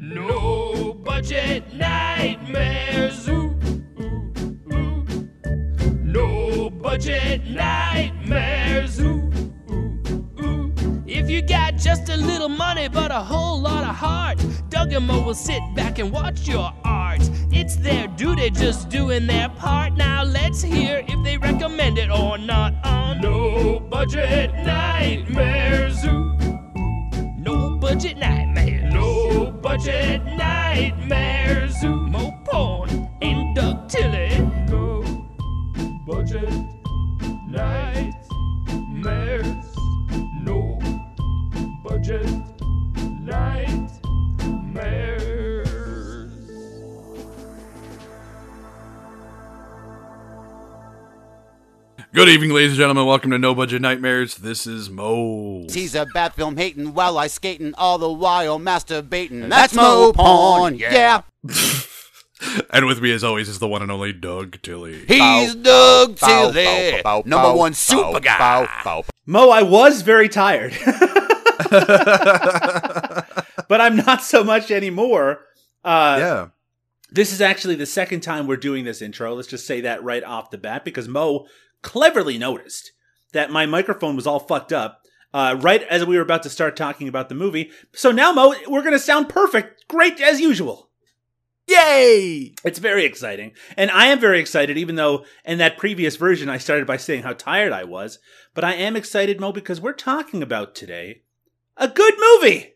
No 0.00 0.94
budget 0.94 1.74
nightmares. 1.74 3.28
Ooh, 3.28 3.58
ooh, 4.00 4.32
ooh. 4.72 5.04
No 6.04 6.70
budget 6.70 7.44
nightmares. 7.48 9.00
Ooh, 9.00 9.28
ooh, 9.70 10.32
ooh. 10.40 10.72
If 11.04 11.28
you 11.28 11.42
got 11.42 11.76
just 11.76 12.08
a 12.10 12.16
little 12.16 12.48
money 12.48 12.86
but 12.86 13.10
a 13.10 13.20
whole 13.20 13.60
lot 13.60 13.82
of 13.82 13.96
heart, 13.96 14.38
Doug 14.68 14.92
and 14.92 15.04
Mo 15.04 15.20
will 15.20 15.34
sit 15.34 15.62
back 15.74 15.98
and 15.98 16.12
watch 16.12 16.46
your 16.46 16.72
art. 16.84 17.28
It's 17.50 17.74
their 17.74 18.06
duty 18.06 18.50
just 18.50 18.88
doing 18.90 19.26
their 19.26 19.48
part. 19.48 19.94
Now 19.94 20.22
let's 20.22 20.62
hear 20.62 21.04
if 21.08 21.24
they 21.24 21.38
recommend 21.38 21.98
it 21.98 22.08
or 22.08 22.38
not 22.38 22.72
on 22.84 23.20
No 23.20 23.80
Budget 23.80 24.54
Nightmares. 24.64 26.04
Ooh. 26.04 26.38
No 27.38 27.76
budget 27.78 28.18
nightmares. 28.18 28.92
No 28.92 29.17
budget 29.46 30.24
nightmares. 30.36 31.82
Ooh, 31.84 32.07
Good 52.14 52.30
evening, 52.30 52.52
ladies 52.52 52.70
and 52.70 52.78
gentlemen. 52.78 53.04
Welcome 53.04 53.32
to 53.32 53.38
No 53.38 53.54
Budget 53.54 53.82
Nightmares. 53.82 54.36
This 54.36 54.66
is 54.66 54.88
Mo. 54.88 55.66
He's 55.70 55.94
a 55.94 56.06
bad 56.06 56.32
film 56.32 56.56
hating 56.56 56.94
while 56.94 57.18
I 57.18 57.26
skating 57.26 57.74
all 57.76 57.98
the 57.98 58.10
while 58.10 58.58
masturbating. 58.58 59.50
That's 59.50 59.74
Mo 59.74 60.14
Porn, 60.14 60.76
yeah. 60.76 61.22
yeah. 61.44 61.52
And 62.70 62.86
with 62.86 63.02
me, 63.02 63.10
as 63.12 63.24
always, 63.24 63.48
is 63.48 63.58
the 63.58 63.66
one 63.66 63.82
and 63.82 63.90
only 63.90 64.12
Doug 64.12 64.62
Tilley. 64.62 65.04
He's 65.06 65.56
Doug 65.56 66.16
Tilley, 66.16 67.02
number 67.24 67.52
one 67.52 67.74
super 67.74 68.20
guy. 68.20 68.66
Mo, 69.26 69.50
I 69.50 69.62
was 69.62 70.02
very 70.02 70.28
tired. 70.28 70.72
but 73.68 73.80
I'm 73.80 73.96
not 73.96 74.22
so 74.22 74.44
much 74.44 74.70
anymore. 74.70 75.40
Uh, 75.84 76.16
yeah. 76.20 76.48
This 77.10 77.32
is 77.32 77.40
actually 77.40 77.74
the 77.74 77.86
second 77.86 78.20
time 78.20 78.46
we're 78.46 78.56
doing 78.56 78.84
this 78.84 79.02
intro. 79.02 79.34
Let's 79.34 79.48
just 79.48 79.66
say 79.66 79.80
that 79.80 80.04
right 80.04 80.22
off 80.22 80.50
the 80.50 80.58
bat 80.58 80.84
because 80.84 81.08
Mo 81.08 81.46
cleverly 81.82 82.38
noticed 82.38 82.92
that 83.32 83.50
my 83.50 83.66
microphone 83.66 84.16
was 84.16 84.26
all 84.26 84.40
fucked 84.40 84.72
up 84.72 85.02
uh, 85.34 85.56
right 85.60 85.82
as 85.84 86.04
we 86.04 86.16
were 86.16 86.22
about 86.22 86.42
to 86.44 86.50
start 86.50 86.76
talking 86.76 87.08
about 87.08 87.28
the 87.28 87.34
movie. 87.34 87.70
So 87.92 88.10
now, 88.10 88.32
Mo, 88.32 88.54
we're 88.66 88.82
going 88.82 88.92
to 88.92 88.98
sound 88.98 89.28
perfect. 89.28 89.86
Great 89.88 90.20
as 90.20 90.40
usual. 90.40 90.90
Yay! 91.66 92.54
It's 92.64 92.78
very 92.78 93.04
exciting. 93.04 93.52
And 93.76 93.90
I 93.90 94.06
am 94.06 94.18
very 94.18 94.40
excited, 94.40 94.78
even 94.78 94.94
though 94.94 95.26
in 95.44 95.58
that 95.58 95.76
previous 95.76 96.16
version 96.16 96.48
I 96.48 96.56
started 96.56 96.86
by 96.86 96.96
saying 96.96 97.24
how 97.24 97.34
tired 97.34 97.72
I 97.72 97.84
was. 97.84 98.18
But 98.54 98.64
I 98.64 98.72
am 98.72 98.96
excited, 98.96 99.38
Mo, 99.38 99.52
because 99.52 99.80
we're 99.80 99.92
talking 99.92 100.42
about 100.42 100.74
today 100.74 101.22
a 101.76 101.86
good 101.88 102.14
movie. 102.18 102.74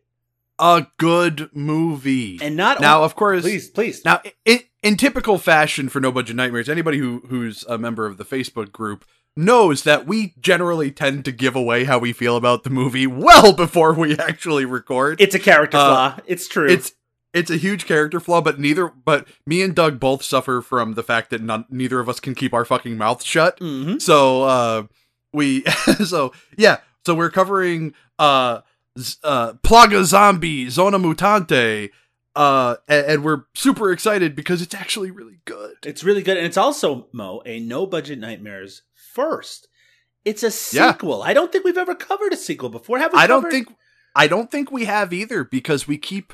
A 0.58 0.86
good 0.98 1.48
movie. 1.54 2.38
And 2.42 2.54
not 2.54 2.80
now, 2.80 2.96
only- 2.96 3.06
of 3.06 3.16
course. 3.16 3.42
Please, 3.42 3.70
please. 3.70 4.04
Now, 4.04 4.20
in, 4.44 4.60
in 4.82 4.96
typical 4.96 5.38
fashion 5.38 5.88
for 5.88 6.00
No 6.00 6.10
Budget 6.12 6.36
Nightmares, 6.36 6.68
anybody 6.68 6.98
who 6.98 7.22
who's 7.28 7.64
a 7.64 7.78
member 7.78 8.06
of 8.06 8.16
the 8.18 8.24
Facebook 8.24 8.72
group 8.72 9.04
knows 9.36 9.84
that 9.84 10.06
we 10.06 10.34
generally 10.40 10.90
tend 10.90 11.24
to 11.24 11.32
give 11.32 11.56
away 11.56 11.84
how 11.84 11.98
we 11.98 12.12
feel 12.12 12.36
about 12.36 12.64
the 12.64 12.70
movie 12.70 13.06
well 13.06 13.52
before 13.54 13.94
we 13.94 14.16
actually 14.18 14.64
record. 14.64 15.20
It's 15.20 15.34
a 15.34 15.38
character 15.38 15.76
Uh, 15.78 15.88
flaw. 16.14 16.18
It's 16.26 16.46
true. 16.48 16.68
it's 16.68 16.92
it's 17.32 17.50
a 17.50 17.56
huge 17.56 17.86
character 17.86 18.20
flaw, 18.20 18.42
but 18.42 18.60
neither 18.60 18.88
but 18.88 19.26
me 19.46 19.62
and 19.62 19.74
Doug 19.74 19.98
both 19.98 20.22
suffer 20.22 20.60
from 20.60 20.94
the 20.94 21.02
fact 21.02 21.30
that 21.30 21.40
none, 21.40 21.64
neither 21.70 21.98
of 21.98 22.08
us 22.08 22.20
can 22.20 22.34
keep 22.34 22.52
our 22.52 22.64
fucking 22.66 22.98
mouth 22.98 23.22
shut. 23.24 23.58
Mhm. 23.60 24.02
So 24.02 24.42
uh 24.42 24.82
we 25.32 25.62
so 26.04 26.32
yeah, 26.58 26.78
so 27.06 27.14
we're 27.14 27.30
covering 27.30 27.94
uh 28.18 28.60
uh 29.24 29.54
Plaga 29.62 30.04
Zombie 30.04 30.68
Zona 30.68 30.98
Mutante 30.98 31.88
uh 32.34 32.76
and, 32.88 33.06
and 33.06 33.24
we're 33.24 33.44
super 33.54 33.92
excited 33.92 34.34
because 34.34 34.62
it's 34.62 34.74
actually 34.74 35.10
really 35.10 35.40
good. 35.44 35.74
It's 35.84 36.02
really 36.04 36.22
good, 36.22 36.36
and 36.36 36.46
it's 36.46 36.56
also 36.56 37.08
Mo 37.12 37.42
a 37.46 37.60
no 37.60 37.86
budget 37.86 38.18
nightmares 38.18 38.82
first. 38.94 39.68
It's 40.24 40.42
a 40.42 40.46
Yeah. 40.74 40.92
sequel. 40.92 41.22
I 41.22 41.34
don't 41.34 41.50
think 41.52 41.64
we've 41.64 41.76
ever 41.76 41.94
covered 41.94 42.32
a 42.32 42.36
sequel 42.36 42.68
before. 42.70 42.98
Have 42.98 43.12
we? 43.12 43.18
I 43.18 43.26
don't 43.26 43.50
think 43.50 43.68
I 44.14 44.26
don't 44.28 44.50
think 44.50 44.70
we 44.70 44.84
have 44.84 45.12
either 45.12 45.44
because 45.44 45.86
we 45.88 45.98
keep 45.98 46.32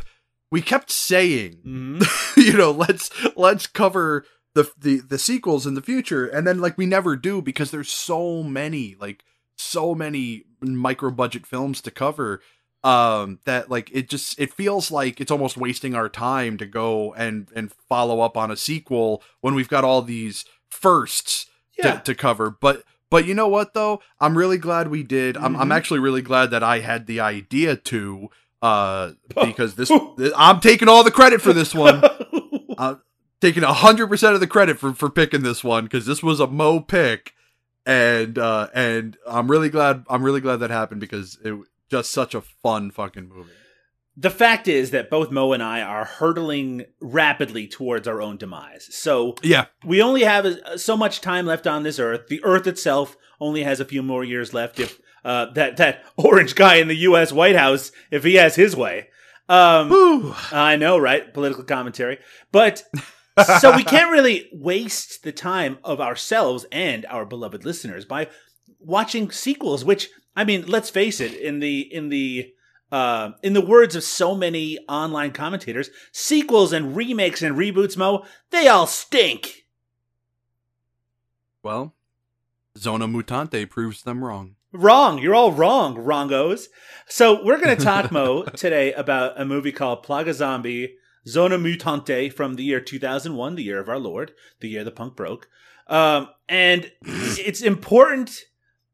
we 0.51 0.61
kept 0.63 0.91
saying 0.91 1.59
Mhm. 1.67 2.37
you 2.37 2.53
know 2.57 2.71
let's 2.71 3.11
let's 3.37 3.67
cover 3.67 4.25
the 4.55 4.71
the 4.79 4.99
the 5.01 5.19
sequels 5.19 5.67
in 5.67 5.75
the 5.75 5.83
future 5.83 6.27
and 6.27 6.47
then 6.47 6.59
like 6.61 6.79
we 6.79 6.87
never 6.87 7.17
do 7.17 7.43
because 7.43 7.71
there's 7.71 7.91
so 7.93 8.43
many 8.43 8.97
like 9.01 9.23
so 9.57 9.95
many 9.95 10.45
micro 10.61 11.11
budget 11.11 11.47
films 11.47 11.81
to 11.83 11.91
cover 11.91 12.41
um 12.85 13.41
that 13.45 13.69
like 13.71 13.91
it 13.93 14.09
just 14.09 14.39
it 14.39 14.53
feels 14.53 14.91
like 14.91 15.21
it's 15.21 15.31
almost 15.33 15.57
wasting 15.57 15.95
our 15.97 16.09
time 16.09 16.57
to 16.57 16.65
go 16.67 17.13
and 17.15 17.49
and 17.57 17.73
follow 17.89 18.21
up 18.21 18.37
on 18.37 18.51
a 18.53 18.57
sequel 18.57 19.23
when 19.41 19.55
we've 19.55 19.69
got 19.69 19.83
all 19.85 20.01
these 20.01 20.45
firsts 20.71 21.47
Yeah. 21.77 21.95
to, 21.95 22.01
to 22.05 22.15
cover. 22.15 22.51
But 22.51 22.85
but 23.11 23.27
you 23.27 23.35
know 23.35 23.49
what 23.49 23.75
though? 23.75 24.01
I'm 24.21 24.37
really 24.39 24.59
glad 24.59 24.89
we 24.89 25.03
did. 25.03 25.37
I'm, 25.37 25.57
I'm 25.57 25.71
Mhm. 25.71 25.75
actually 25.77 26.01
really 26.01 26.23
glad 26.23 26.51
that 26.51 26.63
i 26.63 26.79
had 26.81 27.07
the 27.07 27.19
idea 27.21 27.75
to 27.77 28.29
uh 28.63 29.13
because 29.45 29.75
this 29.75 29.91
i'm 30.37 30.61
taking 30.61 30.89
all 30.89 31.03
the 31.05 31.11
credit 31.11 31.41
for 31.43 31.53
this 31.53 31.75
one. 31.75 32.03
Uh, 32.79 32.95
taking 33.41 33.65
hundred 33.65 34.07
percent 34.07 34.35
of 34.35 34.41
the 34.41 34.47
credit 34.47 34.79
for 34.79 34.93
for 34.95 35.11
picking 35.11 35.43
this 35.43 35.65
one 35.65 35.83
because 35.83 36.07
this 36.07 36.23
was 36.23 36.39
a 36.39 36.47
Mo 36.47 36.79
pick, 36.79 37.33
and 37.85 38.39
uh, 38.39 38.69
and 38.73 39.17
I'm 39.27 39.51
really 39.51 39.69
glad 39.69 40.05
I'm 40.09 40.23
really 40.23 40.41
glad 40.41 40.59
that 40.61 40.71
happened 40.71 41.01
because 41.01 41.39
it 41.45 41.59
just 41.91 42.11
such 42.11 42.35
a 42.35 42.41
fun 42.41 42.91
fucking 42.91 43.29
movie. 43.29 43.51
the 44.17 44.31
fact 44.31 44.67
is 44.67 44.91
that 44.91 45.11
both 45.11 45.31
Mo 45.31 45.53
and 45.53 45.63
I 45.63 45.81
are 45.81 46.05
hurtling 46.05 46.85
rapidly 47.01 47.69
towards 47.69 48.09
our 48.09 48.21
own 48.21 48.37
demise. 48.37 48.89
So 48.91 49.37
Yeah, 49.43 49.67
we 49.85 50.03
only 50.03 50.25
have 50.25 50.47
so 50.77 50.97
much 50.97 51.21
time 51.21 51.47
left 51.47 51.67
on 51.67 51.83
this 51.85 51.99
earth. 51.99 52.27
The 52.29 52.43
earth 52.45 52.67
itself 52.67 53.17
only 53.41 53.63
has 53.63 53.79
a 53.81 53.85
few 53.85 54.03
more 54.03 54.25
years 54.25 54.53
left 54.53 54.81
if 54.81 55.01
uh, 55.25 55.47
that 55.53 55.77
that 55.77 56.05
orange 56.17 56.55
guy 56.55 56.77
in 56.77 56.89
the 56.89 56.97
U.S. 56.97 57.33
White 57.33 57.57
House, 57.57 57.93
if 58.11 58.25
he 58.25 58.35
has 58.35 58.57
his 58.57 58.75
way. 58.75 59.09
Um, 59.49 59.89
Woo. 59.89 60.35
I 60.53 60.77
know, 60.77 60.99
right? 60.99 61.33
Political 61.33 61.65
commentary, 61.65 62.19
but 62.53 62.83
so 63.59 63.75
we 63.75 63.85
can't 63.95 64.11
really 64.11 64.49
waste 64.53 65.23
the 65.23 65.33
time 65.33 65.79
of 65.85 66.01
ourselves 66.01 66.67
and 66.71 67.07
our 67.07 67.25
beloved 67.25 67.65
listeners 67.65 68.05
by 68.05 68.29
watching 68.79 69.31
sequels. 69.31 69.85
Which 69.85 70.11
I 70.39 70.45
mean, 70.45 70.67
let's 70.69 70.89
face 70.89 71.19
it 71.21 71.35
in 71.35 71.59
the 71.59 71.81
in 71.81 72.11
the 72.11 72.55
uh, 72.93 73.33
in 73.43 73.55
the 73.55 73.61
words 73.61 73.97
of 73.97 74.05
so 74.05 74.37
many 74.37 74.79
online 74.89 75.33
commentators, 75.33 75.91
sequels 76.13 76.73
and 76.73 76.95
remakes 76.95 77.43
and 77.43 77.57
reboots, 77.57 77.97
Mo, 77.97 78.25
they 78.51 78.69
all 78.69 78.87
stink. 78.87 79.67
Well, 81.65 81.97
Zona 82.79 83.09
Mutante 83.09 83.69
proves 83.69 84.03
them 84.03 84.23
wrong. 84.23 84.55
Wrong. 84.73 85.19
You're 85.19 85.35
all 85.35 85.51
wrong, 85.51 85.97
wrongos. 85.97 86.67
So 87.09 87.45
we're 87.45 87.61
going 87.61 87.77
to 87.77 87.85
talk, 87.85 88.13
Mo, 88.13 88.45
today 88.55 88.93
about 88.93 89.41
a 89.41 89.45
movie 89.45 89.73
called 89.73 90.07
Plaga 90.07 90.33
Zombie 90.33 90.95
Zona 91.27 91.59
Mutante 91.59 92.33
from 92.33 92.55
the 92.55 92.63
year 92.63 92.81
2001, 92.81 93.57
the 93.57 93.65
year 93.65 93.81
of 93.81 93.89
our 93.89 93.99
Lord, 93.99 94.31
the 94.61 94.69
year 94.69 94.85
the 94.85 94.93
punk 94.93 95.17
broke. 95.17 95.49
Um, 95.89 96.29
and 96.49 96.93
it's 97.03 97.61
important 97.61 98.45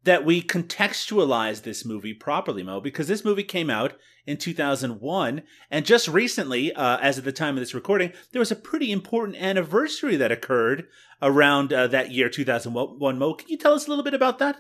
that 0.04 0.24
we 0.24 0.42
contextualize 0.42 1.62
this 1.62 1.84
movie 1.84 2.14
properly, 2.14 2.62
Mo, 2.62 2.80
because 2.80 3.08
this 3.08 3.24
movie 3.24 3.42
came 3.42 3.70
out 3.70 3.94
in 4.26 4.36
2001. 4.36 5.42
And 5.70 5.84
just 5.86 6.08
recently, 6.08 6.72
uh, 6.74 6.98
as 6.98 7.18
of 7.18 7.24
the 7.24 7.32
time 7.32 7.56
of 7.56 7.60
this 7.60 7.74
recording, 7.74 8.12
there 8.32 8.38
was 8.40 8.50
a 8.52 8.56
pretty 8.56 8.92
important 8.92 9.36
anniversary 9.38 10.16
that 10.16 10.30
occurred 10.32 10.86
around 11.22 11.72
uh, 11.72 11.86
that 11.88 12.10
year 12.10 12.28
2001, 12.28 13.18
Mo. 13.18 13.34
Can 13.34 13.48
you 13.48 13.56
tell 13.58 13.74
us 13.74 13.86
a 13.86 13.88
little 13.88 14.04
bit 14.04 14.14
about 14.14 14.38
that? 14.38 14.56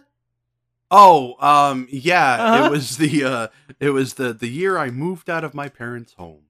Oh, 0.90 1.34
um, 1.40 1.88
yeah, 1.90 2.34
Uh-huh. 2.34 2.64
it 2.66 2.70
was 2.70 2.96
the 2.98 3.24
uh, 3.24 3.48
it 3.80 3.90
was 3.90 4.14
the 4.14 4.32
the 4.32 4.48
year 4.48 4.76
I 4.78 4.90
moved 4.90 5.28
out 5.30 5.42
of 5.42 5.54
my 5.54 5.68
parents' 5.68 6.12
home. 6.12 6.42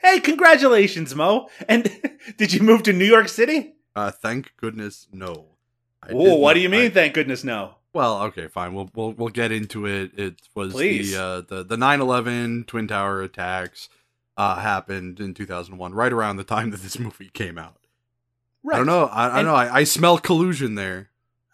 Hey, 0.00 0.18
congratulations, 0.18 1.14
Mo. 1.14 1.48
And 1.68 1.90
did 2.38 2.52
you 2.54 2.62
move 2.62 2.82
to 2.84 2.92
New 2.92 3.04
York 3.04 3.28
City? 3.28 3.74
Uh, 3.94 4.10
thank 4.10 4.52
goodness, 4.56 5.06
no. 5.12 5.56
I 6.02 6.08
Oh, 6.12 6.36
what 6.36 6.50
not- 6.50 6.54
do 6.54 6.60
you 6.60 6.68
mean? 6.70 6.86
I- 6.86 6.94
thank 6.94 7.14
goodness, 7.14 7.44
no. 7.44 7.74
Well, 7.92 8.22
okay, 8.24 8.46
fine. 8.48 8.72
We'll 8.74 8.90
we'll 8.94 9.12
we'll 9.12 9.28
get 9.30 9.50
into 9.52 9.86
it. 9.86 10.12
It 10.18 10.42
was 10.54 10.72
Please. 10.72 11.12
the 11.12 11.22
uh, 11.22 11.40
the 11.40 11.64
the 11.64 11.76
9/11 11.76 12.66
Twin 12.66 12.86
Tower 12.86 13.22
attacks 13.22 13.88
uh, 14.36 14.56
happened 14.60 15.18
in 15.20 15.34
2001, 15.34 15.92
right 15.92 16.12
around 16.12 16.36
the 16.36 16.44
time 16.44 16.70
that 16.70 16.82
this 16.82 16.98
movie 17.00 17.30
came 17.32 17.58
out. 17.58 17.76
Right. 18.62 18.74
I 18.74 18.78
don't 18.78 18.86
know. 18.86 19.06
I, 19.06 19.22
I 19.22 19.26
And- 19.26 19.34
don't 19.36 19.44
know. 19.46 19.54
I, 19.54 19.74
I 19.80 19.84
smell 19.84 20.18
collusion 20.18 20.74
there. 20.76 21.10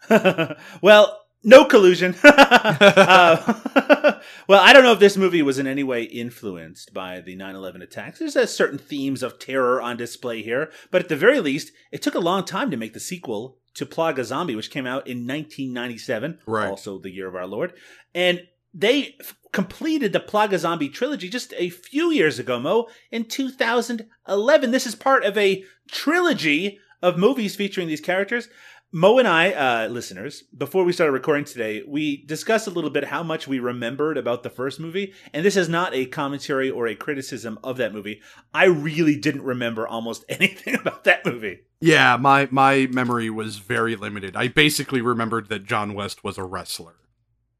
well, 0.81 1.21
no 1.43 1.65
collusion. 1.65 2.15
Uh, 2.23 4.19
well, 4.47 4.61
I 4.63 4.73
don't 4.73 4.83
know 4.83 4.93
if 4.93 4.99
this 4.99 5.17
movie 5.17 5.41
was 5.41 5.59
in 5.59 5.67
any 5.67 5.83
way 5.83 6.03
influenced 6.03 6.93
by 6.93 7.19
the 7.21 7.35
9 7.35 7.55
11 7.55 7.81
attacks. 7.81 8.19
There's 8.19 8.35
a 8.35 8.47
certain 8.47 8.77
themes 8.77 9.21
of 9.23 9.39
terror 9.39 9.81
on 9.81 9.97
display 9.97 10.41
here, 10.41 10.71
but 10.91 11.01
at 11.01 11.09
the 11.09 11.15
very 11.15 11.39
least, 11.39 11.71
it 11.91 12.01
took 12.01 12.15
a 12.15 12.19
long 12.19 12.43
time 12.45 12.71
to 12.71 12.77
make 12.77 12.93
the 12.93 12.99
sequel 12.99 13.57
to 13.77 13.85
Plaga 13.85 14.23
Zombie, 14.23 14.55
which 14.55 14.69
came 14.71 14.85
out 14.85 15.07
in 15.07 15.25
1997, 15.25 16.39
Right. 16.45 16.69
also 16.69 16.99
the 16.99 17.09
year 17.09 17.27
of 17.27 17.35
our 17.35 17.47
Lord. 17.47 17.73
And 18.13 18.41
they 18.73 19.15
f- 19.19 19.35
completed 19.53 20.13
the 20.13 20.19
Plaga 20.19 20.57
Zombie 20.59 20.89
trilogy 20.89 21.29
just 21.29 21.53
a 21.57 21.69
few 21.69 22.11
years 22.11 22.37
ago, 22.37 22.59
Mo, 22.59 22.87
in 23.11 23.25
2011. 23.25 24.71
This 24.71 24.85
is 24.85 24.95
part 24.95 25.23
of 25.23 25.37
a 25.37 25.63
trilogy 25.89 26.79
of 27.01 27.17
movies 27.17 27.55
featuring 27.55 27.87
these 27.87 28.01
characters. 28.01 28.49
Mo 28.91 29.19
and 29.19 29.27
I, 29.27 29.51
uh, 29.51 29.87
listeners, 29.89 30.43
before 30.57 30.85
we 30.85 30.93
started 30.93 31.11
recording 31.11 31.43
today, 31.43 31.83
we 31.85 32.23
discussed 32.25 32.67
a 32.67 32.71
little 32.71 32.89
bit 32.89 33.03
how 33.05 33.21
much 33.21 33.45
we 33.47 33.59
remembered 33.59 34.17
about 34.17 34.43
the 34.43 34.49
first 34.49 34.79
movie. 34.79 35.13
And 35.33 35.43
this 35.45 35.57
is 35.57 35.67
not 35.67 35.93
a 35.93 36.05
commentary 36.05 36.69
or 36.69 36.87
a 36.87 36.95
criticism 36.95 37.59
of 37.63 37.75
that 37.77 37.93
movie. 37.93 38.21
I 38.53 38.65
really 38.65 39.17
didn't 39.17 39.43
remember 39.43 39.85
almost 39.85 40.23
anything 40.29 40.75
about 40.75 41.03
that 41.03 41.25
movie. 41.25 41.59
Yeah, 41.79 42.17
my 42.17 42.47
my 42.51 42.87
memory 42.91 43.29
was 43.29 43.57
very 43.57 43.95
limited. 43.95 44.35
I 44.35 44.47
basically 44.47 45.01
remembered 45.01 45.49
that 45.49 45.65
John 45.65 45.93
West 45.93 46.23
was 46.23 46.37
a 46.37 46.43
wrestler. 46.43 46.95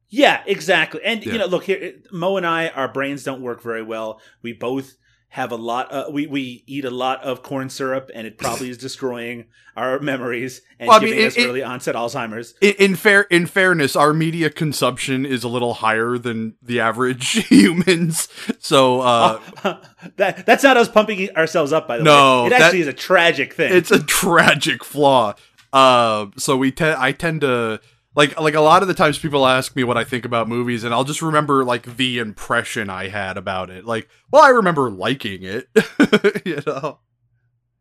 Yeah, 0.09 0.41
exactly. 0.45 1.01
And 1.03 1.23
Yeah. 1.25 1.33
you 1.33 1.39
know, 1.39 1.45
look 1.45 1.65
here, 1.65 1.95
Mo 2.11 2.37
and 2.37 2.45
I, 2.47 2.69
our 2.69 2.87
brains 2.87 3.23
don't 3.23 3.41
work 3.41 3.61
very 3.61 3.83
well. 3.83 4.21
We 4.41 4.53
both 4.53 4.95
have 5.29 5.51
a 5.51 5.55
lot. 5.55 5.91
Uh, 5.91 6.05
we 6.11 6.25
we 6.27 6.63
eat 6.67 6.85
a 6.85 6.89
lot 6.89 7.21
of 7.23 7.43
corn 7.43 7.69
syrup, 7.69 8.09
and 8.13 8.25
it 8.25 8.37
probably 8.37 8.69
is 8.69 8.77
destroying 8.77 9.45
our 9.75 9.99
memories 9.99 10.61
and 10.79 10.87
Well, 10.87 10.97
I 10.97 10.99
mean, 11.01 11.09
giving 11.09 11.23
it- 11.23 11.27
us 11.27 11.37
it- 11.37 11.47
early 11.47 11.61
onset 11.63 11.95
Alzheimer's. 11.95 12.55
In, 12.61 12.73
in 12.79 12.95
fair 12.95 13.21
in 13.23 13.45
fairness, 13.45 13.95
our 13.95 14.13
media 14.13 14.49
consumption 14.49 15.25
is 15.25 15.43
a 15.43 15.47
little 15.47 15.75
higher 15.75 16.17
than 16.17 16.55
the 16.61 16.79
average 16.79 17.31
humans. 17.49 18.27
So 18.59 19.01
uh 19.01 19.39
that 20.15 20.45
that's 20.45 20.63
not 20.63 20.77
us 20.77 20.87
pumping 20.89 21.29
ourselves 21.35 21.71
up. 21.73 21.87
By 21.87 21.97
the 21.97 22.03
No, 22.03 22.43
way, 22.43 22.47
it 22.47 22.53
actually 22.53 22.81
is 22.81 22.87
a 22.87 22.93
tragic 22.93 23.53
thing. 23.53 23.73
it's 23.73 23.91
a 23.91 24.01
tragic 24.01 24.83
flaw. 24.83 25.35
Uh, 25.73 26.27
so 26.37 26.55
we 26.57 26.71
te- 26.71 26.95
I 26.97 27.11
tend 27.11 27.41
to 27.41 27.81
like 28.17 28.37
like 28.39 28.55
a 28.55 28.61
lot 28.61 28.81
of 28.81 28.87
the 28.87 28.95
times 28.95 29.19
people 29.19 29.45
ask 29.45 29.75
me 29.75 29.83
what 29.83 29.95
I 29.95 30.03
think 30.03 30.25
about 30.25 30.49
movies, 30.49 30.83
and 30.83 30.91
I'll 30.91 31.03
just 31.03 31.21
remember 31.21 31.63
like 31.63 31.97
the 31.97 32.17
impression 32.17 32.89
I 32.89 33.09
had 33.09 33.37
about 33.37 33.69
it. 33.69 33.85
Like, 33.85 34.09
well, 34.31 34.41
I 34.41 34.49
remember 34.49 34.89
liking 34.89 35.43
it. 35.43 35.69
you 36.43 36.59
know, 36.65 36.99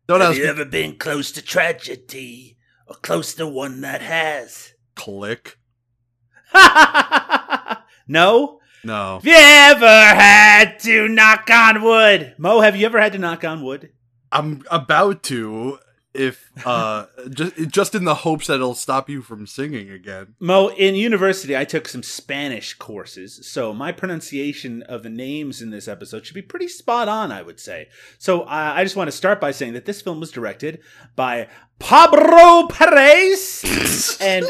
don't 0.07 0.21
ask 0.21 0.37
me. 0.37 0.45
ever 0.45 0.63
been 0.63 0.97
close 0.97 1.31
to 1.31 1.41
tragedy 1.41 2.55
or 2.85 2.95
close 2.97 3.33
to 3.33 3.47
one 3.47 3.81
that 3.81 4.01
has? 4.01 4.73
Click. 4.95 5.57
no. 8.07 8.59
No. 8.83 9.15
Have 9.15 9.25
you 9.25 9.33
ever 9.35 9.87
had 9.87 10.79
to 10.81 11.07
knock 11.07 11.49
on 11.49 11.81
wood? 11.81 12.35
Mo, 12.37 12.61
have 12.61 12.75
you 12.75 12.85
ever 12.85 13.01
had 13.01 13.13
to 13.13 13.17
knock 13.17 13.43
on 13.43 13.63
wood? 13.63 13.91
I'm 14.31 14.63
about 14.69 15.23
to 15.23 15.79
if 16.17 16.49
uh 16.65 17.05
just 17.29 17.55
just 17.69 17.95
in 17.95 18.03
the 18.03 18.15
hopes 18.15 18.47
that 18.47 18.55
it'll 18.55 18.73
stop 18.73 19.09
you 19.09 19.21
from 19.21 19.45
singing 19.47 19.89
again. 19.91 20.35
Mo, 20.39 20.69
in 20.69 20.95
university, 20.95 21.55
I 21.55 21.63
took 21.63 21.87
some 21.87 22.03
Spanish 22.03 22.73
courses, 22.73 23.47
so 23.47 23.73
my 23.73 23.91
pronunciation 23.91 24.81
of 24.83 25.03
the 25.03 25.09
names 25.09 25.61
in 25.61 25.69
this 25.69 25.87
episode 25.87 26.25
should 26.25 26.33
be 26.33 26.41
pretty 26.41 26.67
spot 26.67 27.07
on, 27.07 27.31
I 27.31 27.41
would 27.41 27.59
say. 27.59 27.87
So 28.17 28.41
uh, 28.41 28.73
I 28.75 28.83
just 28.83 28.95
want 28.95 29.07
to 29.09 29.15
start 29.15 29.39
by 29.39 29.51
saying 29.51 29.73
that 29.73 29.85
this 29.85 30.01
film 30.01 30.19
was 30.19 30.31
directed 30.31 30.79
by 31.15 31.47
Pablo 31.79 32.67
Perez 32.67 34.17
and 34.21 34.45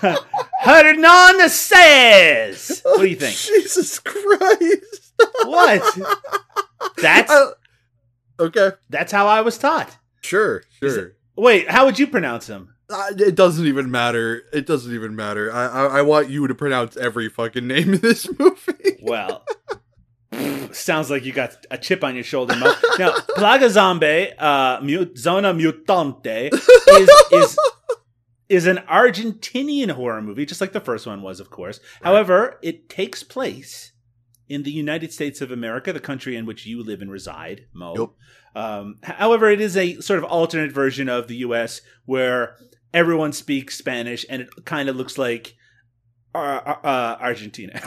Hernan 0.62 1.02
Saez. 1.48 2.82
What 2.84 2.98
do 3.00 3.06
you 3.06 3.16
think? 3.16 3.36
Jesus 3.36 3.98
Christ. 3.98 5.12
What? 5.44 5.98
That's 7.02 7.30
Uh, 7.30 7.50
okay. 8.40 8.70
that's 8.88 9.10
how 9.12 9.26
I 9.26 9.40
was 9.40 9.58
taught. 9.58 9.96
Sure. 10.28 10.62
Sure. 10.80 11.12
Wait, 11.36 11.70
how 11.70 11.86
would 11.86 11.98
you 11.98 12.06
pronounce 12.06 12.46
him? 12.48 12.74
Uh, 12.90 13.12
it 13.18 13.34
doesn't 13.34 13.66
even 13.66 13.90
matter. 13.90 14.42
It 14.52 14.66
doesn't 14.66 14.94
even 14.94 15.16
matter. 15.16 15.52
I, 15.52 15.66
I 15.66 15.84
I 15.98 16.02
want 16.02 16.28
you 16.28 16.46
to 16.46 16.54
pronounce 16.54 16.96
every 16.96 17.28
fucking 17.28 17.66
name 17.66 17.94
in 17.94 18.00
this 18.00 18.28
movie. 18.38 18.98
Well, 19.02 19.44
sounds 20.72 21.10
like 21.10 21.24
you 21.24 21.32
got 21.32 21.64
a 21.70 21.78
chip 21.78 22.04
on 22.04 22.14
your 22.14 22.24
shoulder. 22.24 22.56
Mo. 22.56 22.74
Now, 22.98 23.12
Plaga 23.36 23.70
Zombie, 23.70 24.32
uh, 24.38 24.80
Zona 25.16 25.54
Mutante, 25.54 26.52
is, 26.52 27.10
is 27.32 27.58
is 28.48 28.66
an 28.66 28.78
Argentinian 28.90 29.90
horror 29.90 30.22
movie, 30.22 30.46
just 30.46 30.60
like 30.60 30.72
the 30.72 30.80
first 30.80 31.06
one 31.06 31.22
was, 31.22 31.40
of 31.40 31.50
course. 31.50 31.80
However, 32.02 32.58
it 32.62 32.88
takes 32.88 33.22
place 33.22 33.92
in 34.48 34.62
the 34.62 34.72
United 34.72 35.12
States 35.12 35.40
of 35.40 35.50
America, 35.50 35.92
the 35.92 36.00
country 36.00 36.36
in 36.36 36.46
which 36.46 36.66
you 36.66 36.82
live 36.82 37.02
and 37.02 37.10
reside, 37.10 37.66
Mo. 37.72 37.94
Yep. 37.96 38.08
Um, 38.62 38.98
however, 39.02 39.50
it 39.50 39.60
is 39.60 39.76
a 39.76 40.00
sort 40.00 40.18
of 40.18 40.24
alternate 40.24 40.72
version 40.72 41.08
of 41.08 41.28
the 41.28 41.36
U.S. 41.36 41.80
where 42.06 42.56
everyone 42.92 43.32
speaks 43.32 43.76
Spanish, 43.76 44.24
and 44.28 44.42
it 44.42 44.48
kind 44.64 44.88
of 44.88 44.96
looks 44.96 45.18
like 45.18 45.54
uh, 46.34 46.38
uh, 46.38 47.16
Argentina. 47.20 47.80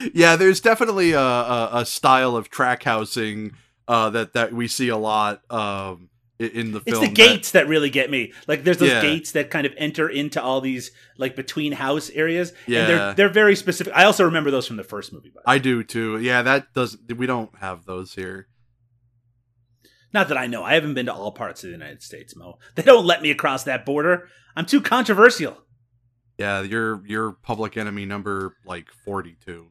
yeah, 0.14 0.36
there's 0.36 0.60
definitely 0.60 1.12
a, 1.12 1.20
a, 1.20 1.70
a 1.72 1.86
style 1.86 2.36
of 2.36 2.50
track 2.50 2.84
housing 2.84 3.52
uh, 3.88 4.10
that 4.10 4.32
that 4.32 4.52
we 4.52 4.68
see 4.68 4.88
a 4.88 4.96
lot 4.96 5.42
um, 5.50 6.08
in 6.38 6.72
the 6.72 6.82
It's 6.84 7.00
the 7.00 7.08
gates 7.08 7.52
that, 7.52 7.66
really 7.68 7.88
get 7.90 8.10
me. 8.10 8.32
Like 8.46 8.62
there's 8.64 8.78
those 8.78 8.90
Yeah. 8.90 9.00
gates 9.00 9.32
that 9.32 9.50
kind 9.50 9.66
of 9.66 9.72
enter 9.78 10.08
into 10.08 10.42
all 10.42 10.60
these 10.60 10.90
like 11.16 11.34
between 11.36 11.72
house 11.72 12.10
areas. 12.10 12.50
And 12.66 12.74
they're 12.88 13.14
they're 13.14 13.28
very 13.28 13.56
specific. 13.56 13.92
I 13.96 14.04
also 14.04 14.24
remember 14.24 14.50
those 14.50 14.66
from 14.66 14.76
the 14.76 14.84
first 14.84 15.12
movie, 15.12 15.32
I 15.46 15.58
do 15.58 15.82
too. 15.82 16.18
Yeah, 16.20 16.42
that 16.42 16.72
does. 16.74 16.96
We 17.16 17.26
don't 17.26 17.56
have 17.58 17.84
those 17.86 18.14
here. 18.14 18.48
not 20.12 20.28
that 20.28 20.38
I 20.38 20.46
know. 20.46 20.62
I 20.62 20.74
haven't 20.74 20.94
been 20.94 21.06
to 21.06 21.14
all 21.14 21.32
parts 21.32 21.62
of 21.64 21.68
the 21.68 21.72
United 21.72 22.02
States, 22.02 22.34
Mo. 22.36 22.58
They 22.74 22.82
don't 22.82 23.04
let 23.06 23.20
me 23.22 23.30
across 23.30 23.64
that 23.64 23.84
border. 23.84 24.28
I'm 24.54 24.64
too 24.66 24.80
controversial. 24.80 25.58
Yeah, 26.38 26.60
you're 26.62 27.02
you're 27.06 27.32
public 27.32 27.76
enemy 27.78 28.04
number 28.04 28.56
like 28.66 28.88
42. 29.04 29.68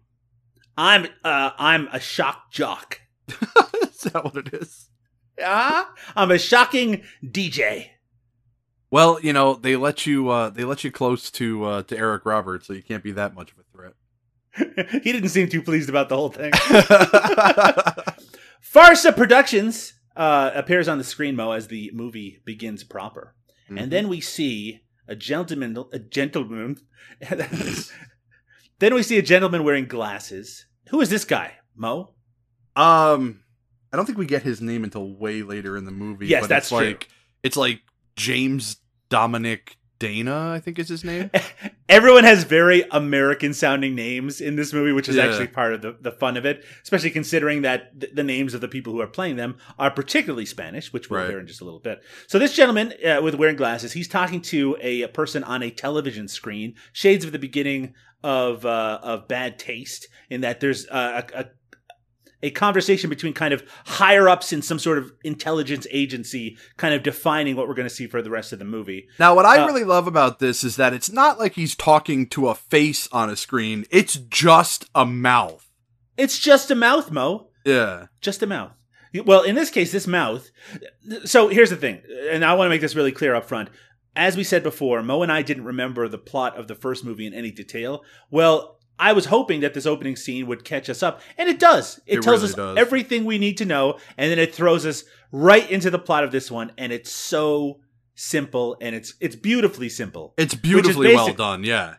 I'm 0.78 1.06
uh 1.24 1.52
I'm 1.58 1.88
a 1.92 2.00
shock 2.00 2.52
jock. 2.52 3.02
is 3.28 4.02
that 4.12 4.24
what 4.24 4.36
it 4.38 4.54
is? 4.54 4.90
Ah, 5.42 5.92
I'm 6.16 6.32
a 6.32 6.38
shocking 6.40 7.04
DJ. 7.24 7.90
Well, 8.92 9.20
you 9.22 9.34
know 9.34 9.56
they 9.56 9.76
let 9.76 10.06
you 10.06 10.30
uh, 10.30 10.50
they 10.50 10.64
let 10.64 10.84
you 10.84 10.92
close 10.92 11.30
to 11.32 11.64
uh, 11.66 11.84
to 11.84 11.98
Eric 11.98 12.26
Roberts, 12.26 12.68
so 12.68 12.74
you 12.74 12.84
can't 12.84 13.04
be 13.04 13.12
that 13.12 13.34
much 13.34 13.52
of 13.52 13.58
a 13.60 13.64
threat. 13.72 13.94
he 15.04 15.12
didn't 15.12 15.30
seem 15.30 15.50
too 15.50 15.62
pleased 15.62 15.90
about 15.90 16.08
the 16.10 16.16
whole 16.16 16.30
thing. 16.30 16.52
Farsa 18.74 19.16
Productions 19.16 19.94
uh, 20.16 20.52
appears 20.54 20.88
on 20.88 20.98
the 20.98 21.04
screen, 21.04 21.36
Mo, 21.36 21.52
as 21.52 21.68
the 21.68 21.92
movie 21.94 22.42
begins 22.46 22.84
proper. 22.84 23.36
Mm-hmm. 23.66 23.78
and 23.80 23.92
then 23.92 24.08
we 24.10 24.22
see 24.22 24.82
a 25.08 25.16
gentleman 25.16 25.76
a 25.92 25.98
gentleman 25.98 26.78
then 28.80 28.94
we 28.94 29.02
see 29.02 29.18
a 29.18 29.24
gentleman 29.24 29.64
wearing 29.64 29.88
glasses 29.88 30.68
who 30.90 31.02
is 31.02 31.10
this 31.10 31.26
guy 31.26 31.54
mo 31.76 32.14
Um, 32.76 33.42
I 33.96 33.98
don't 33.98 34.06
think 34.06 34.18
we 34.18 34.26
get 34.26 34.44
his 34.44 34.60
name 34.60 34.84
until 34.84 35.10
way 35.16 35.42
later 35.42 35.78
in 35.78 35.86
the 35.86 35.92
movie. 35.92 36.28
Yes, 36.28 36.42
but 36.42 36.50
that's 36.50 36.66
it's 36.66 36.78
true. 36.78 36.88
like 36.88 37.08
it's 37.44 37.56
like 37.56 37.82
James 38.18 38.76
Dominic 39.08 39.78
Dana, 40.00 40.52
I 40.52 40.60
think 40.60 40.78
is 40.80 40.90
his 40.90 41.06
name. 41.06 41.32
everyone 41.88 42.24
has 42.24 42.44
very 42.44 42.84
american 42.92 43.54
sounding 43.54 43.94
names 43.94 44.42
in 44.42 44.56
this 44.56 44.74
movie 44.74 44.92
which 44.92 45.08
is 45.08 45.16
Yeah. 45.16 45.28
actually 45.28 45.48
part 45.48 45.72
of 45.74 45.82
the, 45.84 45.96
the 46.02 46.12
fun 46.12 46.36
of 46.36 46.44
it 46.46 46.66
especially 46.82 47.12
considering 47.12 47.62
that 47.62 47.98
th- 48.02 48.12
the 48.14 48.24
names 48.24 48.56
of 48.56 48.62
the 48.62 48.68
people 48.68 48.92
who 48.92 49.00
are 49.02 49.08
playing 49.08 49.36
them 49.36 49.56
are 49.78 49.92
particularly 49.92 50.46
spanish 50.48 50.92
which 50.92 51.10
we'll 51.12 51.20
Right. 51.22 51.30
hear 51.30 51.40
in 51.40 51.46
just 51.48 51.62
a 51.62 51.64
little 51.64 51.80
bit 51.80 52.02
so 52.28 52.40
this 52.40 52.54
gentleman 52.56 52.92
uh, 53.06 53.22
with 53.22 53.36
wearing 53.36 53.56
glasses 53.56 53.94
he's 53.94 54.08
talking 54.08 54.42
to 54.42 54.76
a, 54.82 55.06
person 55.10 55.44
on 55.44 55.62
a 55.62 55.70
television 55.70 56.28
screen 56.28 56.74
shades 56.92 57.24
of 57.24 57.32
the 57.32 57.40
beginning 57.40 57.94
of 58.24 58.66
uh, 58.66 59.00
of 59.04 59.28
bad 59.28 59.60
taste 59.60 60.08
in 60.32 60.42
that 60.42 60.60
there's 60.60 60.88
uh, 60.90 61.22
a, 61.36 61.40
a 61.42 61.46
a 62.46 62.52
conversation 62.52 63.10
between 63.10 63.34
kind 63.34 63.54
of 63.54 63.64
higher 63.86 64.30
ups 64.30 64.54
in 64.54 64.62
some 64.62 64.80
sort 64.80 64.98
of 64.98 65.12
intelligence 65.24 65.88
agency, 65.92 66.58
kind 66.78 66.94
of 66.94 67.04
defining 67.04 67.56
what 67.56 67.68
we're 67.68 67.74
going 67.74 67.88
to 67.90 67.94
see 67.94 68.08
for 68.08 68.22
the 68.22 68.30
rest 68.30 68.54
of 68.54 68.60
the 68.60 68.66
movie. 68.66 69.08
Now, 69.20 69.34
what 69.36 69.46
I 69.46 69.60
Uh, 69.60 69.66
really 69.68 69.84
love 69.84 70.08
about 70.08 70.40
this 70.40 70.64
is 70.64 70.76
that 70.76 70.94
it's 70.94 71.12
not 71.12 71.40
like 71.40 71.54
he's 71.56 71.76
talking 71.76 72.28
to 72.30 72.48
a 72.50 72.56
face 72.56 73.10
on 73.12 73.30
a 73.30 73.36
screen; 73.36 73.86
it's 73.90 74.14
just 74.16 74.86
a 74.94 75.06
mouth. 75.06 75.70
It's 76.18 76.40
just 76.40 76.72
a 76.72 76.76
mouth, 76.76 77.12
Mo. 77.12 77.50
Yeah, 77.66 78.08
Just 78.22 78.44
a 78.44 78.48
mouth. 78.48 78.72
Well, 79.26 79.42
in 79.44 79.56
this 79.56 79.70
case, 79.70 79.92
this 79.92 80.08
mouth. 80.08 80.52
So 81.26 81.48
here's 81.48 81.70
the 81.72 81.76
thing, 81.78 82.02
and 82.30 82.44
I 82.46 82.54
want 82.54 82.68
to 82.68 82.70
make 82.70 82.82
this 82.82 82.96
really 82.96 83.12
clear 83.12 83.34
up 83.34 83.46
front. 83.46 83.70
As 84.16 84.38
we 84.38 84.44
said 84.44 84.64
before, 84.64 85.02
Mo 85.04 85.24
and 85.24 85.32
I 85.32 85.42
didn't 85.42 85.66
remember 85.66 86.08
the 86.08 86.18
plot 86.18 86.58
of 86.58 86.68
the 86.68 86.76
first 86.76 87.04
movie 87.04 87.26
in 87.26 87.34
any 87.34 87.52
detail. 87.52 88.04
Well, 88.30 88.80
I 88.98 89.14
was 89.14 89.26
hoping 89.26 89.60
that 89.62 89.74
this 89.74 89.86
opening 89.86 90.16
scene 90.16 90.48
would 90.48 90.64
catch 90.64 90.90
us 90.90 91.04
up, 91.04 91.22
and 91.38 91.50
it 91.50 91.60
does. 91.60 92.00
It, 92.06 92.20
It 92.20 92.22
tells 92.24 92.42
really 92.42 92.50
us 92.52 92.56
does. 92.56 92.78
everything 92.78 93.26
we 93.26 93.38
need 93.38 93.58
to 93.58 93.66
know, 93.66 94.00
and 94.18 94.32
then 94.32 94.40
it 94.40 94.56
throws 94.56 94.86
us 94.86 95.04
right 95.32 95.70
into 95.70 95.90
the 95.90 96.00
plot 96.00 96.24
of 96.24 96.32
this 96.32 96.50
one, 96.50 96.72
and 96.78 96.92
it's 96.94 97.12
so 97.12 97.80
simple 98.18 98.78
and 98.80 98.96
it's 98.96 99.14
it's 99.20 99.36
beautifully 99.36 99.90
simple. 99.90 100.34
it's 100.38 100.56
beautifully 100.56 101.14
well 101.14 101.34
done. 101.34 101.64
Yeah, 101.64 101.96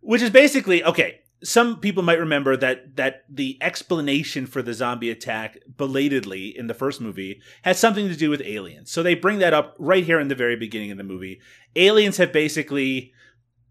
which 0.00 0.22
is 0.22 0.30
basically 0.30 0.82
okay. 0.84 1.20
Some 1.42 1.78
people 1.80 2.02
might 2.02 2.18
remember 2.18 2.56
that 2.56 2.96
that 2.96 3.24
the 3.28 3.58
explanation 3.60 4.46
for 4.46 4.62
the 4.62 4.72
zombie 4.72 5.10
attack 5.10 5.58
belatedly 5.76 6.56
in 6.56 6.66
the 6.68 6.72
first 6.72 7.02
movie 7.02 7.42
has 7.60 7.78
something 7.78 8.08
to 8.08 8.16
do 8.16 8.30
with 8.30 8.40
aliens. 8.40 8.90
So 8.90 9.02
they 9.02 9.14
bring 9.14 9.40
that 9.40 9.52
up 9.52 9.76
right 9.78 10.02
here 10.04 10.18
in 10.18 10.28
the 10.28 10.34
very 10.34 10.56
beginning 10.56 10.90
of 10.90 10.96
the 10.96 11.04
movie. 11.04 11.40
Aliens 11.76 12.16
have 12.16 12.32
basically 12.32 13.12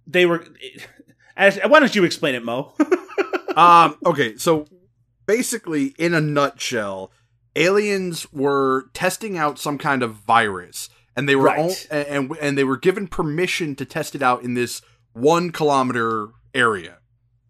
they 0.05 0.27
were. 0.27 0.45
As, 1.35 1.59
why 1.67 1.79
don't 1.79 1.95
you 1.95 2.03
explain 2.03 2.35
it, 2.35 2.43
Mo? 2.43 2.73
um 3.55 3.95
okay 4.05 4.35
so 4.35 4.65
basically 5.27 5.93
in 5.99 6.13
a 6.15 6.21
nutshell 6.21 7.11
aliens 7.55 8.31
were 8.33 8.85
testing 8.93 9.37
out 9.37 9.59
some 9.59 9.77
kind 9.77 10.01
of 10.01 10.15
virus 10.15 10.89
and 11.15 11.29
they 11.29 11.35
were 11.35 11.43
Right. 11.45 11.59
all, 11.59 11.75
and 11.91 12.35
and 12.41 12.57
they 12.57 12.63
were 12.63 12.77
given 12.77 13.07
permission 13.07 13.75
to 13.75 13.85
test 13.85 14.15
it 14.15 14.23
out 14.23 14.41
in 14.43 14.55
this 14.55 14.81
1 15.13 15.51
kilometer 15.51 16.29
area 16.55 16.97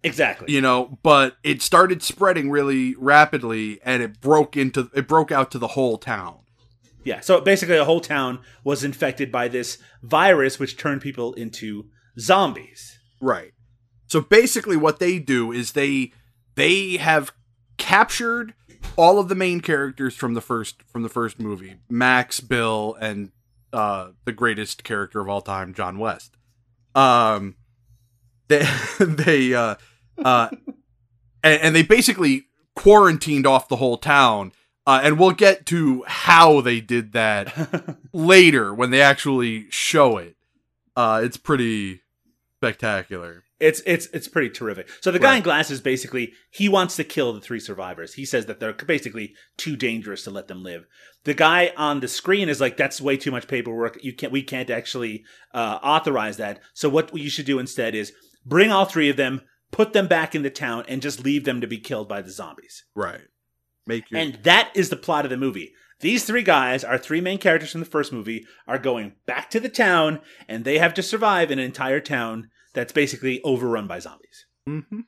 exactly. 0.03 0.53
you 0.53 0.59
know 0.59 0.99
but 1.03 1.37
it 1.43 1.61
started 1.61 2.03
spreading 2.03 2.49
really 2.51 2.95
rapidly 2.97 3.79
and 3.85 4.03
it 4.03 4.19
broke 4.19 4.57
into 4.57 4.89
it 4.93 5.07
broke 5.07 5.31
out 5.31 5.51
to 5.51 5.57
the 5.57 5.69
whole 5.69 5.97
town 5.97 6.39
Yeah. 7.05 7.19
So 7.21 7.39
basically, 7.41 7.77
the 7.77 7.83
whole 7.85 8.01
town 8.01 8.39
was 8.63 8.83
infected 8.83 9.29
by 9.31 9.47
this 9.49 9.77
virus, 10.01 10.57
which 10.59 10.77
turned 10.77 11.01
people 11.01 11.33
into 11.33 11.85
zombies. 12.17 12.97
Right. 13.21 13.52
So 14.13 14.21
basically 14.21 14.77
what 14.77 14.99
they 14.99 15.17
do 15.17 15.51
is 15.51 15.71
they 15.71 16.11
they 16.53 16.97
have 16.97 17.33
captured 17.77 18.53
all 18.95 19.17
of 19.17 19.27
the 19.27 19.33
main 19.33 19.59
characters 19.59 20.13
from 20.13 20.35
the 20.35 20.39
first 20.39 20.83
from 20.83 21.01
the 21.01 21.09
first 21.09 21.39
movie. 21.39 21.77
Max, 21.89 22.39
Bill, 22.39 22.95
and 23.01 23.31
uh 23.73 24.09
the 24.25 24.31
greatest 24.31 24.83
character 24.83 25.19
of 25.19 25.29
all 25.29 25.41
time, 25.41 25.73
John 25.73 25.97
West. 25.97 26.37
Um 26.93 27.55
they 28.49 28.67
they 28.99 29.55
uh 29.55 29.77
uh 30.23 30.49
and, 31.43 31.61
and 31.63 31.75
they 31.75 31.81
basically 31.81 32.43
quarantined 32.75 33.47
off 33.47 33.67
the 33.67 33.77
whole 33.77 33.97
town. 33.97 34.51
Uh, 34.85 34.99
and 35.01 35.17
we'll 35.17 35.31
get 35.31 35.65
to 35.65 36.03
how 36.05 36.61
they 36.61 36.81
did 36.81 37.13
that 37.13 37.97
later 38.13 38.75
when 38.75 38.91
they 38.91 39.01
actually 39.01 39.65
show 39.71 40.17
it. 40.17 40.35
Uh, 40.95 41.21
it's 41.23 41.37
pretty 41.37 42.01
spectacular. 42.59 43.43
It's 43.63 43.81
it's 43.85 44.07
it's 44.07 44.27
pretty 44.27 44.49
terrific. 44.49 44.89
So 44.99 45.09
the 45.11 45.19
guy 45.19 45.31
Right. 45.31 45.37
in 45.37 45.43
glasses 45.43 45.79
basically 45.79 46.33
he 46.51 46.67
wants 46.67 46.95
to 46.97 47.03
kill 47.03 47.31
the 47.33 47.39
three 47.39 47.59
survivors. 47.59 48.13
He 48.15 48.25
says 48.25 48.45
that 48.47 48.59
they're 48.59 48.73
basically 48.73 49.33
too 49.57 49.75
dangerous 49.75 50.23
to 50.25 50.31
let 50.31 50.47
them 50.47 50.63
live. 50.63 50.85
The 51.23 51.33
guy 51.33 51.71
on 51.77 52.01
the 52.01 52.07
screen 52.07 52.49
is 52.49 52.59
like, 52.59 52.75
"That's 52.77 52.99
way 52.99 53.15
too 53.17 53.31
much 53.31 53.47
paperwork. 53.47 54.03
You 54.03 54.13
can't. 54.13 54.33
We 54.33 54.43
can't 54.43 54.69
actually 54.69 55.23
uh, 55.53 55.79
authorize 55.81 56.37
that. 56.37 56.59
So 56.73 56.89
what 56.89 57.15
you 57.17 57.29
should 57.29 57.45
do 57.45 57.59
instead 57.59 57.95
is 57.95 58.11
bring 58.45 58.71
all 58.71 58.85
three 58.85 59.09
of 59.09 59.15
them, 59.17 59.41
put 59.71 59.93
them 59.93 60.07
back 60.07 60.35
in 60.35 60.43
the 60.43 60.49
town, 60.49 60.83
and 60.89 61.01
just 61.01 61.23
leave 61.23 61.45
them 61.45 61.61
to 61.61 61.67
be 61.67 61.77
killed 61.77 62.09
by 62.09 62.21
the 62.21 62.31
zombies." 62.31 62.83
Right. 62.93 63.21
Make 63.87 64.11
your 64.11 64.19
And 64.19 64.39
that 64.43 64.71
is 64.75 64.89
the 64.89 64.97
plot 64.97 65.25
of 65.25 65.31
the 65.31 65.37
movie. 65.37 65.73
These 65.99 66.25
three 66.25 66.43
guys, 66.43 66.83
our 66.83 66.97
three 66.97 67.21
main 67.21 67.37
characters 67.37 67.71
from 67.71 67.79
the 67.79 67.85
first 67.85 68.11
movie, 68.11 68.45
are 68.67 68.77
going 68.77 69.13
back 69.25 69.49
to 69.51 69.59
the 69.61 69.69
town, 69.69 70.19
and 70.49 70.65
they 70.65 70.77
have 70.77 70.93
to 70.95 71.01
survive 71.03 71.49
an 71.49 71.59
entire 71.59 72.01
town 72.01 72.49
that's 72.73 72.93
basically 72.93 73.41
overrun 73.43 73.87
by 73.87 73.99
zombies. 73.99 74.45
Mhm. 74.67 75.05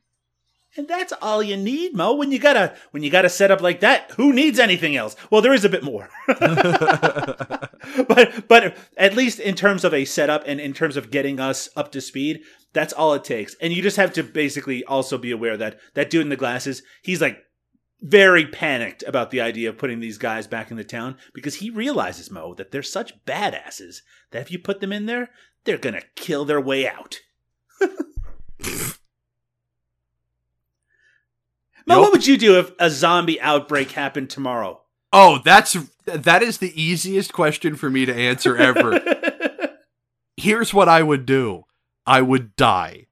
And 0.77 0.89
that's 0.89 1.13
all 1.21 1.41
you 1.41 1.55
need, 1.55 1.95
Mo. 1.95 2.13
When 2.15 2.33
you 2.33 2.39
gotta 2.39 2.75
when 2.91 3.01
you 3.01 3.09
gotta 3.09 3.29
set 3.29 3.49
up 3.49 3.61
like 3.61 3.79
that, 3.79 4.11
who 4.17 4.33
needs 4.33 4.59
anything 4.59 4.97
else? 4.97 5.15
Well, 5.31 5.41
there 5.41 5.53
is 5.53 5.63
a 5.63 5.69
bit 5.69 5.83
more, 5.83 6.09
but 6.27 8.47
but 8.47 8.77
at 8.97 9.15
least 9.15 9.39
in 9.39 9.55
terms 9.55 9.83
of 9.83 9.93
a 9.93 10.05
setup 10.05 10.43
and 10.45 10.59
in 10.59 10.73
terms 10.73 10.97
of 10.97 11.11
getting 11.11 11.39
us 11.39 11.69
up 11.77 11.91
to 11.93 12.01
speed, 12.01 12.41
that's 12.73 12.93
all 12.93 13.13
it 13.13 13.23
takes. 13.23 13.55
And 13.61 13.71
you 13.71 13.81
just 13.81 13.97
have 13.97 14.11
to 14.13 14.23
basically 14.23 14.83
also 14.83 15.17
be 15.17 15.31
aware 15.31 15.57
that 15.57 15.79
that 15.93 16.09
dude 16.09 16.23
in 16.23 16.29
the 16.29 16.35
glasses, 16.35 16.83
he's 17.01 17.21
like 17.21 17.39
very 18.01 18.45
panicked 18.45 19.03
about 19.03 19.31
the 19.31 19.41
idea 19.41 19.69
of 19.69 19.77
putting 19.77 20.01
these 20.01 20.17
guys 20.17 20.45
back 20.45 20.71
in 20.71 20.77
the 20.77 20.83
town 20.83 21.15
because 21.33 21.55
he 21.55 21.69
realizes 21.69 22.29
Mo 22.29 22.53
that 22.55 22.71
they're 22.71 22.83
such 22.83 23.23
badasses 23.25 23.97
that 24.31 24.41
if 24.41 24.51
you 24.51 24.59
put 24.59 24.81
them 24.81 24.91
in 24.91 25.05
there, 25.05 25.29
they're 25.63 25.77
gonna 25.77 26.01
kill 26.15 26.43
their 26.43 26.61
way 26.61 26.87
out. 26.87 27.21
Yup. 31.87 31.99
what 31.99 32.11
would 32.11 32.25
you 32.25 32.37
do 32.37 32.59
if 32.59 32.71
a 32.79 32.89
zombie 32.89 33.39
outbreak 33.41 33.91
happened 33.91 34.29
tomorrow? 34.29 34.81
Oh, 35.13 35.39
that's 35.43 35.77
that 36.05 36.41
is 36.43 36.57
the 36.57 36.79
easiest 36.81 37.31
question 37.31 37.75
for 37.75 37.89
me 37.89 38.05
to 38.05 38.13
answer 38.13 38.57
ever. 38.57 38.99
Here's 40.37 40.73
what 40.73 40.89
I 40.89 41.03
would 41.03 41.25
do. 41.25 41.65
I 42.05 42.21
would 42.21 42.55
die. 42.55 43.07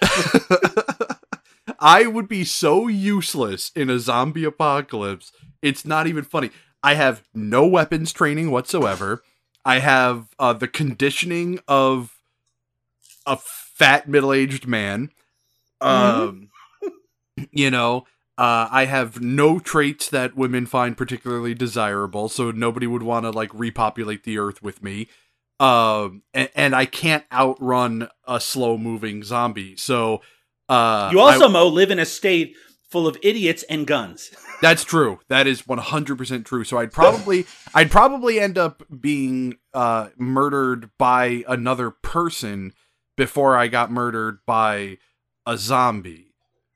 I 1.80 2.06
would 2.06 2.28
be 2.28 2.44
so 2.44 2.88
useless 2.88 3.72
in 3.74 3.90
a 3.90 3.98
zombie 3.98 4.44
apocalypse. 4.44 5.32
It's 5.62 5.84
not 5.84 6.06
even 6.06 6.24
funny. 6.24 6.50
I 6.82 6.94
have 6.94 7.22
no 7.34 7.66
weapons 7.66 8.12
training 8.12 8.50
whatsoever. 8.50 9.22
I 9.64 9.80
have 9.80 10.28
uh, 10.38 10.52
the 10.52 10.68
conditioning 10.68 11.58
of 11.66 12.20
a 13.26 13.38
fat 13.76 14.08
middle-aged 14.08 14.66
man. 14.66 15.10
Um, 15.80 16.48
you 17.52 17.70
know, 17.70 18.06
uh, 18.38 18.68
I 18.70 18.86
have 18.86 19.20
no 19.20 19.58
traits 19.58 20.08
that 20.08 20.36
women 20.36 20.64
find 20.66 20.96
particularly 20.96 21.54
desirable, 21.54 22.28
so 22.28 22.50
nobody 22.50 22.86
would 22.86 23.02
want 23.02 23.24
to 23.24 23.30
like 23.30 23.50
repopulate 23.52 24.24
the 24.24 24.38
earth 24.38 24.62
with 24.62 24.82
me. 24.82 25.08
Um, 25.60 26.22
and, 26.34 26.48
and 26.54 26.74
I 26.74 26.86
can't 26.86 27.24
outrun 27.32 28.08
a 28.26 28.40
slow-moving 28.40 29.22
zombie. 29.22 29.76
So, 29.76 30.20
uh, 30.68 31.10
you 31.12 31.20
also, 31.20 31.46
I- 31.46 31.52
Mo, 31.52 31.66
live 31.68 31.90
in 31.90 31.98
a 31.98 32.04
state 32.06 32.56
full 32.90 33.06
of 33.06 33.16
idiots 33.22 33.62
and 33.64 33.86
guns. 33.86 34.30
that's 34.62 34.84
true. 34.84 35.20
That 35.28 35.46
is 35.46 35.62
100% 35.62 36.44
true. 36.44 36.64
So 36.64 36.78
I'd 36.78 36.92
probably 36.92 37.46
I'd 37.74 37.90
probably 37.90 38.40
end 38.40 38.56
up 38.56 38.82
being 39.00 39.58
uh 39.74 40.08
murdered 40.16 40.90
by 40.98 41.44
another 41.48 41.90
person 41.90 42.72
before 43.16 43.56
I 43.56 43.68
got 43.68 43.90
murdered 43.90 44.38
by 44.46 44.98
a 45.46 45.56
zombie. 45.56 46.34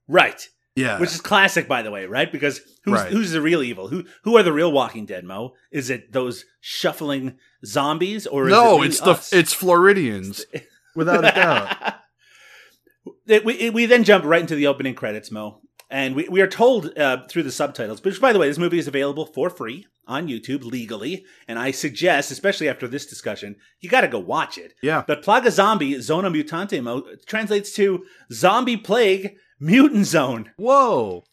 Right. 0.08 0.48
Yeah. 0.76 0.98
Which 0.98 1.10
is 1.10 1.20
classic, 1.20 1.68
by 1.68 1.82
the 1.82 1.90
way, 1.90 2.06
right? 2.06 2.30
Because 2.30 2.60
who's 2.84 2.94
Right. 3.00 3.12
who's 3.12 3.32
the 3.32 3.42
real 3.42 3.62
evil? 3.62 3.88
Who 3.88 4.04
who 4.24 4.36
are 4.36 4.42
the 4.42 4.52
real 4.52 4.72
Walking 4.72 5.04
Dead? 5.06 5.24
Mo, 5.24 5.54
is 5.70 5.90
it 5.90 6.12
those 6.12 6.44
shuffling 6.60 7.36
zombies, 7.66 8.26
or 8.26 8.46
is 8.46 8.52
it 8.52 8.56
no, 8.56 8.74
really 8.76 8.88
it's 8.88 9.00
the 9.00 9.10
us? 9.10 9.32
it's 9.32 9.52
Floridians 9.52 10.46
without 10.96 11.24
a 11.24 11.32
doubt. 11.32 11.94
We, 13.26 13.70
we 13.70 13.86
then 13.86 14.02
jump 14.04 14.24
right 14.24 14.40
into 14.40 14.56
the 14.56 14.66
opening 14.66 14.94
credits, 14.94 15.30
Mo. 15.30 15.60
And 15.90 16.14
we, 16.14 16.28
we 16.28 16.40
are 16.40 16.46
told 16.46 16.96
uh, 16.96 17.26
through 17.28 17.42
the 17.42 17.50
subtitles, 17.50 18.02
which, 18.04 18.20
by 18.20 18.32
the 18.32 18.38
way, 18.38 18.48
this 18.48 18.58
movie 18.58 18.78
is 18.78 18.86
available 18.86 19.26
for 19.26 19.50
free 19.50 19.86
on 20.06 20.28
YouTube 20.28 20.64
legally. 20.64 21.24
And 21.48 21.58
I 21.58 21.72
suggest, 21.72 22.30
especially 22.30 22.68
after 22.68 22.86
this 22.86 23.06
discussion, 23.06 23.56
you 23.80 23.90
got 23.90 24.02
to 24.02 24.08
go 24.08 24.20
watch 24.20 24.56
it. 24.56 24.74
Yeah. 24.82 25.02
But 25.06 25.24
Plaga 25.24 25.50
Zombie, 25.50 26.00
Zona 26.00 26.30
Mutante, 26.30 26.80
Mo, 26.82 27.04
translates 27.26 27.72
to 27.74 28.04
Zombie 28.32 28.76
Plague 28.76 29.36
Mutant 29.58 30.06
Zone. 30.06 30.52
Whoa. 30.56 31.24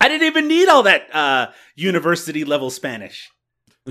I 0.00 0.08
didn't 0.08 0.26
even 0.26 0.48
need 0.48 0.68
all 0.68 0.82
that 0.82 1.14
uh, 1.14 1.50
university 1.74 2.44
level 2.44 2.70
Spanish. 2.70 3.30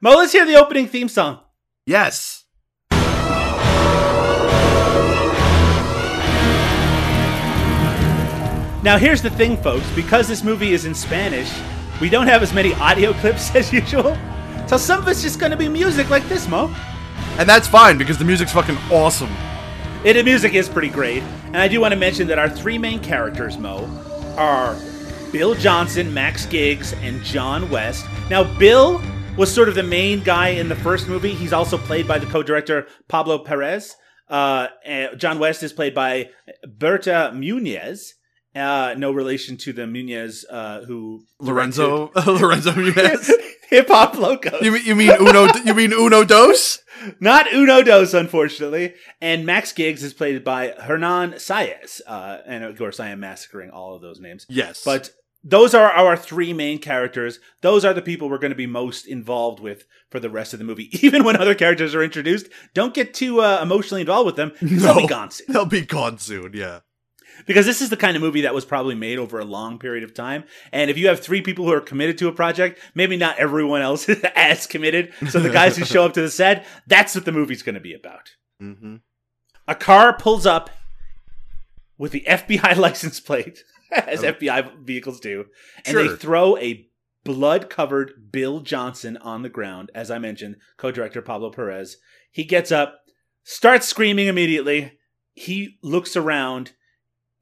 Mo, 0.00 0.10
let's 0.10 0.32
hear 0.32 0.46
the 0.46 0.60
opening 0.60 0.88
theme 0.88 1.08
song. 1.08 1.40
Yes. 1.86 2.41
Now, 8.82 8.98
here's 8.98 9.22
the 9.22 9.30
thing, 9.30 9.56
folks. 9.56 9.88
Because 9.94 10.26
this 10.26 10.42
movie 10.42 10.72
is 10.72 10.86
in 10.86 10.94
Spanish, 10.94 11.52
we 12.00 12.10
don't 12.10 12.26
have 12.26 12.42
as 12.42 12.52
many 12.52 12.74
audio 12.74 13.12
clips 13.20 13.54
as 13.54 13.72
usual. 13.72 14.16
So 14.66 14.76
some 14.76 15.00
of 15.00 15.08
it's 15.08 15.22
just 15.22 15.38
going 15.38 15.52
to 15.52 15.56
be 15.56 15.68
music 15.68 16.10
like 16.10 16.28
this, 16.28 16.48
Mo. 16.48 16.74
And 17.38 17.48
that's 17.48 17.68
fine 17.68 17.96
because 17.96 18.18
the 18.18 18.24
music's 18.24 18.52
fucking 18.52 18.76
awesome. 18.90 19.30
It, 20.04 20.14
the 20.14 20.24
music 20.24 20.54
is 20.54 20.68
pretty 20.68 20.88
great. 20.88 21.22
And 21.46 21.58
I 21.58 21.68
do 21.68 21.80
want 21.80 21.92
to 21.92 21.98
mention 21.98 22.26
that 22.28 22.38
our 22.38 22.50
three 22.50 22.76
main 22.76 22.98
characters, 22.98 23.56
Mo, 23.56 23.84
are 24.36 24.76
Bill 25.30 25.54
Johnson, 25.54 26.12
Max 26.12 26.44
Giggs, 26.46 26.92
and 26.94 27.22
John 27.22 27.70
West. 27.70 28.04
Now, 28.30 28.42
Bill 28.58 29.00
was 29.36 29.52
sort 29.52 29.68
of 29.68 29.76
the 29.76 29.82
main 29.82 30.22
guy 30.22 30.48
in 30.48 30.68
the 30.68 30.74
first 30.74 31.08
movie. 31.08 31.34
He's 31.34 31.52
also 31.52 31.78
played 31.78 32.08
by 32.08 32.18
the 32.18 32.26
co-director 32.26 32.88
Pablo 33.08 33.38
Perez. 33.38 33.94
Uh, 34.28 34.68
and 34.84 35.18
John 35.20 35.38
West 35.38 35.62
is 35.62 35.72
played 35.72 35.94
by 35.94 36.30
Berta 36.66 37.30
Munez. 37.34 38.14
Uh, 38.54 38.94
no 38.98 39.10
relation 39.12 39.56
to 39.56 39.72
the 39.72 39.82
Munez 39.82 40.44
uh, 40.50 40.82
who 40.82 41.24
Lorenzo 41.40 42.10
Lorenzo 42.26 42.72
Munez. 42.72 43.30
hip 43.70 43.88
hop 43.88 44.16
loco. 44.18 44.58
You 44.60 44.72
mean 44.72 44.82
you 44.84 44.94
mean 44.94 45.10
Uno 45.20 45.48
you 45.64 45.74
mean 45.74 45.92
Uno 45.92 46.22
Dos? 46.24 46.80
Not 47.20 47.52
Uno 47.52 47.82
Dos, 47.82 48.12
unfortunately. 48.14 48.94
And 49.20 49.46
Max 49.46 49.72
Giggs 49.72 50.02
is 50.02 50.12
played 50.12 50.44
by 50.44 50.74
Hernan 50.78 51.32
Saez. 51.34 52.00
Uh, 52.06 52.38
and 52.46 52.62
of 52.64 52.76
course, 52.76 53.00
I 53.00 53.08
am 53.08 53.20
massacring 53.20 53.70
all 53.70 53.94
of 53.96 54.02
those 54.02 54.20
names. 54.20 54.44
Yes. 54.48 54.82
But 54.84 55.10
those 55.42 55.74
are 55.74 55.90
our 55.90 56.16
three 56.16 56.52
main 56.52 56.78
characters. 56.78 57.40
Those 57.62 57.84
are 57.84 57.94
the 57.94 58.02
people 58.02 58.28
we're 58.28 58.38
going 58.38 58.52
to 58.52 58.56
be 58.56 58.66
most 58.68 59.06
involved 59.06 59.58
with 59.60 59.84
for 60.10 60.20
the 60.20 60.30
rest 60.30 60.52
of 60.52 60.58
the 60.60 60.64
movie. 60.64 60.90
Even 61.04 61.24
when 61.24 61.36
other 61.36 61.54
characters 61.54 61.94
are 61.94 62.02
introduced, 62.04 62.48
don't 62.74 62.94
get 62.94 63.14
too 63.14 63.40
uh, 63.40 63.58
emotionally 63.62 64.02
involved 64.02 64.26
with 64.26 64.36
them. 64.36 64.50
'cause 64.50 64.82
They'll 64.82 64.96
be 65.00 65.06
gone 65.08 65.30
soon. 65.30 65.46
They'll 65.48 65.64
be 65.64 65.80
gone 65.80 66.18
soon. 66.18 66.52
Yeah. 66.52 66.80
Because 67.46 67.66
this 67.66 67.80
is 67.82 67.90
the 67.90 67.96
kind 67.96 68.16
of 68.16 68.22
movie 68.22 68.42
that 68.42 68.54
was 68.54 68.64
probably 68.64 68.94
made 68.94 69.18
over 69.18 69.38
a 69.38 69.44
long 69.44 69.78
period 69.78 70.04
of 70.04 70.14
time. 70.14 70.44
And 70.72 70.90
if 70.90 70.98
you 70.98 71.08
have 71.08 71.20
three 71.20 71.42
people 71.42 71.64
who 71.64 71.72
are 71.72 71.80
committed 71.80 72.18
to 72.18 72.28
a 72.28 72.32
project, 72.32 72.78
maybe 72.94 73.16
not 73.16 73.38
everyone 73.38 73.82
else 73.82 74.08
is 74.08 74.22
as 74.34 74.66
committed. 74.66 75.12
So 75.28 75.40
the 75.40 75.50
guys 75.50 75.76
who 75.76 75.84
show 75.84 76.04
up 76.04 76.12
to 76.14 76.20
the 76.22 76.30
set, 76.30 76.66
that's 76.86 77.14
what 77.14 77.24
the 77.24 77.32
movie's 77.32 77.62
going 77.62 77.74
to 77.74 77.80
be 77.80 77.94
about. 77.94 78.30
Mm-hmm. 78.60 78.96
A 79.68 79.74
car 79.74 80.16
pulls 80.16 80.46
up 80.46 80.70
with 81.98 82.12
the 82.12 82.24
FBI 82.28 82.76
license 82.76 83.20
plate, 83.20 83.64
as 83.90 84.24
Oh. 84.24 84.32
FBI 84.32 84.84
vehicles 84.84 85.20
do, 85.20 85.46
and 85.86 85.96
they 85.96 86.08
throw 86.08 86.56
a 86.58 86.88
blood 87.24 87.70
covered 87.70 88.32
Bill 88.32 88.60
Johnson 88.60 89.16
on 89.18 89.42
the 89.42 89.48
ground. 89.48 89.90
As 89.94 90.10
I 90.10 90.18
mentioned, 90.18 90.56
co 90.76 90.90
director 90.90 91.22
Pablo 91.22 91.50
Perez. 91.50 91.96
He 92.30 92.44
gets 92.44 92.72
up, 92.72 93.00
starts 93.44 93.86
screaming 93.86 94.26
immediately. 94.28 94.98
He 95.34 95.78
looks 95.82 96.16
around. 96.16 96.72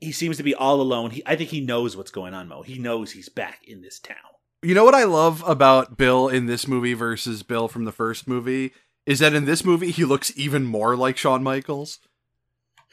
He 0.00 0.12
seems 0.12 0.36
to 0.38 0.42
be 0.42 0.54
all 0.54 0.80
alone. 0.80 1.10
He, 1.10 1.22
I 1.26 1.36
think 1.36 1.50
he 1.50 1.60
knows 1.60 1.96
what's 1.96 2.10
going 2.10 2.34
on, 2.34 2.48
Mo. 2.48 2.62
He 2.62 2.78
knows 2.78 3.12
he's 3.12 3.28
back 3.28 3.60
in 3.66 3.82
this 3.82 3.98
town. 3.98 4.16
You 4.62 4.74
know 4.74 4.84
what 4.84 4.94
I 4.94 5.04
love 5.04 5.42
about 5.46 5.96
Bill 5.96 6.28
in 6.28 6.46
this 6.46 6.68
movie 6.68 6.94
versus 6.94 7.42
Bill 7.42 7.68
from 7.68 7.84
the 7.84 7.92
first 7.92 8.28
movie 8.28 8.72
is 9.06 9.18
that 9.20 9.34
in 9.34 9.46
this 9.46 9.64
movie 9.64 9.90
he 9.90 10.04
looks 10.04 10.36
even 10.36 10.64
more 10.64 10.96
like 10.96 11.16
Shawn 11.16 11.42
Michaels. 11.42 11.98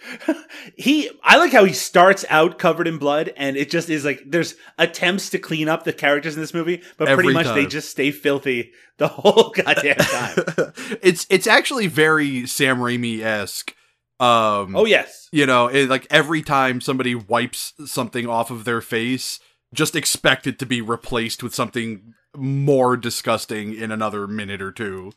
he 0.78 1.10
I 1.24 1.38
like 1.38 1.52
how 1.52 1.64
he 1.64 1.74
starts 1.74 2.24
out 2.30 2.60
covered 2.60 2.88
in 2.88 3.00
blood 3.00 3.34
and 3.36 3.58
it 3.58 3.70
just 3.70 3.90
is 3.90 4.06
like 4.06 4.22
there's 4.26 4.56
attempts 4.78 5.32
to 5.32 5.40
clean 5.40 5.68
up 5.68 5.84
the 5.84 5.94
characters 5.94 6.36
in 6.36 6.42
this 6.42 6.54
movie, 6.54 6.82
but 6.98 7.08
pretty 7.08 7.30
Every 7.30 7.34
much 7.34 7.48
they 7.48 7.66
just 7.66 7.90
stay 7.90 8.12
filthy 8.12 8.72
the 8.98 9.08
whole 9.08 9.50
goddamn 9.50 9.96
time. 9.96 10.36
it's 11.02 11.26
it's 11.30 11.48
actually 11.48 11.88
very 11.88 12.46
Sam 12.46 12.78
Raimi 12.78 13.22
esque. 13.22 13.74
Um, 14.20 14.76
oh 14.76 14.86
yes. 14.86 15.30
you 15.32 15.46
know, 15.46 15.68
it, 15.68 15.90
like 15.90 16.08
every 16.10 16.42
time 16.42 16.82
somebody 16.82 17.14
wipes 17.14 17.74
something 17.86 18.28
off 18.28 18.50
of 18.50 18.66
their 18.66 18.82
face, 18.82 19.40
just 19.74 19.96
expect 19.96 20.48
it 20.48 20.58
to 20.60 20.66
be 20.66 20.82
replaced 20.82 21.44
with 21.44 21.54
something 21.54 22.14
more 22.36 22.98
disgusting 22.98 23.74
in 23.74 23.92
another 23.92 24.28
minute 24.28 24.62
or 24.62 24.72
two. 24.72 25.12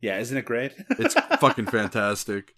Yeah, 0.00 0.18
isn't 0.18 0.36
it 0.36 0.44
great? 0.44 0.72
It's 0.90 1.14
fucking 1.40 1.66
fantastic. 1.66 2.54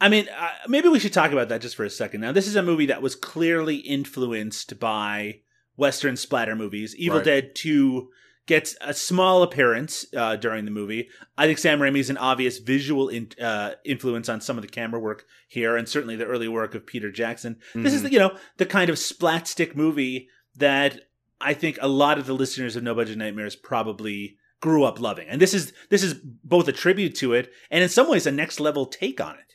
I 0.00 0.08
mean, 0.08 0.28
uh, 0.36 0.50
maybe 0.68 0.88
we 0.88 0.98
should 0.98 1.12
talk 1.12 1.32
about 1.32 1.48
that 1.48 1.60
just 1.60 1.76
for 1.76 1.84
a 1.84 1.90
second. 1.90 2.20
Now, 2.20 2.32
this 2.32 2.46
is 2.46 2.56
a 2.56 2.62
movie 2.62 2.86
that 2.86 3.02
was 3.02 3.14
clearly 3.14 3.76
influenced 3.76 4.78
by 4.78 5.40
Western 5.76 6.16
splatter 6.16 6.54
movies. 6.56 6.94
Evil 6.96 7.18
Right. 7.18 7.24
Dead 7.24 7.54
2 7.54 8.08
gets 8.46 8.76
a 8.80 8.92
small 8.92 9.42
appearance 9.42 10.04
uh, 10.16 10.36
during 10.36 10.64
the 10.64 10.70
movie. 10.70 11.08
I 11.38 11.46
think 11.46 11.58
Sam 11.58 11.78
Raimi 11.78 11.98
is 11.98 12.10
an 12.10 12.18
obvious 12.18 12.58
visual 12.58 13.08
in, 13.08 13.28
uh, 13.40 13.72
influence 13.84 14.28
on 14.28 14.40
some 14.40 14.58
of 14.58 14.62
the 14.62 14.68
camera 14.68 15.00
work 15.00 15.24
here, 15.48 15.76
and 15.76 15.88
certainly 15.88 16.16
the 16.16 16.26
early 16.26 16.48
work 16.48 16.74
of 16.74 16.86
Peter 16.86 17.10
Jackson. 17.10 17.56
This 17.74 17.94
is, 17.94 18.00
Mhm. 18.00 18.04
the, 18.04 18.12
you 18.12 18.18
know, 18.18 18.36
the 18.58 18.66
kind 18.66 18.90
of 18.90 18.98
splat 18.98 19.48
stick 19.48 19.74
movie 19.76 20.28
that 20.56 21.00
I 21.40 21.54
think 21.54 21.78
a 21.80 21.88
lot 21.88 22.18
of 22.18 22.26
the 22.26 22.34
listeners 22.34 22.76
of 22.76 22.82
No 22.82 22.94
Budget 22.94 23.18
Nightmares 23.18 23.56
probably 23.56 24.36
grew 24.60 24.84
up 24.84 24.98
loving. 25.00 25.28
And 25.28 25.40
this 25.42 25.52
is 25.52 25.72
this 25.90 26.02
is 26.02 26.14
both 26.42 26.68
a 26.68 26.72
tribute 26.72 27.14
to 27.16 27.34
it 27.34 27.52
and 27.70 27.82
in 27.82 27.88
some 27.90 28.08
ways 28.08 28.26
a 28.26 28.30
next 28.32 28.60
level 28.60 28.86
take 28.86 29.20
on 29.20 29.34
it. 29.34 29.54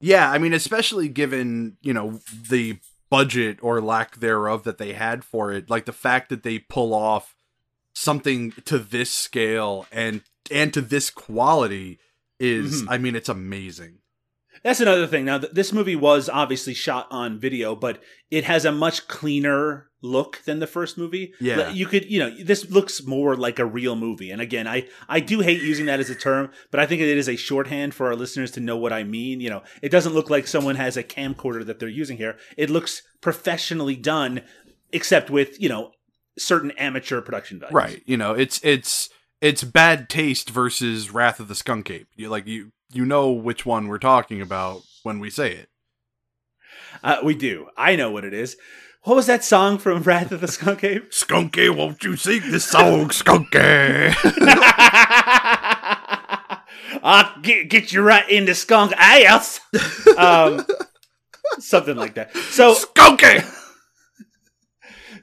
Yeah, 0.00 0.30
I 0.30 0.38
mean, 0.38 0.52
especially 0.54 1.08
given, 1.08 1.76
you 1.82 1.92
know, 1.92 2.20
the 2.50 2.78
budget 3.10 3.58
or 3.62 3.80
lack 3.80 4.16
thereof 4.16 4.64
that 4.64 4.78
they 4.78 4.92
had 4.94 5.24
for 5.24 5.52
it, 5.52 5.68
like 5.70 5.84
the 5.84 5.92
fact 5.92 6.28
that 6.30 6.42
they 6.42 6.58
pull 6.58 6.92
off 6.94 7.34
something 7.98 8.52
to 8.66 8.78
this 8.78 9.10
scale 9.10 9.86
and 9.90 10.20
and 10.50 10.72
to 10.74 10.80
this 10.82 11.08
quality 11.10 11.98
is 12.38 12.82
Mhm. 12.82 12.86
I 12.90 12.98
mean, 12.98 13.16
it's 13.16 13.28
amazing. 13.30 13.98
That's 14.62 14.80
another 14.80 15.06
thing. 15.06 15.24
Now, 15.24 15.38
th- 15.38 15.52
this 15.52 15.72
movie 15.72 15.96
was 15.96 16.28
obviously 16.28 16.74
shot 16.74 17.06
on 17.10 17.38
video, 17.40 17.74
but 17.74 18.00
it 18.30 18.44
has 18.44 18.64
a 18.64 18.72
much 18.72 19.06
cleaner 19.08 19.88
look 20.02 20.42
than 20.44 20.60
the 20.60 20.66
first 20.66 20.96
movie. 20.98 21.32
Yeah. 21.40 21.70
you 21.70 21.86
could, 21.86 22.10
you 22.10 22.18
know, 22.18 22.30
this 22.42 22.70
looks 22.70 23.02
more 23.04 23.34
like 23.36 23.58
a 23.58 23.64
real 23.66 23.96
movie. 23.96 24.30
And 24.30 24.40
again, 24.42 24.66
I 24.68 24.86
I 25.08 25.20
do 25.20 25.40
hate 25.40 25.62
using 25.62 25.86
that 25.86 25.98
as 26.00 26.10
a 26.10 26.14
term, 26.14 26.50
but 26.70 26.78
I 26.80 26.86
think 26.86 27.00
it 27.00 27.08
is 27.18 27.28
a 27.28 27.36
shorthand 27.36 27.94
for 27.94 28.06
our 28.08 28.14
listeners 28.16 28.50
to 28.52 28.60
know 28.60 28.76
what 28.76 28.92
I 28.92 29.04
mean. 29.04 29.40
You 29.40 29.50
know, 29.50 29.62
it 29.82 29.88
doesn't 29.90 30.14
look 30.14 30.28
like 30.30 30.46
someone 30.46 30.76
has 30.76 30.96
a 30.98 31.02
camcorder 31.02 31.64
that 31.66 31.78
they're 31.78 31.88
using 31.88 32.18
here. 32.18 32.36
It 32.58 32.68
looks 32.70 33.02
professionally 33.20 33.96
done, 33.96 34.42
except 34.92 35.28
with 35.30 35.60
you 35.60 35.68
know 35.70 35.92
certain 36.38 36.70
amateur 36.72 37.20
production 37.20 37.58
values. 37.58 37.74
Right. 37.74 38.02
You 38.06 38.16
know, 38.16 38.32
it's 38.32 38.60
it's 38.62 39.08
it's 39.40 39.64
bad 39.64 40.08
taste 40.08 40.50
versus 40.50 41.10
Wrath 41.10 41.40
of 41.40 41.48
the 41.48 41.54
Skunk 41.54 41.90
Ape. 41.90 42.08
You 42.16 42.28
like 42.28 42.46
you 42.46 42.72
you 42.92 43.04
know 43.04 43.32
which 43.32 43.66
one 43.66 43.88
we're 43.88 43.98
talking 43.98 44.40
about 44.40 44.82
when 45.02 45.18
we 45.18 45.30
say 45.30 45.52
it. 45.52 45.68
Uh, 47.02 47.18
we 47.22 47.34
do. 47.34 47.68
I 47.76 47.96
know 47.96 48.10
what 48.10 48.24
it 48.24 48.34
is. 48.34 48.56
What 49.02 49.16
was 49.16 49.26
that 49.26 49.44
song 49.44 49.78
from 49.78 50.02
Wrath 50.02 50.32
of 50.32 50.40
the 50.40 50.48
Skunk 50.48 50.82
Ape? 50.84 51.10
Skunky, 51.10 51.74
won't 51.74 52.02
you 52.02 52.16
sing 52.16 52.42
this 52.50 52.64
song, 52.64 53.08
Skunky? 53.08 54.14
I'll 57.02 57.40
get, 57.40 57.70
get 57.70 57.92
you 57.92 58.02
right 58.02 58.28
into 58.28 58.54
skunk 58.54 58.92
ass. 58.96 59.60
Um, 60.16 60.66
something 61.60 61.94
like 61.94 62.14
that. 62.14 62.36
So, 62.36 62.74
Skunky. 62.74 63.44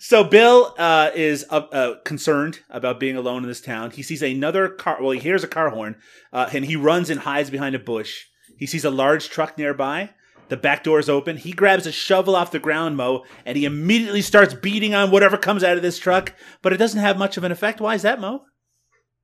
So 0.04 0.26
Bill 0.26 0.76
uh, 0.78 1.12
is 1.16 1.46
uh, 1.50 1.66
uh, 1.72 1.96
concerned 2.04 2.60
about 2.70 3.00
being 3.00 3.16
alone 3.16 3.44
in 3.44 3.48
this 3.48 3.62
town. 3.62 3.92
He 3.92 4.04
sees 4.04 4.22
another 4.22 4.68
car. 4.68 4.98
Well, 5.00 5.12
he 5.12 5.20
hears 5.22 5.46
a 5.46 5.48
car 5.48 5.70
horn, 5.70 5.96
uh, 6.34 6.50
and 6.52 6.66
he 6.66 6.76
runs 6.76 7.10
and 7.10 7.22
hides 7.22 7.50
behind 7.50 7.74
a 7.74 7.80
bush. 7.80 8.26
He 8.58 8.66
sees 8.66 8.84
a 8.84 8.90
large 8.90 9.30
truck 9.30 9.58
nearby. 9.58 10.10
The 10.50 10.58
back 10.58 10.84
door 10.84 11.00
is 11.00 11.08
open. 11.08 11.38
He 11.38 11.54
grabs 11.54 11.88
a 11.88 11.92
shovel 11.94 12.36
off 12.36 12.52
the 12.52 12.60
ground, 12.60 12.98
Mo, 12.98 13.24
and 13.46 13.56
he 13.58 13.64
immediately 13.64 14.22
starts 14.22 14.54
beating 14.54 14.94
on 14.94 15.10
whatever 15.10 15.38
comes 15.38 15.64
out 15.64 15.78
of 15.78 15.84
this 15.84 16.00
truck. 16.00 16.34
But 16.62 16.74
it 16.74 16.78
doesn't 16.78 17.00
have 17.00 17.18
much 17.18 17.38
of 17.38 17.46
an 17.46 17.54
effect. 17.54 17.80
Why 17.80 17.96
is 17.96 18.02
that, 18.02 18.20
Mo? 18.20 18.42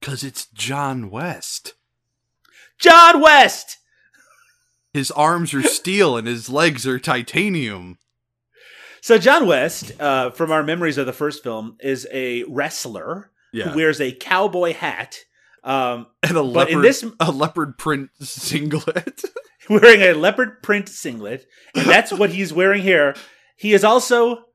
Cause 0.01 0.23
it's 0.23 0.45
John 0.45 1.09
West. 1.09 1.73
John 2.79 3.19
West. 3.19 3.79
His 4.93 5.11
arms 5.11 5.53
are 5.53 5.61
steel 5.61 6.15
and 6.15 6.25
his 6.25 6.47
legs 6.47 6.87
are 6.87 6.99
titanium. 6.99 7.97
So 9.01 9.17
John 9.17 9.47
West, 9.47 9.91
uh, 9.99 10.31
from 10.31 10.51
our 10.51 10.63
memories 10.63 10.97
of 10.97 11.05
the 11.05 11.13
first 11.13 11.43
film, 11.43 11.77
is 11.79 12.07
a 12.11 12.43
wrestler 12.43 13.31
Yeah. 13.53 13.69
who 13.69 13.77
wears 13.77 13.99
a 14.01 14.11
cowboy 14.11 14.73
hat, 14.73 15.17
um, 15.63 16.07
and 16.23 16.31
a 16.31 16.35
but 16.35 16.43
leopard 16.43 16.73
in 16.73 16.81
this- 16.81 17.05
a 17.19 17.31
leopard 17.31 17.77
print 17.77 18.09
singlet. 18.21 19.21
wearing 19.69 20.01
a 20.01 20.13
leopard 20.13 20.61
print 20.63 20.89
singlet, 20.89 21.45
and 21.75 21.85
that's 21.87 22.11
what 22.11 22.31
he's 22.31 22.51
wearing 22.51 22.81
here. 22.81 23.15
He 23.55 23.73
is 23.73 23.83
also, 23.83 24.45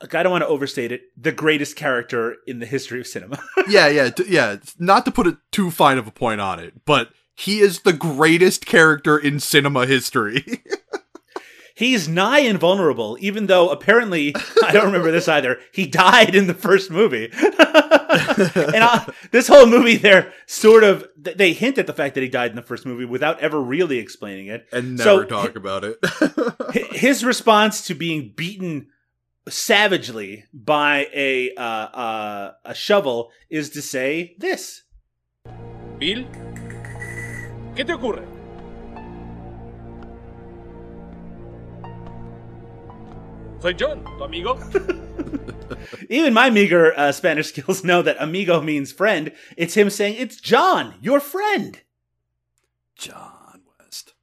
like, 0.00 0.14
I 0.14 0.22
don't 0.22 0.32
want 0.32 0.42
to 0.42 0.48
overstate 0.48 0.90
it, 0.92 1.02
the 1.16 1.32
greatest 1.32 1.76
character 1.76 2.36
in 2.46 2.58
the 2.60 2.66
history 2.66 3.00
of 3.00 3.06
cinema. 3.06 3.42
yeah, 3.68 3.88
yeah, 3.88 4.10
yeah. 4.26 4.56
Not 4.78 5.04
to 5.04 5.10
put 5.10 5.26
it 5.26 5.36
too 5.52 5.70
fine 5.70 5.98
of 5.98 6.06
a 6.06 6.10
point 6.12 6.40
on 6.40 6.58
it, 6.60 6.84
but 6.84 7.10
he 7.34 7.60
is 7.60 7.80
the 7.80 7.92
greatest 7.92 8.64
character 8.66 9.18
in 9.18 9.38
cinema 9.40 9.86
history. 9.86 10.62
he's 11.78 12.08
nigh 12.08 12.40
invulnerable, 12.40 13.16
even 13.20 13.46
though 13.46 13.70
apparently 13.70 14.34
I 14.64 14.72
don't 14.72 14.86
remember 14.86 15.12
this 15.12 15.28
either. 15.28 15.60
He 15.72 15.86
died 15.86 16.34
in 16.34 16.48
the 16.48 16.54
first 16.54 16.90
movie, 16.90 17.30
and 17.32 18.84
I, 18.84 19.10
this 19.30 19.46
whole 19.46 19.66
movie, 19.66 19.96
they're 19.96 20.32
sort 20.46 20.82
of 20.82 21.06
they 21.16 21.52
hint 21.52 21.78
at 21.78 21.86
the 21.86 21.92
fact 21.92 22.14
that 22.16 22.22
he 22.22 22.28
died 22.28 22.50
in 22.50 22.56
the 22.56 22.62
first 22.62 22.84
movie 22.84 23.04
without 23.04 23.38
ever 23.40 23.60
really 23.60 23.98
explaining 23.98 24.48
it. 24.48 24.66
and 24.72 24.98
So, 24.98 25.16
never 25.18 25.26
talk 25.26 25.56
about 25.56 25.84
it. 25.84 25.98
His 26.92 27.24
response 27.24 27.86
to 27.86 27.94
being 27.94 28.32
beaten 28.36 28.88
savagely 29.48 30.44
by 30.52 31.06
a 31.14 31.54
uh, 31.54 31.62
uh, 31.62 32.52
a 32.64 32.74
shovel 32.74 33.30
is 33.48 33.70
to 33.70 33.82
say 33.82 34.34
this. 34.38 34.82
Bill, 35.98 36.24
¿qué 37.74 37.84
te 37.86 37.92
ocurre? 37.92 38.37
Soy 43.60 43.72
John, 43.72 44.04
tu 44.04 44.24
amigo. 44.24 44.56
Even 46.08 46.32
my 46.32 46.48
meager 46.50 46.96
uh, 46.98 47.12
Spanish 47.12 47.48
skills 47.52 47.82
know 47.84 48.02
that 48.02 48.16
amigo 48.20 48.60
means 48.60 48.92
friend. 48.92 49.32
It's 49.56 49.74
him 49.74 49.90
saying, 49.90 50.16
"It's 50.18 50.36
John, 50.40 50.94
your 51.00 51.18
friend." 51.20 51.80
John 52.96 53.62
West. 53.80 54.14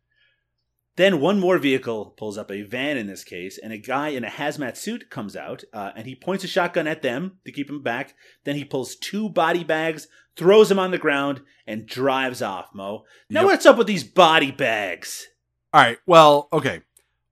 Then 0.95 1.19
one 1.19 1.39
more 1.39 1.58
vehicle 1.58 2.13
pulls 2.17 2.38
up, 2.38 2.50
a 2.50 2.62
van 2.62 2.95
in 2.98 3.08
this 3.08 3.24
case, 3.26 3.58
and 3.62 3.74
a 3.74 3.78
guy 3.78 4.10
in 4.10 4.24
a 4.24 4.30
hazmat 4.30 4.78
suit 4.78 5.10
comes 5.10 5.36
out, 5.36 5.63
uh, 5.74 5.91
and 5.98 6.08
he 6.08 6.15
points 6.15 6.45
a 6.45 6.48
shotgun 6.48 6.88
at 6.88 7.02
them 7.02 7.39
to 7.45 7.52
keep 7.52 7.67
them 7.67 7.84
back. 7.84 8.15
Then 8.45 8.56
he 8.56 8.63
pulls 8.63 8.95
two 8.95 9.28
body 9.30 9.63
bags, 9.65 10.08
throws 10.38 10.69
them 10.69 10.80
on 10.80 10.91
the 10.91 10.98
ground, 10.98 11.41
and 11.67 11.86
drives 11.86 12.41
off. 12.41 12.69
Mo, 12.74 13.04
now 13.30 13.41
Yep. 13.41 13.45
what's 13.48 13.65
up 13.65 13.78
with 13.78 13.88
these 13.88 14.06
body 14.06 14.52
bags? 14.52 15.28
All 15.74 15.82
right. 15.82 15.98
Well, 16.06 16.48
okay. 16.54 16.82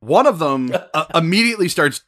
One 0.05 0.27
of 0.27 0.39
them 0.39 0.71
uh, 0.93 1.05
immediately 1.15 1.67
starts 1.69 2.01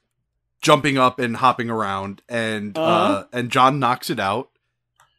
jumping 0.62 0.98
up 0.98 1.20
and 1.20 1.38
hopping 1.38 1.70
around, 1.70 2.22
and 2.30 2.78
uh 2.78 2.82
Uh-huh. 2.82 3.26
and 3.32 3.50
John 3.52 3.80
knocks 3.80 4.10
it 4.10 4.20
out. 4.20 4.50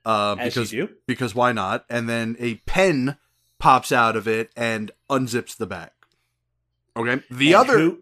Uh, 0.04 0.36
because 0.36 0.72
because 1.06 1.34
why 1.34 1.52
not? 1.52 1.84
And 1.90 2.08
then 2.08 2.36
a 2.38 2.56
pen 2.66 3.16
pops 3.58 3.90
out 3.90 4.14
of 4.16 4.28
it 4.28 4.50
and 4.56 4.90
unzips 5.10 5.56
the 5.56 5.66
bag. 5.66 5.90
Okay. 6.96 7.22
The 7.30 7.52
And 7.52 7.56
other 7.56 7.78
who- 7.78 7.98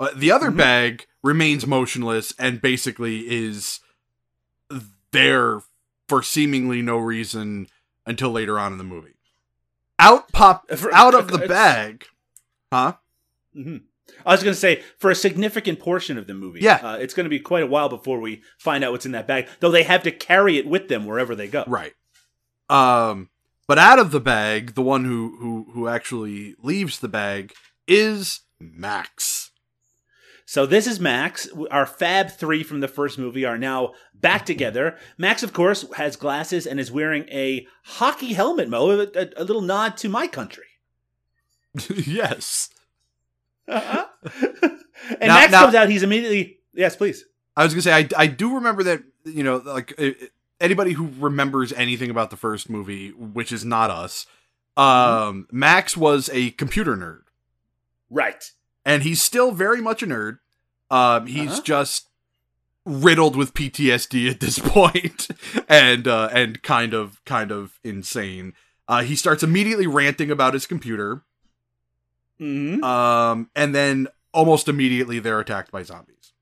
uh, 0.00 0.08
the 0.16 0.32
other 0.32 0.50
Mhm. 0.50 0.56
bag 0.56 1.06
remains 1.22 1.66
motionless 1.66 2.34
and 2.38 2.60
basically 2.60 3.20
is 3.32 3.80
there 5.12 5.60
for 6.08 6.22
seemingly 6.22 6.82
no 6.82 6.96
reason 6.98 7.68
until 8.04 8.30
later 8.32 8.58
on 8.58 8.72
in 8.72 8.78
the 8.78 8.84
movie. 8.84 9.14
Out 9.98 10.32
pop 10.32 10.66
out 10.92 11.14
of 11.14 11.28
the 11.28 11.46
bag. 11.46 12.06
Huh? 12.72 12.94
Mhm. 13.56 13.82
I 14.26 14.32
was 14.32 14.42
going 14.42 14.54
to 14.54 14.60
say 14.60 14.82
for 14.98 15.10
a 15.10 15.14
significant 15.14 15.78
portion 15.80 16.18
of 16.18 16.26
the 16.26 16.34
movie. 16.34 16.60
Yeah. 16.60 16.76
uh, 16.82 16.96
it's 16.96 17.14
going 17.14 17.24
to 17.24 17.30
be 17.30 17.40
quite 17.40 17.62
a 17.62 17.66
while 17.66 17.88
before 17.88 18.20
we 18.20 18.42
find 18.58 18.84
out 18.84 18.92
what's 18.92 19.06
in 19.06 19.12
that 19.12 19.26
bag. 19.26 19.48
Though 19.60 19.70
they 19.70 19.82
have 19.84 20.02
to 20.04 20.10
carry 20.10 20.56
it 20.58 20.66
with 20.66 20.88
them 20.88 21.06
wherever 21.06 21.34
they 21.34 21.48
go. 21.48 21.64
Right. 21.66 21.92
Um 22.68 23.30
but 23.66 23.78
out 23.78 23.98
of 23.98 24.10
the 24.10 24.20
bag, 24.20 24.74
the 24.74 24.82
one 24.82 25.04
who 25.04 25.36
who 25.40 25.66
who 25.72 25.88
actually 25.88 26.54
leaves 26.62 26.98
the 27.00 27.08
bag 27.08 27.52
is 27.88 28.40
Max. 28.60 29.50
So 30.46 30.66
this 30.66 30.86
is 30.86 31.00
Max. 31.00 31.48
Our 31.70 31.86
Fab 31.86 32.30
Three 32.30 32.62
from 32.62 32.80
the 32.80 32.88
first 32.88 33.18
movie 33.18 33.46
are 33.46 33.56
now 33.58 33.94
back 34.14 34.44
together. 34.44 34.98
Max, 35.16 35.42
of 35.42 35.54
course, 35.54 35.84
has 35.96 36.16
glasses 36.16 36.66
and 36.66 36.78
is 36.78 36.92
wearing 36.92 37.26
a 37.30 37.66
hockey 37.84 38.34
helmet. 38.34 38.68
Mo, 38.68 38.90
a, 38.90 39.02
a- 39.14 39.30
a 39.38 39.44
little 39.44 39.62
nod 39.62 39.96
to 39.98 40.08
my 40.10 40.26
country. 40.26 40.64
yes. 42.06 42.68
and 43.68 45.20
Now- 45.20 45.26
Max 45.34 45.52
now- 45.52 45.62
comes 45.62 45.74
out. 45.74 45.88
He's 45.88 46.02
immediately 46.02 46.58
yes, 46.74 46.96
please. 46.96 47.24
I 47.56 47.64
was 47.64 47.72
gonna 47.72 47.82
say 47.82 47.92
I 47.92 48.08
I 48.16 48.26
do 48.26 48.54
remember 48.56 48.82
that 48.84 49.02
you 49.24 49.42
know 49.42 49.56
like 49.64 49.94
uh, 49.98 50.10
anybody 50.60 50.92
who 50.92 51.10
remembers 51.18 51.72
anything 51.72 52.10
about 52.10 52.30
the 52.30 52.36
first 52.36 52.68
movie, 52.68 53.10
which 53.10 53.52
is 53.52 53.64
not 53.64 53.90
us, 53.90 54.26
um, 54.76 55.46
Max 55.52 55.96
was 55.96 56.28
a 56.32 56.50
computer 56.52 56.96
nerd, 56.96 57.22
Right. 58.10 58.50
and 58.84 59.02
he's 59.02 59.22
still 59.22 59.52
very 59.52 59.80
much 59.80 60.02
a 60.02 60.06
nerd. 60.06 60.38
Um, 60.90 61.26
he's 61.26 61.52
Uh-huh. 61.52 61.62
just 61.64 62.08
riddled 62.84 63.34
with 63.36 63.54
PTSD 63.54 64.30
at 64.30 64.40
this 64.40 64.58
point, 64.62 65.28
and 65.68 66.06
uh, 66.08 66.28
and 66.32 66.62
kind 66.62 66.92
of 66.92 67.24
kind 67.24 67.50
of 67.52 67.78
insane. 67.84 68.52
Uh, 68.88 69.02
he 69.02 69.16
starts 69.16 69.42
immediately 69.42 69.86
ranting 69.86 70.30
about 70.30 70.52
his 70.54 70.66
computer, 70.66 71.22
hmm 72.38 72.82
um, 72.84 73.50
and 73.54 73.74
then 73.74 74.08
almost 74.32 74.68
immediately 74.68 75.18
they're 75.20 75.40
attacked 75.40 75.70
by 75.70 75.82
zombies. 75.82 76.32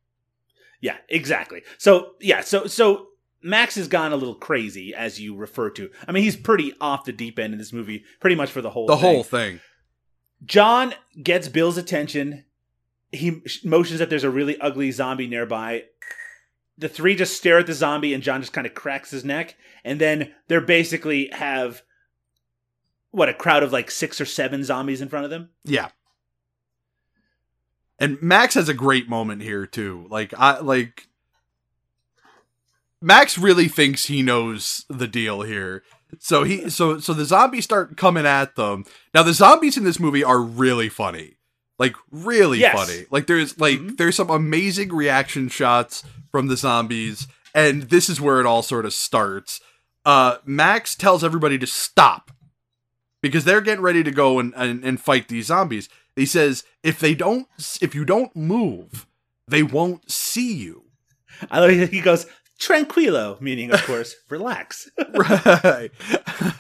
Yeah, 0.80 0.96
exactly. 1.08 1.62
So 1.78 2.12
yeah, 2.20 2.40
so 2.40 2.66
so 2.66 3.08
Max 3.42 3.74
has 3.76 3.88
gone 3.88 4.12
a 4.12 4.16
little 4.16 4.34
crazy, 4.34 4.94
as 4.94 5.20
you 5.20 5.34
refer 5.36 5.70
to. 5.70 5.90
I 6.08 6.12
mean, 6.12 6.22
he's 6.24 6.36
pretty 6.36 6.74
off 6.80 7.04
the 7.04 7.12
deep 7.12 7.38
end 7.38 7.52
in 7.52 7.58
this 7.58 7.72
movie, 7.72 8.04
pretty 8.20 8.36
much 8.36 8.50
for 8.50 8.60
the 8.62 8.70
whole 8.70 8.86
The 8.86 8.94
thing. 8.96 9.00
whole 9.02 9.22
thing. 9.24 9.60
John 10.44 10.94
gets 11.22 11.48
Bill's 11.48 11.76
attention. 11.76 12.44
He 13.12 13.42
motions 13.64 13.98
that 14.00 14.10
there's 14.10 14.24
a 14.24 14.30
really 14.30 14.58
ugly 14.60 14.90
zombie 14.90 15.26
nearby. 15.26 15.84
The 16.78 16.88
three 16.88 17.14
just 17.14 17.36
stare 17.36 17.58
at 17.58 17.66
the 17.66 17.74
zombie, 17.74 18.14
and 18.14 18.22
John 18.22 18.40
just 18.40 18.52
kind 18.52 18.66
of 18.66 18.74
cracks 18.74 19.10
his 19.10 19.24
neck. 19.24 19.54
And 19.84 20.00
then 20.00 20.32
they're 20.48 20.60
basically 20.60 21.28
have 21.32 21.82
what 23.12 23.28
a 23.28 23.34
crowd 23.34 23.62
of 23.62 23.72
like 23.72 23.90
six 23.90 24.20
or 24.20 24.24
seven 24.26 24.64
zombies 24.64 25.00
in 25.00 25.08
front 25.08 25.24
of 25.24 25.30
them. 25.30 25.50
Yeah. 25.64 25.88
And 27.98 28.20
Max 28.20 28.54
has 28.54 28.68
a 28.68 28.74
great 28.74 29.08
moment 29.08 29.42
here 29.42 29.64
too. 29.66 30.06
Like 30.10 30.34
I 30.36 30.58
like 30.58 31.06
Max 33.00 33.38
really 33.38 33.68
thinks 33.68 34.06
he 34.06 34.22
knows 34.22 34.84
the 34.88 35.06
deal 35.06 35.42
here. 35.42 35.82
So 36.18 36.42
he 36.44 36.68
so 36.68 36.98
so 36.98 37.12
the 37.14 37.24
zombies 37.24 37.64
start 37.64 37.96
coming 37.96 38.26
at 38.26 38.56
them. 38.56 38.84
Now 39.14 39.22
the 39.22 39.32
zombies 39.32 39.76
in 39.76 39.84
this 39.84 40.00
movie 40.00 40.24
are 40.24 40.40
really 40.40 40.88
funny. 40.88 41.36
Like 41.78 41.94
really 42.10 42.58
Yes. 42.58 42.74
funny. 42.74 43.06
Like 43.10 43.26
there's 43.28 43.58
like 43.60 43.78
Mhm. 43.78 43.96
there's 43.98 44.16
some 44.16 44.30
amazing 44.30 44.92
reaction 44.92 45.48
shots 45.48 46.02
from 46.30 46.48
the 46.48 46.56
zombies 46.56 47.28
and 47.54 47.84
this 47.84 48.08
is 48.08 48.20
where 48.20 48.40
it 48.40 48.46
all 48.46 48.62
sort 48.62 48.84
of 48.84 48.92
starts. 48.94 49.60
Uh 50.04 50.38
Max 50.44 50.96
tells 50.96 51.22
everybody 51.22 51.56
to 51.58 51.66
stop 51.68 52.31
because 53.22 53.44
they're 53.44 53.60
getting 53.62 53.82
ready 53.82 54.02
to 54.02 54.10
go 54.10 54.38
and, 54.38 54.52
and, 54.56 54.84
and 54.84 55.00
fight 55.00 55.28
these 55.28 55.46
zombies. 55.46 55.88
He 56.14 56.26
says, 56.26 56.64
if 56.82 57.00
they 57.00 57.14
don't, 57.14 57.46
if 57.80 57.94
you 57.94 58.04
don't 58.04 58.34
move, 58.36 59.06
they 59.48 59.62
won't 59.62 60.10
see 60.10 60.52
you. 60.52 60.82
I 61.50 61.60
like 61.60 61.90
he 61.90 62.00
goes 62.00 62.26
tranquilo, 62.60 63.40
meaning 63.40 63.72
of 63.72 63.82
course 63.84 64.14
relax. 64.28 64.90
right. 65.14 65.90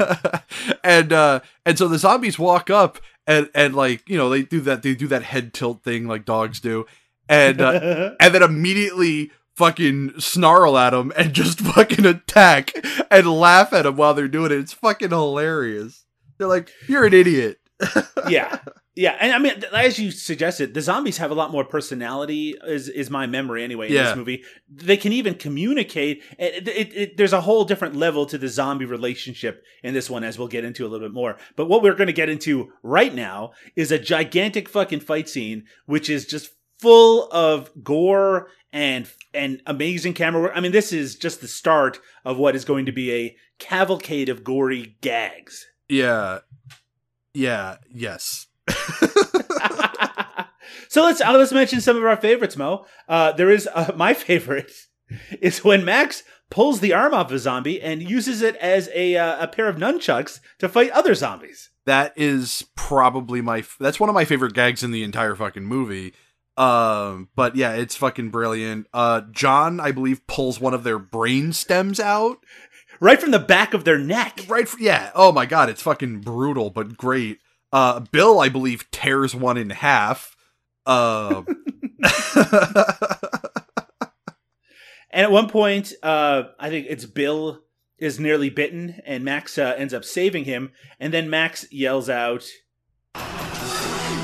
and 0.84 1.12
uh 1.12 1.40
and 1.64 1.78
so 1.78 1.88
the 1.88 1.98
zombies 1.98 2.38
walk 2.38 2.70
up 2.70 2.98
and 3.26 3.50
and 3.54 3.74
like, 3.74 4.08
you 4.08 4.16
know, 4.16 4.30
they 4.30 4.42
do 4.42 4.60
that 4.62 4.82
they 4.82 4.94
do 4.94 5.06
that 5.08 5.22
head 5.22 5.52
tilt 5.52 5.82
thing 5.82 6.08
like 6.08 6.24
dogs 6.24 6.60
do. 6.60 6.86
And 7.28 7.60
uh, 7.60 8.14
and 8.20 8.34
then 8.34 8.42
immediately 8.42 9.30
fucking 9.54 10.18
snarl 10.18 10.76
at 10.78 10.90
them 10.90 11.12
and 11.16 11.32
just 11.32 11.60
fucking 11.60 12.06
attack 12.06 12.72
and 13.10 13.26
laugh 13.26 13.72
at 13.72 13.82
them 13.82 13.96
while 13.96 14.14
they're 14.14 14.28
doing 14.28 14.50
it. 14.50 14.58
It's 14.58 14.72
fucking 14.72 15.10
hilarious. 15.10 16.04
They're 16.42 16.48
like, 16.48 16.70
"You're 16.88 17.06
an 17.06 17.14
idiot." 17.14 17.58
yeah. 18.28 18.58
Yeah. 18.94 19.16
And 19.18 19.32
i 19.32 19.38
mean 19.38 19.62
as 19.72 19.98
you 19.98 20.10
suggested 20.10 20.74
the 20.74 20.80
zombies 20.82 21.16
have 21.18 21.30
a 21.30 21.34
lot 21.34 21.50
more 21.50 21.64
personality 21.64 22.54
is 22.66 22.88
is 22.88 23.10
my 23.10 23.26
memory 23.26 23.64
anyway 23.64 23.86
in 23.88 23.94
Yeah. 23.94 24.04
this 24.08 24.16
movie. 24.16 24.44
They 24.68 24.96
can 24.96 25.12
even 25.12 25.34
communicate 25.34 26.22
eh, 26.38 26.46
it, 26.58 26.68
it, 26.68 26.94
it, 26.94 27.16
there's 27.16 27.32
a 27.32 27.40
whole 27.40 27.64
different 27.64 27.96
level 27.96 28.26
to 28.26 28.38
the 28.38 28.48
zombie 28.48 28.84
relationship 28.84 29.64
in 29.82 29.94
this 29.94 30.10
one 30.10 30.22
as 30.24 30.38
we'll 30.38 30.48
get 30.48 30.64
into 30.64 30.84
a 30.84 30.88
little 30.88 31.08
bit 31.08 31.14
more. 31.14 31.38
But 31.56 31.68
what 31.68 31.82
we're 31.82 31.94
going 31.94 32.06
to 32.08 32.12
get 32.12 32.28
into 32.28 32.72
right 32.82 33.14
now 33.14 33.52
is 33.76 33.90
a 33.90 33.98
gigantic 33.98 34.68
fucking 34.68 35.00
fight 35.00 35.28
scene 35.28 35.64
which 35.86 36.10
is 36.10 36.26
just 36.26 36.50
full 36.80 37.28
of 37.32 37.70
gore 37.82 38.48
and 38.72 39.08
and 39.34 39.60
amazing 39.66 40.14
camera 40.14 40.42
work. 40.42 40.52
I 40.54 40.60
mean 40.60 40.72
this 40.72 40.92
is 40.92 41.16
just 41.16 41.40
the 41.40 41.48
start 41.48 41.98
of 42.24 42.36
what 42.36 42.54
is 42.54 42.64
going 42.64 42.86
to 42.86 42.92
be 42.92 43.10
a 43.12 43.36
cavalcade 43.58 44.28
of 44.28 44.44
gory 44.44 44.96
gags 45.00 45.66
Yeah. 45.88 46.40
Yeah, 47.34 47.76
yes. 47.92 48.46
so 50.88 51.02
let's 51.04 51.20
uh, 51.20 51.32
let's 51.32 51.52
mention 51.52 51.80
some 51.80 51.96
of 51.96 52.04
our 52.04 52.16
favorites, 52.16 52.56
Mo. 52.56 52.86
Uh, 53.08 53.32
there 53.32 53.50
is 53.50 53.68
uh, 53.74 53.92
my 53.96 54.14
favorite 54.14 54.70
is 55.40 55.64
when 55.64 55.84
Max 55.84 56.22
pulls 56.50 56.80
the 56.80 56.92
arm 56.92 57.14
off 57.14 57.32
a 57.32 57.38
zombie 57.38 57.80
and 57.80 58.02
uses 58.02 58.42
it 58.42 58.56
as 58.56 58.90
a 58.94 59.16
uh, 59.16 59.44
a 59.44 59.48
pair 59.48 59.68
of 59.68 59.76
nunchucks 59.76 60.40
to 60.58 60.68
fight 60.68 60.90
other 60.90 61.14
zombies. 61.14 61.70
That 61.86 62.12
is 62.16 62.66
probably 62.76 63.40
my 63.40 63.58
f- 63.58 63.76
that's 63.80 63.98
one 63.98 64.08
of 64.08 64.14
my 64.14 64.24
favorite 64.24 64.54
gags 64.54 64.82
in 64.82 64.90
the 64.90 65.02
entire 65.02 65.34
fucking 65.34 65.64
movie. 65.64 66.14
Um, 66.56 67.30
but 67.34 67.56
yeah, 67.56 67.72
it's 67.72 67.96
fucking 67.96 68.28
brilliant. 68.30 68.86
Uh, 68.92 69.22
John, 69.30 69.80
I 69.80 69.90
believe, 69.90 70.26
pulls 70.26 70.60
one 70.60 70.74
of 70.74 70.84
their 70.84 70.98
brain 70.98 71.52
stems 71.54 71.98
out. 71.98 72.38
Right 73.02 73.20
from 73.20 73.32
the 73.32 73.40
back 73.40 73.74
of 73.74 73.82
their 73.82 73.98
neck. 73.98 74.42
Right. 74.48 74.62
f 74.62 74.76
yeah. 74.78 75.10
Oh 75.16 75.32
my 75.32 75.44
god, 75.44 75.68
it's 75.68 75.82
fucking 75.82 76.20
brutal, 76.20 76.70
but 76.70 76.96
great. 76.96 77.40
Uh, 77.72 77.98
Bill, 77.98 78.38
I 78.38 78.48
believe, 78.48 78.88
tears 78.92 79.34
one 79.34 79.56
in 79.56 79.70
half. 79.70 80.36
Uh, 80.86 81.42
And 85.10 85.24
at 85.24 85.30
one 85.30 85.48
point, 85.48 85.92
uh, 86.02 86.44
I 86.58 86.70
think 86.70 86.86
it's 86.88 87.04
Bill 87.04 87.60
is 87.98 88.18
nearly 88.18 88.48
bitten, 88.48 89.00
and 89.04 89.24
Max 89.24 89.58
uh, 89.58 89.74
ends 89.76 89.92
up 89.92 90.04
saving 90.04 90.44
him. 90.44 90.72
And 90.98 91.12
then 91.12 91.28
Max 91.28 91.70
yells 91.70 92.08
out, 92.08 92.44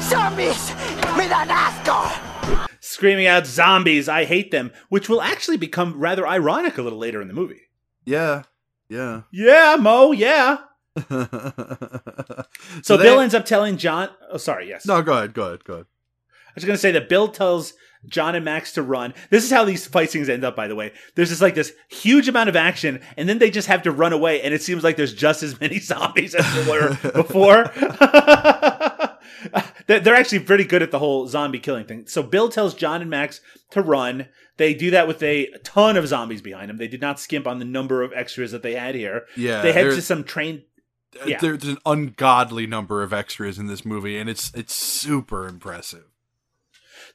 Zombies! 0.02 0.70
Me 1.16 1.28
dan 1.28 1.48
asco! 1.48 2.68
screaming 2.80 3.26
out, 3.26 3.46
"Zombies! 3.46 4.08
I 4.08 4.24
hate 4.24 4.50
them!" 4.50 4.72
Which 4.88 5.08
will 5.08 5.20
actually 5.20 5.58
become 5.58 5.98
rather 5.98 6.26
ironic 6.26 6.78
a 6.78 6.82
little 6.82 6.98
later 6.98 7.20
in 7.20 7.28
the 7.28 7.34
movie. 7.34 7.62
yeah. 8.06 8.44
Yeah. 8.88 9.22
Yeah, 9.32 9.76
Mo. 9.78 10.12
Yeah. 10.12 10.58
so 11.08 12.44
So, 12.82 12.96
they- 12.96 13.04
Bill 13.04 13.20
ends 13.20 13.34
up 13.34 13.44
telling 13.44 13.76
John. 13.76 14.08
Oh, 14.30 14.36
sorry. 14.38 14.68
Yes. 14.68 14.86
No, 14.86 15.02
go 15.02 15.12
ahead. 15.12 15.34
Go 15.34 15.44
ahead. 15.44 15.64
Go 15.64 15.74
ahead. 15.74 15.86
I 16.48 16.52
was 16.54 16.64
going 16.64 16.74
to 16.74 16.80
say 16.80 16.90
that 16.92 17.08
Bill 17.08 17.28
tells 17.28 17.74
John 18.06 18.34
and 18.34 18.44
Max 18.44 18.72
to 18.72 18.82
run. 18.82 19.14
This 19.30 19.44
is 19.44 19.50
how 19.50 19.64
these 19.64 19.86
fight 19.86 20.10
scenes 20.10 20.28
end 20.28 20.44
up, 20.44 20.56
by 20.56 20.66
the 20.66 20.74
way. 20.74 20.92
There's 21.14 21.28
just 21.28 21.42
like 21.42 21.54
this 21.54 21.72
huge 21.88 22.26
amount 22.28 22.48
of 22.48 22.56
action, 22.56 23.00
and 23.16 23.28
then 23.28 23.38
they 23.38 23.50
just 23.50 23.68
have 23.68 23.82
to 23.82 23.92
run 23.92 24.12
away, 24.12 24.40
and 24.42 24.52
it 24.54 24.62
seems 24.62 24.82
like 24.82 24.96
there's 24.96 25.14
just 25.14 25.42
as 25.42 25.60
many 25.60 25.78
zombies 25.80 26.34
as 26.34 26.52
there 26.54 26.68
were 26.68 26.98
before. 27.12 27.64
They're 29.86 30.00
they're 30.00 30.14
actually 30.14 30.40
pretty 30.40 30.64
good 30.64 30.82
at 30.82 30.90
the 30.90 30.98
whole 30.98 31.26
zombie 31.28 31.58
killing 31.60 31.84
thing. 31.86 32.06
So 32.06 32.22
Bill 32.22 32.48
tells 32.48 32.74
John 32.74 33.00
and 33.00 33.10
Max 33.10 33.40
to 33.70 33.82
run. 33.82 34.28
They 34.56 34.74
do 34.74 34.90
that 34.90 35.06
with 35.06 35.22
a 35.22 35.46
ton 35.62 35.96
of 35.96 36.08
zombies 36.08 36.42
behind 36.42 36.68
them. 36.68 36.76
They 36.78 36.88
did 36.88 37.00
not 37.00 37.20
skimp 37.20 37.46
on 37.46 37.58
the 37.60 37.64
number 37.64 38.02
of 38.02 38.12
extras 38.12 38.50
that 38.50 38.62
they 38.62 38.74
had 38.74 38.94
here. 38.96 39.26
Yeah. 39.36 39.62
they 39.62 39.72
head 39.72 39.84
to 39.84 40.02
some 40.02 40.24
train. 40.24 40.64
Yeah. 41.24 41.38
There's 41.40 41.64
an 41.64 41.78
ungodly 41.86 42.66
number 42.66 43.02
of 43.02 43.12
extras 43.12 43.58
in 43.58 43.66
this 43.66 43.84
movie, 43.84 44.18
and 44.18 44.28
it's 44.28 44.52
it's 44.54 44.74
super 44.74 45.46
impressive. 45.46 46.04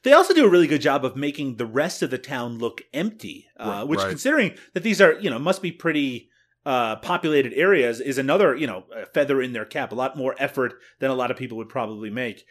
They 0.02 0.12
also 0.12 0.34
do 0.34 0.44
a 0.44 0.50
really 0.50 0.66
good 0.66 0.82
job 0.82 1.04
of 1.04 1.16
making 1.16 1.56
the 1.56 1.66
rest 1.66 2.02
of 2.02 2.10
the 2.10 2.18
town 2.18 2.58
look 2.58 2.82
empty, 2.92 3.46
uh, 3.58 3.64
Right, 3.66 3.82
which, 3.88 4.00
right. 4.00 4.08
considering 4.10 4.54
that 4.74 4.82
these 4.82 5.00
are, 5.00 5.18
you 5.20 5.30
know, 5.30 5.38
must 5.38 5.62
be 5.62 5.72
pretty 5.72 6.28
uh, 6.66 6.96
populated 6.96 7.52
areas, 7.54 8.00
is 8.00 8.18
another, 8.18 8.54
you 8.54 8.66
know, 8.66 8.84
feather 9.12 9.42
in 9.42 9.52
their 9.52 9.64
cap. 9.64 9.92
A 9.92 9.94
lot 9.94 10.16
more 10.16 10.34
effort 10.38 10.74
than 10.98 11.10
a 11.10 11.14
lot 11.14 11.30
of 11.30 11.36
people 11.36 11.58
would 11.58 11.68
probably 11.68 12.10
make. 12.10 12.44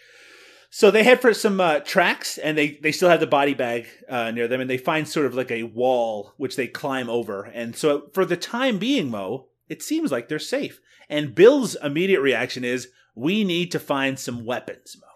So 0.70 0.90
they 0.90 1.04
head 1.04 1.22
for 1.22 1.36
some 1.36 1.62
uh, 1.62 1.82
tracks, 1.82 2.40
and 2.40 2.58
they 2.58 2.80
they 2.82 2.92
still 2.92 3.10
have 3.10 3.20
the 3.20 3.28
body 3.28 3.54
bag 3.54 3.86
uh, 4.10 4.32
near 4.32 4.48
them, 4.48 4.60
and 4.60 4.68
they 4.68 4.80
find 4.80 5.08
sort 5.08 5.28
of 5.28 5.36
like 5.36 5.52
a 5.52 5.64
wall 5.64 6.34
which 6.38 6.56
they 6.56 6.68
climb 6.68 7.12
over. 7.12 7.44
And 7.44 7.76
so 7.76 8.10
for 8.14 8.26
the 8.26 8.38
time 8.38 8.80
being, 8.80 9.12
Mo, 9.12 9.50
it 9.70 9.84
seems 9.84 10.12
like 10.12 10.30
they're 10.30 10.40
safe. 10.40 10.80
And 11.10 11.36
Bill's 11.36 11.76
immediate 11.76 12.22
reaction 12.22 12.64
is, 12.64 12.90
"We 13.14 13.44
need 13.44 13.72
to 13.74 13.80
find 13.80 14.18
some 14.18 14.46
weapons, 14.46 14.98
Mo." 15.00 15.13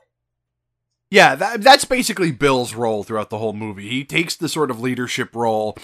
Yeah, 1.10 1.36
that, 1.36 1.62
that's 1.62 1.86
basically 1.86 2.32
Bill's 2.32 2.74
role 2.74 3.04
throughout 3.04 3.30
the 3.30 3.38
whole 3.38 3.54
movie. 3.54 3.88
He 3.88 4.04
takes 4.04 4.36
the 4.36 4.50
sort 4.50 4.70
of 4.70 4.82
leadership 4.82 5.34
role. 5.36 5.78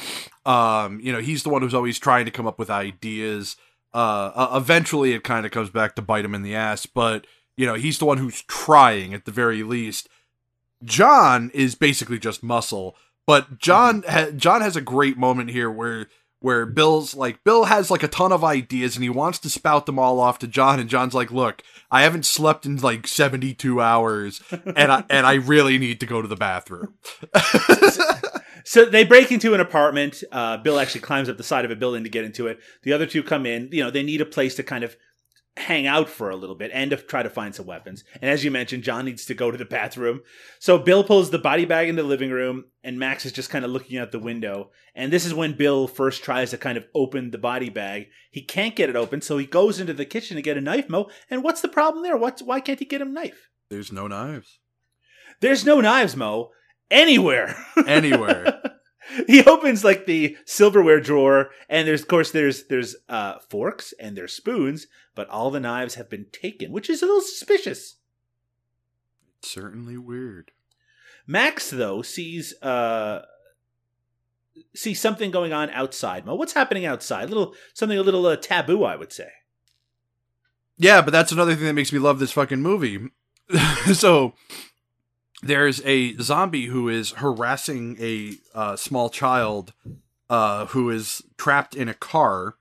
Um, 0.45 0.99
you 0.99 1.13
know, 1.13 1.19
he's 1.19 1.43
the 1.43 1.49
one 1.49 1.61
who's 1.61 1.73
always 1.73 1.97
trying 1.97 2.25
to 2.25 2.31
come 2.31 2.45
up 2.45 2.59
with 2.59 2.69
ideas. 2.69 3.55
Uh, 3.93 4.31
uh, 4.35 4.49
eventually, 4.55 5.13
it 5.13 5.23
kind 5.23 5.45
of 5.45 5.51
comes 5.51 5.69
back 5.69 5.95
to 5.95 6.01
bite 6.01 6.25
him 6.25 6.35
in 6.35 6.41
the 6.43 6.55
ass, 6.55 6.85
but 6.85 7.25
you 7.55 7.65
know, 7.65 7.75
he's 7.75 7.99
the 7.99 8.05
one 8.05 8.17
who's 8.17 8.41
trying 8.43 9.13
at 9.13 9.25
the 9.25 9.31
very 9.31 9.63
least. 9.63 10.09
John 10.83 11.51
is 11.53 11.75
basically 11.75 12.19
just 12.19 12.43
muscle, 12.43 12.95
but 13.25 13.59
John 13.59 14.03
ha- 14.09 14.31
John 14.31 14.61
has 14.61 14.75
a 14.75 14.81
great 14.81 15.17
moment 15.17 15.51
here 15.51 15.71
where 15.71 16.07
where 16.43 16.65
Bill's 16.65 17.15
like 17.15 17.41
Bill 17.45 17.63
has 17.63 17.89
like 17.89 18.03
a 18.03 18.07
ton 18.09 18.33
of 18.33 18.43
ideas 18.43 18.97
and 18.97 19.03
he 19.03 19.09
wants 19.09 19.39
to 19.39 19.49
spout 19.49 19.85
them 19.85 19.97
all 19.97 20.19
off 20.19 20.39
to 20.39 20.47
John 20.47 20.77
and 20.77 20.89
John's 20.89 21.13
like, 21.13 21.31
"Look, 21.31 21.61
I 21.89 22.01
haven't 22.01 22.25
slept 22.25 22.65
in 22.65 22.75
like 22.77 23.07
72 23.07 23.79
hours 23.79 24.41
and 24.51 24.91
I 24.91 25.05
and 25.09 25.25
I 25.25 25.35
really 25.35 25.77
need 25.77 26.01
to 26.01 26.05
go 26.05 26.21
to 26.21 26.27
the 26.27 26.35
bathroom." 26.35 26.95
So 28.65 28.85
they 28.85 29.03
break 29.03 29.29
into 29.29 29.53
an 29.53 29.59
apartment. 29.59 30.23
Uh, 30.31 30.55
Bill 30.55 30.79
actually 30.79 31.01
climbs 31.01 31.27
up 31.27 31.35
the 31.35 31.43
side 31.43 31.65
of 31.65 31.71
a 31.71 31.75
building 31.75 32.05
to 32.05 32.09
get 32.09 32.23
into 32.23 32.47
it. 32.47 32.59
The 32.83 32.93
other 32.93 33.05
two 33.05 33.21
come 33.21 33.45
in. 33.45 33.67
You 33.73 33.83
know, 33.83 33.91
they 33.91 34.03
need 34.03 34.21
a 34.21 34.25
place 34.25 34.55
to 34.55 34.63
kind 34.63 34.85
of 34.85 34.95
hang 35.55 35.85
out 35.85 36.09
for 36.09 36.31
a 36.31 36.35
little 36.35 36.55
bit 36.55 36.71
and 36.73 36.89
to 36.89 36.97
try 36.97 37.21
to 37.21 37.29
find 37.29 37.53
some 37.53 37.67
weapons. 37.67 38.03
And 38.21 38.29
as 38.31 38.43
you 38.43 38.49
mentioned, 38.49 38.83
John 38.83 39.05
needs 39.05 39.25
to 39.25 39.35
go 39.35 39.51
to 39.51 39.57
the 39.57 39.65
bathroom. 39.65 40.21
So 40.59 40.79
Bill 40.79 41.03
pulls 41.03 41.29
the 41.29 41.37
body 41.37 41.65
bag 41.65 41.89
into 41.89 42.01
the 42.01 42.07
living 42.07 42.31
room, 42.31 42.65
and 42.83 42.97
Max 42.97 43.25
is 43.25 43.31
just 43.31 43.51
kind 43.51 43.63
of 43.63 43.69
looking 43.69 43.99
out 43.99 44.11
the 44.11 44.17
window. 44.19 44.71
And 44.95 45.13
this 45.13 45.25
is 45.25 45.33
when 45.33 45.53
Bill 45.53 45.87
first 45.87 46.23
tries 46.23 46.49
to 46.51 46.57
kind 46.57 46.77
of 46.77 46.87
open 46.95 47.29
the 47.31 47.37
body 47.37 47.69
bag. 47.69 48.07
He 48.31 48.41
can't 48.41 48.75
get 48.75 48.89
it 48.89 48.95
open, 48.95 49.21
so 49.21 49.37
he 49.37 49.45
goes 49.45 49.79
into 49.79 49.93
the 49.93 50.05
kitchen 50.05 50.35
to 50.37 50.41
get 50.41 50.57
a 50.57 50.61
knife, 50.61 50.89
Mo. 50.89 51.09
And 51.29 51.43
what's 51.43 51.61
the 51.61 51.67
problem 51.67 52.03
there? 52.03 52.17
What's 52.17 52.41
why 52.41 52.59
can't 52.59 52.79
he 52.79 52.85
get 52.85 53.01
a 53.01 53.05
knife? 53.05 53.49
There's 53.69 53.91
no 53.91 54.07
knives 54.07 54.59
There's 55.39 55.65
no 55.65 55.81
knives, 55.81 56.15
Mo, 56.15 56.49
anywhere. 56.89 57.55
anywhere. 57.87 58.61
he 59.27 59.43
opens 59.45 59.83
like 59.83 60.05
the 60.05 60.37
silverware 60.45 60.99
drawer 60.99 61.49
and 61.69 61.87
there's 61.87 62.01
of 62.01 62.07
course 62.07 62.31
there's 62.31 62.65
there's 62.67 62.95
uh 63.09 63.39
forks 63.49 63.93
and 63.99 64.15
there's 64.17 64.33
spoons 64.33 64.87
but 65.15 65.27
all 65.29 65.51
the 65.51 65.59
knives 65.59 65.95
have 65.95 66.09
been 66.09 66.25
taken 66.31 66.71
which 66.71 66.89
is 66.89 67.01
a 67.01 67.05
little 67.05 67.21
suspicious 67.21 67.95
Certainly 69.41 69.97
weird. 69.97 70.51
max 71.27 71.69
though 71.69 72.01
sees 72.01 72.53
uh 72.61 73.23
sees 74.75 74.99
something 75.01 75.31
going 75.31 75.51
on 75.51 75.69
outside 75.71 76.25
Mo, 76.25 76.35
what's 76.35 76.53
happening 76.53 76.85
outside 76.85 77.25
a 77.25 77.27
little 77.27 77.53
something 77.73 77.97
a 77.97 78.03
little 78.03 78.25
uh, 78.25 78.35
taboo 78.35 78.83
i 78.83 78.95
would 78.95 79.11
say 79.11 79.29
Yeah, 80.77 81.01
but 81.01 81.11
that's 81.11 81.31
another 81.31 81.55
thing 81.55 81.65
that 81.65 81.73
makes 81.73 81.91
me 81.93 81.99
love 81.99 82.19
this 82.19 82.31
fucking 82.31 82.61
movie. 82.61 82.99
so 83.93 84.33
there's 85.43 85.81
a 85.85 86.15
zombie 86.17 86.65
who 86.67 86.89
is 86.89 87.11
harassing 87.11 87.97
a 87.99 88.35
uh, 88.55 88.75
small 88.75 89.09
child 89.09 89.73
uh, 90.29 90.67
who 90.67 90.89
is 90.89 91.21
trapped 91.37 91.75
in 91.75 91.87
a 91.89 91.93
car. 91.93 92.55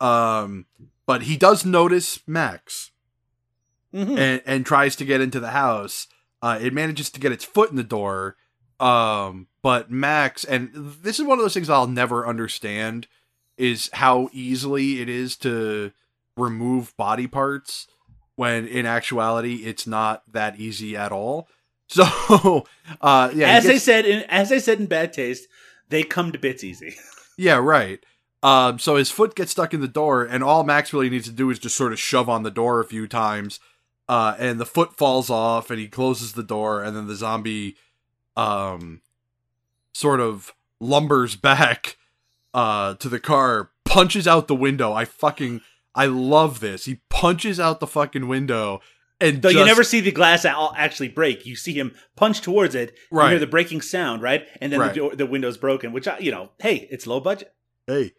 Um, 0.00 0.66
but 1.06 1.22
he 1.22 1.36
does 1.36 1.64
notice 1.64 2.20
Max 2.26 2.90
Mhm. 3.94 4.18
and, 4.18 4.42
and 4.46 4.66
tries 4.66 4.96
to 4.96 5.04
get 5.04 5.20
into 5.20 5.38
the 5.38 5.50
house. 5.50 6.06
Uh, 6.40 6.58
it 6.60 6.72
manages 6.72 7.10
to 7.10 7.20
get 7.20 7.30
its 7.30 7.44
foot 7.44 7.70
in 7.70 7.76
the 7.76 7.82
door. 7.84 8.36
Um, 8.80 9.48
but 9.62 9.90
Max, 9.90 10.44
and 10.44 10.70
this 10.74 11.20
is 11.20 11.26
one 11.26 11.38
of 11.38 11.44
those 11.44 11.54
things 11.54 11.68
I'll 11.70 11.86
never 11.86 12.26
understand, 12.26 13.06
is 13.56 13.90
how 13.92 14.28
easily 14.32 15.00
it 15.00 15.08
is 15.08 15.36
to 15.38 15.92
remove 16.36 16.96
body 16.96 17.26
parts 17.26 17.86
when 18.34 18.66
in 18.66 18.86
actuality 18.86 19.56
it's 19.66 19.86
not 19.86 20.22
that 20.32 20.58
easy 20.58 20.96
at 20.96 21.12
all. 21.12 21.48
So, 22.02 22.64
uh, 23.00 23.30
yeah, 23.34 23.48
as 23.48 23.66
I 23.66 23.76
said 23.76 24.06
in 24.06 24.22
as 24.28 24.50
i 24.50 24.56
said 24.58 24.80
in 24.80 24.86
bad 24.86 25.12
taste 25.12 25.46
they 25.90 26.02
come 26.02 26.32
to 26.32 26.38
bits 26.38 26.64
easy 26.64 26.96
yeah, 27.36 27.56
right. 27.56 28.02
Um, 28.42 28.78
so 28.78 28.96
his 28.96 29.10
foot 29.10 29.36
gets 29.36 29.52
stuck 29.52 29.72
in 29.72 29.80
the 29.80 29.88
door, 29.88 30.24
and 30.24 30.42
all 30.42 30.64
Max 30.64 30.92
really 30.92 31.10
needs 31.10 31.26
to 31.26 31.32
do 31.32 31.48
is 31.50 31.58
just 31.58 31.76
sort 31.76 31.92
of 31.92 32.00
shove 32.00 32.28
on 32.28 32.42
the 32.42 32.50
door 32.50 32.80
a 32.80 32.84
few 32.84 33.06
times, 33.06 33.60
uh, 34.08 34.34
and 34.38 34.58
the 34.58 34.66
foot 34.66 34.96
falls 34.96 35.30
off, 35.30 35.70
and 35.70 35.78
he 35.78 35.86
closes 35.86 36.32
the 36.32 36.42
door, 36.42 36.82
and 36.82 36.96
then 36.96 37.06
the 37.06 37.14
zombie, 37.14 37.76
um, 38.36 39.00
sort 39.92 40.18
of 40.18 40.54
lumbers 40.80 41.40
back, 41.40 41.96
uh, 42.52 42.94
to 42.94 43.08
the 43.08 43.20
car, 43.20 43.70
punches 43.84 44.26
out 44.26 44.48
the 44.48 44.56
window. 44.56 44.92
I 44.92 45.04
fucking, 45.04 45.60
I 45.94 46.06
love 46.06 46.58
this. 46.58 46.86
He 46.86 47.00
punches 47.10 47.60
out 47.60 47.78
the 47.78 47.86
fucking 47.86 48.26
window, 48.26 48.80
and 49.22 49.40
Though 49.42 49.48
you 49.48 49.64
never 49.64 49.82
see 49.84 50.00
the 50.00 50.10
glass 50.12 50.44
al- 50.44 50.74
actually 50.76 51.08
break, 51.08 51.46
you 51.46 51.56
see 51.56 51.72
him 51.72 51.94
punch 52.16 52.40
towards 52.42 52.74
it. 52.74 52.94
Right. 53.10 53.24
You 53.24 53.30
hear 53.30 53.38
the 53.38 53.46
breaking 53.46 53.80
sound, 53.80 54.20
right? 54.22 54.46
And 54.60 54.72
then 54.72 54.80
Right. 54.80 54.92
the, 54.92 55.00
door, 55.00 55.16
the 55.16 55.26
window's 55.26 55.56
broken. 55.56 55.92
Which 55.92 56.06
I- 56.08 56.18
you 56.18 56.30
know, 56.30 56.50
hey, 56.60 56.88
it's 56.90 57.06
low 57.06 57.20
budget. 57.20 57.52
hey, 57.86 58.12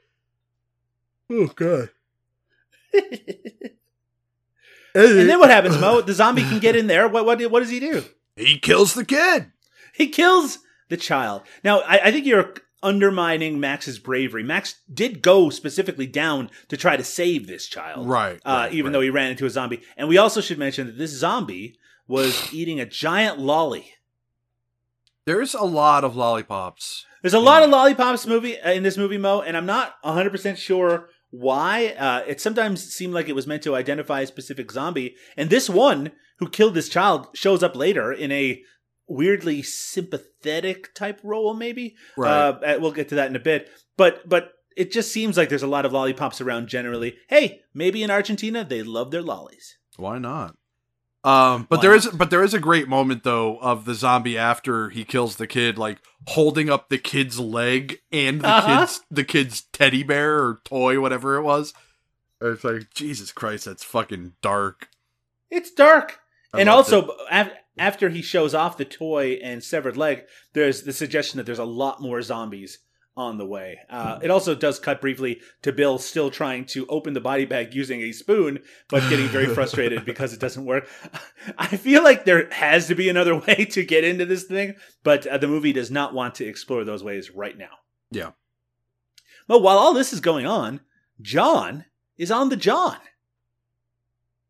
oh 1.31 1.47
god. 1.55 1.89
and 4.95 5.29
then 5.29 5.39
what 5.39 5.49
happens, 5.49 5.77
Mo? 5.79 6.01
The 6.05 6.13
zombie 6.13 6.43
can 6.43 6.59
get 6.59 6.75
in 6.75 6.87
there. 6.87 7.07
What 7.07 7.25
what 7.25 7.41
what 7.51 7.59
does 7.59 7.69
he 7.69 7.79
do? 7.79 8.03
He 8.35 8.57
kills 8.59 8.93
the 8.93 9.05
kid. 9.05 9.51
He 9.93 10.07
kills 10.07 10.59
the 10.89 10.97
child. 10.97 11.43
Now, 11.63 11.79
I, 11.81 11.99
I 12.05 12.11
think 12.11 12.25
you're 12.25 12.53
undermining 12.83 13.59
Max's 13.59 13.97
bravery. 13.97 14.43
Max 14.43 14.75
did 14.93 15.21
go 15.21 15.49
specifically 15.49 16.05
down 16.05 16.51
to 16.67 16.77
try 16.77 16.97
to 16.97 17.03
save 17.03 17.47
this 17.47 17.67
child, 17.67 18.07
Right, 18.07 18.39
Uh, 18.45 18.51
right, 18.65 18.73
even 18.73 18.85
right. 18.87 18.93
though 18.93 19.01
he 19.01 19.09
ran 19.09 19.31
into 19.31 19.45
a 19.45 19.49
zombie. 19.49 19.81
And 19.97 20.07
we 20.07 20.17
also 20.17 20.41
should 20.41 20.59
mention 20.59 20.87
that 20.87 20.97
this 20.97 21.11
zombie 21.11 21.77
was 22.07 22.53
eating 22.53 22.79
a 22.79 22.85
giant 22.85 23.39
lolly. 23.39 23.93
There's 25.25 25.53
a 25.53 25.63
lot 25.63 26.03
of 26.03 26.15
lollipops. 26.15 27.05
There's 27.21 27.33
a 27.33 27.39
lot 27.39 27.63
of 27.63 27.69
lollipops 27.69 28.27
movie 28.27 28.59
uh, 28.59 28.71
in 28.73 28.83
this 28.83 28.97
movie, 28.97 29.17
Mo, 29.17 29.41
and 29.41 29.55
I'm 29.55 29.65
not 29.65 29.95
100 30.01 30.29
percent 30.29 30.57
sure 30.59 31.09
why. 31.31 31.95
Uh, 31.97 32.23
it 32.27 32.41
sometimes 32.41 32.83
seemed 32.93 33.13
like 33.13 33.29
it 33.29 33.35
was 33.35 33.47
meant 33.47 33.63
to 33.63 33.75
identify 33.75 34.21
a 34.21 34.27
specific 34.27 34.69
zombie, 34.71 35.15
and 35.37 35.49
this 35.49 35.69
one 35.69 36.11
who 36.39 36.49
killed 36.49 36.73
this 36.73 36.89
child 36.89 37.27
shows 37.33 37.63
up 37.63 37.75
later 37.75 38.11
in 38.11 38.31
a 38.33 38.61
weirdly 39.07 39.61
sympathetic 39.61 40.93
type 40.93 41.19
role, 41.23 41.53
maybe. 41.53 41.95
Right. 42.17 42.29
Uh, 42.31 42.59
uh, 42.65 42.77
we'll 42.79 42.91
get 42.91 43.09
to 43.09 43.15
that 43.15 43.29
in 43.29 43.35
a 43.35 43.39
bit, 43.39 43.69
but 43.97 44.27
but 44.27 44.53
it 44.75 44.91
just 44.91 45.11
seems 45.11 45.37
like 45.37 45.49
there's 45.49 45.63
a 45.63 45.67
lot 45.67 45.85
of 45.85 45.93
lollipops 45.93 46.41
around 46.41 46.67
generally. 46.67 47.17
Hey, 47.29 47.61
maybe 47.73 48.03
in 48.03 48.09
Argentina 48.11 48.63
they 48.63 48.81
love 48.83 49.11
their 49.11 49.21
lollies. 49.21 49.77
Why 49.97 50.17
not? 50.17 50.55
Um, 51.25 51.67
but 51.69 51.77
Why 51.77 51.81
there 51.83 51.95
is 51.95 52.05
not? 52.05 52.17
but 52.17 52.29
there 52.31 52.43
is 52.43 52.53
a 52.53 52.59
great 52.59 52.89
moment 52.89 53.23
though 53.23 53.57
of 53.59 53.85
the 53.85 53.93
zombie 53.93 54.37
after 54.37 54.89
he 54.89 55.05
kills 55.05 55.37
the 55.37 55.47
kid, 55.47 55.77
like 55.77 55.99
holding 56.27 56.69
up 56.69 56.89
the 56.89 56.97
kid's 56.97 57.39
leg 57.39 57.99
and 58.11 58.41
the 58.41 58.47
Uh-huh. 58.49 58.79
kid's 58.81 59.01
the 59.09 59.23
kid's 59.23 59.61
teddy 59.71 60.03
bear 60.03 60.39
or 60.43 60.59
toy, 60.65 60.99
whatever 60.99 61.35
it 61.37 61.43
was. 61.43 61.73
It's 62.41 62.63
like 62.65 62.93
Jesus 62.93 63.31
Christ, 63.31 63.63
that's 63.65 63.85
fucking 63.85 64.33
dark. 64.41 64.89
It's 65.49 65.71
dark. 65.71 66.19
I 66.53 66.59
and 66.59 66.67
also, 66.67 67.15
af- 67.31 67.53
after 67.77 68.09
he 68.09 68.21
shows 68.21 68.53
off 68.53 68.77
the 68.77 68.85
toy 68.85 69.39
and 69.43 69.63
severed 69.63 69.97
leg, 69.97 70.23
there's 70.53 70.83
the 70.83 70.93
suggestion 70.93 71.37
that 71.37 71.45
there's 71.45 71.59
a 71.59 71.65
lot 71.65 72.01
more 72.01 72.21
zombies 72.21 72.79
on 73.15 73.37
the 73.37 73.45
way. 73.45 73.79
Uh, 73.89 74.19
it 74.23 74.31
also 74.31 74.55
does 74.55 74.79
cut 74.79 74.99
briefly 74.99 75.39
to 75.61 75.71
Bill 75.71 75.99
still 75.99 76.31
trying 76.31 76.65
to 76.65 76.87
open 76.87 77.13
the 77.13 77.21
body 77.21 77.45
bag 77.45 77.73
using 77.73 78.01
a 78.01 78.11
spoon, 78.11 78.59
but 78.89 79.07
getting 79.09 79.27
very 79.27 79.45
frustrated 79.53 80.03
because 80.03 80.33
it 80.33 80.39
doesn't 80.39 80.65
work. 80.65 80.87
I 81.57 81.67
feel 81.67 82.03
like 82.03 82.25
there 82.25 82.49
has 82.51 82.87
to 82.87 82.95
be 82.95 83.09
another 83.09 83.35
way 83.47 83.65
to 83.71 83.85
get 83.85 84.03
into 84.03 84.25
this 84.25 84.43
thing, 84.43 84.75
but 85.03 85.27
uh, 85.27 85.37
the 85.37 85.47
movie 85.47 85.73
does 85.73 85.91
not 85.91 86.13
want 86.13 86.35
to 86.35 86.45
explore 86.45 86.83
those 86.83 87.03
ways 87.03 87.31
right 87.31 87.57
now. 87.57 87.69
Yeah. 88.09 88.31
But 89.47 89.61
while 89.61 89.77
all 89.77 89.93
this 89.93 90.13
is 90.13 90.19
going 90.19 90.45
on, 90.45 90.79
John 91.21 91.85
is 92.17 92.31
on 92.31 92.49
the 92.49 92.55
John. 92.55 92.97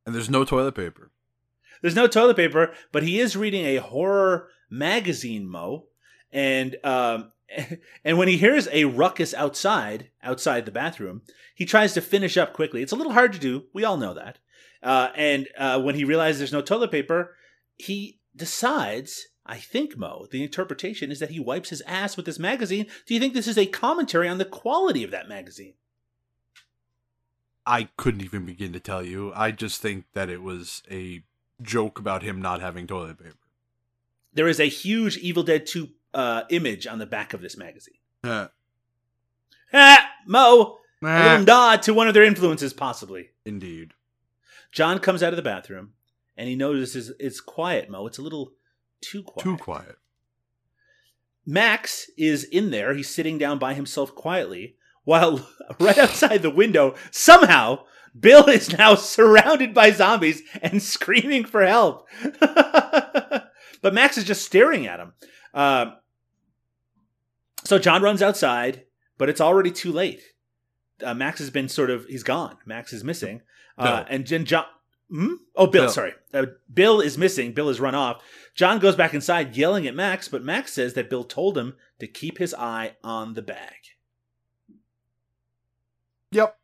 And 0.05 0.13
there's 0.13 0.29
no 0.29 0.45
toilet 0.45 0.75
paper. 0.75 1.11
There's 1.83 1.95
no 1.95 2.07
toilet 2.07 2.37
paper, 2.37 2.73
but 2.93 3.03
he 3.03 3.19
is 3.19 3.35
reading 3.35 3.65
a 3.65 3.81
horror 3.81 4.47
magazine, 4.69 5.45
Mo. 5.45 5.87
And 6.31 6.77
um, 6.81 7.33
and 8.05 8.17
when 8.17 8.29
he 8.29 8.37
hears 8.37 8.69
a 8.71 8.85
ruckus 8.85 9.33
outside, 9.33 10.09
outside 10.23 10.65
the 10.65 10.71
bathroom, 10.71 11.23
he 11.53 11.65
tries 11.65 11.93
to 11.93 12.01
finish 12.01 12.37
up 12.37 12.53
quickly. 12.53 12.81
It's 12.81 12.93
a 12.93 12.95
little 12.95 13.11
hard 13.11 13.33
to 13.33 13.39
do. 13.39 13.65
We 13.73 13.83
all 13.83 13.97
know 13.97 14.13
that. 14.13 14.39
Uh, 14.81 15.09
and 15.15 15.49
uh, 15.57 15.81
when 15.81 15.95
he 15.95 16.05
realizes 16.05 16.39
there's 16.39 16.53
no 16.53 16.61
toilet 16.61 16.89
paper, 16.89 17.35
he 17.75 18.21
decides 18.33 19.27
I 19.45 19.57
think, 19.57 19.97
Mo, 19.97 20.27
the 20.31 20.41
interpretation 20.41 21.11
is 21.11 21.19
that 21.19 21.31
he 21.31 21.39
wipes 21.41 21.69
his 21.69 21.81
ass 21.81 22.15
with 22.15 22.25
this 22.25 22.39
magazine. 22.39 22.87
Do 23.05 23.13
you 23.13 23.19
think 23.19 23.33
this 23.33 23.47
is 23.47 23.57
a 23.57 23.65
commentary 23.65 24.29
on 24.29 24.37
the 24.37 24.45
quality 24.45 25.03
of 25.03 25.11
that 25.11 25.27
magazine? 25.27 25.73
I 27.65 27.89
couldn't 27.97 28.23
even 28.23 28.45
begin 28.45 28.71
to 28.71 28.79
tell 28.79 29.03
you. 29.03 29.33
I 29.35 29.51
just 29.51 29.81
think 29.81 30.05
that 30.13 30.29
it 30.29 30.41
was 30.41 30.81
a 30.89 31.23
joke 31.63 31.97
about 31.99 32.21
him 32.23 32.41
not 32.41 32.61
having 32.61 32.85
toilet 32.87 33.17
paper. 33.17 33.35
There 34.33 34.47
is 34.47 34.59
a 34.59 34.65
huge 34.69 35.17
Evil 35.17 35.43
Dead 35.43 35.65
2 35.65 35.89
uh, 36.13 36.43
image 36.49 36.85
on 36.87 36.99
the 36.99 37.05
back 37.05 37.33
of 37.33 37.41
this 37.41 37.57
magazine. 37.57 37.95
Uh, 38.23 38.47
Ah, 39.75 40.07
Mo, 40.27 40.77
a 41.01 41.05
little 41.31 41.45
nod 41.45 41.81
to 41.83 41.93
one 41.95 42.07
of 42.07 42.13
their 42.13 42.23
influences, 42.23 42.73
possibly. 42.73 43.29
indeed. 43.45 43.93
John 44.71 44.99
comes 44.99 45.23
out 45.23 45.33
of 45.33 45.37
the 45.37 45.41
bathroom 45.43 45.93
and 46.37 46.47
he 46.49 46.55
notices 46.55 47.11
it's 47.19 47.39
quiet, 47.41 47.89
Mo. 47.89 48.05
It's 48.07 48.17
a 48.19 48.21
little 48.23 48.53
too 49.01 49.23
quiet. 49.23 49.43
Too 49.43 49.57
quiet. 49.57 49.95
Max 51.45 52.09
is 52.17 52.43
in 52.45 52.71
there. 52.71 52.93
He's 52.93 53.09
sitting 53.13 53.37
down 53.37 53.59
by 53.59 53.73
himself 53.73 54.15
quietly, 54.15 54.75
while 55.03 55.47
right 55.79 55.97
outside 55.97 56.41
the 56.41 56.49
window, 56.49 56.95
somehow, 57.11 57.83
Bill 58.17 58.47
is 58.47 58.77
now 58.77 58.95
surrounded 58.95 59.73
by 59.73 59.91
zombies 59.91 60.41
and 60.61 60.81
screaming 60.81 61.45
for 61.45 61.65
help. 61.65 62.07
but 62.39 63.93
Max 63.93 64.17
is 64.17 64.23
just 64.23 64.45
staring 64.45 64.85
at 64.87 64.99
him. 64.99 65.13
Uh, 65.53 65.91
so 67.63 67.79
John 67.79 68.01
runs 68.01 68.21
outside, 68.21 68.85
but 69.17 69.29
it's 69.29 69.41
already 69.41 69.71
too 69.71 69.91
late. 69.91 70.21
Uh, 71.03 71.13
Max 71.13 71.39
has 71.39 71.49
been 71.49 71.69
sort 71.69 71.89
of, 71.89 72.05
he's 72.05 72.23
gone. 72.23 72.57
Max 72.65 72.93
is 72.93 73.03
missing. 73.03 73.41
Uh, 73.77 74.03
Bill. 74.03 74.05
and 74.09 74.27
then 74.27 74.45
John. 74.45 74.65
Hmm? 75.09 75.33
Oh, 75.55 75.67
Bill, 75.67 75.83
Bill. 75.83 75.91
sorry. 75.91 76.13
Uh, 76.33 76.45
Bill 76.73 77.01
is 77.01 77.17
missing. 77.17 77.53
Bill 77.53 77.67
has 77.67 77.79
run 77.79 77.95
off. 77.95 78.23
John 78.55 78.79
goes 78.79 78.95
back 78.95 79.13
inside 79.13 79.55
yelling 79.55 79.87
at 79.87 79.95
Max, 79.95 80.27
but 80.27 80.43
Max 80.43 80.73
says 80.73 80.93
that 80.93 81.09
Bill 81.09 81.23
told 81.23 81.57
him 81.57 81.75
to 81.99 82.07
keep 82.07 82.37
his 82.37 82.53
eye 82.53 82.95
on 83.03 83.33
the 83.33 83.41
bag. 83.41 83.75
Yep. 86.31 86.57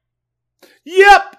Yep. 0.84 1.36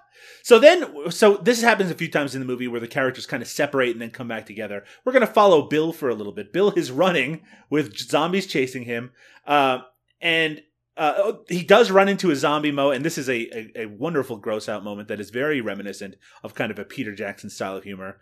So 0.50 0.58
then, 0.58 1.12
so 1.12 1.36
this 1.36 1.62
happens 1.62 1.92
a 1.92 1.94
few 1.94 2.10
times 2.10 2.34
in 2.34 2.40
the 2.40 2.44
movie 2.44 2.66
where 2.66 2.80
the 2.80 2.88
characters 2.88 3.24
kind 3.24 3.40
of 3.40 3.48
separate 3.48 3.92
and 3.92 4.02
then 4.02 4.10
come 4.10 4.26
back 4.26 4.46
together. 4.46 4.82
We're 5.04 5.12
going 5.12 5.24
to 5.24 5.32
follow 5.32 5.68
Bill 5.68 5.92
for 5.92 6.08
a 6.08 6.14
little 6.16 6.32
bit. 6.32 6.52
Bill 6.52 6.72
is 6.72 6.90
running 6.90 7.42
with 7.70 7.96
zombies 7.96 8.48
chasing 8.48 8.82
him, 8.82 9.12
uh, 9.46 9.82
and 10.20 10.60
uh, 10.96 11.34
he 11.48 11.62
does 11.62 11.92
run 11.92 12.08
into 12.08 12.32
a 12.32 12.34
zombie 12.34 12.72
mo, 12.72 12.90
and 12.90 13.04
this 13.04 13.16
is 13.16 13.28
a, 13.28 13.46
a, 13.56 13.82
a 13.82 13.86
wonderful 13.86 14.38
gross 14.38 14.68
out 14.68 14.82
moment 14.82 15.06
that 15.06 15.20
is 15.20 15.30
very 15.30 15.60
reminiscent 15.60 16.16
of 16.42 16.56
kind 16.56 16.72
of 16.72 16.80
a 16.80 16.84
Peter 16.84 17.14
Jackson 17.14 17.48
style 17.48 17.76
of 17.76 17.84
humor. 17.84 18.18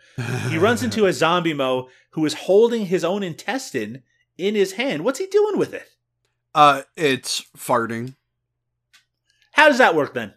He 0.51 0.59
runs 0.59 0.83
into 0.83 1.07
a 1.07 1.13
zombie 1.15 1.55
mo 1.55 1.89
who 2.11 2.27
is 2.27 2.35
holding 2.35 2.85
his 2.85 3.05
own 3.05 3.23
intestine 3.23 4.03
in 4.37 4.55
his 4.55 4.73
hand. 4.73 5.03
What's 5.03 5.19
he 5.19 5.29
doing 5.29 5.57
with 5.57 5.73
it? 5.73 5.89
Uh, 6.55 6.83
it's 6.95 7.47
farting. 7.57 8.17
How 9.53 9.69
does 9.69 9.79
that 9.79 9.95
work 9.95 10.13
then? 10.13 10.35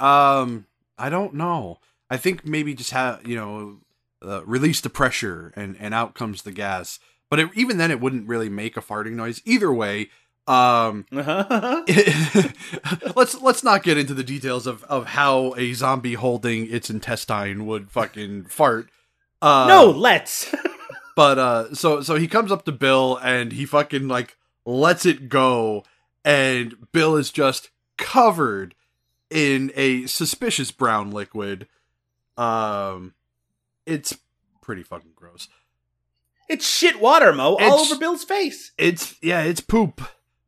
Um, 0.00 0.64
I 0.98 1.08
don't 1.08 1.34
know. 1.34 1.78
I 2.10 2.16
think 2.16 2.46
maybe 2.46 2.74
just 2.74 2.90
have 2.92 3.26
you 3.26 3.36
know, 3.36 3.78
uh, 4.22 4.44
release 4.44 4.80
the 4.80 4.90
pressure 4.90 5.52
and 5.56 5.76
and 5.78 5.94
out 5.94 6.14
comes 6.14 6.42
the 6.42 6.52
gas. 6.52 6.98
But 7.30 7.40
it, 7.40 7.50
even 7.54 7.78
then, 7.78 7.90
it 7.90 8.00
wouldn't 8.00 8.28
really 8.28 8.48
make 8.48 8.76
a 8.76 8.82
farting 8.82 9.12
noise. 9.12 9.40
Either 9.44 9.72
way, 9.72 10.10
um, 10.46 11.06
Uh-huh. 11.12 11.82
let's 13.16 13.40
let's 13.40 13.64
not 13.64 13.82
get 13.82 13.98
into 13.98 14.14
the 14.14 14.22
details 14.24 14.66
of 14.66 14.84
of 14.84 15.06
how 15.06 15.54
a 15.56 15.72
zombie 15.72 16.14
holding 16.14 16.70
its 16.70 16.90
intestine 16.90 17.66
would 17.66 17.90
fucking 17.90 18.44
fart. 18.44 18.90
Uh, 19.40 19.66
no, 19.68 19.90
let's. 19.90 20.54
but 21.16 21.38
uh, 21.38 21.74
so 21.74 22.02
so 22.02 22.16
he 22.16 22.28
comes 22.28 22.52
up 22.52 22.64
to 22.66 22.72
Bill 22.72 23.18
and 23.22 23.52
he 23.52 23.64
fucking 23.64 24.06
like 24.06 24.36
lets 24.66 25.06
it 25.06 25.28
go, 25.28 25.82
and 26.24 26.74
Bill 26.92 27.16
is 27.16 27.30
just 27.30 27.70
covered 27.96 28.74
in 29.34 29.72
a 29.74 30.06
suspicious 30.06 30.70
brown 30.70 31.10
liquid. 31.10 31.66
Um, 32.38 33.14
it's 33.84 34.16
pretty 34.62 34.82
fucking 34.82 35.12
gross. 35.14 35.48
It's 36.48 36.68
shit 36.68 37.00
water, 37.00 37.32
Mo, 37.32 37.56
all 37.56 37.80
over 37.80 37.96
Bill's 37.96 38.24
face. 38.24 38.72
It's 38.78 39.16
yeah, 39.22 39.42
it's 39.42 39.60
poop. 39.60 40.00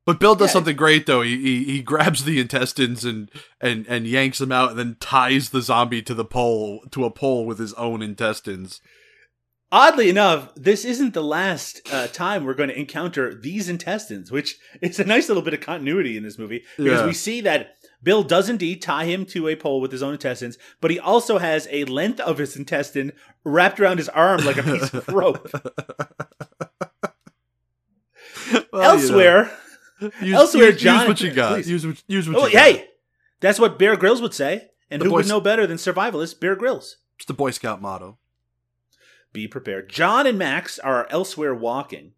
But 0.05 0.21
Bill 0.21 0.37
does 0.37 0.51
Yeah. 0.51 0.53
something 0.53 0.77
great 0.77 1.07
though. 1.07 1.23
He, 1.23 1.37
he 1.41 1.65
he 1.65 1.83
grabs 1.83 2.25
the 2.25 2.39
intestines 2.41 3.05
and 3.05 3.31
and 3.61 3.87
and 3.89 4.07
yanks 4.07 4.39
them 4.39 4.53
out, 4.53 4.71
and 4.71 4.79
then 4.79 4.97
ties 5.01 5.51
the 5.51 5.63
zombie 5.63 6.03
to 6.03 6.15
the 6.15 6.25
pole 6.25 6.81
to 6.93 7.05
a 7.05 7.11
pole 7.11 7.45
with 7.47 7.59
his 7.59 7.73
own 7.75 8.03
intestines. 8.03 8.81
Oddly 9.73 10.09
enough, 10.09 10.55
this 10.55 10.85
isn't 10.85 11.13
the 11.13 11.25
last 11.25 11.81
uh, 11.93 12.07
time 12.07 12.45
we're 12.45 12.55
going 12.55 12.69
to 12.69 12.79
encounter 12.79 13.35
these 13.35 13.69
intestines, 13.69 14.31
which 14.31 14.57
is 14.81 15.01
a 15.01 15.05
nice 15.05 15.27
little 15.29 15.43
bit 15.43 15.55
of 15.55 15.61
continuity 15.61 16.17
in 16.17 16.23
this 16.23 16.39
movie 16.39 16.63
because 16.77 17.01
Yeah. 17.01 17.07
we 17.07 17.13
see 17.13 17.41
that 17.41 17.75
Bill 18.07 18.23
does 18.23 18.49
indeed 18.49 18.81
tie 18.83 19.05
him 19.07 19.27
to 19.27 19.49
a 19.49 19.57
pole 19.57 19.81
with 19.81 19.91
his 19.91 20.01
own 20.01 20.13
intestines, 20.13 20.59
but 20.81 20.93
he 20.93 20.99
also 21.01 21.39
has 21.39 21.67
a 21.73 21.85
length 21.87 22.21
of 22.21 22.39
his 22.39 22.55
intestine 22.55 23.11
wrapped 23.43 23.81
around 23.81 23.99
his 23.99 24.09
arm 24.11 24.45
like 24.45 24.57
a 24.59 24.63
piece 24.63 24.95
of 24.95 25.09
rope. 25.23 25.51
Well, 28.73 28.93
Elsewhere, 28.93 29.51
you 30.01 30.07
know, 30.09 30.13
use, 30.21 30.35
elsewhere, 30.37 30.71
use, 30.71 30.81
John- 30.81 31.01
use 31.01 31.09
what 31.09 31.21
you 31.21 31.33
got. 31.33 31.53
Please. 31.55 31.69
Use 31.69 31.85
what 31.85 32.03
use 32.07 32.29
what 32.29 32.37
oh 32.37 32.47
you 32.47 32.53
got. 32.53 32.63
hey, 32.63 32.89
that's 33.41 33.59
what 33.59 33.77
Bear 33.77 33.97
Grylls 33.97 34.23
would 34.23 34.35
say, 34.35 34.69
and 34.89 35.01
The 35.03 35.07
who 35.07 35.13
would 35.13 35.23
boys- 35.23 35.29
know 35.29 35.41
better 35.41 35.67
than 35.67 35.77
survivalist 35.77 36.39
Bear 36.39 36.55
Grylls? 36.55 36.99
It's 37.17 37.25
the 37.25 37.35
Boy 37.35 37.51
Scout 37.51 37.83
motto. 37.83 38.19
be 39.33 39.49
prepared. 39.49 39.89
John 39.91 40.29
and 40.29 40.39
Max 40.39 40.79
are 40.79 41.09
elsewhere 41.11 41.55
walking. 41.57 42.13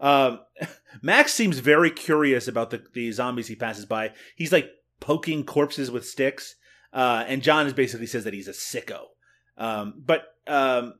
Um, 0.00 0.40
Max 1.02 1.34
seems 1.34 1.58
very 1.58 1.90
curious 1.90 2.48
about 2.48 2.70
the, 2.70 2.82
the 2.94 3.12
zombies 3.12 3.48
he 3.48 3.56
passes 3.56 3.84
by. 3.84 4.12
He's 4.36 4.52
like 4.52 4.70
poking 5.00 5.44
corpses 5.44 5.90
with 5.90 6.06
sticks, 6.06 6.56
uh, 6.92 7.24
and 7.26 7.42
John 7.42 7.66
is 7.66 7.72
basically 7.72 8.06
says 8.06 8.24
that 8.24 8.34
he's 8.34 8.48
a 8.48 8.52
sicko. 8.52 9.06
Um, 9.56 9.94
but 10.04 10.24
um, 10.46 10.94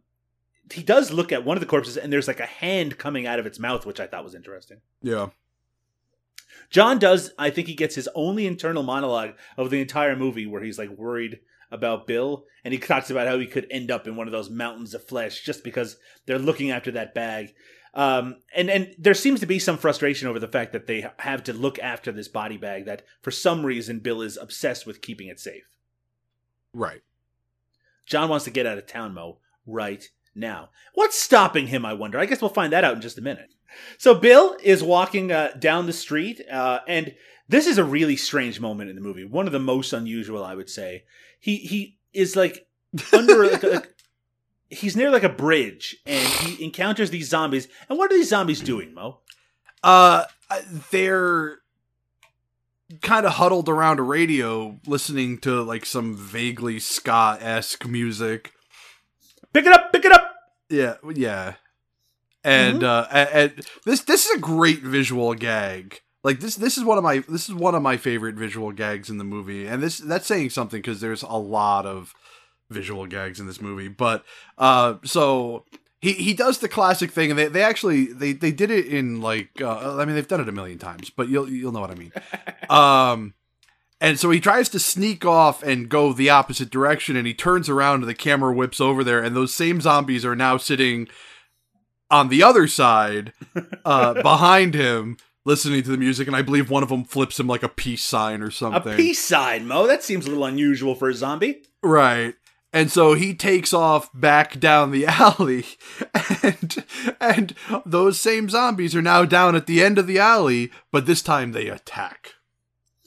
he 0.72 0.83
does 0.83 1.12
look 1.12 1.33
at 1.33 1.44
one 1.44 1.57
of 1.57 1.61
the 1.61 1.66
corpses, 1.66 1.96
and 1.96 2.12
there's 2.12 2.28
like 2.28 2.40
a 2.40 2.46
hand 2.46 2.98
coming 2.98 3.26
out 3.26 3.38
of 3.38 3.46
its 3.46 3.59
mouth, 3.59 3.87
which 3.87 4.00
I 4.00 4.07
thought 4.07 4.24
was 4.24 4.35
interesting. 4.35 4.80
Yeah. 5.02 5.28
John 6.70 6.98
does, 6.98 7.33
I 7.38 7.50
think 7.50 7.68
he 7.68 7.74
gets 7.74 7.94
his 7.94 8.09
only 8.14 8.46
internal 8.46 8.83
monologue 8.83 9.35
of 9.57 9.70
the 9.70 9.80
entire 9.80 10.16
movie 10.16 10.46
where 10.46 10.62
he's 10.62 10.78
like 10.78 10.90
worried 10.90 11.40
about 11.70 12.07
Bill 12.07 12.44
and 12.64 12.72
he 12.72 12.80
talks 12.80 13.11
about 13.11 13.26
how 13.26 13.38
he 13.38 13.46
could 13.46 13.66
end 13.70 13.90
up 13.90 14.07
in 14.07 14.16
one 14.16 14.28
of 14.28 14.33
those 14.33 14.50
mountains 14.50 14.94
of 14.94 15.07
flesh 15.07 15.42
just 15.42 15.64
because 15.64 15.96
they're 16.26 16.38
looking 16.38 16.70
after 16.70 16.90
that 16.92 17.14
bag. 17.14 17.54
Um, 17.94 18.37
and, 18.54 18.68
and 18.68 18.94
there 18.98 19.14
seems 19.14 19.40
to 19.40 19.46
be 19.46 19.59
some 19.59 19.78
frustration 19.78 20.28
over 20.28 20.40
the 20.40 20.48
fact 20.48 20.72
that 20.72 20.87
they 20.87 21.07
have 21.18 21.44
to 21.44 21.52
look 21.52 21.78
after 21.78 22.11
this 22.11 22.28
body 22.28 22.57
bag 22.57 22.87
that 22.87 23.02
for 23.22 23.30
some 23.30 23.64
reason 23.64 24.00
Bill 24.00 24.20
is 24.20 24.37
obsessed 24.37 24.85
with 24.85 25.00
keeping 25.00 25.28
it 25.28 25.38
safe. 25.38 25.70
Right. 26.72 27.02
John 28.04 28.28
wants 28.28 28.44
to 28.46 28.50
get 28.50 28.66
out 28.66 28.78
of 28.78 28.87
town, 28.87 29.14
Mo, 29.14 29.38
right 29.64 30.09
now. 30.35 30.70
What's 30.94 31.18
stopping 31.18 31.68
him, 31.68 31.87
I 31.87 31.94
wonder? 31.94 32.18
I 32.18 32.26
guess 32.26 32.40
we'll 32.40 32.50
find 32.50 32.72
that 32.72 32.85
out 32.85 32.96
in 32.96 33.00
just 33.00 33.18
a 33.18 33.22
minute. 33.22 33.54
So 33.96 34.14
Bill 34.14 34.57
is 34.62 34.83
walking 34.83 35.33
uh, 35.33 35.52
down 35.59 35.87
the 35.87 35.92
street, 35.92 36.40
uh, 36.50 36.80
and 36.87 37.14
this 37.48 37.66
is 37.66 37.78
a 37.78 37.85
really 37.85 38.16
strange 38.16 38.61
moment 38.61 38.90
in 38.90 38.96
the 38.96 39.02
movie. 39.02 39.24
One 39.24 39.46
of 39.46 39.52
the 39.52 39.59
most 39.59 39.92
unusual, 39.92 40.44
I 40.44 40.54
would 40.54 40.70
say. 40.70 41.04
He 41.40 41.57
he 41.57 41.98
is 42.12 42.37
like 42.37 42.66
under 43.12 43.46
like, 43.46 43.64
a, 43.64 43.83
he's 44.70 44.96
near 44.96 45.11
like 45.11 45.22
a 45.22 45.29
bridge, 45.29 45.96
and 46.07 46.27
he 46.29 46.64
encounters 46.64 47.11
these 47.11 47.29
zombies. 47.29 47.68
And 47.88 47.98
what 47.98 48.11
are 48.11 48.16
these 48.16 48.29
zombies 48.29 48.61
doing, 48.61 48.94
Mo? 48.94 49.18
Uh, 49.83 50.24
they're 50.90 51.59
kind 53.03 53.27
of 53.27 53.33
huddled 53.33 53.68
around 53.68 53.98
a 53.98 54.03
radio, 54.03 54.79
listening 54.87 55.38
to 55.38 55.62
like 55.62 55.87
some 55.87 56.16
vaguely 56.16 56.79
ska 56.79 57.38
esque 57.40 57.87
music. 57.87 58.53
Pick 59.53 59.66
it 59.66 59.72
up, 59.72 59.92
pick 59.92 60.05
it 60.05 60.12
up. 60.12 60.35
Yeah, 60.68 60.94
yeah. 61.14 61.55
And 62.42 62.85
uh, 62.85 63.07
and, 63.11 63.29
and 63.31 63.66
this 63.85 64.03
this 64.03 64.27
is 64.27 64.37
a 64.37 64.40
great 64.40 64.83
visual 64.83 65.35
gag. 65.35 66.00
Like 66.22 66.40
this 66.40 66.57
this 66.57 66.77
is 66.77 66.85
one 66.85 66.98
of 66.98 67.05
my 67.05 67.22
this 67.29 67.48
is 67.48 67.55
one 67.55 67.74
of 67.74 67.83
my 67.83 67.96
favorite 67.96 68.37
visual 68.37 68.72
gags 68.72 69.11
in 69.11 69.18
the 69.18 69.24
movie, 69.24 69.66
and 69.66 69.83
this 69.83 69.98
that's 69.98 70.27
saying 70.27 70.50
something 70.50 70.81
because 70.81 71.00
there's 71.00 71.22
a 71.22 71.37
lot 71.37 71.87
of 71.87 72.14
visual 72.70 73.07
gags 73.07 73.40
in 73.40 73.46
this 73.46 73.61
movie. 73.61 73.88
But 73.88 74.24
uh, 74.59 74.94
so 75.05 75.64
he 76.01 76.12
he 76.12 76.34
does 76.34 76.59
the 76.59 76.68
classic 76.68 77.11
thing, 77.11 77.30
and 77.30 77.38
they, 77.38 77.47
they 77.47 77.62
actually 77.62 78.07
they 78.07 78.32
they 78.32 78.53
did 78.53 78.70
it 78.70 78.86
in 78.86 79.20
like 79.20 79.61
uh, 79.61 79.97
I 79.97 80.05
mean 80.05 80.14
they've 80.14 80.28
done 80.28 80.41
it 80.41 80.49
a 80.49 80.53
million 80.53 80.78
times, 80.78 81.11
but 81.11 81.28
you'll 81.28 81.49
you'll 81.49 81.72
know 81.72 81.80
what 81.80 81.91
I 81.91 81.95
mean. 81.95 82.12
um, 82.68 83.34
and 84.01 84.18
so 84.18 84.30
he 84.30 84.38
tries 84.41 84.68
to 84.70 84.78
sneak 84.78 85.24
off 85.24 85.62
and 85.62 85.88
go 85.88 86.12
the 86.12 86.28
opposite 86.28 86.68
direction, 86.68 87.16
and 87.16 87.26
he 87.26 87.32
turns 87.32 87.68
around, 87.68 88.01
and 88.01 88.09
the 88.09 88.14
camera 88.14 88.53
whips 88.53 88.80
over 88.80 89.03
there, 89.03 89.22
and 89.22 89.34
those 89.34 89.55
same 89.55 89.80
zombies 89.80 90.24
are 90.24 90.36
now 90.36 90.57
sitting 90.57 91.09
on 92.11 92.28
the 92.28 92.43
other 92.43 92.68
side, 92.68 93.32
uh, 93.84 94.12
behind 94.22 94.74
him, 94.74 95.16
listening 95.47 95.82
to 95.82 95.91
the 95.91 95.97
music, 95.97 96.26
and 96.26 96.36
I 96.36 96.43
believe 96.43 96.68
one 96.68 96.82
of 96.82 96.91
them 96.91 97.05
flips 97.05 97.41
him 97.41 97.47
like 97.47 97.62
a 97.62 97.68
peace 97.68 98.03
sign 98.03 98.43
or 98.43 98.51
something. 98.51 98.93
A 98.93 98.97
peace 98.97 99.24
sign, 99.24 99.66
Mo. 99.66 99.86
That 99.86 100.03
seems 100.03 100.26
a 100.26 100.28
little 100.28 100.45
unusual 100.45 100.95
for 100.95 101.09
a 101.09 101.14
zombie. 101.14 101.62
Right. 101.82 102.34
And 102.75 102.91
so 102.91 103.14
he 103.14 103.35
takes 103.35 103.72
off 103.72 104.11
back 104.12 104.59
down 104.59 104.91
the 104.91 105.07
alley, 105.09 105.64
and 106.43 106.85
and 107.20 107.55
those 107.87 108.20
same 108.20 108.51
zombies 108.51 108.97
are 108.97 109.01
now 109.01 109.25
down 109.25 109.55
at 109.55 109.68
the 109.68 109.81
end 109.81 109.97
of 109.97 110.09
the 110.09 110.18
alley, 110.18 110.72
but 110.91 111.07
this 111.07 111.22
time 111.22 111.53
they 111.53 111.68
attack. 111.68 112.33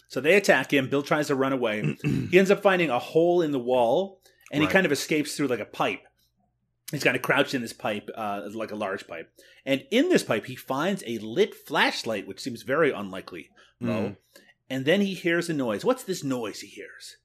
So 0.08 0.22
they 0.22 0.36
attack 0.36 0.72
him. 0.72 0.90
Bill 0.90 1.04
tries 1.04 1.28
to 1.28 1.36
run 1.36 1.52
away. 1.52 1.98
he 2.02 2.40
ends 2.40 2.50
up 2.50 2.64
finding 2.64 2.90
a 2.90 2.98
hole 2.98 3.42
in 3.42 3.52
the 3.52 3.60
wall, 3.60 4.22
and 4.54 4.64
he 4.64 4.70
kind 4.70 4.86
of 4.86 4.92
escapes 4.94 5.36
through 5.36 5.48
like 5.48 5.60
a 5.60 5.66
pipe. 5.66 6.00
He's 6.92 7.04
kind 7.04 7.18
of 7.18 7.22
crouched 7.22 7.54
in 7.54 7.62
this 7.62 7.74
pipe, 7.74 8.10
uh, 8.16 8.44
like 8.54 8.72
a 8.72 8.76
large 8.76 9.06
pipe. 9.06 9.30
And 9.66 9.84
in 9.92 10.08
this 10.08 10.24
pipe, 10.24 10.46
he 10.46 10.56
finds 10.56 11.04
a 11.06 11.18
lit 11.18 11.54
flashlight, 11.54 12.26
which 12.26 12.40
seems 12.40 12.64
very 12.64 12.92
unlikely. 12.92 13.50
Mm. 13.84 14.16
And 14.70 14.86
then 14.86 15.02
he 15.02 15.14
hears 15.14 15.50
a 15.50 15.54
noise. 15.54 15.84
What's 15.84 16.06
this 16.06 16.24
noise 16.24 16.62
he 16.62 16.68
hears? 16.68 17.18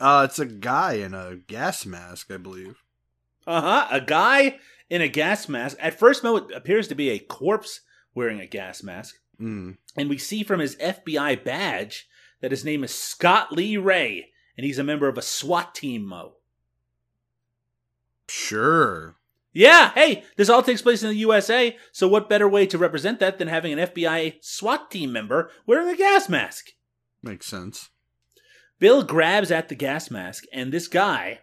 Uh, 0.00 0.26
it's 0.28 0.38
a 0.38 0.46
guy 0.46 0.94
in 0.94 1.12
a 1.14 1.36
gas 1.36 1.84
mask, 1.84 2.30
I 2.30 2.38
believe. 2.38 2.82
Uh 3.46 3.60
huh. 3.60 3.88
A 3.90 4.00
guy 4.00 4.58
in 4.88 5.02
a 5.02 5.08
gas 5.08 5.48
mask. 5.48 5.76
At 5.80 5.98
first, 5.98 6.24
Mo, 6.24 6.36
it 6.36 6.50
appears 6.54 6.88
to 6.88 6.94
be 6.94 7.10
a 7.10 7.18
corpse 7.18 7.80
wearing 8.14 8.40
a 8.40 8.46
gas 8.46 8.82
mask. 8.82 9.16
Mm. 9.40 9.76
And 9.96 10.08
we 10.08 10.18
see 10.18 10.42
from 10.42 10.60
his 10.60 10.76
FBI 10.76 11.44
badge 11.44 12.08
that 12.40 12.50
his 12.50 12.64
name 12.64 12.84
is 12.84 12.94
Scott 12.94 13.52
Lee 13.52 13.76
Ray, 13.76 14.30
and 14.56 14.64
he's 14.64 14.78
a 14.78 14.84
member 14.84 15.08
of 15.08 15.18
a 15.18 15.22
SWAT 15.22 15.74
team, 15.74 16.04
Mo. 16.04 16.34
Sure. 18.28 19.16
Yeah, 19.52 19.90
hey, 19.94 20.22
this 20.36 20.48
all 20.48 20.62
takes 20.62 20.82
place 20.82 21.02
in 21.02 21.08
the 21.08 21.16
USA, 21.16 21.76
so 21.90 22.06
what 22.06 22.28
better 22.28 22.48
way 22.48 22.66
to 22.66 22.78
represent 22.78 23.18
that 23.18 23.38
than 23.38 23.48
having 23.48 23.72
an 23.72 23.88
FBI 23.88 24.36
SWAT 24.40 24.90
team 24.90 25.12
member 25.12 25.50
wearing 25.66 25.88
a 25.88 25.96
gas 25.96 26.28
mask? 26.28 26.70
Makes 27.22 27.46
sense. 27.46 27.90
Bill 28.80 29.04
grabs 29.04 29.50
at 29.52 29.68
the 29.68 29.74
gas 29.76 30.10
mask, 30.10 30.44
and 30.52 30.72
this 30.72 30.88
guy, 30.88 31.40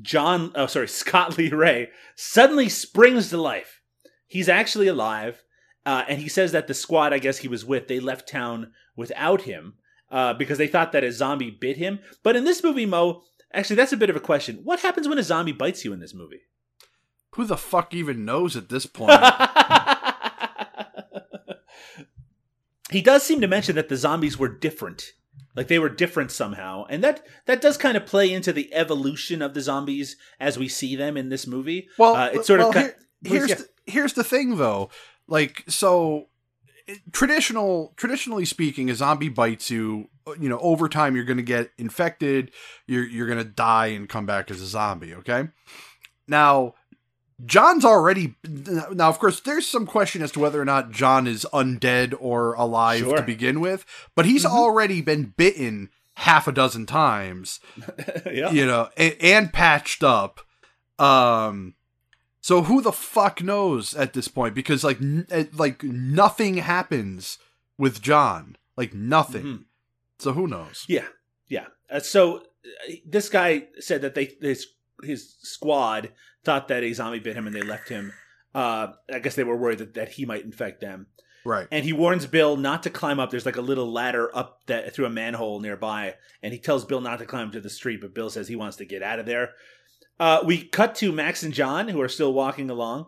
John, 0.00 0.50
oh, 0.56 0.66
sorry, 0.66 0.88
Scott 0.88 1.38
Lee 1.38 1.50
Ray, 1.50 1.90
suddenly 2.16 2.68
springs 2.68 3.28
to 3.30 3.36
life. 3.36 3.80
He's 4.26 4.48
actually 4.48 4.88
alive, 4.88 5.44
uh, 5.84 6.04
and 6.08 6.18
he 6.20 6.28
says 6.28 6.50
that 6.52 6.66
the 6.66 6.74
squad, 6.74 7.12
I 7.12 7.18
guess 7.18 7.38
he 7.38 7.48
was 7.48 7.64
with, 7.64 7.86
they 7.86 8.00
left 8.00 8.26
town 8.26 8.72
without 8.96 9.42
him 9.42 9.74
uh, 10.10 10.32
because 10.34 10.56
they 10.58 10.66
thought 10.66 10.92
that 10.92 11.04
a 11.04 11.12
zombie 11.12 11.50
bit 11.50 11.76
him. 11.76 12.00
But 12.22 12.36
in 12.36 12.44
this 12.44 12.64
movie, 12.64 12.86
Mo, 12.86 13.22
actually, 13.52 13.76
that's 13.76 13.92
a 13.92 13.98
bit 13.98 14.10
of 14.10 14.16
a 14.16 14.20
question. 14.20 14.60
What 14.64 14.80
happens 14.80 15.06
when 15.06 15.18
a 15.18 15.22
zombie 15.22 15.52
bites 15.52 15.84
you 15.84 15.92
in 15.92 16.00
this 16.00 16.14
movie? 16.14 16.40
Who 17.32 17.44
the 17.44 17.58
fuck 17.58 17.92
even 17.92 18.24
knows 18.24 18.56
at 18.56 18.70
this 18.70 18.86
point? 18.86 19.20
he 22.90 23.02
does 23.02 23.22
seem 23.22 23.42
to 23.42 23.48
mention 23.48 23.76
that 23.76 23.90
the 23.90 23.96
zombies 23.96 24.38
were 24.38 24.48
different 24.48 25.12
like 25.54 25.68
they 25.68 25.78
were 25.78 25.88
different 25.88 26.30
somehow 26.30 26.84
and 26.88 27.02
that 27.04 27.24
that 27.46 27.60
does 27.60 27.76
kind 27.76 27.96
of 27.96 28.06
play 28.06 28.32
into 28.32 28.52
the 28.52 28.72
evolution 28.74 29.42
of 29.42 29.54
the 29.54 29.60
zombies 29.60 30.16
as 30.40 30.58
we 30.58 30.68
see 30.68 30.96
them 30.96 31.16
in 31.16 31.28
this 31.28 31.46
movie 31.46 31.88
Well, 31.98 32.14
uh, 32.16 32.30
it's 32.32 32.46
sort 32.46 32.60
well, 32.60 32.70
of 32.70 32.74
here- 32.74 32.96
here's 33.24 33.48
yeah. 33.50 33.54
the, 33.56 33.68
here's 33.86 34.12
the 34.14 34.24
thing 34.24 34.56
though. 34.56 34.90
Like 35.28 35.64
so 35.68 36.28
traditional 37.12 37.94
traditionally 37.96 38.44
speaking 38.44 38.90
a 38.90 38.94
zombie 38.94 39.28
bites 39.28 39.70
you 39.70 40.08
you 40.38 40.48
know 40.48 40.58
over 40.58 40.88
time 40.88 41.14
you're 41.14 41.24
going 41.24 41.36
to 41.36 41.42
get 41.42 41.70
infected 41.78 42.50
you're 42.86 43.04
you're 43.04 43.26
going 43.26 43.38
to 43.38 43.44
die 43.44 43.86
and 43.86 44.08
come 44.08 44.26
back 44.26 44.50
as 44.50 44.60
a 44.60 44.66
zombie 44.66 45.14
okay 45.14 45.48
now 46.26 46.74
john's 47.44 47.84
already 47.84 48.34
now 48.44 49.08
of 49.08 49.18
course 49.18 49.40
there's 49.40 49.66
some 49.66 49.86
question 49.86 50.22
as 50.22 50.30
to 50.32 50.38
whether 50.40 50.60
or 50.60 50.64
not 50.64 50.90
john 50.92 51.26
is 51.26 51.46
undead 51.52 52.14
or 52.20 52.52
alive 52.54 53.00
Sure. 53.00 53.16
to 53.16 53.22
begin 53.22 53.60
with 53.60 53.84
but 54.14 54.26
he's 54.26 54.44
Mhm. 54.44 54.50
already 54.50 55.00
been 55.02 55.32
bitten 55.36 55.90
half 56.14 56.46
a 56.46 56.52
dozen 56.52 56.86
times 56.86 57.58
yeah. 58.30 58.50
you 58.50 58.66
know, 58.66 58.90
and, 58.98 59.16
and 59.20 59.52
patched 59.52 60.04
up. 60.04 60.40
Um, 60.98 61.74
so 62.40 62.62
who 62.62 62.82
the 62.82 62.92
fuck 62.92 63.42
knows 63.42 63.94
at 63.94 64.12
this 64.12 64.28
point? 64.28 64.54
Because 64.54 64.84
like, 64.84 65.00
n- 65.00 65.26
eh, 65.30 65.44
like 65.54 65.82
nothing 65.82 66.58
happens 66.58 67.38
with 67.78 68.02
John, 68.02 68.56
like 68.76 68.92
nothing. 68.92 69.42
Mhm. 69.44 69.64
So 70.18 70.32
who 70.32 70.46
knows? 70.46 70.84
yeah 70.88 71.06
yeah 71.48 71.66
uh, 71.90 71.98
so 72.00 72.36
uh, 72.38 72.92
this 73.06 73.28
guy 73.28 73.66
said 73.80 74.02
that 74.02 74.14
they 74.14 74.36
his 74.40 74.66
his 75.02 75.34
squad 75.42 76.12
thought 76.44 76.68
that 76.68 76.82
a 76.82 76.92
zombie 76.92 77.18
bit 77.18 77.36
him 77.36 77.46
and 77.46 77.54
they 77.54 77.62
left 77.62 77.88
him 77.88 78.12
uh 78.54 78.88
i 79.12 79.18
guess 79.18 79.34
they 79.34 79.44
were 79.44 79.56
worried 79.56 79.78
that, 79.78 79.94
that 79.94 80.08
he 80.10 80.24
might 80.26 80.44
infect 80.44 80.80
them 80.80 81.06
Right. 81.44 81.66
and 81.72 81.84
he 81.84 81.92
warns 81.92 82.24
Bill 82.26 82.56
not 82.56 82.84
to 82.84 82.90
climb 82.90 83.18
up. 83.18 83.30
There's 83.32 83.44
like 83.46 83.56
a 83.56 83.60
little 83.62 83.90
ladder 83.90 84.30
up 84.32 84.60
that 84.66 84.94
through 84.94 85.06
a 85.06 85.10
manhole 85.10 85.58
nearby, 85.58 86.14
and 86.40 86.52
he 86.52 86.60
tells 86.60 86.84
Bill 86.84 87.00
not 87.00 87.18
to 87.18 87.26
climb 87.26 87.50
to 87.50 87.60
the 87.60 87.68
street, 87.68 88.00
but 88.00 88.14
Bill 88.14 88.30
says 88.30 88.46
he 88.46 88.54
wants 88.54 88.76
to 88.76 88.84
get 88.84 89.02
out 89.02 89.18
of 89.18 89.26
there. 89.26 89.50
Uh, 90.20 90.38
we 90.46 90.62
cut 90.62 90.94
to 90.94 91.10
Max 91.10 91.42
and 91.42 91.52
John, 91.52 91.88
who 91.88 92.00
are 92.00 92.08
still 92.08 92.32
walking 92.32 92.70
along. 92.70 93.06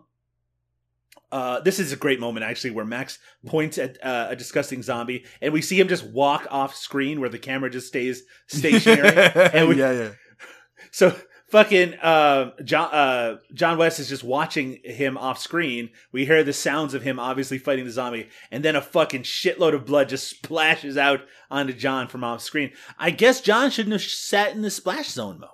Uh, 1.31 1.61
this 1.61 1.79
is 1.79 1.93
a 1.93 1.95
great 1.95 2.19
moment, 2.19 2.45
actually, 2.45 2.71
where 2.71 2.83
Max 2.83 3.19
points 3.45 3.77
at 3.77 4.03
uh, 4.05 4.27
a 4.31 4.35
disgusting 4.35 4.83
zombie, 4.83 5.23
and 5.41 5.53
we 5.53 5.61
see 5.61 5.79
him 5.79 5.87
just 5.87 6.05
walk 6.05 6.45
off 6.51 6.75
screen, 6.75 7.21
where 7.21 7.29
the 7.29 7.39
camera 7.39 7.69
just 7.69 7.87
stays 7.87 8.23
stationary. 8.47 9.31
and 9.53 9.69
we, 9.69 9.79
yeah, 9.79 9.91
yeah. 9.93 10.09
so 10.91 11.15
fucking 11.47 11.95
uh, 11.95 12.51
John 12.63 12.89
uh, 12.91 13.37
John 13.53 13.77
West 13.77 13.99
is 13.99 14.09
just 14.09 14.23
watching 14.23 14.79
him 14.83 15.17
off 15.17 15.39
screen. 15.39 15.89
We 16.11 16.25
hear 16.25 16.43
the 16.43 16.53
sounds 16.53 16.93
of 16.93 17.03
him 17.03 17.19
obviously 17.19 17.57
fighting 17.57 17.85
the 17.85 17.91
zombie, 17.91 18.29
and 18.51 18.63
then 18.63 18.75
a 18.75 18.81
fucking 18.81 19.23
shitload 19.23 19.73
of 19.73 19.85
blood 19.85 20.09
just 20.09 20.29
splashes 20.43 20.97
out 20.97 21.21
onto 21.49 21.73
John 21.73 22.07
from 22.07 22.23
off 22.23 22.41
screen. 22.41 22.71
I 22.97 23.11
guess 23.11 23.41
John 23.41 23.69
shouldn't 23.69 23.93
have 23.93 24.01
sat 24.01 24.53
in 24.53 24.61
the 24.61 24.71
splash 24.71 25.09
zone, 25.09 25.39
Mo. 25.39 25.49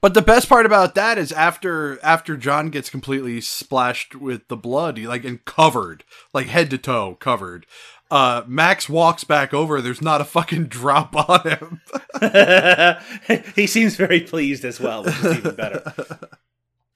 But 0.00 0.14
the 0.14 0.22
best 0.22 0.48
part 0.48 0.64
about 0.64 0.94
that 0.94 1.18
is 1.18 1.30
after 1.30 2.02
after 2.02 2.36
John 2.36 2.70
gets 2.70 2.88
completely 2.88 3.40
splashed 3.42 4.14
with 4.14 4.48
the 4.48 4.56
blood, 4.56 4.96
he 4.96 5.06
like 5.06 5.24
and 5.24 5.44
covered, 5.44 6.04
like 6.32 6.46
head 6.46 6.70
to 6.70 6.78
toe 6.78 7.16
covered. 7.20 7.66
Uh, 8.10 8.42
Max 8.46 8.88
walks 8.88 9.22
back 9.24 9.54
over. 9.54 9.80
There's 9.80 10.02
not 10.02 10.20
a 10.20 10.24
fucking 10.24 10.66
drop 10.66 11.14
on 11.28 11.48
him. 11.48 11.80
he 13.54 13.66
seems 13.66 13.96
very 13.96 14.20
pleased 14.20 14.64
as 14.64 14.80
well, 14.80 15.04
which 15.04 15.18
is 15.18 15.36
even 15.38 15.54
better. 15.54 15.94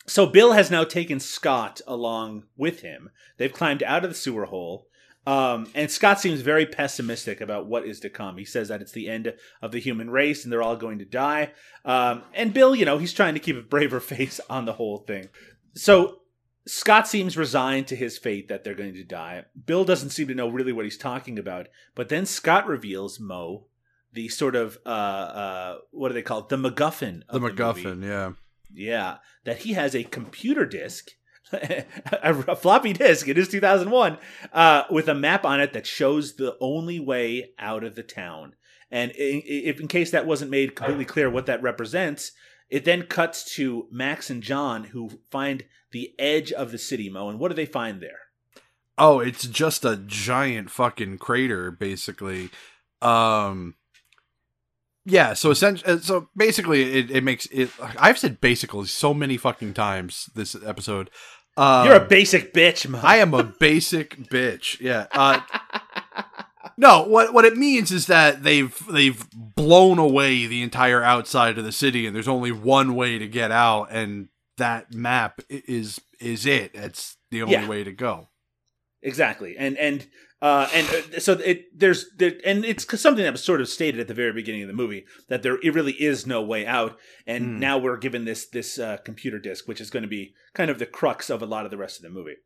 So 0.07 0.27
Bill 0.27 0.53
has 0.53 0.71
now 0.71 0.85
taken 0.85 1.21
Scott 1.21 1.81
along 1.87 2.45
with 2.57 2.81
him. 2.81 3.11
They've 3.39 3.53
climbed 3.53 3.83
out 3.83 4.05
of 4.05 4.11
the 4.11 4.17
sewer 4.17 4.47
hole. 4.47 4.87
Um, 5.27 5.71
and 5.75 5.91
Scott 5.91 6.21
seems 6.21 6.43
very 6.43 6.67
pessimistic 6.67 7.41
about 7.41 7.67
what 7.67 7.87
is 7.87 8.01
to 8.01 8.11
come. 8.11 8.37
He 8.37 8.45
says 8.45 8.69
that 8.69 8.83
it's 8.83 8.93
the 8.93 9.09
end 9.09 9.33
of 9.63 9.73
the 9.73 9.81
human 9.81 10.11
race 10.11 10.45
and 10.45 10.53
they're 10.53 10.63
all 10.63 10.77
going 10.77 10.99
to 10.99 11.07
die. 11.07 11.53
Um, 11.85 12.25
and 12.35 12.53
Bill, 12.53 12.75
you 12.75 12.85
know, 12.85 12.99
he's 12.99 13.15
trying 13.15 13.35
to 13.35 13.41
keep 13.41 13.57
a 13.57 13.63
braver 13.63 14.01
face 14.01 14.41
on 14.51 14.67
the 14.67 14.75
whole 14.75 14.99
thing. 14.99 15.29
So 15.75 16.21
Scott 16.67 17.07
seems 17.07 17.37
resigned 17.37 17.87
to 17.89 17.97
his 17.97 18.17
fate 18.17 18.49
that 18.49 18.65
they're 18.65 18.75
going 18.75 18.95
to 18.95 19.05
die. 19.05 19.45
Bill 19.67 19.85
doesn't 19.85 20.11
seem 20.11 20.29
to 20.29 20.35
know 20.35 20.49
really 20.49 20.73
what 20.73 20.85
he's 20.85 20.97
talking 20.97 21.39
about. 21.39 21.69
But 21.95 22.09
then 22.09 22.25
Scott 22.25 22.67
reveals 22.67 23.21
Mo, 23.21 23.67
the 24.13 24.29
sort 24.29 24.57
of 24.57 24.79
uh, 24.87 24.89
uh, 24.89 25.79
what 25.91 26.09
do 26.09 26.15
they 26.15 26.23
call 26.23 26.41
it? 26.41 26.49
The 26.49 26.57
MacGuffin. 26.57 27.23
The. 27.31 27.41
MacGuffin, 27.41 28.03
yeah. 28.03 28.33
Yeah, 28.73 29.19
that 29.45 29.59
he 29.59 29.75
has 29.75 29.95
a 29.95 30.05
computer 30.05 30.65
disk, 30.65 31.11
a, 31.53 31.85
a 32.23 32.57
floppy 32.57 32.93
disk. 32.93 33.29
It 33.29 33.39
is 33.39 33.49
2001 33.49 34.19
uh, 34.53 34.85
with 34.91 35.09
a 35.09 35.15
map 35.15 35.45
on 35.45 35.61
it 35.61 35.75
that 35.75 35.87
shows 35.87 36.37
the 36.37 36.57
only 36.61 36.99
way 36.99 37.53
out 37.59 37.85
of 37.85 37.95
the 37.95 38.03
town. 38.03 38.55
And 38.91 39.13
if 39.15 39.81
in 39.81 39.89
case 39.89 40.11
that 40.13 40.27
wasn't 40.27 40.51
made 40.51 40.77
completely 40.77 41.05
clear 41.05 41.29
what 41.29 41.47
that 41.47 41.63
represents, 41.63 42.33
it 42.71 42.85
then 42.85 43.03
cuts 43.03 43.55
to 43.57 43.87
Max 43.91 44.31
and 44.31 44.43
John 44.43 44.85
who 44.85 45.11
find 45.31 45.65
the 45.95 46.13
edge 46.19 46.53
of 46.53 46.73
the 46.73 46.79
city, 46.79 47.09
Mo. 47.09 47.31
And 47.31 47.39
what 47.39 47.49
do 47.49 47.55
they 47.55 47.65
find 47.65 48.03
there? 48.03 48.19
Oh, 48.99 49.21
it's 49.21 49.47
just 49.47 49.85
a 49.85 49.97
giant 49.97 50.69
fucking 50.69 51.19
crater, 51.19 51.71
basically. 51.71 52.51
Um, 53.01 53.77
yeah. 55.07 55.33
So 55.33 55.51
essentially, 55.51 56.01
so 56.01 56.29
basically, 56.37 56.99
it, 56.99 57.11
it 57.11 57.25
makes 57.25 57.47
it. 57.47 57.71
I've 57.81 58.19
said 58.19 58.41
basically 58.41 58.87
so 58.87 59.15
many 59.15 59.37
fucking 59.37 59.73
times 59.75 60.29
this 60.35 60.55
episode. 60.67 61.11
Um, 61.57 61.87
You're 61.87 61.97
a 61.97 62.07
basic 62.07 62.53
bitch, 62.53 62.89
Mo. 62.89 63.01
I 63.03 63.17
am 63.17 63.33
a 63.33 63.45
basic 63.45 64.17
bitch. 64.31 64.81
Yeah. 64.81 65.07
Uh, 65.13 65.41
no, 66.77 67.05
what 67.05 67.33
what 67.33 67.45
it 67.45 67.57
means 67.57 67.93
is 67.93 68.07
that 68.07 68.43
they've 68.43 68.77
they've 68.91 69.25
blown 69.33 69.99
away 69.99 70.47
the 70.47 70.63
entire 70.63 71.03
outside 71.05 71.57
of 71.57 71.65
the 71.65 71.73
city, 71.73 72.05
and 72.05 72.17
there's 72.17 72.29
only 72.29 72.51
one 72.51 72.97
way 72.97 73.19
to 73.19 73.29
get 73.29 73.53
out, 73.53 73.89
and 73.91 74.29
that 74.57 74.93
map 74.93 75.41
is 75.49 76.01
is 76.21 76.47
it. 76.47 76.71
It's 76.75 77.17
the 77.31 77.43
only 77.43 77.55
Yeah. 77.55 77.69
way 77.69 77.85
to 77.85 77.93
go. 77.93 78.29
Exactly, 79.03 79.57
and 79.59 79.77
and 79.77 80.07
uh, 80.41 80.69
and 80.75 80.87
uh, 80.89 81.21
so 81.21 81.33
it 81.35 81.67
there's 81.79 82.07
there, 82.17 82.33
and 82.45 82.65
it's 82.65 82.87
something 83.01 83.23
that 83.25 83.33
was 83.33 83.45
sort 83.45 83.61
of 83.61 83.69
stated 83.69 84.01
at 84.01 84.09
the 84.09 84.15
very 84.15 84.33
beginning 84.33 84.63
of 84.63 84.69
the 84.69 84.75
movie 84.75 85.05
that 85.29 85.43
there 85.43 85.59
it 85.63 85.75
really 85.75 85.93
is 85.93 86.27
no 86.27 86.43
way 86.43 86.67
out, 86.67 86.97
and 87.27 87.45
Hmm. 87.45 87.59
now 87.59 87.79
we're 87.79 87.99
given 87.99 88.25
this 88.25 88.47
this 88.47 88.79
uh, 88.79 88.97
computer 89.05 89.39
disk, 89.39 89.69
which 89.69 89.81
is 89.81 89.91
going 89.91 90.03
to 90.05 90.09
be 90.09 90.35
kind 90.55 90.71
of 90.71 90.79
the 90.79 90.87
crux 90.87 91.29
of 91.29 91.43
a 91.43 91.47
lot 91.47 91.65
of 91.65 91.71
the 91.71 91.77
rest 91.77 91.97
of 91.99 92.03
the 92.03 92.11
movie. 92.11 92.37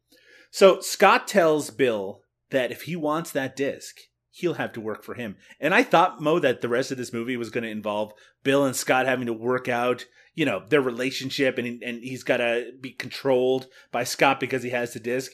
So 0.51 0.81
Scott 0.81 1.29
tells 1.29 1.71
Bill 1.71 2.23
that 2.51 2.73
if 2.73 2.83
he 2.83 2.97
wants 2.97 3.31
that 3.33 3.55
disk, 3.55 3.97
he'll 4.31 4.55
have 4.55 4.73
to 4.73 4.81
work 4.81 5.05
for 5.05 5.15
him. 5.15 5.37
And 5.61 5.75
I 5.75 5.83
thought 5.83 6.21
Mo 6.21 6.39
that 6.41 6.61
the 6.61 6.69
rest 6.69 6.91
of 6.91 6.97
this 6.99 7.13
movie 7.13 7.37
was 7.37 7.51
going 7.51 7.65
to 7.65 7.71
involve 7.71 8.13
Bill 8.43 8.65
and 8.65 8.75
Scott 8.75 9.07
having 9.07 9.27
to 9.27 9.33
work 9.33 9.69
out, 9.69 10.07
you 10.39 10.45
know, 10.45 10.63
their 10.69 10.81
relationship, 10.81 11.59
and 11.59 11.83
and 11.83 12.01
he's 12.01 12.23
got 12.23 12.37
to 12.37 12.71
be 12.81 12.93
controlled 12.93 13.67
by 13.91 14.05
Scott 14.05 14.39
because 14.39 14.63
he 14.63 14.71
has 14.71 14.93
the 14.93 15.01
disc. 15.01 15.33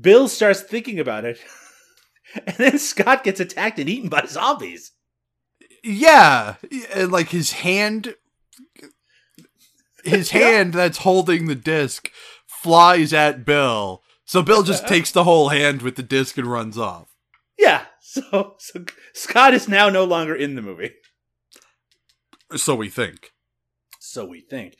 Bill 0.00 0.28
starts 0.28 0.62
thinking 0.62 0.98
about 0.98 1.26
it, 1.26 1.38
and 2.46 2.56
then 2.56 2.78
Scott 2.78 3.22
gets 3.22 3.38
attacked 3.38 3.78
and 3.78 3.86
eaten 3.86 4.08
by 4.08 4.24
zombies. 4.26 4.92
Yeah, 5.84 6.54
and 6.94 7.12
like 7.12 7.28
his 7.28 7.52
hand, 7.52 8.14
his 10.04 10.30
hand 10.30 10.72
that's 10.72 10.98
holding 10.98 11.46
the 11.46 11.54
disc 11.54 12.10
flies 12.46 13.12
at 13.12 13.44
Bill. 13.44 14.02
So 14.24 14.42
Bill 14.42 14.62
just 14.62 14.84
uh-huh. 14.84 14.94
takes 14.94 15.10
the 15.12 15.24
whole 15.24 15.50
hand 15.50 15.82
with 15.82 15.96
the 15.96 16.02
disc 16.02 16.38
and 16.38 16.46
runs 16.46 16.78
off. 16.78 17.14
Yeah, 17.58 17.84
so 18.00 18.54
so 18.58 18.86
Scott 19.12 19.52
is 19.52 19.68
now 19.68 19.90
no 19.90 20.04
longer 20.04 20.34
in 20.34 20.54
the 20.54 20.62
movie. 20.62 20.92
So 22.56 22.74
we 22.74 22.88
think. 22.88 23.32
So 24.10 24.24
we 24.24 24.40
think. 24.40 24.76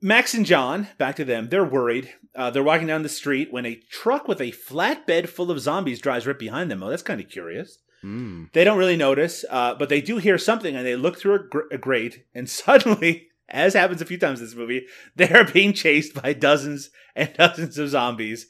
Max 0.00 0.34
and 0.34 0.46
John, 0.46 0.88
back 0.98 1.16
to 1.16 1.24
them, 1.24 1.48
they're 1.48 1.64
worried. 1.64 2.12
Uh, 2.34 2.50
they're 2.50 2.62
walking 2.62 2.86
down 2.86 3.02
the 3.02 3.08
street 3.08 3.52
when 3.52 3.66
a 3.66 3.80
truck 3.90 4.28
with 4.28 4.40
a 4.40 4.52
flatbed 4.52 5.28
full 5.28 5.50
of 5.50 5.58
zombies 5.58 6.00
drives 6.00 6.26
right 6.26 6.38
behind 6.38 6.70
them. 6.70 6.82
Oh, 6.82 6.90
that's 6.90 7.02
kind 7.02 7.20
of 7.20 7.28
curious. 7.28 7.78
Mm. 8.04 8.52
They 8.52 8.62
don't 8.62 8.78
really 8.78 8.96
notice, 8.96 9.44
uh, 9.50 9.74
but 9.74 9.88
they 9.88 10.00
do 10.00 10.18
hear 10.18 10.38
something 10.38 10.76
and 10.76 10.86
they 10.86 10.94
look 10.94 11.18
through 11.18 11.34
a, 11.34 11.38
gr- 11.38 11.72
a 11.72 11.78
grate, 11.78 12.24
and 12.34 12.48
suddenly, 12.64 13.28
as 13.48 13.74
happens 13.74 14.00
a 14.00 14.06
few 14.06 14.18
times 14.18 14.40
in 14.40 14.46
this 14.46 14.54
movie, 14.54 14.86
they 15.16 15.30
are 15.30 15.44
being 15.44 15.72
chased 15.72 16.14
by 16.14 16.32
dozens 16.32 16.90
and 17.16 17.32
dozens 17.38 17.78
of 17.78 17.88
zombies. 17.88 18.46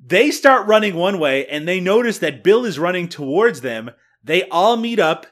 They 0.00 0.30
start 0.30 0.66
running 0.66 0.94
one 0.94 1.18
way 1.18 1.46
and 1.46 1.66
they 1.66 1.80
notice 1.80 2.18
that 2.18 2.44
Bill 2.44 2.64
is 2.64 2.78
running 2.78 3.08
towards 3.08 3.60
them. 3.60 3.90
They 4.22 4.48
all 4.48 4.76
meet 4.76 4.98
up. 4.98 5.26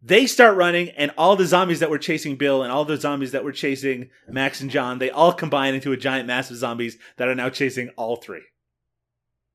They 0.00 0.26
start 0.26 0.56
running, 0.56 0.90
and 0.90 1.10
all 1.18 1.34
the 1.34 1.46
zombies 1.46 1.80
that 1.80 1.90
were 1.90 1.98
chasing 1.98 2.36
Bill 2.36 2.62
and 2.62 2.70
all 2.70 2.84
the 2.84 2.96
zombies 2.96 3.32
that 3.32 3.42
were 3.44 3.52
chasing 3.52 4.10
Max 4.28 4.60
and 4.60 4.70
John, 4.70 4.98
they 4.98 5.10
all 5.10 5.32
combine 5.32 5.74
into 5.74 5.92
a 5.92 5.96
giant 5.96 6.26
mass 6.26 6.50
of 6.50 6.56
zombies 6.56 6.98
that 7.16 7.28
are 7.28 7.34
now 7.34 7.48
chasing 7.48 7.90
all 7.96 8.16
three. 8.16 8.42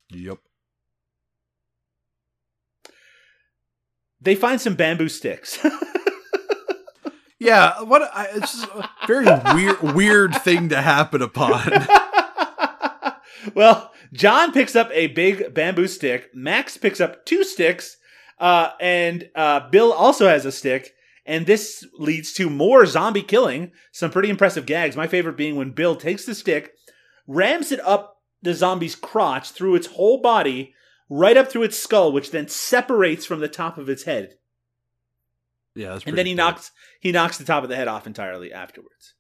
Yep. 0.10 0.40
They 4.20 4.36
find 4.36 4.60
some 4.60 4.76
bamboo 4.76 5.10
sticks. 5.10 5.66
Yeah, 7.44 7.82
what 7.82 8.02
I, 8.02 8.28
it's 8.36 8.54
just 8.54 8.70
a 8.74 8.90
very 9.06 9.26
weird 9.54 9.82
weird 9.82 10.36
thing 10.44 10.70
to 10.70 10.82
happen 10.82 11.22
upon. 11.22 11.70
well, 13.54 13.92
John 14.14 14.54
picks 14.54 14.78
up 14.78 14.90
a 14.94 15.08
big 15.08 15.54
bamboo 15.54 15.90
stick. 15.90 16.34
Max 16.34 16.78
picks 16.78 17.02
up 17.02 17.26
two 17.26 17.44
sticks, 17.44 17.98
uh, 18.40 18.72
and 18.80 19.30
uh, 19.36 19.70
Bill 19.70 19.92
also 19.94 20.28
has 20.28 20.46
a 20.46 20.52
stick. 20.52 20.94
And 21.26 21.46
this 21.46 21.86
leads 21.98 22.34
to 22.34 22.50
more 22.50 22.86
zombie 22.86 23.22
killing. 23.22 23.72
Some 23.94 24.12
pretty 24.12 24.30
impressive 24.30 24.66
gags. 24.66 24.98
My 24.98 25.08
favorite 25.08 25.38
being 25.38 25.56
when 25.56 25.72
Bill 25.72 25.96
takes 25.96 26.26
the 26.26 26.36
stick, 26.36 26.74
rams 27.28 27.72
it 27.72 27.80
up 27.80 28.18
the 28.42 28.54
zombie's 28.54 28.96
crotch 28.96 29.52
through 29.52 29.76
its 29.76 29.88
whole 29.88 30.22
body, 30.22 30.74
right 31.10 31.38
up 31.38 31.50
through 31.50 31.64
its 31.64 31.80
skull, 31.80 32.12
which 32.12 32.32
then 32.32 32.50
separates 32.50 33.26
from 33.26 33.40
the 33.40 33.48
top 33.48 33.78
of 33.78 33.88
its 33.88 34.04
head. 34.04 34.36
Yeah, 35.76 35.94
that's 35.94 36.06
and 36.06 36.18
then 36.18 36.26
he 36.26 36.34
cool. 36.34 36.46
knocks 36.46 36.72
he 37.00 37.12
knocks 37.12 37.38
the 37.38 37.46
top 37.46 37.64
of 37.64 37.70
the 37.70 37.76
head 37.76 37.88
off 37.88 38.06
entirely 38.06 38.54
afterwards. 38.54 39.16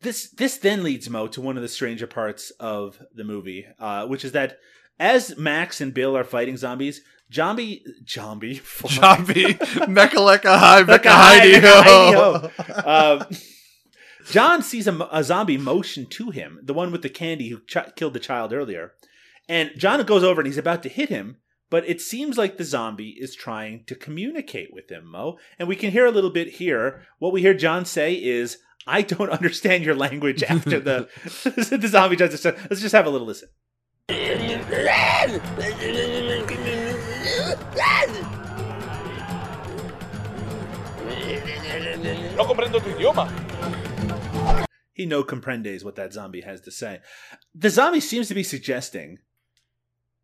This 0.00 0.30
this 0.30 0.56
then 0.56 0.82
leads 0.82 1.10
Mo 1.10 1.26
to 1.28 1.40
one 1.40 1.56
of 1.56 1.62
the 1.62 1.68
stranger 1.68 2.06
parts 2.06 2.50
of 2.58 3.00
the 3.14 3.24
movie, 3.24 3.66
uh, 3.78 4.06
which 4.06 4.24
is 4.24 4.32
that 4.32 4.58
as 4.98 5.36
Max 5.36 5.80
and 5.80 5.94
Bill 5.94 6.16
are 6.16 6.24
fighting 6.24 6.56
zombies, 6.56 7.02
zombie 7.32 7.84
zombie 8.08 8.56
Zombie, 8.58 9.54
Mechaleka 9.54 10.58
High, 10.58 10.82
hi, 10.82 11.38
Heidi 11.38 11.60
Ho. 11.60 13.26
John 14.30 14.62
sees 14.62 14.86
a, 14.86 15.08
a 15.10 15.24
zombie 15.24 15.56
motion 15.56 16.06
to 16.06 16.30
him, 16.30 16.60
the 16.62 16.74
one 16.74 16.92
with 16.92 17.02
the 17.02 17.08
candy 17.08 17.48
who 17.48 17.60
ch- 17.60 17.94
killed 17.96 18.12
the 18.12 18.20
child 18.20 18.52
earlier. 18.52 18.92
And 19.48 19.70
John 19.76 20.04
goes 20.04 20.22
over 20.22 20.40
and 20.40 20.46
he's 20.46 20.58
about 20.58 20.82
to 20.82 20.90
hit 20.90 21.08
him, 21.08 21.38
but 21.70 21.88
it 21.88 22.00
seems 22.00 22.36
like 22.36 22.56
the 22.56 22.64
zombie 22.64 23.16
is 23.18 23.34
trying 23.34 23.84
to 23.86 23.94
communicate 23.94 24.72
with 24.72 24.90
him, 24.90 25.06
Mo. 25.06 25.38
And 25.58 25.66
we 25.66 25.76
can 25.76 25.90
hear 25.90 26.04
a 26.04 26.10
little 26.10 26.30
bit 26.30 26.48
here. 26.54 27.06
What 27.18 27.32
we 27.32 27.40
hear 27.40 27.54
John 27.54 27.86
say 27.86 28.14
is, 28.14 28.58
I 28.86 29.02
don't 29.02 29.30
understand 29.30 29.84
your 29.84 29.94
language 29.94 30.42
after 30.42 30.78
the, 30.78 31.08
the 31.78 31.88
zombie 31.88 32.16
does 32.16 32.38
say, 32.38 32.54
Let's 32.68 32.82
just 32.82 32.94
have 32.94 33.06
a 33.06 33.10
little 33.10 33.26
listen. 33.26 33.48
No 42.36 42.44
comprendo 42.44 42.82
tu 42.82 42.90
idioma. 42.90 44.66
He 44.92 45.06
no 45.06 45.24
comprendes 45.24 45.84
what 45.84 45.96
that 45.96 46.12
zombie 46.12 46.42
has 46.42 46.60
to 46.62 46.70
say. 46.70 47.00
The 47.54 47.70
zombie 47.70 48.00
seems 48.00 48.28
to 48.28 48.34
be 48.34 48.42
suggesting, 48.42 49.18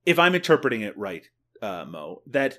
if 0.05 0.19
I'm 0.19 0.35
interpreting 0.35 0.83
it 0.83 0.97
right, 0.99 1.27
uh, 1.63 1.87
Mo, 1.87 2.21
that 2.27 2.59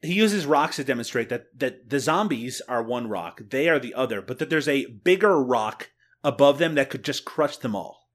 he 0.00 0.14
uses 0.14 0.46
rocks 0.46 0.76
to 0.76 0.84
demonstrate 0.84 1.28
that 1.28 1.58
that 1.58 1.90
the 1.90 2.00
zombies 2.00 2.62
are 2.68 2.82
one 2.82 3.06
rock, 3.06 3.42
they 3.50 3.68
are 3.68 3.78
the 3.78 3.92
other, 3.92 4.22
but 4.22 4.38
that 4.38 4.48
there's 4.48 4.68
a 4.68 4.86
bigger 4.86 5.42
rock 5.42 5.90
above 6.24 6.58
them 6.58 6.74
that 6.76 6.88
could 6.88 7.04
just 7.04 7.26
crush 7.26 7.58
them 7.58 7.76
all. 7.76 8.08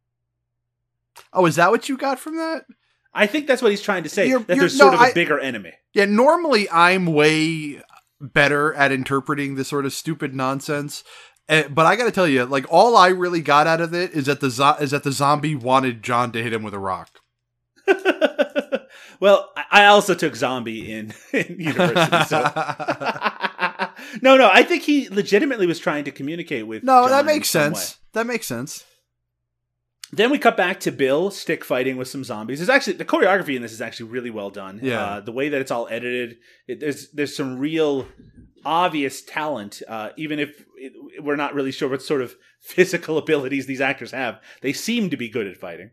Oh, 1.31 1.45
is 1.45 1.57
that 1.57 1.69
what 1.69 1.89
you 1.89 1.95
got 1.95 2.19
from 2.19 2.37
that? 2.37 2.65
I 3.13 3.27
think 3.27 3.47
that's 3.47 3.61
what 3.61 3.71
he's 3.71 3.81
trying 3.81 4.03
to 4.03 4.09
say. 4.09 4.27
You're- 4.27 4.43
that 4.43 4.55
you're- 4.55 4.59
there's 4.61 4.77
sort 4.77 4.93
no, 4.93 5.03
of 5.03 5.09
a 5.09 5.13
bigger 5.13 5.39
enemy. 5.39 5.73
Yeah, 5.93 6.05
normally 6.05 6.69
I'm 6.69 7.05
way 7.05 7.81
better 8.19 8.73
at 8.73 8.91
interpreting 8.91 9.55
this 9.55 9.67
sort 9.67 9.85
of 9.85 9.93
stupid 9.93 10.33
nonsense. 10.33 11.03
Eh, 11.49 11.67
but 11.69 11.85
I 11.85 11.95
got 11.97 12.05
to 12.05 12.11
tell 12.11 12.27
you, 12.27 12.45
like 12.45 12.65
all 12.69 12.95
I 12.95 13.09
really 13.09 13.41
got 13.41 13.67
out 13.67 13.81
of 13.81 13.93
it 13.93 14.11
is 14.13 14.27
that 14.27 14.39
the 14.39 14.49
zo- 14.49 14.77
is 14.79 14.91
that 14.91 15.03
the 15.03 15.11
zombie 15.11 15.55
wanted 15.55 16.01
John 16.01 16.31
to 16.31 16.41
hit 16.41 16.53
him 16.53 16.63
with 16.63 16.73
a 16.73 16.79
rock. 16.79 17.19
well, 19.19 19.51
I- 19.71 19.85
also 19.87 20.15
took 20.15 20.35
zombie 20.35 20.91
in, 20.91 21.13
in 21.33 21.55
university, 21.59 22.23
so 22.25 22.39
no, 24.21 24.37
no. 24.37 24.49
I 24.51 24.63
think 24.67 24.83
he 24.83 25.09
legitimately 25.09 25.67
was 25.67 25.79
trying 25.79 26.05
to 26.05 26.11
communicate 26.11 26.65
with. 26.67 26.83
no, 26.83 27.03
John 27.03 27.09
that 27.11 27.25
makes 27.25 27.49
sense. 27.49 27.91
way. 27.91 27.97
That 28.13 28.27
makes 28.27 28.47
sense. 28.47 28.85
Then 30.13 30.29
we 30.29 30.37
cut 30.37 30.55
back 30.55 30.79
to 30.81 30.91
Bill 30.91 31.31
stick 31.31 31.65
fighting 31.65 31.97
with 31.97 32.07
some 32.07 32.23
zombies. 32.23 32.59
There's 32.59 32.69
actually 32.69 32.93
the 32.93 33.05
choreography 33.05 33.55
in 33.55 33.63
this 33.63 33.71
is 33.71 33.81
actually 33.81 34.11
really 34.11 34.29
well 34.29 34.51
done. 34.51 34.79
Yeah. 34.83 35.03
uh, 35.03 35.19
the 35.21 35.31
way 35.31 35.49
that 35.49 35.59
it's 35.59 35.71
all 35.71 35.87
edited, 35.89 36.37
it, 36.67 36.79
there's 36.79 37.09
there's 37.11 37.35
some 37.35 37.57
real 37.57 38.07
obvious 38.63 39.23
talent. 39.23 39.81
Uh, 39.87 40.09
even 40.15 40.37
if 40.37 40.65
it, 40.77 40.93
we're 41.23 41.35
not 41.35 41.55
really 41.55 41.71
sure 41.71 41.89
what 41.89 42.03
sort 42.03 42.21
of 42.21 42.35
physical 42.59 43.17
abilities 43.17 43.65
these 43.65 43.81
actors 43.81 44.11
have, 44.11 44.39
they 44.61 44.71
seem 44.71 45.09
to 45.09 45.17
be 45.17 45.27
good 45.29 45.47
at 45.47 45.57
fighting. 45.57 45.89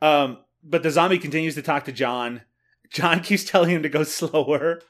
Um, 0.00 0.38
but 0.64 0.82
the 0.82 0.90
zombie 0.90 1.18
continues 1.18 1.54
to 1.56 1.62
talk 1.62 1.84
to 1.84 1.92
John. 1.92 2.42
John 2.90 3.20
keeps 3.20 3.44
telling 3.44 3.68
him 3.68 3.82
to 3.82 3.90
go 3.90 4.02
slower. 4.04 4.80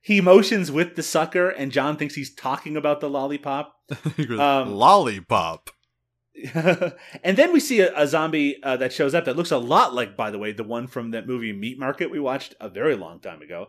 he 0.00 0.22
motions 0.22 0.72
with 0.72 0.96
the 0.96 1.02
sucker, 1.02 1.50
and 1.50 1.70
John 1.70 1.98
thinks 1.98 2.14
he's 2.14 2.34
talking 2.34 2.78
about 2.78 3.00
the 3.00 3.10
lollipop. 3.10 3.74
Um, 4.18 4.72
Lollipop. 4.74 5.68
and 6.54 7.36
then 7.36 7.52
we 7.52 7.60
see 7.60 7.80
a, 7.80 7.92
a 7.96 8.06
zombie 8.06 8.62
uh, 8.62 8.76
that 8.78 8.92
shows 8.92 9.14
up 9.14 9.26
that 9.26 9.36
looks 9.36 9.50
a 9.50 9.58
lot 9.58 9.94
like, 9.94 10.16
by 10.16 10.30
the 10.30 10.38
way, 10.38 10.52
the 10.52 10.64
one 10.64 10.86
from 10.86 11.10
that 11.10 11.26
movie 11.26 11.52
Meat 11.52 11.78
Market 11.78 12.10
we 12.10 12.18
watched 12.20 12.54
a 12.60 12.68
very 12.68 12.96
long 12.96 13.20
time 13.20 13.42
ago. 13.42 13.68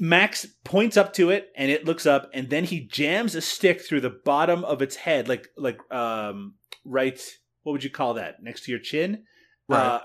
Max 0.00 0.46
points 0.64 0.96
up 0.96 1.12
to 1.14 1.30
it, 1.30 1.50
and 1.56 1.70
it 1.70 1.84
looks 1.84 2.06
up, 2.06 2.30
and 2.32 2.48
then 2.50 2.64
he 2.64 2.80
jams 2.80 3.34
a 3.34 3.40
stick 3.40 3.82
through 3.82 4.00
the 4.00 4.18
bottom 4.24 4.64
of 4.64 4.80
its 4.82 4.96
head, 4.96 5.28
like 5.28 5.48
like 5.56 5.78
um 5.92 6.54
right. 6.84 7.20
What 7.62 7.72
would 7.72 7.84
you 7.84 7.90
call 7.90 8.14
that? 8.14 8.42
Next 8.42 8.64
to 8.64 8.72
your 8.72 8.80
chin, 8.80 9.24
Right. 9.68 9.78
uh, 9.86 10.00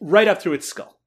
right 0.00 0.28
up 0.28 0.40
through 0.40 0.52
its 0.52 0.68
skull. 0.68 0.99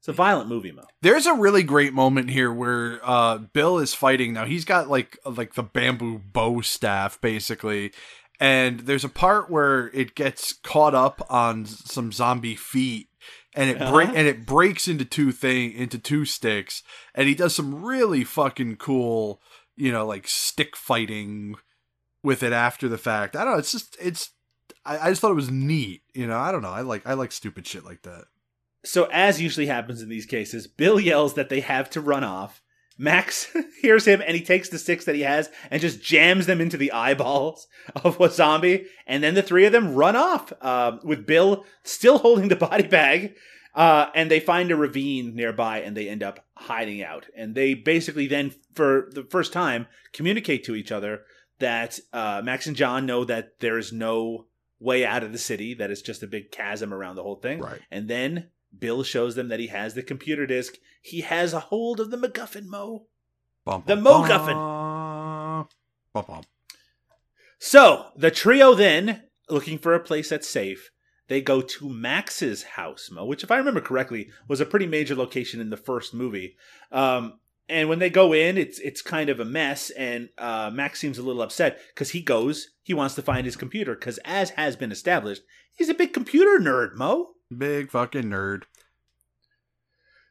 It's 0.00 0.08
a 0.08 0.12
violent 0.12 0.48
movie, 0.48 0.72
Mo. 0.72 0.84
There's 1.02 1.26
a 1.26 1.34
really 1.34 1.62
great 1.62 1.92
moment 1.92 2.30
here 2.30 2.50
where 2.52 3.00
uh, 3.02 3.36
Bill 3.38 3.78
is 3.78 3.92
fighting. 3.94 4.32
Now 4.32 4.46
he's 4.46 4.64
got 4.64 4.88
like 4.88 5.18
like 5.26 5.54
the 5.54 5.62
bamboo 5.62 6.18
bow 6.18 6.62
staff 6.62 7.20
basically, 7.20 7.92
and 8.40 8.80
there's 8.80 9.04
a 9.04 9.10
part 9.10 9.50
where 9.50 9.88
it 9.92 10.14
gets 10.14 10.54
caught 10.54 10.94
up 10.94 11.26
on 11.28 11.66
some 11.66 12.12
zombie 12.12 12.56
feet, 12.56 13.08
and 13.54 13.68
it 13.68 13.78
break 13.90 14.08
Uh-huh. 14.08 14.16
and 14.16 14.26
it 14.26 14.46
breaks 14.46 14.88
into 14.88 15.04
two 15.04 15.32
thing 15.32 15.72
into 15.72 15.98
two 15.98 16.24
sticks, 16.24 16.82
and 17.14 17.28
he 17.28 17.34
does 17.34 17.54
some 17.54 17.84
really 17.84 18.24
fucking 18.24 18.76
cool, 18.76 19.42
you 19.76 19.92
know, 19.92 20.06
like 20.06 20.26
stick 20.26 20.76
fighting 20.76 21.56
with 22.24 22.42
it 22.42 22.54
after 22.54 22.88
the 22.88 22.96
fact. 22.98 23.36
I 23.36 23.44
don't 23.44 23.52
know. 23.52 23.58
It's 23.58 23.72
just 23.72 23.98
it's. 24.00 24.30
I, 24.86 24.98
I 24.98 25.08
just 25.10 25.20
thought 25.20 25.32
it 25.32 25.34
was 25.34 25.50
neat. 25.50 26.04
You 26.14 26.26
know, 26.26 26.38
I 26.38 26.52
don't 26.52 26.62
know. 26.62 26.70
I 26.72 26.80
like 26.80 27.06
I 27.06 27.12
like 27.12 27.32
stupid 27.32 27.66
shit 27.66 27.84
like 27.84 28.00
that. 28.02 28.24
So, 28.84 29.08
as 29.12 29.40
usually 29.40 29.66
happens 29.66 30.00
in 30.00 30.08
these 30.08 30.26
cases, 30.26 30.66
Bill 30.66 30.98
yells 30.98 31.34
that 31.34 31.48
they 31.48 31.60
have 31.60 31.90
to 31.90 32.00
run 32.00 32.24
off. 32.24 32.62
Max 32.96 33.50
hears 33.80 34.04
him 34.04 34.22
and 34.24 34.36
he 34.36 34.42
takes 34.42 34.68
the 34.68 34.78
sticks 34.78 35.06
that 35.06 35.14
he 35.14 35.22
has 35.22 35.50
and 35.70 35.80
just 35.80 36.02
jams 36.02 36.46
them 36.46 36.60
into 36.60 36.76
the 36.76 36.92
eyeballs 36.92 37.66
of 38.04 38.32
zombie. 38.32 38.86
And 39.06 39.22
then 39.22 39.34
the 39.34 39.42
three 39.42 39.64
of 39.64 39.72
them 39.72 39.94
run 39.94 40.16
off 40.16 40.52
uh, 40.60 40.98
with 41.02 41.26
Bill 41.26 41.64
still 41.82 42.18
holding 42.18 42.48
the 42.48 42.56
body 42.56 42.86
bag. 42.86 43.36
Uh, 43.74 44.10
and 44.14 44.30
they 44.30 44.40
find 44.40 44.70
a 44.70 44.76
ravine 44.76 45.34
nearby 45.34 45.80
and 45.80 45.96
they 45.96 46.08
end 46.08 46.22
up 46.22 46.44
hiding 46.56 47.02
out. 47.02 47.26
And 47.36 47.54
they 47.54 47.74
basically 47.74 48.26
then, 48.26 48.52
for 48.74 49.08
the 49.12 49.24
first 49.30 49.52
time, 49.52 49.86
communicate 50.12 50.64
to 50.64 50.74
each 50.74 50.90
other 50.90 51.22
that 51.60 52.00
uh, 52.12 52.42
Max 52.44 52.66
and 52.66 52.76
John 52.76 53.06
know 53.06 53.24
that 53.24 53.60
there 53.60 53.78
is 53.78 53.92
no 53.92 54.46
way 54.80 55.04
out 55.04 55.22
of 55.22 55.32
the 55.32 55.38
city, 55.38 55.74
that 55.74 55.90
it's 55.90 56.02
just 56.02 56.22
a 56.22 56.26
big 56.26 56.50
chasm 56.50 56.92
around 56.92 57.14
the 57.14 57.22
whole 57.22 57.36
thing. 57.36 57.60
Right. 57.60 57.80
And 57.90 58.08
then 58.08 58.48
Bill 58.76 59.02
shows 59.02 59.34
them 59.34 59.48
that 59.48 59.60
he 59.60 59.66
has 59.68 59.94
the 59.94 60.02
computer 60.02 60.46
disk. 60.46 60.74
He 61.02 61.22
has 61.22 61.52
a 61.52 61.60
hold 61.60 62.00
of 62.00 62.10
the 62.10 62.16
MacGuffin, 62.16 62.66
Mo. 62.66 63.06
Bum, 63.64 63.82
The 63.86 63.96
bum, 63.96 64.28
bum. 64.28 65.68
Bum, 66.12 66.24
bum. 66.26 66.42
So 67.58 68.06
the 68.16 68.30
trio 68.30 68.74
then, 68.74 69.24
looking 69.48 69.78
for 69.78 69.94
a 69.94 70.00
place 70.00 70.30
that's 70.30 70.48
safe, 70.48 70.90
they 71.28 71.40
go 71.40 71.60
to 71.60 71.88
Max's 71.88 72.62
house, 72.62 73.10
Mo, 73.10 73.24
which, 73.24 73.44
if 73.44 73.50
I 73.50 73.56
remember 73.56 73.80
correctly, 73.80 74.30
was 74.48 74.60
a 74.60 74.66
pretty 74.66 74.86
major 74.86 75.14
location 75.14 75.60
in 75.60 75.70
the 75.70 75.76
first 75.76 76.12
movie. 76.14 76.56
Um, 76.90 77.38
and 77.68 77.88
when 77.88 78.00
they 78.00 78.10
go 78.10 78.32
in, 78.32 78.58
it's 78.58 78.80
it's 78.80 79.00
kind 79.00 79.30
of 79.30 79.38
a 79.38 79.44
mess, 79.44 79.90
and 79.90 80.30
uh, 80.38 80.70
Max 80.74 80.98
seems 80.98 81.18
a 81.18 81.22
little 81.22 81.42
upset 81.42 81.78
because 81.94 82.10
he 82.10 82.20
goes, 82.20 82.70
he 82.82 82.94
wants 82.94 83.14
to 83.14 83.22
find 83.22 83.44
his 83.44 83.54
computer 83.54 83.94
because, 83.94 84.18
as 84.24 84.50
has 84.50 84.74
been 84.74 84.90
established, 84.90 85.42
he's 85.76 85.88
a 85.88 85.94
big 85.94 86.12
computer 86.12 86.58
nerd, 86.58 86.96
Mo. 86.96 87.34
Big 87.56 87.90
fucking 87.90 88.24
nerd. 88.24 88.62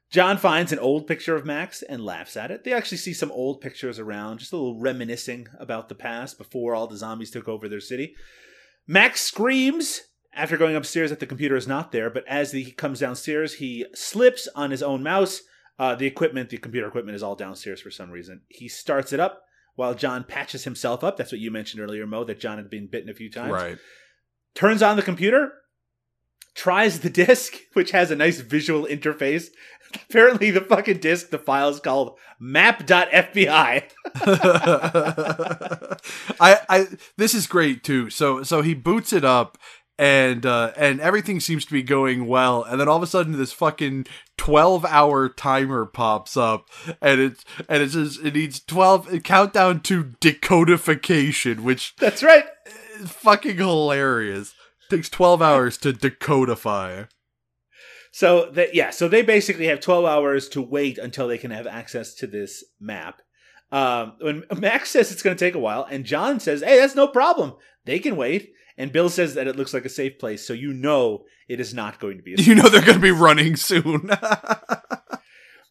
John 0.10 0.38
finds 0.38 0.72
an 0.72 0.80
old 0.80 1.06
picture 1.06 1.36
of 1.36 1.46
Max 1.46 1.84
and 1.84 2.04
laughs 2.04 2.36
at 2.36 2.50
it. 2.50 2.64
They 2.64 2.74
actually 2.74 2.98
see 2.98 3.14
some 3.14 3.32
old 3.32 3.62
pictures 3.62 4.00
around, 4.00 4.40
just 4.40 4.52
a 4.52 4.56
little 4.58 4.80
reminiscing 4.80 5.48
about 5.60 5.88
the 5.88 5.96
past 5.96 6.38
before 6.40 6.74
all 6.74 6.88
the 6.88 6.98
zombies 6.98 7.30
took 7.30 7.48
over 7.48 7.70
their 7.70 7.80
city. 7.80 8.16
Max 8.88 9.22
screams 9.22 10.02
after 10.34 10.58
going 10.58 10.76
upstairs 10.76 11.12
that 11.12 11.20
the 11.20 11.28
computer 11.28 11.56
is 11.56 11.68
not 11.68 11.92
there, 11.92 12.10
but 12.10 12.26
as 12.28 12.52
he 12.52 12.72
comes 12.72 13.00
downstairs, 13.00 13.56
he 13.56 13.86
slips 13.94 14.48
on 14.56 14.72
his 14.72 14.82
own 14.82 15.04
mouse. 15.04 15.42
Uh, 15.78 15.94
the 15.96 16.08
equipment, 16.08 16.50
the 16.50 16.58
computer 16.58 16.88
equipment, 16.88 17.16
is 17.16 17.24
all 17.24 17.36
downstairs 17.36 17.80
for 17.80 17.92
some 17.92 18.10
reason. 18.10 18.42
He 18.48 18.68
starts 18.68 19.14
it 19.14 19.20
up 19.20 19.44
while 19.76 19.94
John 19.94 20.24
patches 20.24 20.64
himself 20.64 21.04
up. 21.04 21.18
That's 21.18 21.32
what 21.32 21.40
you 21.40 21.52
mentioned 21.52 21.82
earlier, 21.84 22.08
Mo, 22.08 22.24
that 22.26 22.40
John 22.40 22.58
had 22.58 22.70
been 22.70 22.88
bitten 22.88 23.10
a 23.10 23.14
few 23.14 23.30
times 23.32 23.52
Right. 23.54 23.78
turns 24.56 24.82
on 24.82 24.98
the 24.98 25.04
computer, 25.04 25.54
tries 26.56 27.00
the 27.00 27.10
disk, 27.10 27.54
which 27.74 27.92
has 27.92 28.12
a 28.12 28.16
nice 28.16 28.40
visual 28.40 28.86
interface. 28.86 29.48
Apparently, 30.10 30.52
the 30.52 30.62
fucking 30.62 31.00
disk, 31.00 31.30
the 31.30 31.40
file 31.40 31.70
is 31.70 31.80
called 31.80 32.18
map.fbi. 32.40 33.84
I, 36.40 36.60
I 36.70 36.88
this 37.18 37.34
is 37.34 37.48
great 37.48 37.84
too. 37.84 38.10
So 38.10 38.44
so 38.44 38.62
he 38.62 38.76
boots 38.76 39.14
it 39.14 39.26
up 39.26 39.58
and 40.00 40.46
uh 40.46 40.72
and 40.78 41.02
everything 41.02 41.42
seems 41.42 41.66
to 41.66 41.74
be 41.74 41.84
going 41.84 42.26
well 42.26 42.64
and 42.64 42.80
then 42.80 42.88
all 42.88 42.96
of 42.96 43.04
a 43.04 43.08
sudden 43.08 43.38
this 43.38 43.52
fucking 43.52 44.06
12 44.38 44.86
hour 44.86 45.28
timer 45.28 45.86
pops 45.86 46.38
up 46.38 46.70
and 47.02 47.20
it's 47.20 47.44
and 47.68 47.84
it 47.84 47.92
says 47.92 48.18
it 48.24 48.34
needs 48.34 48.62
12 48.62 49.22
countdown 49.24 49.82
to 49.82 50.06
decodification 50.22 51.60
which 51.60 51.96
That's 51.98 52.24
right. 52.24 52.46
fucking 53.06 53.58
hilarious. 53.58 54.56
Takes 54.90 55.10
12 55.10 55.42
hours 55.42 55.78
to 55.78 55.94
decodify. 55.94 57.08
So 58.12 58.50
that 58.52 58.74
yeah, 58.74 58.90
so 58.90 59.08
they 59.08 59.22
basically 59.22 59.68
have 59.68 59.80
12 59.80 60.06
hours 60.06 60.50
to 60.50 60.62
wait 60.62 60.98
until 60.98 61.28
they 61.28 61.38
can 61.38 61.52
have 61.52 61.68
access 61.68 62.16
to 62.16 62.28
this 62.28 62.64
map. 62.80 63.22
Um, 63.72 64.14
when 64.20 64.44
Max 64.58 64.90
says 64.90 65.12
it's 65.12 65.22
going 65.22 65.38
to 65.38 65.46
take 65.46 65.56
a 65.56 65.60
while, 65.60 65.86
and 65.90 66.06
John 66.06 66.40
says, 66.40 66.62
"Hey, 66.62 66.78
that's 66.78 66.96
no 66.96 67.08
problem. 67.08 67.54
They 67.86 68.00
can 68.00 68.16
wait." 68.16 68.54
And 68.78 68.92
Bill 68.92 69.10
says 69.10 69.36
that 69.36 69.48
it 69.48 69.58
looks 69.58 69.74
like 69.74 69.86
a 69.86 69.90
safe 69.90 70.18
place, 70.18 70.48
so 70.48 70.54
you 70.54 70.74
know 70.74 71.26
it 71.48 71.60
is 71.60 71.74
not 71.74 72.00
going 72.00 72.18
to 72.18 72.24
be. 72.24 72.34
A 72.34 72.38
You 72.40 72.56
know 72.56 72.70
they're 72.70 72.82
going 72.82 72.94
to 72.94 73.00
be 73.00 73.12
running 73.12 73.56
soon. 73.56 74.10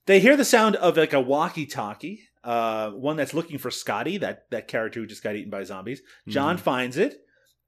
They 0.08 0.20
hear 0.20 0.38
the 0.38 0.44
sound 0.44 0.74
of 0.76 0.96
like 0.96 1.12
a 1.12 1.20
walkie-talkie, 1.20 2.30
uh, 2.42 2.92
one 2.92 3.18
that's 3.18 3.34
looking 3.34 3.58
for 3.58 3.70
Scotty, 3.70 4.16
that 4.16 4.50
that 4.50 4.66
character 4.66 5.00
who 5.00 5.06
just 5.06 5.22
got 5.22 5.36
eaten 5.36 5.50
by 5.50 5.64
zombies. 5.64 6.00
John 6.26 6.56
finds 6.56 6.96
it, 6.96 7.20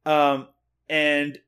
um, 0.07 0.49
and 0.91 1.39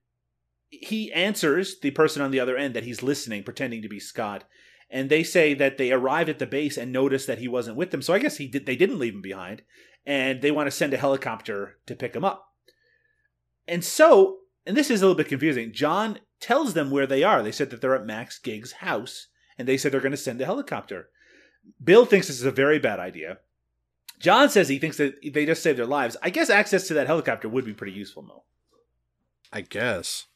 he 0.70 1.12
answers 1.12 1.80
the 1.80 1.90
person 1.90 2.22
on 2.22 2.30
the 2.30 2.40
other 2.40 2.56
end 2.56 2.74
that 2.74 2.84
he's 2.84 3.02
listening, 3.02 3.42
pretending 3.42 3.82
to 3.82 3.88
be 3.88 3.98
Scott. 3.98 4.44
And 4.88 5.10
they 5.10 5.24
say 5.24 5.52
that 5.54 5.78
they 5.78 5.90
arrived 5.90 6.30
at 6.30 6.38
the 6.38 6.46
base 6.46 6.76
and 6.76 6.92
noticed 6.92 7.26
that 7.26 7.38
he 7.38 7.48
wasn't 7.48 7.76
with 7.76 7.90
them. 7.90 8.02
So 8.02 8.14
I 8.14 8.20
guess 8.20 8.36
he 8.36 8.46
did. 8.46 8.66
They 8.66 8.76
didn't 8.76 9.00
leave 9.00 9.14
him 9.14 9.20
behind, 9.20 9.62
and 10.06 10.40
they 10.40 10.52
want 10.52 10.68
to 10.68 10.70
send 10.70 10.94
a 10.94 10.98
helicopter 10.98 11.78
to 11.86 11.96
pick 11.96 12.14
him 12.14 12.24
up. 12.24 12.46
And 13.66 13.84
so, 13.84 14.38
and 14.64 14.76
this 14.76 14.90
is 14.90 15.02
a 15.02 15.06
little 15.06 15.16
bit 15.16 15.28
confusing. 15.28 15.72
John 15.72 16.20
tells 16.40 16.74
them 16.74 16.90
where 16.90 17.06
they 17.06 17.24
are. 17.24 17.42
They 17.42 17.52
said 17.52 17.70
that 17.70 17.80
they're 17.80 17.96
at 17.96 18.06
Max 18.06 18.38
Gigg's 18.38 18.72
house, 18.72 19.26
and 19.58 19.66
they 19.66 19.76
said 19.76 19.92
they're 19.92 20.00
going 20.00 20.12
to 20.12 20.16
send 20.16 20.40
a 20.40 20.46
helicopter. 20.46 21.08
Bill 21.82 22.06
thinks 22.06 22.28
this 22.28 22.38
is 22.38 22.46
a 22.46 22.52
very 22.52 22.78
bad 22.78 23.00
idea. 23.00 23.38
John 24.20 24.50
says 24.50 24.68
he 24.68 24.78
thinks 24.78 24.98
that 24.98 25.16
they 25.32 25.46
just 25.46 25.62
saved 25.62 25.78
their 25.78 25.86
lives. 25.86 26.16
I 26.22 26.30
guess 26.30 26.48
access 26.48 26.86
to 26.88 26.94
that 26.94 27.08
helicopter 27.08 27.48
would 27.48 27.64
be 27.64 27.74
pretty 27.74 27.92
useful, 27.92 28.22
Mo. 28.22 28.44
I 29.52 29.60
guess. 29.62 30.26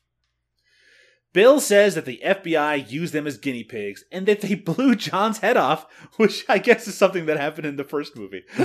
Bill 1.33 1.61
says 1.61 1.95
that 1.97 2.05
the 2.07 2.21
FBI 2.25 2.91
used 2.91 3.13
them 3.13 3.27
as 3.27 3.37
guinea 3.37 3.65
pigs 3.65 4.05
and 4.11 4.27
that 4.27 4.41
they 4.41 4.55
blew 4.55 4.95
John's 4.95 5.39
head 5.39 5.57
off, 5.57 5.87
which 6.17 6.45
I 6.49 6.59
guess 6.59 6.89
is 6.89 6.97
something 6.97 7.27
that 7.27 7.37
happened 7.39 7.67
in 7.67 7.77
the 7.77 7.85
first 7.85 8.17
movie. 8.17 8.43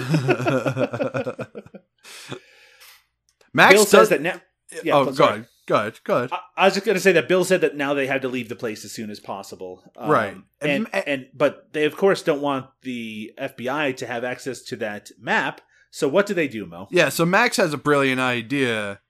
Max 3.53 3.73
Bill 3.73 3.83
does, 3.83 3.89
says 3.89 4.09
that 4.09 4.21
now. 4.21 4.41
Yeah, 4.83 4.95
oh, 4.95 5.05
go 5.05 5.11
sorry. 5.11 5.31
ahead. 5.33 5.47
Go 5.67 5.75
ahead. 5.75 5.99
Go 6.05 6.17
ahead. 6.17 6.29
I, 6.31 6.39
I 6.57 6.65
was 6.65 6.73
just 6.75 6.85
going 6.85 6.95
to 6.95 7.01
say 7.01 7.11
that 7.11 7.27
Bill 7.27 7.43
said 7.43 7.61
that 7.61 7.75
now 7.75 7.93
they 7.93 8.07
have 8.07 8.21
to 8.21 8.29
leave 8.29 8.47
the 8.49 8.55
place 8.55 8.85
as 8.85 8.91
soon 8.93 9.09
as 9.09 9.19
possible. 9.19 9.83
Um, 9.97 10.09
Right. 10.09 10.37
And, 10.61 10.87
And- 10.93 11.07
and 11.07 11.25
but 11.33 11.73
they 11.73 11.83
of 11.85 11.97
course 11.97 12.21
don't 12.23 12.41
want 12.41 12.67
the 12.83 13.33
FBI 13.39 13.97
to 13.97 14.07
have 14.07 14.23
access 14.23 14.61
to 14.63 14.75
that 14.77 15.11
map. 15.19 15.59
So 15.91 16.07
what 16.07 16.25
do 16.25 16.33
they 16.33 16.47
do, 16.47 16.65
Mo? 16.65 16.87
Yeah, 16.89 17.09
so 17.09 17.25
Max 17.25 17.57
has 17.57 17.73
a 17.73 17.77
brilliant 17.77 18.21
idea, 18.21 19.01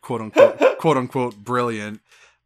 quote 0.00 0.20
unquote, 0.20 0.78
quote 0.78 0.96
unquote, 0.96 1.36
brilliant, 1.36 2.00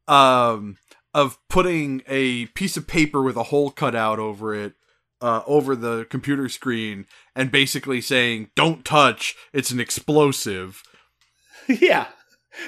um, 0.09 0.77
of 1.15 1.39
putting 1.49 2.03
a 2.07 2.47
piece 2.47 2.77
of 2.77 2.87
paper 2.87 3.23
with 3.23 3.37
a 3.37 3.45
hole 3.45 3.71
cut 3.71 3.95
out 3.95 4.19
over 4.19 4.55
it, 4.55 4.75
uh, 5.21 5.43
over 5.47 5.77
the 5.77 6.07
computer 6.11 6.49
screen, 6.49 7.07
and 7.35 7.51
basically 7.51 8.01
saying, 8.01 8.51
"Don't 8.55 8.85
touch. 8.85 9.35
It's 9.53 9.71
an 9.71 9.81
explosive." 9.81 10.83
yeah. 11.69 12.09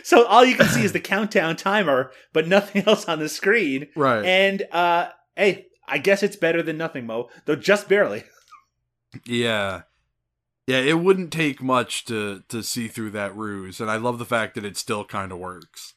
So 0.02 0.24
all 0.26 0.44
you 0.44 0.54
can 0.54 0.66
see 0.66 0.84
is 0.84 0.92
the 0.92 1.00
countdown 1.00 1.56
timer, 1.56 2.10
but 2.32 2.48
nothing 2.48 2.82
else 2.86 3.06
on 3.06 3.18
the 3.18 3.28
screen. 3.28 3.88
Right. 3.94 4.24
And 4.24 4.62
uh 4.72 5.08
hey, 5.36 5.66
I 5.86 5.98
guess 5.98 6.22
it's 6.22 6.36
better 6.36 6.62
than 6.62 6.78
nothing, 6.78 7.06
Mo. 7.06 7.28
Though 7.44 7.56
just 7.56 7.88
barely. 7.88 8.24
Yeah. 9.26 9.82
Yeah, 10.66 10.78
it 10.78 11.00
wouldn't 11.00 11.32
take 11.32 11.62
much 11.62 12.04
to 12.06 12.42
to 12.48 12.62
see 12.62 12.88
through 12.88 13.10
that 13.10 13.36
ruse, 13.36 13.80
and 13.80 13.90
I 13.90 13.96
love 13.96 14.18
the 14.18 14.24
fact 14.24 14.54
that 14.54 14.64
it 14.64 14.76
still 14.76 15.04
kind 15.04 15.30
of 15.32 15.38
works. 15.38 15.94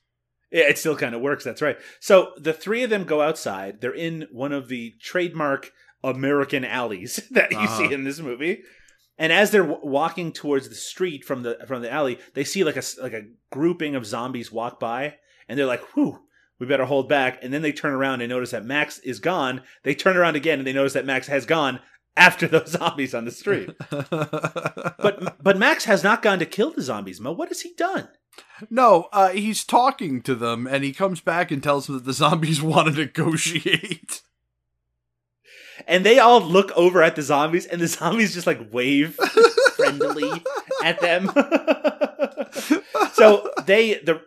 Yeah, 0.51 0.63
it 0.69 0.77
still 0.77 0.95
kind 0.95 1.13
of 1.15 1.21
works. 1.21 1.43
That's 1.43 1.61
right. 1.61 1.77
So 1.99 2.31
the 2.37 2.53
three 2.53 2.83
of 2.83 2.89
them 2.89 3.03
go 3.03 3.21
outside. 3.21 3.81
They're 3.81 3.93
in 3.93 4.27
one 4.31 4.51
of 4.53 4.67
the 4.69 4.93
trademark 5.01 5.71
American 6.03 6.63
alleys 6.65 7.17
that 7.31 7.51
you 7.51 7.57
Uh-huh. 7.57 7.77
see 7.77 7.93
in 7.93 8.03
this 8.03 8.19
movie. 8.19 8.61
And 9.17 9.33
as 9.33 9.49
they're 9.51 9.63
w- 9.65 9.79
walking 9.83 10.31
towards 10.31 10.69
the 10.69 10.75
street 10.75 11.25
from 11.25 11.43
the 11.43 11.57
from 11.67 11.81
the 11.81 11.91
alley, 11.91 12.19
they 12.33 12.43
see 12.43 12.63
like 12.63 12.77
a 12.77 12.83
like 13.01 13.13
a 13.13 13.23
grouping 13.51 13.95
of 13.95 14.05
zombies 14.05 14.51
walk 14.51 14.79
by, 14.79 15.15
and 15.49 15.57
they're 15.57 15.65
like, 15.65 15.81
"Whew, 15.95 16.19
we 16.59 16.67
better 16.67 16.85
hold 16.85 17.09
back." 17.09 17.39
And 17.43 17.53
then 17.53 17.61
they 17.61 17.71
turn 17.71 17.93
around 17.93 18.21
and 18.21 18.29
notice 18.29 18.51
that 18.51 18.65
Max 18.65 18.99
is 18.99 19.19
gone. 19.19 19.63
They 19.83 19.95
turn 19.95 20.17
around 20.17 20.35
again 20.35 20.59
and 20.59 20.67
they 20.67 20.73
notice 20.73 20.93
that 20.93 21.05
Max 21.05 21.27
has 21.27 21.45
gone 21.45 21.79
after 22.17 22.47
those 22.47 22.71
zombies 22.71 23.13
on 23.15 23.23
the 23.23 23.31
street. 23.31 23.69
but 23.89 25.37
but 25.41 25.57
Max 25.57 25.85
has 25.85 26.03
not 26.03 26.21
gone 26.21 26.39
to 26.39 26.45
kill 26.45 26.71
the 26.71 26.81
zombies. 26.81 27.21
Mo, 27.21 27.31
what 27.31 27.47
has 27.49 27.61
he 27.61 27.73
done? 27.75 28.09
no, 28.69 29.07
uh, 29.13 29.29
he's 29.29 29.63
talking 29.63 30.21
to 30.21 30.35
them, 30.35 30.67
and 30.67 30.83
he 30.83 30.93
comes 30.93 31.21
back 31.21 31.49
and 31.49 31.63
tells 31.63 31.87
them 31.87 31.95
that 31.95 32.05
the 32.05 32.13
zombies 32.13 32.61
want 32.63 32.87
to 32.87 32.99
negotiate. 32.99 34.21
and 35.87 36.05
they 36.05 36.19
all 36.19 36.41
look 36.41 36.71
over 36.75 37.01
at 37.01 37.15
the 37.15 37.21
zombies, 37.21 37.65
and 37.65 37.79
the 37.79 37.87
zombies 37.87 38.33
just 38.33 38.47
like 38.47 38.73
wave 38.73 39.15
friendly 39.75 40.43
at 40.83 40.99
them. 40.99 41.27
so 43.13 43.49
they 43.65 43.95
the 43.95 44.21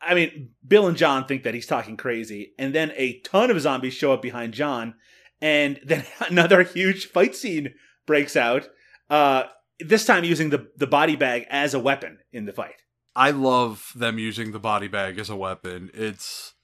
I 0.00 0.14
mean, 0.14 0.50
Bill 0.66 0.86
and 0.86 0.96
John 0.96 1.24
think 1.26 1.42
that 1.42 1.54
he's 1.54 1.66
talking 1.66 1.96
crazy, 1.96 2.52
and 2.58 2.74
then 2.74 2.92
a 2.96 3.18
ton 3.20 3.50
of 3.50 3.60
zombies 3.60 3.94
show 3.94 4.12
up 4.12 4.22
behind 4.22 4.54
John, 4.54 4.94
and 5.40 5.80
then 5.84 6.04
another 6.28 6.62
huge 6.62 7.06
fight 7.06 7.34
scene 7.34 7.74
breaks 8.06 8.36
out. 8.36 8.68
Uh, 9.08 9.44
this 9.80 10.06
time 10.06 10.24
using 10.24 10.50
the 10.50 10.68
the 10.76 10.86
body 10.86 11.16
bag 11.16 11.46
as 11.50 11.74
a 11.74 11.78
weapon 11.78 12.18
in 12.32 12.46
the 12.46 12.52
fight. 12.52 12.82
I 13.14 13.30
love 13.30 13.92
them 13.94 14.18
using 14.18 14.52
the 14.52 14.58
body 14.58 14.88
bag 14.88 15.18
as 15.18 15.30
a 15.30 15.36
weapon. 15.36 15.90
It's 15.94 16.54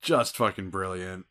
just 0.00 0.36
fucking 0.36 0.70
brilliant. 0.70 1.26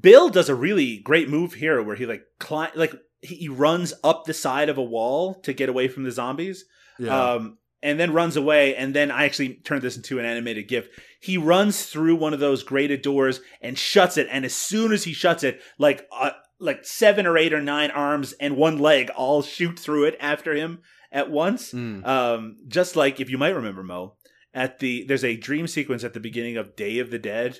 Bill 0.00 0.28
does 0.28 0.48
a 0.48 0.54
really 0.54 0.98
great 0.98 1.28
move 1.28 1.54
here 1.54 1.82
where 1.82 1.96
he 1.96 2.06
like 2.06 2.24
climb 2.38 2.70
like 2.74 2.94
he 3.22 3.36
he 3.36 3.48
runs 3.48 3.94
up 4.04 4.24
the 4.24 4.34
side 4.34 4.68
of 4.68 4.78
a 4.78 4.82
wall 4.82 5.34
to 5.42 5.52
get 5.52 5.68
away 5.68 5.88
from 5.88 6.04
the 6.04 6.10
zombies. 6.10 6.64
Yeah. 6.98 7.32
Um, 7.32 7.58
and 7.82 7.98
then 7.98 8.12
runs 8.12 8.36
away. 8.36 8.74
And 8.74 8.94
then 8.94 9.10
I 9.10 9.24
actually 9.24 9.54
turned 9.54 9.82
this 9.82 9.96
into 9.96 10.18
an 10.18 10.24
animated 10.24 10.68
GIF. 10.68 10.88
He 11.20 11.38
runs 11.38 11.86
through 11.86 12.16
one 12.16 12.34
of 12.34 12.40
those 12.40 12.62
grated 12.62 13.02
doors 13.02 13.40
and 13.60 13.78
shuts 13.78 14.16
it. 14.16 14.28
And 14.30 14.44
as 14.44 14.54
soon 14.54 14.92
as 14.92 15.04
he 15.04 15.12
shuts 15.12 15.44
it, 15.44 15.60
like 15.78 16.06
uh, 16.12 16.30
like 16.60 16.84
seven 16.84 17.26
or 17.26 17.38
eight 17.38 17.52
or 17.52 17.62
nine 17.62 17.90
arms 17.90 18.32
and 18.34 18.56
one 18.56 18.78
leg 18.78 19.10
all 19.10 19.42
shoot 19.42 19.78
through 19.78 20.04
it 20.04 20.16
after 20.20 20.54
him 20.54 20.80
at 21.12 21.30
once. 21.30 21.72
Mm. 21.72 22.06
Um, 22.06 22.56
just 22.66 22.96
like 22.96 23.20
if 23.20 23.30
you 23.30 23.38
might 23.38 23.54
remember 23.54 23.82
Mo, 23.82 24.16
at 24.52 24.78
the 24.78 25.04
there's 25.04 25.24
a 25.24 25.36
dream 25.36 25.66
sequence 25.66 26.04
at 26.04 26.14
the 26.14 26.20
beginning 26.20 26.56
of 26.56 26.76
Day 26.76 26.98
of 26.98 27.10
the 27.10 27.18
Dead. 27.18 27.58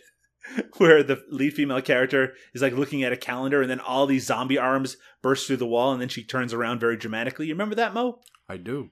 Where 0.79 1.03
the 1.03 1.23
lead 1.29 1.53
female 1.53 1.83
character 1.83 2.33
is 2.55 2.63
like 2.63 2.73
looking 2.73 3.03
at 3.03 3.13
a 3.13 3.19
calendar, 3.19 3.61
and 3.61 3.71
then 3.71 3.81
all 3.81 4.07
these 4.07 4.25
zombie 4.25 4.57
arms 4.57 4.97
burst 5.21 5.47
through 5.47 5.59
the 5.59 5.67
wall, 5.67 5.93
and 5.93 6.01
then 6.01 6.09
she 6.09 6.25
turns 6.25 6.55
around 6.55 6.81
very 6.81 6.97
dramatically. 6.97 7.47
You 7.47 7.55
remember 7.55 7.75
that, 7.75 7.93
Mo? 7.93 8.21
I 8.49 8.57
do. 8.57 8.91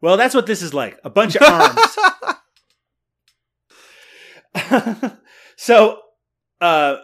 Well, 0.00 0.16
that's 0.16 0.34
what 0.34 0.46
this 0.46 0.62
is 0.62 0.72
like. 0.74 0.98
A 1.04 1.10
bunch 1.10 1.36
of 1.36 1.42
arms. 1.42 1.96
so, 5.56 5.98
uh, 6.60 6.96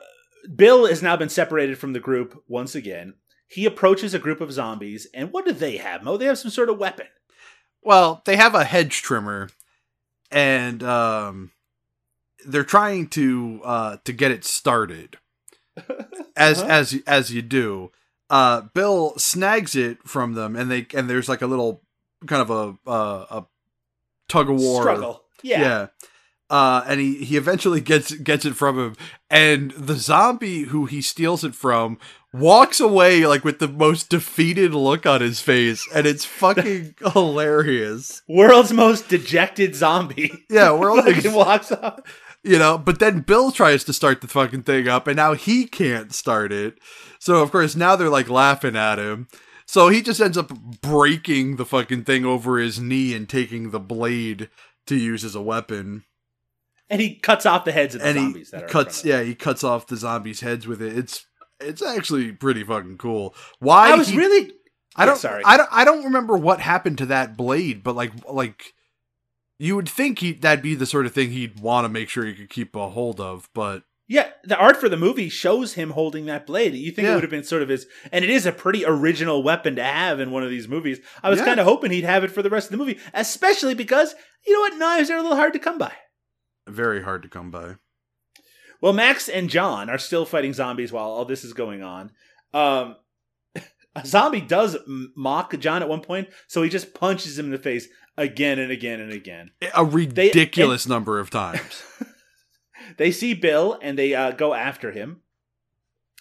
Bill 0.54 0.86
has 0.86 1.02
now 1.02 1.16
been 1.16 1.28
separated 1.28 1.78
from 1.78 1.92
the 1.92 2.00
group 2.00 2.42
once 2.48 2.74
again. 2.74 3.14
He 3.48 3.64
approaches 3.66 4.14
a 4.14 4.18
group 4.18 4.40
of 4.40 4.52
zombies, 4.52 5.06
and 5.14 5.32
what 5.32 5.44
do 5.46 5.52
they 5.52 5.76
have, 5.76 6.02
Mo? 6.02 6.16
They 6.16 6.24
have 6.26 6.38
some 6.38 6.50
sort 6.50 6.68
of 6.68 6.78
weapon. 6.78 7.06
Well, 7.82 8.22
they 8.24 8.36
have 8.36 8.54
a 8.54 8.64
hedge 8.64 9.02
trimmer, 9.02 9.48
and 10.32 10.82
um, 10.82 11.52
they're 12.44 12.64
trying 12.64 13.08
to 13.10 13.60
uh, 13.64 13.96
to 14.04 14.12
get 14.12 14.32
it 14.32 14.44
started. 14.44 15.18
As 16.36 16.60
Uh-huh. 16.60 16.70
as 16.70 17.02
as 17.06 17.32
you 17.32 17.40
do, 17.42 17.92
uh, 18.28 18.62
Bill 18.74 19.14
snags 19.16 19.74
it 19.76 20.02
from 20.06 20.34
them, 20.34 20.54
and 20.56 20.70
they 20.70 20.86
and 20.92 21.08
there's 21.08 21.28
like 21.30 21.40
a 21.42 21.46
little 21.46 21.82
kind 22.26 22.42
of 22.42 22.50
a 22.50 22.90
uh, 22.90 23.26
a 23.30 23.44
tug 24.28 24.50
of 24.50 24.56
war 24.56 24.82
Struggle. 24.82 25.22
Yeah. 25.42 25.88
Uh, 26.48 26.84
and 26.86 27.00
he, 27.00 27.24
he 27.24 27.36
eventually 27.36 27.80
gets 27.80 28.12
gets 28.14 28.44
it 28.44 28.54
from 28.54 28.78
him, 28.78 28.96
and 29.28 29.72
the 29.72 29.96
zombie 29.96 30.62
who 30.62 30.86
he 30.86 31.02
steals 31.02 31.42
it 31.42 31.56
from 31.56 31.98
walks 32.32 32.78
away 32.78 33.26
like 33.26 33.44
with 33.44 33.58
the 33.58 33.66
most 33.66 34.10
defeated 34.10 34.72
look 34.72 35.06
on 35.06 35.20
his 35.20 35.40
face, 35.40 35.84
and 35.92 36.06
it's 36.06 36.24
fucking 36.24 36.94
hilarious. 37.12 38.22
World's 38.28 38.72
most 38.72 39.08
dejected 39.08 39.74
zombie. 39.74 40.30
Yeah, 40.48 40.72
we're 40.72 40.90
all 40.92 41.02
walks 41.32 41.72
off. 41.72 41.98
you 42.44 42.60
know. 42.60 42.78
But 42.78 43.00
then 43.00 43.20
Bill 43.22 43.50
tries 43.50 43.82
to 43.82 43.92
start 43.92 44.20
the 44.20 44.28
fucking 44.28 44.62
thing 44.62 44.86
up, 44.86 45.08
and 45.08 45.16
now 45.16 45.34
he 45.34 45.66
can't 45.66 46.14
start 46.14 46.52
it. 46.52 46.78
So 47.18 47.42
of 47.42 47.50
course 47.50 47.74
now 47.74 47.96
they're 47.96 48.08
like 48.08 48.30
laughing 48.30 48.76
at 48.76 49.00
him. 49.00 49.26
So 49.66 49.88
he 49.88 50.00
just 50.02 50.20
ends 50.20 50.38
up 50.38 50.52
breaking 50.80 51.56
the 51.56 51.64
fucking 51.66 52.04
thing 52.04 52.24
over 52.24 52.58
his 52.58 52.78
knee 52.80 53.14
and 53.14 53.28
taking 53.28 53.70
the 53.70 53.80
blade 53.80 54.48
to 54.86 54.96
use 54.96 55.24
as 55.24 55.34
a 55.34 55.42
weapon. 55.42 56.04
And 56.88 57.00
he 57.00 57.16
cuts 57.16 57.44
off 57.46 57.64
the 57.64 57.72
heads 57.72 57.94
of 57.96 58.00
the 58.00 58.06
and 58.08 58.16
zombies 58.18 58.50
he 58.50 58.56
that 58.56 58.64
are 58.64 58.68
cuts 58.68 59.00
front 59.00 59.14
of 59.14 59.20
him. 59.20 59.24
yeah 59.26 59.28
he 59.28 59.34
cuts 59.34 59.64
off 59.64 59.86
the 59.88 59.96
zombies 59.96 60.40
heads 60.40 60.68
with 60.68 60.80
it 60.80 60.96
it's 60.96 61.26
it's 61.58 61.82
actually 61.82 62.30
pretty 62.30 62.62
fucking 62.62 62.96
cool 62.98 63.34
why 63.58 63.90
I 63.92 63.96
was 63.96 64.06
he- 64.08 64.16
really 64.16 64.52
i 64.94 65.02
Yeah, 65.02 65.06
don't 65.06 65.16
sorry. 65.18 65.42
i 65.44 65.56
don't 65.56 65.68
i 65.72 65.84
don't 65.84 66.04
remember 66.04 66.36
what 66.36 66.60
happened 66.60 66.98
to 66.98 67.06
that 67.06 67.36
blade 67.36 67.82
but 67.82 67.96
like 67.96 68.12
like 68.30 68.72
you 69.58 69.74
would 69.74 69.88
think 69.88 70.20
he 70.20 70.32
that'd 70.32 70.62
be 70.62 70.76
the 70.76 70.86
sort 70.86 71.06
of 71.06 71.12
thing 71.12 71.30
he'd 71.32 71.58
want 71.58 71.86
to 71.86 71.88
make 71.88 72.08
sure 72.08 72.24
he 72.24 72.34
could 72.34 72.50
keep 72.50 72.76
a 72.76 72.90
hold 72.90 73.20
of 73.20 73.48
but 73.52 73.82
Yeah, 74.08 74.30
the 74.44 74.56
art 74.56 74.76
for 74.76 74.88
the 74.88 74.96
movie 74.96 75.28
shows 75.28 75.72
him 75.74 75.90
holding 75.90 76.26
that 76.26 76.46
blade. 76.46 76.74
You 76.74 76.92
think 76.92 77.08
it 77.08 77.14
would 77.14 77.24
have 77.24 77.30
been 77.30 77.42
sort 77.42 77.62
of 77.62 77.68
his, 77.68 77.86
and 78.12 78.24
it 78.24 78.30
is 78.30 78.46
a 78.46 78.52
pretty 78.52 78.84
original 78.84 79.42
weapon 79.42 79.74
to 79.76 79.82
have 79.82 80.20
in 80.20 80.30
one 80.30 80.44
of 80.44 80.50
these 80.50 80.68
movies. 80.68 81.00
I 81.24 81.28
was 81.30 81.40
Yeah. 81.40 81.46
kind 81.46 81.58
of 81.60 81.66
hoping 81.66 81.90
he'd 81.90 82.04
have 82.04 82.22
it 82.22 82.30
for 82.30 82.40
the 82.42 82.50
rest 82.50 82.68
of 82.68 82.70
the 82.72 82.76
movie, 82.84 83.00
especially 83.12 83.74
because 83.74 84.14
you 84.46 84.52
know 84.54 84.60
what, 84.60 84.76
knives 84.78 85.10
are 85.10 85.16
a 85.16 85.22
little 85.22 85.36
hard 85.36 85.52
to 85.54 85.58
come 85.58 85.76
by. 85.78 85.92
very 86.68 87.02
hard 87.02 87.22
to 87.24 87.28
come 87.28 87.50
by 87.50 87.76
Well, 88.80 88.92
Max 88.92 89.28
and 89.28 89.50
John 89.50 89.90
are 89.90 89.98
still 89.98 90.24
fighting 90.24 90.52
zombies 90.52 90.92
while 90.92 91.08
all 91.08 91.24
this 91.24 91.42
is 91.44 91.52
going 91.52 91.82
on. 91.82 92.12
Um, 92.54 92.96
a 93.96 94.06
zombie 94.06 94.40
does 94.40 94.76
mock 95.16 95.58
John 95.58 95.82
at 95.82 95.88
one 95.88 96.00
point, 96.02 96.28
so 96.46 96.62
he 96.62 96.68
just 96.70 96.94
punches 96.94 97.36
him 97.38 97.46
in 97.46 97.50
the 97.52 97.58
face 97.58 97.88
again 98.16 98.58
and 98.60 98.70
again 98.70 99.00
and 99.00 99.12
again. 99.12 99.50
a 99.74 99.84
ridiculous 99.84 100.86
number 100.86 101.18
of 101.18 101.28
times 101.30 101.82
they 102.96 103.10
see 103.10 103.34
Bill 103.34 103.78
and 103.80 103.98
they 103.98 104.14
uh, 104.14 104.32
go 104.32 104.54
after 104.54 104.92
him, 104.92 105.22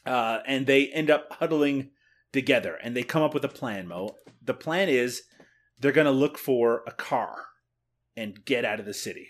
uh, 0.05 0.39
and 0.45 0.65
they 0.65 0.87
end 0.87 1.09
up 1.09 1.33
huddling 1.33 1.91
together 2.35 2.77
and 2.83 2.95
they 2.95 3.03
come 3.03 3.23
up 3.23 3.33
with 3.33 3.45
a 3.45 3.49
plan. 3.49 3.87
Mo, 3.87 4.15
the 4.43 4.53
plan 4.53 4.89
is 4.89 5.23
they're 5.79 5.91
going 5.91 6.05
to 6.05 6.11
look 6.11 6.37
for 6.37 6.83
a 6.85 6.91
car 6.91 7.45
and 8.15 8.45
get 8.45 8.63
out 8.63 8.79
of 8.79 8.85
the 8.85 8.93
city, 8.93 9.29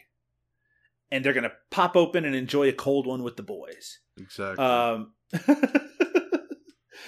and 1.11 1.23
they're 1.23 1.33
going 1.33 1.43
to 1.43 1.53
pop 1.71 1.95
open 1.95 2.25
and 2.25 2.35
enjoy 2.35 2.67
a 2.67 2.73
cold 2.73 3.07
one 3.07 3.23
with 3.23 3.37
the 3.37 3.43
boys. 3.43 3.99
exactly 4.17 4.63
Um, 4.63 5.13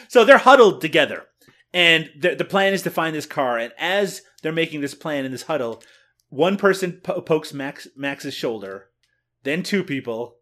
so 0.07 0.23
they're 0.23 0.37
huddled 0.37 0.81
together, 0.81 1.25
and 1.73 2.09
the, 2.17 2.35
the 2.35 2.45
plan 2.45 2.73
is 2.73 2.83
to 2.83 2.91
find 2.91 3.15
this 3.15 3.25
car. 3.25 3.57
And 3.57 3.73
as 3.77 4.21
they're 4.41 4.51
making 4.51 4.81
this 4.81 4.95
plan 4.95 5.25
in 5.25 5.31
this 5.31 5.43
huddle, 5.43 5.83
one 6.29 6.57
person 6.57 6.99
po- 7.03 7.21
pokes 7.21 7.53
Max 7.53 7.87
Max's 7.95 8.33
shoulder, 8.33 8.89
then 9.47 9.63
two 9.63 9.83
people. 9.83 10.37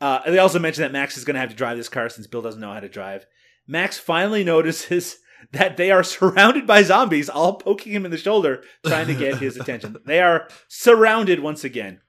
Uh, 0.00 0.20
they 0.30 0.38
also 0.38 0.58
mention 0.58 0.82
that 0.82 0.92
Max 0.92 1.16
is 1.16 1.24
going 1.24 1.34
to 1.34 1.40
have 1.40 1.50
to 1.50 1.56
drive 1.56 1.76
this 1.76 1.88
car 1.88 2.08
since 2.08 2.26
Bill 2.26 2.42
doesn't 2.42 2.60
know 2.60 2.72
how 2.72 2.80
to 2.80 2.88
drive. 2.88 3.26
Max 3.66 3.98
finally 3.98 4.44
notices 4.44 5.18
that 5.52 5.76
they 5.76 5.90
are 5.90 6.02
surrounded 6.02 6.66
by 6.66 6.82
zombies, 6.82 7.28
all 7.28 7.54
poking 7.54 7.92
him 7.92 8.04
in 8.04 8.10
the 8.10 8.16
shoulder, 8.16 8.62
trying 8.86 9.06
to 9.06 9.14
get 9.14 9.38
his 9.38 9.56
attention. 9.56 9.96
They 10.04 10.20
are 10.20 10.48
surrounded 10.68 11.40
once 11.40 11.64
again. 11.64 12.00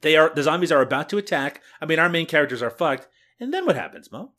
They 0.00 0.16
are 0.16 0.30
the 0.34 0.42
zombies 0.42 0.72
are 0.72 0.82
about 0.82 1.08
to 1.10 1.18
attack. 1.18 1.62
I 1.80 1.86
mean, 1.86 1.98
our 1.98 2.08
main 2.08 2.26
characters 2.26 2.62
are 2.62 2.70
fucked. 2.70 3.08
And 3.40 3.52
then 3.52 3.64
what 3.66 3.76
happens, 3.76 4.12
Mo? 4.12 4.32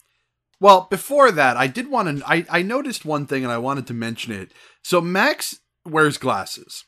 Well, 0.60 0.86
before 0.88 1.30
that, 1.32 1.56
I 1.56 1.66
did 1.66 1.88
want 1.88 2.18
to. 2.18 2.24
I, 2.26 2.46
I 2.48 2.62
noticed 2.62 3.04
one 3.04 3.26
thing 3.26 3.42
and 3.42 3.52
I 3.52 3.58
wanted 3.58 3.86
to 3.88 3.94
mention 3.94 4.32
it. 4.32 4.52
So 4.82 5.00
Max 5.00 5.60
wears 5.84 6.18
glasses. 6.18 6.84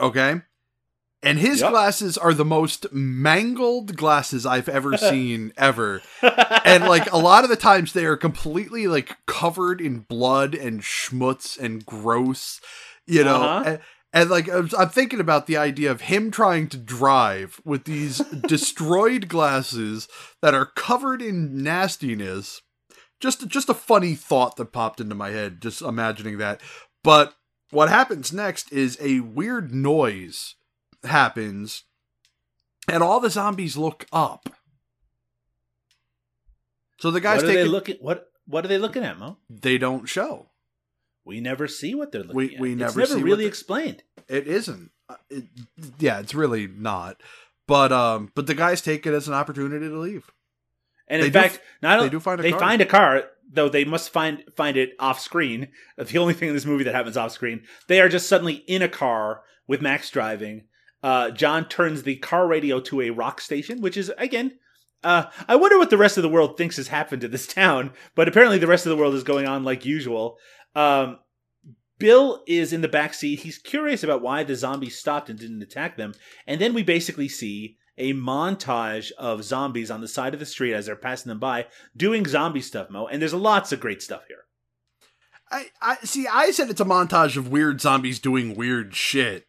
Okay? 0.00 0.42
And 1.24 1.38
his 1.38 1.60
Yep. 1.60 1.70
glasses 1.70 2.18
are 2.18 2.34
the 2.34 2.44
most 2.44 2.86
mangled 2.92 3.96
glasses 3.96 4.44
I've 4.44 4.68
ever 4.68 4.96
seen 4.98 5.52
ever. 5.56 6.02
And 6.64 6.84
like 6.84 7.10
a 7.12 7.16
lot 7.18 7.44
of 7.44 7.50
the 7.50 7.56
times 7.56 7.92
they 7.92 8.04
are 8.04 8.16
completely 8.16 8.86
like 8.86 9.16
covered 9.26 9.80
in 9.80 10.00
blood 10.00 10.54
and 10.54 10.82
schmutz 10.82 11.58
and 11.58 11.84
gross, 11.84 12.60
you 13.06 13.24
know. 13.24 13.42
Uh-huh. 13.42 13.62
And, 13.66 13.80
and 14.12 14.30
like 14.30 14.48
I'm 14.48 14.68
I'm 14.78 14.90
thinking 14.90 15.18
about 15.18 15.46
the 15.46 15.56
idea 15.56 15.90
of 15.90 16.02
him 16.02 16.30
trying 16.30 16.68
to 16.68 16.76
drive 16.76 17.60
with 17.64 17.84
these 17.84 18.18
destroyed 18.46 19.28
glasses 19.28 20.06
that 20.42 20.54
are 20.54 20.66
covered 20.66 21.20
in 21.22 21.62
nastiness. 21.62 22.60
Just 23.18 23.48
just 23.48 23.68
a 23.68 23.74
funny 23.74 24.14
thought 24.14 24.56
that 24.56 24.72
popped 24.72 25.00
into 25.00 25.14
my 25.14 25.30
head 25.30 25.60
just 25.62 25.80
imagining 25.82 26.38
that. 26.38 26.60
But 27.02 27.34
what 27.70 27.88
happens 27.88 28.32
next 28.32 28.70
is 28.72 28.96
a 29.00 29.20
weird 29.20 29.74
noise 29.74 30.54
happens 31.04 31.84
and 32.88 33.02
all 33.02 33.20
the 33.20 33.30
zombies 33.30 33.76
look 33.76 34.06
up. 34.12 34.48
So 37.00 37.10
the 37.10 37.20
guys 37.20 37.36
what 37.42 37.44
are 37.44 37.48
they 37.54 37.62
take 37.64 37.70
looking 37.70 37.96
what 38.00 38.28
what 38.46 38.64
are 38.64 38.68
they 38.68 38.78
looking 38.78 39.04
at, 39.04 39.18
Mo? 39.18 39.38
they 39.48 39.78
don't 39.78 40.06
show. 40.08 40.50
We 41.24 41.40
never 41.40 41.66
see 41.66 41.94
what 41.94 42.12
they're 42.12 42.22
looking 42.22 42.36
We- 42.36 42.54
at. 42.54 42.60
we 42.60 42.72
it's 42.72 42.78
never 42.80 43.00
never 43.00 43.14
see 43.14 43.22
really 43.22 43.46
explained. 43.46 44.02
It 44.28 44.46
isn't. 44.46 44.90
Uh, 45.08 45.16
It, 45.30 45.44
yeah, 45.98 46.20
it's 46.20 46.34
really 46.34 46.66
not. 46.66 47.20
But 47.66 47.92
um, 47.92 48.30
but 48.34 48.46
the 48.46 48.54
guys 48.54 48.80
take 48.82 49.06
it 49.06 49.14
as 49.14 49.26
an 49.28 49.34
opportunity 49.34 49.88
to 49.88 49.98
leave. 49.98 50.30
And 51.08 51.20
They 51.22 51.26
in 51.26 51.32
do 51.32 51.38
fact, 51.38 51.60
not 51.82 51.90
they 51.96 51.98
only 51.98 52.10
do 52.10 52.20
find 52.20 52.40
a 52.40 52.42
they 52.42 52.50
car. 52.50 52.60
find 52.60 52.80
a 52.82 52.86
car, 52.86 53.24
though 53.50 53.68
they 53.68 53.84
must 53.84 54.10
find 54.10 54.44
find 54.56 54.76
it 54.76 54.92
off 54.98 55.20
screen. 55.20 55.68
The 55.98 56.18
only 56.18 56.34
thing 56.34 56.48
in 56.48 56.54
this 56.54 56.64
movie 56.66 56.84
that 56.84 56.94
happens 56.94 57.16
off 57.16 57.32
screen, 57.32 57.64
they 57.88 58.00
are 58.00 58.08
just 58.08 58.28
suddenly 58.28 58.54
in 58.66 58.82
a 58.82 58.88
car 58.88 59.42
with 59.66 59.80
Max 59.82 60.10
driving. 60.10 60.64
Uh, 61.04 61.30
John 61.30 61.68
turns 61.68 62.02
the 62.02 62.16
car 62.16 62.46
radio 62.46 62.80
to 62.80 63.02
a 63.02 63.10
rock 63.10 63.42
station, 63.42 63.82
which 63.82 63.98
is 63.98 64.10
again. 64.16 64.58
Uh, 65.02 65.26
I 65.46 65.56
wonder 65.56 65.76
what 65.76 65.90
the 65.90 65.98
rest 65.98 66.16
of 66.16 66.22
the 66.22 66.30
world 66.30 66.56
thinks 66.56 66.78
has 66.78 66.88
happened 66.88 67.20
to 67.20 67.28
this 67.28 67.46
town, 67.54 67.92
but 68.14 68.26
apparently 68.26 68.56
the 68.56 68.66
rest 68.66 68.86
of 68.86 68.90
the 68.90 68.96
world 68.96 69.14
is 69.14 69.22
going 69.22 69.46
on 69.46 69.62
like 69.62 69.84
usual. 69.84 70.38
Um, 70.74 71.18
Bill 71.98 72.42
is 72.46 72.72
in 72.72 72.80
the 72.80 72.88
back 72.88 73.12
seat. 73.12 73.40
He's 73.40 73.58
curious 73.58 74.02
about 74.02 74.22
why 74.22 74.44
the 74.44 74.56
zombies 74.56 74.98
stopped 74.98 75.28
and 75.28 75.38
didn't 75.38 75.62
attack 75.62 75.98
them. 75.98 76.14
And 76.46 76.58
then 76.58 76.72
we 76.72 76.82
basically 76.82 77.28
see 77.28 77.76
a 77.98 78.14
montage 78.14 79.12
of 79.12 79.44
zombies 79.44 79.90
on 79.90 80.00
the 80.00 80.08
side 80.08 80.32
of 80.32 80.40
the 80.40 80.46
street 80.46 80.72
as 80.72 80.86
they're 80.86 80.96
passing 80.96 81.28
them 81.28 81.38
by 81.38 81.66
doing 81.94 82.26
zombie 82.26 82.62
stuff, 82.62 82.88
Mo. 82.88 83.06
And 83.06 83.20
there's 83.20 83.34
lots 83.34 83.72
of 83.72 83.80
great 83.80 84.00
stuff 84.00 84.22
here. 84.26 84.44
I, 85.50 85.66
I 85.82 85.96
see. 85.96 86.26
I 86.26 86.50
said 86.50 86.70
it's 86.70 86.80
a 86.80 86.86
montage 86.86 87.36
of 87.36 87.52
weird 87.52 87.82
zombies 87.82 88.18
doing 88.18 88.56
weird 88.56 88.94
shit. 88.94 89.46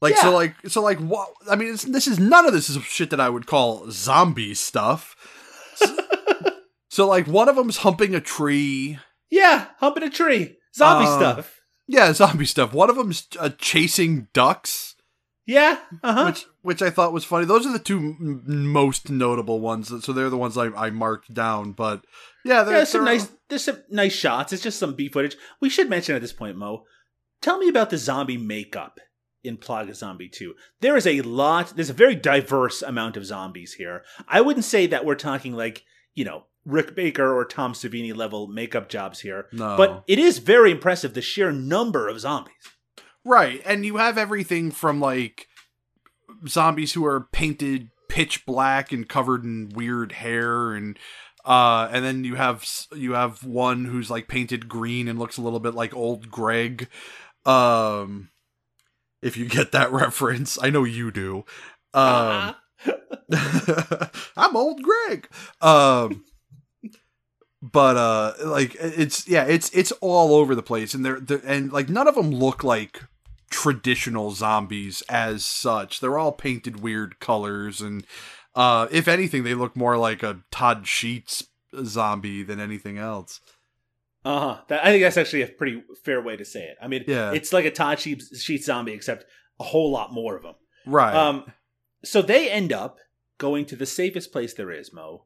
Like 0.00 0.16
so, 0.16 0.30
like 0.32 0.54
so, 0.68 0.80
like 0.82 0.98
what? 0.98 1.28
I 1.50 1.56
mean, 1.56 1.74
it's, 1.74 1.82
this 1.82 2.06
is 2.06 2.18
none 2.18 2.46
of 2.46 2.52
this 2.52 2.70
is 2.70 2.80
shit 2.84 3.10
that 3.10 3.20
I 3.20 3.28
would 3.28 3.46
call 3.46 3.90
zombie 3.90 4.54
stuff. 4.54 5.16
So, 5.76 5.96
So 6.90 7.06
like 7.06 7.26
one 7.26 7.48
of 7.48 7.56
them's 7.56 7.78
humping 7.78 8.14
a 8.14 8.20
tree. 8.20 8.98
Yeah, 9.30 9.66
humping 9.78 10.02
a 10.04 10.10
tree. 10.10 10.56
Zombie 10.74 11.06
Uh, 11.08 11.16
stuff. 11.18 11.60
Yeah, 11.86 12.12
zombie 12.12 12.44
stuff. 12.46 12.72
One 12.72 12.90
of 12.90 12.96
them's 12.96 13.26
uh, 13.38 13.50
chasing 13.58 14.28
ducks, 14.32 14.94
Yeah. 15.46 15.78
Uh 16.02 16.12
huh. 16.12 16.24
which 16.26 16.46
which 16.62 16.82
I 16.82 16.90
thought 16.90 17.12
was 17.12 17.24
funny. 17.24 17.44
Those 17.46 17.66
are 17.66 17.72
the 17.72 17.78
two 17.78 17.98
m- 17.98 18.42
most 18.46 19.10
notable 19.10 19.60
ones. 19.60 19.92
So 20.04 20.12
they're 20.12 20.30
the 20.30 20.36
ones 20.36 20.56
I, 20.56 20.66
I 20.68 20.90
marked 20.90 21.32
down. 21.34 21.72
But 21.72 22.04
yeah, 22.44 22.54
Yeah, 22.58 22.62
they're, 22.64 22.74
there's 22.76 22.88
some 22.90 23.04
nice. 23.04 23.28
There's 23.48 23.64
some 23.64 23.82
nice 23.90 24.12
shots. 24.14 24.52
It's 24.52 24.62
just 24.62 24.78
some 24.78 24.94
B 24.94 25.08
footage. 25.08 25.36
We 25.60 25.68
should 25.70 25.90
mention 25.90 26.14
at 26.16 26.22
this 26.22 26.32
point, 26.32 26.56
Mo. 26.56 26.84
Tell 27.42 27.58
me 27.58 27.68
about 27.68 27.90
the 27.90 27.98
zombie 27.98 28.36
makeup 28.38 28.98
in 29.48 29.56
Plaga 29.56 29.94
Zombie 29.96 30.28
2. 30.28 30.54
There 30.80 30.96
is 30.96 31.06
a 31.06 31.22
lot. 31.22 31.72
There's 31.74 31.90
a 31.90 31.94
very 31.94 32.14
diverse 32.14 32.82
amount 32.82 33.16
of 33.16 33.24
zombies 33.26 33.72
here. 33.74 34.04
I 34.28 34.40
wouldn't 34.40 34.64
say 34.64 34.86
that 34.86 35.04
we're 35.04 35.14
talking 35.16 35.54
like 35.54 35.82
you 36.14 36.24
know 36.24 36.44
Rick 36.64 36.94
Baker 36.94 37.34
or 37.34 37.44
Tom 37.44 37.72
Savini 37.72 38.14
level 38.14 38.46
makeup 38.46 38.88
jobs 38.88 39.20
here, 39.20 39.46
No. 39.52 39.76
but 39.76 40.04
it 40.06 40.18
is 40.18 40.38
very 40.38 40.70
impressive 40.70 41.14
the 41.14 41.22
sheer 41.22 41.50
number 41.50 42.06
of 42.08 42.20
zombies. 42.20 42.52
Right, 43.24 43.60
and 43.64 43.84
you 43.84 43.96
have 43.96 44.16
everything 44.18 44.70
from 44.70 45.00
like 45.00 45.48
zombies 46.46 46.92
who 46.92 47.04
are 47.04 47.28
painted 47.32 47.88
pitch 48.08 48.46
black 48.46 48.92
and 48.92 49.08
covered 49.08 49.44
in 49.44 49.70
weird 49.74 50.12
hair 50.12 50.72
and 50.72 50.98
uh 51.44 51.88
and 51.92 52.04
then 52.04 52.24
you 52.24 52.36
have 52.36 52.66
you 52.94 53.12
have 53.12 53.44
one 53.44 53.84
who's 53.84 54.10
like 54.10 54.28
painted 54.28 54.68
green 54.68 55.08
and 55.08 55.18
looks 55.18 55.36
a 55.36 55.42
little 55.42 55.60
bit 55.60 55.74
like 55.74 55.94
old 55.94 56.30
Greg. 56.30 56.88
Um 57.44 58.30
if 59.22 59.36
you 59.36 59.48
get 59.48 59.72
that 59.72 59.92
reference, 59.92 60.58
I 60.62 60.70
know 60.70 60.84
you 60.84 61.10
do. 61.10 61.44
Um 61.94 62.54
I'm 64.36 64.56
old 64.56 64.82
Greg. 64.82 65.28
Um 65.60 66.24
but 67.60 67.96
uh 67.96 68.34
like 68.44 68.76
it's 68.78 69.28
yeah, 69.28 69.44
it's 69.44 69.70
it's 69.70 69.92
all 70.00 70.34
over 70.34 70.54
the 70.54 70.62
place 70.62 70.94
and 70.94 71.04
they're, 71.04 71.20
they're 71.20 71.42
and 71.44 71.72
like 71.72 71.88
none 71.88 72.06
of 72.08 72.14
them 72.14 72.30
look 72.30 72.62
like 72.62 73.02
traditional 73.50 74.30
zombies 74.30 75.02
as 75.08 75.44
such. 75.44 76.00
They're 76.00 76.18
all 76.18 76.32
painted 76.32 76.80
weird 76.80 77.18
colors 77.18 77.80
and 77.80 78.06
uh 78.54 78.86
if 78.90 79.08
anything 79.08 79.42
they 79.42 79.54
look 79.54 79.76
more 79.76 79.96
like 79.96 80.22
a 80.22 80.40
Todd 80.52 80.86
Sheets 80.86 81.44
zombie 81.84 82.42
than 82.42 82.60
anything 82.60 82.98
else. 82.98 83.40
Uh 84.24 84.40
huh. 84.40 84.60
I 84.70 84.90
think 84.90 85.02
that's 85.02 85.16
actually 85.16 85.42
a 85.42 85.46
pretty 85.48 85.82
fair 86.04 86.20
way 86.20 86.36
to 86.36 86.44
say 86.44 86.64
it. 86.64 86.76
I 86.82 86.88
mean, 86.88 87.04
Yeah. 87.06 87.32
it's 87.32 87.52
like 87.52 87.64
a 87.64 87.70
Todd 87.70 88.00
Sheets, 88.00 88.64
zombie, 88.64 88.92
except 88.92 89.24
a 89.60 89.64
whole 89.64 89.90
lot 89.90 90.12
more 90.12 90.36
of 90.36 90.42
them. 90.42 90.54
Right. 90.86 91.14
Um, 91.14 91.52
so 92.04 92.22
they 92.22 92.50
end 92.50 92.72
up 92.72 92.98
going 93.38 93.64
to 93.66 93.76
the 93.76 93.86
safest 93.86 94.32
place 94.32 94.54
there 94.54 94.70
is, 94.72 94.92
Mo, 94.92 95.24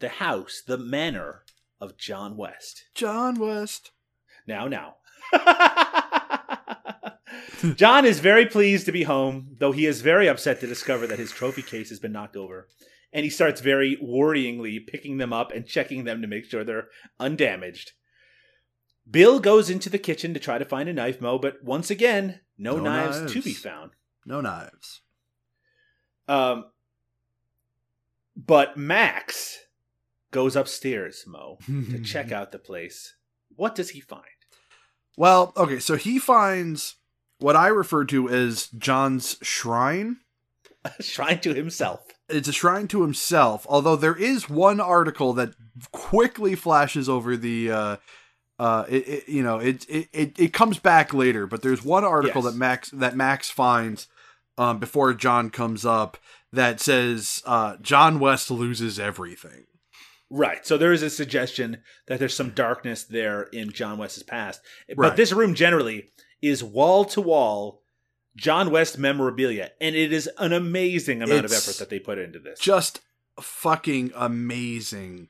the 0.00 0.08
house, 0.08 0.62
the 0.66 0.78
manor 0.78 1.42
of 1.80 1.96
John 1.96 2.36
West. 2.36 2.84
John 2.94 3.38
West. 3.38 3.92
Now, 4.46 4.66
now. 4.68 4.96
John 7.76 8.04
is 8.04 8.20
very 8.20 8.46
pleased 8.46 8.86
to 8.86 8.92
be 8.92 9.04
home, 9.04 9.56
though 9.58 9.72
he 9.72 9.86
is 9.86 10.00
very 10.00 10.28
upset 10.28 10.60
to 10.60 10.66
discover 10.66 11.06
that 11.06 11.18
his 11.18 11.30
trophy 11.30 11.62
case 11.62 11.90
has 11.90 12.00
been 12.00 12.12
knocked 12.12 12.36
over. 12.36 12.68
And 13.12 13.24
he 13.24 13.30
starts 13.30 13.60
very 13.60 13.96
worryingly 14.02 14.84
picking 14.86 15.18
them 15.18 15.32
up 15.32 15.52
and 15.52 15.66
checking 15.66 16.04
them 16.04 16.22
to 16.22 16.28
make 16.28 16.46
sure 16.46 16.64
they're 16.64 16.88
undamaged. 17.20 17.92
Bill 19.10 19.40
goes 19.40 19.68
into 19.68 19.90
the 19.90 19.98
kitchen 19.98 20.32
to 20.34 20.40
try 20.40 20.58
to 20.58 20.64
find 20.64 20.88
a 20.88 20.92
knife, 20.92 21.20
Mo, 21.20 21.38
but 21.38 21.62
once 21.62 21.90
again, 21.90 22.40
no, 22.56 22.76
No 22.76 22.84
knives, 22.84 23.32
to 23.32 23.42
be 23.42 23.52
found. 23.52 23.92
No 24.24 24.40
knives. 24.40 25.00
Um, 26.28 26.66
but 28.36 28.76
Max 28.76 29.58
goes 30.30 30.56
upstairs, 30.56 31.24
Mo, 31.26 31.58
to 31.66 32.00
check 32.00 32.32
out 32.32 32.52
the 32.52 32.58
place. 32.58 33.14
What 33.56 33.74
does 33.74 33.90
he 33.90 34.00
find? 34.00 34.22
Well, 35.16 35.52
okay, 35.56 35.78
so 35.78 35.96
he 35.96 36.18
finds 36.18 36.96
what 37.38 37.56
I 37.56 37.68
refer 37.68 38.04
to 38.06 38.28
as 38.28 38.68
John's 38.68 39.36
shrine. 39.42 40.18
A 40.84 40.92
shrine 41.02 41.40
to 41.40 41.52
himself. 41.54 42.00
It's 42.28 42.48
a 42.48 42.52
shrine 42.52 42.88
to 42.88 43.02
himself, 43.02 43.66
although 43.68 43.96
there 43.96 44.16
is 44.16 44.48
one 44.48 44.80
article 44.80 45.34
that 45.34 45.54
quickly 45.90 46.54
flashes 46.54 47.08
over 47.08 47.36
the 47.36 47.70
uh 47.70 47.96
uh 48.64 48.84
it, 48.88 49.08
it 49.14 49.28
you 49.28 49.42
know, 49.42 49.58
it, 49.58 49.86
it 49.88 50.38
it 50.38 50.52
comes 50.52 50.78
back 50.78 51.12
later, 51.12 51.46
but 51.46 51.62
there's 51.62 51.82
one 51.84 52.04
article 52.04 52.42
Yes. 52.42 52.52
that 52.52 52.58
Max 52.58 52.90
that 52.90 53.16
Max 53.16 53.50
finds 53.50 54.08
um 54.58 54.78
before 54.78 55.14
John 55.14 55.50
comes 55.50 55.84
up 55.84 56.16
that 56.52 56.80
says 56.80 57.42
uh 57.46 57.76
John 57.90 58.20
West 58.20 58.50
loses 58.50 58.98
everything. 58.98 59.64
Right. 60.30 60.64
So 60.66 60.78
there 60.78 60.92
is 60.92 61.02
a 61.02 61.10
suggestion 61.10 61.82
that 62.06 62.18
there's 62.18 62.36
some 62.36 62.50
darkness 62.50 63.04
there 63.04 63.42
in 63.52 63.70
John 63.70 63.98
West's 63.98 64.22
past. 64.22 64.60
But 64.88 64.96
Right. 64.98 65.16
this 65.16 65.32
room 65.32 65.54
generally 65.54 65.98
is 66.40 66.64
wall 66.64 67.04
to 67.06 67.20
wall 67.20 67.82
John 68.34 68.70
West 68.70 68.96
memorabilia, 68.98 69.72
and 69.78 69.94
it 69.94 70.10
is 70.10 70.30
an 70.38 70.52
amazing 70.54 71.20
amount 71.22 71.44
of 71.44 71.52
effort 71.52 71.76
that 71.78 71.90
they 71.90 71.98
put 71.98 72.18
into 72.18 72.38
this. 72.38 72.58
Just 72.58 73.00
fucking 73.40 74.10
amazing. 74.14 75.28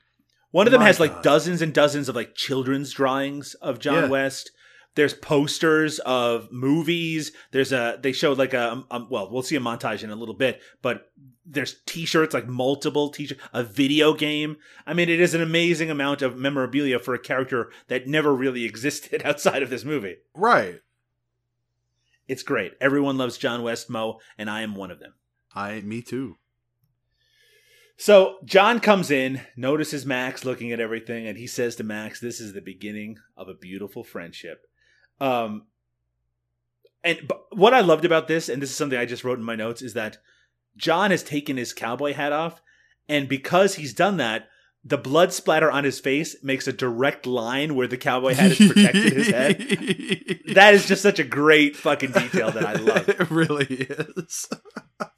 One 0.53 0.67
of 0.67 0.71
them 0.71 0.81
My 0.81 0.85
has 0.87 0.99
like 0.99 1.23
dozens 1.23 1.63
and 1.63 1.73
dozens 1.73 2.07
of 2.09 2.15
like 2.15 2.35
children's 2.35 2.91
drawings 2.93 3.55
of 3.55 3.79
John 3.79 4.03
Yeah. 4.03 4.09
West. 4.09 4.51
There's 4.93 5.15
posters 5.15 5.97
of 5.99 6.51
movies. 6.51 7.31
There's 7.51 7.71
a 7.73 7.97
they 7.99 8.11
showed 8.11 8.37
like 8.37 8.53
a 8.53 8.71
um, 8.71 8.85
um, 8.91 9.07
well, 9.09 9.31
we'll 9.31 9.41
see 9.41 9.55
a 9.55 9.59
montage 9.59 10.03
in 10.03 10.11
a 10.11 10.15
little 10.15 10.35
bit, 10.35 10.61
but 10.83 11.11
there's 11.43 11.77
t-shirts 11.87 12.35
like 12.35 12.47
multiple 12.47 13.09
t-shirts, 13.09 13.41
a 13.51 13.63
video 13.63 14.13
game. 14.13 14.57
I 14.85 14.93
mean, 14.93 15.09
it 15.09 15.19
is 15.19 15.33
an 15.33 15.41
amazing 15.41 15.89
amount 15.89 16.21
of 16.21 16.37
memorabilia 16.37 16.99
for 16.99 17.15
a 17.15 17.19
character 17.19 17.71
that 17.87 18.05
never 18.07 18.31
really 18.33 18.63
existed 18.71 19.23
outside 19.25 19.63
of 19.63 19.71
this 19.71 19.83
movie. 19.83 20.17
Right. 20.35 20.81
It's 22.27 22.43
great. 22.43 22.73
Everyone 22.79 23.17
loves 23.17 23.39
John 23.39 23.63
West 23.63 23.89
Mo, 23.89 24.19
and 24.37 24.51
I 24.51 24.61
am 24.61 24.75
one 24.75 24.91
of 24.91 24.99
them. 24.99 25.15
I 25.55 25.81
me 25.81 26.03
too. 26.03 26.37
So 27.97 28.37
John 28.43 28.79
comes 28.79 29.11
in, 29.11 29.41
notices 29.55 30.05
Max 30.05 30.43
looking 30.43 30.71
at 30.71 30.79
everything, 30.79 31.27
and 31.27 31.37
he 31.37 31.47
says 31.47 31.75
to 31.75 31.83
Max, 31.83 32.19
"This 32.19 32.39
is 32.39 32.53
the 32.53 32.61
beginning 32.61 33.19
of 33.37 33.47
a 33.47 33.53
beautiful 33.53 34.03
friendship." 34.03 34.67
Um, 35.19 35.67
and 37.03 37.19
but 37.27 37.45
what 37.55 37.73
I 37.73 37.81
loved 37.81 38.05
about 38.05 38.27
this, 38.27 38.49
and 38.49 38.61
this 38.61 38.69
is 38.69 38.75
something 38.75 38.97
I 38.97 39.05
just 39.05 39.23
wrote 39.23 39.37
in 39.37 39.45
my 39.45 39.55
notes, 39.55 39.81
is 39.81 39.93
that 39.93 40.17
John 40.75 41.11
has 41.11 41.23
taken 41.23 41.57
his 41.57 41.73
cowboy 41.73 42.13
hat 42.13 42.31
off, 42.31 42.61
and 43.07 43.29
because 43.29 43.75
he's 43.75 43.93
done 43.93 44.17
that, 44.17 44.49
the 44.85 44.97
blood 44.97 45.31
splatter 45.31 45.71
on 45.71 45.83
his 45.83 45.99
face 45.99 46.35
makes 46.43 46.67
a 46.67 46.73
direct 46.73 47.25
line 47.25 47.75
where 47.75 47.87
the 47.87 47.97
cowboy 47.97 48.33
hat 48.33 48.51
has 48.51 48.67
protected 48.67 49.13
his 49.13 49.27
head. 49.29 50.39
That 50.53 50.75
is 50.75 50.85
just 50.85 51.01
such 51.01 51.17
a 51.17 51.23
great 51.23 51.75
fucking 51.75 52.11
detail 52.11 52.51
that 52.51 52.65
I 52.65 52.73
love. 52.73 53.09
It 53.09 53.31
really 53.31 53.65
is. 53.65 54.47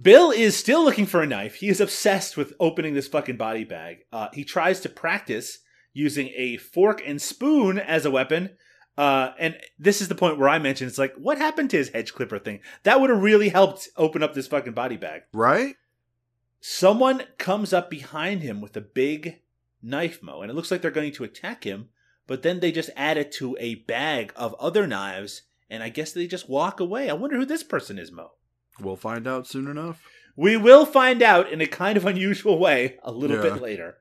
Bill 0.00 0.30
is 0.30 0.56
still 0.56 0.84
looking 0.84 1.06
for 1.06 1.20
a 1.20 1.26
knife. 1.26 1.56
He 1.56 1.68
is 1.68 1.80
obsessed 1.80 2.36
with 2.36 2.54
opening 2.60 2.94
this 2.94 3.08
fucking 3.08 3.36
body 3.36 3.64
bag. 3.64 4.04
Uh, 4.12 4.28
he 4.32 4.44
tries 4.44 4.80
to 4.80 4.88
practice 4.88 5.58
using 5.92 6.30
a 6.36 6.56
fork 6.56 7.02
and 7.04 7.20
spoon 7.20 7.78
as 7.78 8.04
a 8.04 8.10
weapon. 8.10 8.50
Uh, 8.96 9.32
and 9.38 9.58
this 9.78 10.00
is 10.00 10.08
the 10.08 10.14
point 10.14 10.38
where 10.38 10.48
I 10.48 10.58
mentioned 10.58 10.88
it's 10.88 10.98
like, 10.98 11.14
what 11.16 11.38
happened 11.38 11.70
to 11.70 11.76
his 11.76 11.88
hedge 11.90 12.14
clipper 12.14 12.38
thing? 12.38 12.60
That 12.84 13.00
would 13.00 13.10
have 13.10 13.22
really 13.22 13.48
helped 13.48 13.88
open 13.96 14.22
up 14.22 14.34
this 14.34 14.46
fucking 14.46 14.72
body 14.72 14.96
bag. 14.96 15.22
Right? 15.32 15.76
Someone 16.60 17.24
comes 17.38 17.72
up 17.72 17.90
behind 17.90 18.42
him 18.42 18.60
with 18.60 18.76
a 18.76 18.82
big 18.82 19.40
knife, 19.82 20.22
Mo, 20.22 20.42
and 20.42 20.50
it 20.50 20.54
looks 20.54 20.70
like 20.70 20.82
they're 20.82 20.90
going 20.90 21.12
to 21.12 21.24
attack 21.24 21.64
him, 21.64 21.88
but 22.26 22.42
then 22.42 22.60
they 22.60 22.70
just 22.70 22.90
add 22.96 23.16
it 23.16 23.32
to 23.32 23.56
a 23.58 23.76
bag 23.76 24.32
of 24.36 24.54
other 24.54 24.86
knives, 24.86 25.42
and 25.70 25.82
I 25.82 25.88
guess 25.88 26.12
they 26.12 26.26
just 26.26 26.50
walk 26.50 26.78
away. 26.78 27.08
I 27.08 27.14
wonder 27.14 27.36
who 27.36 27.46
this 27.46 27.62
person 27.62 27.98
is, 27.98 28.12
Mo. 28.12 28.32
We'll 28.80 28.96
find 28.96 29.26
out 29.26 29.46
soon 29.46 29.66
enough. 29.68 30.02
We 30.36 30.56
will 30.56 30.86
find 30.86 31.22
out 31.22 31.50
in 31.52 31.60
a 31.60 31.66
kind 31.66 31.96
of 31.96 32.06
unusual 32.06 32.58
way 32.58 32.98
a 33.02 33.12
little 33.12 33.36
Yeah. 33.36 33.42
bit 33.54 33.62
later. 33.62 33.98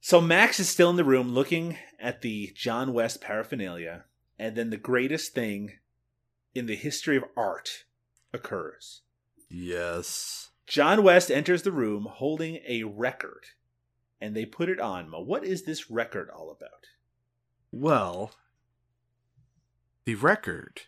So 0.00 0.20
Max 0.20 0.58
is 0.60 0.68
still 0.68 0.90
in 0.90 0.96
the 0.96 1.04
room 1.04 1.30
looking 1.30 1.78
at 1.98 2.20
the 2.22 2.52
John 2.54 2.92
West 2.92 3.20
paraphernalia, 3.20 4.04
and 4.38 4.56
then 4.56 4.70
the 4.70 4.76
greatest 4.76 5.32
thing 5.34 5.78
in 6.54 6.66
the 6.66 6.76
history 6.76 7.16
of 7.16 7.24
art 7.36 7.84
occurs. 8.32 9.02
Yes. 9.48 10.50
John 10.66 11.02
West 11.02 11.30
enters 11.30 11.62
the 11.62 11.72
room 11.72 12.06
holding 12.10 12.56
a 12.66 12.82
record, 12.84 13.44
and 14.20 14.34
they 14.34 14.44
put 14.44 14.68
it 14.68 14.80
on. 14.80 15.06
What 15.10 15.44
is 15.44 15.64
this 15.64 15.90
record 15.90 16.28
all 16.30 16.50
about? 16.50 16.86
Well, 17.70 18.34
the 20.04 20.14
record 20.16 20.82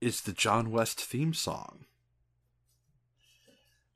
is 0.00 0.22
the 0.22 0.32
John 0.32 0.70
West 0.70 1.00
theme 1.00 1.34
song. 1.34 1.86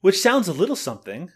Which 0.00 0.20
sounds 0.20 0.48
a 0.48 0.52
little 0.52 0.76
something 0.76 1.30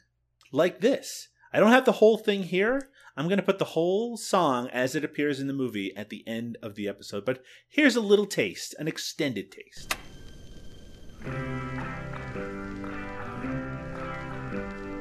like 0.52 0.80
this. 0.80 1.28
I 1.52 1.60
don't 1.60 1.70
have 1.70 1.84
the 1.84 1.92
whole 1.92 2.18
thing 2.18 2.44
here. 2.44 2.90
I'm 3.16 3.28
going 3.28 3.38
to 3.38 3.44
put 3.44 3.58
the 3.58 3.64
whole 3.64 4.16
song 4.16 4.68
as 4.72 4.94
it 4.94 5.04
appears 5.04 5.40
in 5.40 5.46
the 5.46 5.52
movie 5.54 5.96
at 5.96 6.10
the 6.10 6.22
end 6.26 6.58
of 6.62 6.74
the 6.74 6.86
episode, 6.86 7.24
but 7.24 7.42
here's 7.68 7.96
a 7.96 8.00
little 8.00 8.26
taste, 8.26 8.74
an 8.78 8.88
extended 8.88 9.50
taste. 9.50 9.96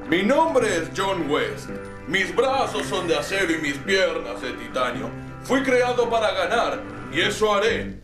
Mi 0.07 0.21
nombre 0.21 0.67
es 0.67 0.87
John 0.93 1.27
West. 1.27 1.69
Mis 2.07 2.31
brazos 2.31 2.85
son 2.85 3.07
de 3.07 3.15
acero 3.15 3.51
y 3.51 3.61
mis 3.61 3.77
piernas 3.79 4.39
de 4.39 4.53
titanio. 4.53 5.11
Fui 5.43 5.61
creado 5.63 6.09
para 6.09 6.31
ganar 6.31 6.83
y 7.11 7.21
eso 7.21 7.51
haré. 7.53 8.01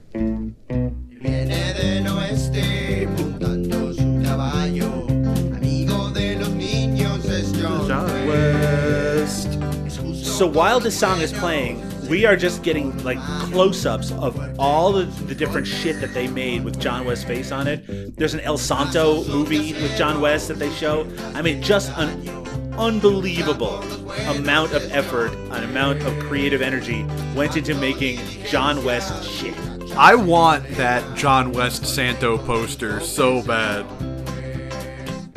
So 10.41 10.47
while 10.47 10.79
this 10.79 10.97
song 10.97 11.21
is 11.21 11.31
playing, 11.31 11.79
we 12.09 12.25
are 12.25 12.35
just 12.35 12.63
getting 12.63 12.97
like 13.03 13.19
close-ups 13.51 14.11
of 14.13 14.59
all 14.59 14.91
the, 14.91 15.03
the 15.03 15.35
different 15.35 15.67
shit 15.67 16.01
that 16.01 16.15
they 16.15 16.27
made 16.27 16.63
with 16.63 16.79
John 16.79 17.05
West's 17.05 17.23
face 17.23 17.51
on 17.51 17.67
it. 17.67 18.17
There's 18.17 18.33
an 18.33 18.39
El 18.39 18.57
Santo 18.57 19.23
movie 19.25 19.73
with 19.73 19.95
John 19.95 20.19
West 20.19 20.47
that 20.47 20.57
they 20.57 20.71
show. 20.71 21.07
I 21.35 21.43
mean, 21.43 21.61
just 21.61 21.95
an 21.95 22.27
unbelievable 22.73 23.83
amount 24.29 24.73
of 24.73 24.91
effort, 24.91 25.31
an 25.51 25.63
amount 25.63 26.01
of 26.01 26.19
creative 26.23 26.63
energy 26.63 27.03
went 27.35 27.55
into 27.55 27.75
making 27.75 28.19
John 28.43 28.83
West 28.83 29.23
shit. 29.23 29.55
I 29.95 30.15
want 30.15 30.67
that 30.69 31.15
John 31.15 31.51
West 31.51 31.85
Santo 31.85 32.39
poster 32.39 32.99
so 32.99 33.43
bad. 33.43 33.85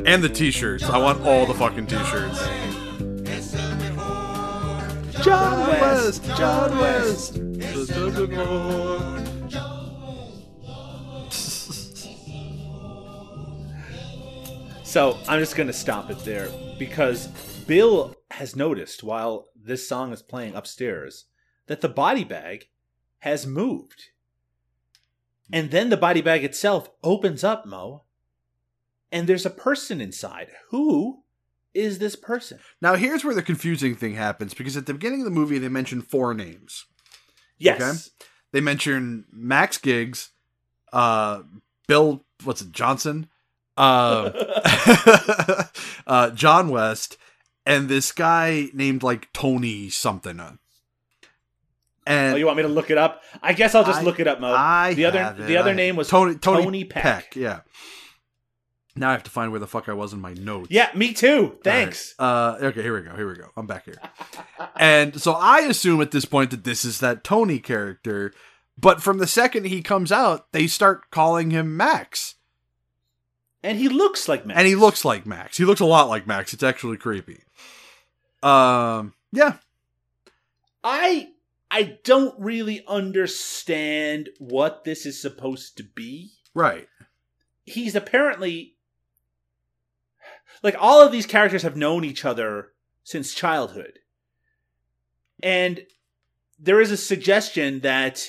And 0.06 0.24
the 0.24 0.30
t-shirts. 0.30 0.84
I 0.84 0.96
want 0.96 1.20
all 1.26 1.44
the 1.44 1.52
fucking 1.52 1.88
t-shirts. 1.88 2.73
John 5.24 5.66
West, 5.68 6.22
John 6.36 6.78
West. 6.78 7.34
So 14.84 15.18
I'm 15.26 15.40
just 15.40 15.56
going 15.56 15.66
to 15.66 15.72
stop 15.72 16.10
it 16.10 16.18
there 16.26 16.50
because 16.78 17.28
Bill 17.66 18.14
has 18.32 18.54
noticed 18.54 19.02
while 19.02 19.48
this 19.56 19.88
song 19.88 20.12
is 20.12 20.20
playing 20.20 20.54
upstairs 20.54 21.24
that 21.68 21.80
the 21.80 21.88
body 21.88 22.24
bag 22.24 22.68
has 23.20 23.46
moved. 23.46 24.10
And 25.50 25.70
then 25.70 25.88
the 25.88 25.96
body 25.96 26.20
bag 26.20 26.44
itself 26.44 26.90
opens 27.02 27.42
up, 27.42 27.64
Mo, 27.64 28.02
and 29.10 29.26
there's 29.26 29.46
a 29.46 29.50
person 29.50 30.02
inside. 30.02 30.50
Who 30.68 31.23
is 31.74 31.98
this 31.98 32.16
person? 32.16 32.58
Now 32.80 32.94
here's 32.94 33.24
where 33.24 33.34
the 33.34 33.42
confusing 33.42 33.94
thing 33.94 34.14
happens 34.14 34.54
because 34.54 34.76
at 34.76 34.86
the 34.86 34.94
beginning 34.94 35.20
of 35.20 35.24
the 35.24 35.30
movie 35.30 35.58
they 35.58 35.68
mention 35.68 36.00
four 36.02 36.32
names. 36.34 36.86
Yes. 37.58 37.80
Okay. 37.80 38.26
They 38.52 38.60
mention 38.60 39.24
Max 39.32 39.78
Giggs, 39.78 40.30
uh, 40.92 41.42
Bill, 41.88 42.24
what's 42.44 42.62
it, 42.62 42.70
Johnson, 42.72 43.28
uh, 43.76 44.30
uh, 46.06 46.30
John 46.30 46.68
West, 46.68 47.16
and 47.66 47.88
this 47.88 48.12
guy 48.12 48.68
named 48.72 49.02
like 49.02 49.32
Tony 49.32 49.90
something. 49.90 50.40
And 52.06 52.34
Oh, 52.34 52.36
you 52.36 52.46
want 52.46 52.58
me 52.58 52.62
to 52.62 52.68
look 52.68 52.90
it 52.90 52.98
up? 52.98 53.22
I 53.42 53.54
guess 53.54 53.74
I'll 53.74 53.84
just 53.84 54.00
I- 54.00 54.02
look 54.02 54.20
it 54.20 54.28
up, 54.28 54.40
Mo. 54.40 54.52
I 54.54 54.94
the 54.94 55.06
other 55.06 55.34
the 55.46 55.56
other 55.56 55.74
name 55.74 55.96
was 55.96 56.08
Tony 56.08 56.36
Tony, 56.36 56.62
Tony 56.62 56.84
Peck. 56.84 57.34
Yeah. 57.34 57.60
Now 58.96 59.08
I 59.08 59.12
have 59.12 59.24
to 59.24 59.30
find 59.30 59.50
where 59.50 59.60
the 59.60 59.66
fuck 59.66 59.88
I 59.88 59.92
was 59.92 60.12
in 60.12 60.20
my 60.20 60.34
notes. 60.34 60.68
Yeah, 60.70 60.88
me 60.94 61.12
too. 61.12 61.58
Thanks. 61.64 62.14
Right. 62.18 62.26
Uh, 62.26 62.58
okay, 62.66 62.82
here 62.82 62.94
we 62.94 63.02
go. 63.02 63.16
Here 63.16 63.28
we 63.28 63.34
go. 63.34 63.50
I'm 63.56 63.66
back 63.66 63.84
here. 63.84 63.98
and 64.76 65.20
so 65.20 65.32
I 65.32 65.60
assume 65.60 66.00
at 66.00 66.12
this 66.12 66.24
point 66.24 66.50
that 66.52 66.64
this 66.64 66.84
is 66.84 67.00
that 67.00 67.24
Tony 67.24 67.58
character, 67.58 68.32
but 68.78 69.02
from 69.02 69.18
the 69.18 69.26
second 69.26 69.66
he 69.66 69.82
comes 69.82 70.12
out, 70.12 70.52
they 70.52 70.68
start 70.68 71.10
calling 71.10 71.50
him 71.50 71.76
Max. 71.76 72.36
And 73.64 73.78
he 73.78 73.88
looks 73.88 74.28
like 74.28 74.46
Max. 74.46 74.58
And 74.58 74.68
he 74.68 74.76
looks 74.76 75.04
like 75.04 75.26
Max. 75.26 75.56
He 75.56 75.64
looks 75.64 75.80
a 75.80 75.86
lot 75.86 76.08
like 76.08 76.26
Max. 76.26 76.52
It's 76.52 76.62
actually 76.62 76.98
creepy. 76.98 77.42
Um, 78.42 79.14
yeah. 79.32 79.54
I 80.84 81.30
I 81.70 81.98
don't 82.04 82.38
really 82.38 82.84
understand 82.86 84.28
what 84.38 84.84
this 84.84 85.06
is 85.06 85.20
supposed 85.20 85.78
to 85.78 85.82
be. 85.82 86.32
Right. 86.54 86.86
He's 87.64 87.96
apparently 87.96 88.73
like 90.62 90.76
all 90.78 91.02
of 91.02 91.12
these 91.12 91.26
characters 91.26 91.62
have 91.62 91.76
known 91.76 92.04
each 92.04 92.24
other 92.24 92.72
since 93.02 93.34
childhood. 93.34 93.98
And 95.42 95.86
there 96.58 96.80
is 96.80 96.90
a 96.90 96.96
suggestion 96.96 97.80
that 97.80 98.28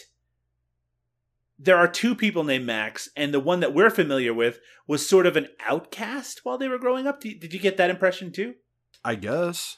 there 1.57 1.77
are 1.77 1.87
two 1.87 2.15
people 2.15 2.43
named 2.43 2.65
Max, 2.65 3.07
and 3.15 3.33
the 3.33 3.39
one 3.39 3.61
that 3.61 3.73
we're 3.73 3.89
familiar 3.89 4.33
with 4.33 4.59
was 4.87 5.07
sort 5.07 5.25
of 5.25 5.37
an 5.37 5.47
outcast 5.65 6.41
while 6.43 6.57
they 6.57 6.67
were 6.67 6.77
growing 6.77 7.07
up. 7.07 7.21
Did 7.21 7.53
you 7.53 7.59
get 7.59 7.77
that 7.77 7.89
impression 7.89 8.31
too? 8.31 8.55
I 9.03 9.15
guess. 9.15 9.77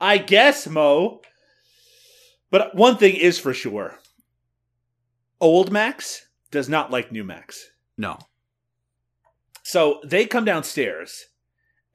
I 0.00 0.18
guess, 0.18 0.66
Mo. 0.66 1.22
But 2.50 2.74
one 2.74 2.98
thing 2.98 3.14
is 3.14 3.38
for 3.38 3.54
sure 3.54 3.98
old 5.40 5.72
Max 5.72 6.28
does 6.50 6.68
not 6.68 6.90
like 6.90 7.10
new 7.10 7.24
Max. 7.24 7.70
No. 7.96 8.18
So 9.62 10.00
they 10.04 10.26
come 10.26 10.44
downstairs. 10.44 11.26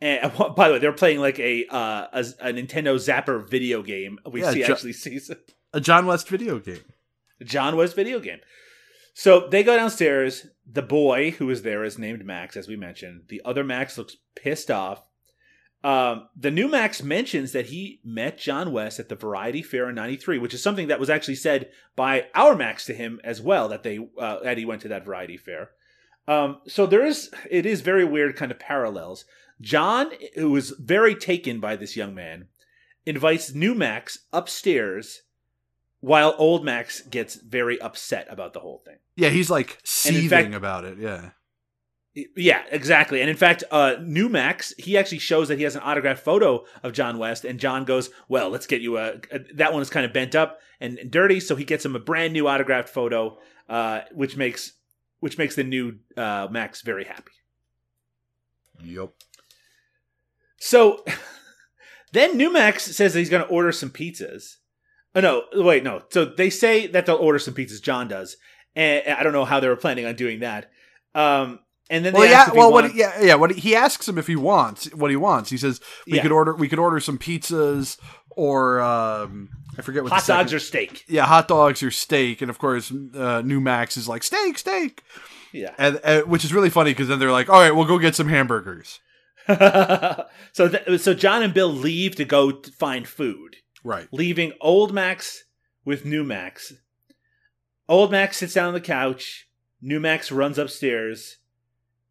And 0.02 0.32
by 0.56 0.68
the 0.68 0.74
way, 0.76 0.80
they're 0.80 0.94
playing 0.94 1.20
like 1.20 1.40
a 1.40 1.66
uh, 1.68 2.08
a, 2.14 2.26
a 2.42 2.54
Nintendo 2.54 2.96
Zapper 2.96 3.48
video 3.48 3.82
game. 3.82 4.20
We 4.30 4.42
Yeah, 4.42 4.52
see 4.52 4.64
Jo- 4.64 4.74
actually 4.74 4.94
sees 4.94 5.32
A 5.74 5.82
John 5.82 6.06
West 6.06 6.30
video 6.30 6.60
game. 6.60 6.84
John 7.44 7.76
West 7.76 7.96
video 7.96 8.20
game. 8.20 8.40
So 9.14 9.48
they 9.48 9.64
go 9.64 9.76
downstairs. 9.76 10.48
The 10.66 10.82
boy 10.82 11.32
who 11.32 11.50
is 11.50 11.62
there 11.62 11.84
is 11.84 12.00
named 12.00 12.26
Max, 12.26 12.56
as 12.56 12.68
we 12.68 12.76
mentioned. 12.76 13.24
The 13.28 13.42
other 13.44 13.64
Max 13.64 13.98
looks 13.98 14.18
pissed 14.36 14.72
off. 14.72 15.04
Um, 15.84 16.30
the 16.36 16.50
new 16.50 16.68
Max 16.68 17.04
mentions 17.04 17.52
that 17.52 17.68
he 17.68 18.00
met 18.04 18.40
John 18.40 18.72
West 18.72 19.00
at 19.00 19.08
the 19.08 19.16
Variety 19.16 19.62
Fair 19.62 19.90
in 19.90 19.96
'93, 19.96 20.40
which 20.40 20.54
is 20.54 20.64
something 20.64 20.88
that 20.88 21.00
was 21.00 21.10
actually 21.10 21.36
said 21.36 21.70
by 21.96 22.28
our 22.34 22.56
Max 22.56 22.86
to 22.86 22.94
him 22.94 23.20
as 23.24 23.42
well. 23.42 23.70
That 23.70 23.84
they 23.84 24.00
uh, 24.18 24.40
that 24.44 24.58
he 24.58 24.66
went 24.66 24.82
to 24.82 24.88
that 24.88 25.06
Variety 25.06 25.38
Fair. 25.38 25.72
Um, 26.28 26.62
so 26.68 26.86
there 26.88 27.06
is 27.06 27.30
it 27.52 27.66
is 27.66 27.82
very 27.82 28.04
weird 28.04 28.36
kind 28.36 28.52
of 28.52 28.60
parallels. 28.60 29.26
John, 29.62 30.12
who 30.36 30.56
is 30.56 30.72
very 30.80 31.16
taken 31.16 31.60
by 31.60 31.76
this 31.76 31.96
young 31.96 32.14
man, 32.14 32.48
invites 33.06 33.54
new 33.54 33.74
Max 33.76 34.20
upstairs 34.34 35.22
while 36.02 36.36
old 36.38 36.64
Max 36.64 37.02
gets 37.02 37.36
very 37.36 37.80
upset 37.82 38.28
about 38.30 38.54
the 38.54 38.60
whole 38.60 38.82
thing. 38.86 38.98
Yeah, 39.16 39.30
he's 39.30 39.50
like 39.50 39.80
seething 39.84 40.30
fact- 40.30 40.54
about 40.54 40.86
it. 40.86 40.98
Yeah. 41.00 41.32
Yeah, 42.38 42.62
exactly. 42.72 43.20
And 43.20 43.30
in 43.30 43.36
fact, 43.36 43.66
uh, 43.72 43.96
new 44.02 44.30
Max, 44.30 44.74
he 44.78 44.98
actually 44.98 45.20
shows 45.20 45.50
that 45.50 45.58
he 45.58 45.66
has 45.66 45.76
an 45.76 45.82
autographed 45.82 46.24
photo 46.24 46.64
of 46.82 46.94
John 46.94 47.18
West, 47.18 47.44
and 47.44 47.60
John 47.60 47.84
goes, 47.84 48.10
"Well, 48.30 48.50
let's 48.50 48.68
get 48.68 48.80
you 48.80 48.98
a." 48.98 49.16
a 49.32 49.40
that 49.56 49.74
one 49.74 49.82
is 49.82 49.90
kind 49.90 50.06
of 50.06 50.14
bent 50.14 50.34
up 50.34 50.62
and 50.80 50.98
dirty, 51.10 51.42
so 51.42 51.58
he 51.58 51.66
gets 51.66 51.84
him 51.84 51.94
a 51.94 52.00
brand 52.00 52.32
new 52.32 52.48
autographed 52.48 52.88
photo, 52.88 53.38
uh, 53.68 54.02
which 54.14 54.38
makes 54.38 54.74
which 55.20 55.38
makes 55.38 55.56
the 55.56 55.66
new 55.66 55.98
uh, 56.16 56.48
Max 56.50 56.84
very 56.84 57.04
happy. 57.04 57.34
Yep. 58.82 59.12
So 60.60 61.04
then 62.14 62.38
New 62.38 62.52
Max 62.52 62.84
says 62.84 63.14
that 63.14 63.20
he's 63.20 63.30
going 63.30 63.44
to 63.44 63.50
order 63.50 63.72
some 63.72 63.90
pizzas. 63.90 64.56
Oh, 65.14 65.22
no, 65.22 65.44
wait, 65.54 65.84
no. 65.84 66.04
So 66.10 66.26
they 66.26 66.50
say 66.50 66.88
that 66.88 67.06
they'll 67.06 67.16
order 67.16 67.40
some 67.40 67.54
pizzas. 67.54 67.82
John 67.82 68.08
does, 68.08 68.36
and 68.76 69.08
I 69.16 69.24
don't 69.24 69.34
know 69.34 69.46
how 69.46 69.60
they 69.60 69.68
were 69.70 69.76
planning 69.78 70.06
on 70.06 70.16
doing 70.16 70.42
that. 70.42 70.70
Um, 71.14 71.60
and 71.90 72.04
then 72.04 72.14
Well, 72.14 72.26
yeah. 72.26 72.50
Well, 72.52 72.72
what? 72.72 72.94
Yeah, 72.96 73.22
yeah. 73.22 73.36
What 73.36 73.52
he 73.54 73.76
asks 73.76 74.08
him 74.10 74.18
if 74.18 74.28
he 74.28 74.36
wants 74.36 74.94
what 74.94 75.12
he 75.12 75.16
wants. 75.16 75.50
He 75.52 75.58
says 75.58 75.80
we 76.08 76.18
Yeah. 76.18 76.24
could 76.24 76.32
order 76.32 76.54
we 76.56 76.68
could 76.68 76.80
order 76.80 77.00
some 77.00 77.18
pizzas 77.18 77.98
or 78.32 78.82
um, 78.82 79.50
I 79.78 79.82
forget 79.84 80.04
what 80.04 80.12
hot 80.12 80.24
second- 80.24 80.40
dogs 80.46 80.54
or 80.54 80.60
steak. 80.60 81.06
yeah, 81.08 81.26
hot 81.26 81.48
dogs 81.48 81.82
or 81.84 81.92
steak, 81.92 82.42
and 82.42 82.50
of 82.50 82.58
course, 82.58 82.92
uh, 83.16 83.42
New 83.46 83.62
Max 83.62 83.96
is 83.98 84.10
like 84.10 84.24
steak, 84.24 84.58
steak, 84.58 85.04
Yeah. 85.54 85.74
and, 85.78 86.02
uh, 86.04 86.22
which 86.24 86.44
is 86.44 86.54
really 86.54 86.70
funny 86.70 86.92
because 86.92 87.08
then 87.08 87.20
they're 87.20 87.32
like, 87.32 87.50
all 87.50 87.62
right, 87.62 87.72
we'll 87.74 87.86
go 87.86 88.00
get 88.00 88.16
some 88.16 88.28
hamburgers. 88.28 89.00
so 90.54 90.70
th- 90.70 91.00
so 91.00 91.14
John 91.14 91.44
and 91.44 91.54
Bill 91.54 91.72
leave 91.72 92.16
to 92.16 92.26
go 92.26 92.52
to 92.52 92.72
find 92.72 93.08
food, 93.08 93.58
Right. 93.84 94.08
leaving 94.12 94.54
old 94.62 94.94
Max 94.94 95.44
with 95.84 96.06
new 96.06 96.24
Max. 96.24 96.74
Old 97.88 98.12
Max 98.12 98.38
sits 98.38 98.54
down 98.56 98.70
on 98.70 98.74
the 98.74 98.82
couch. 98.82 99.48
New 99.82 100.00
Max 100.00 100.32
runs 100.32 100.58
upstairs 100.58 101.38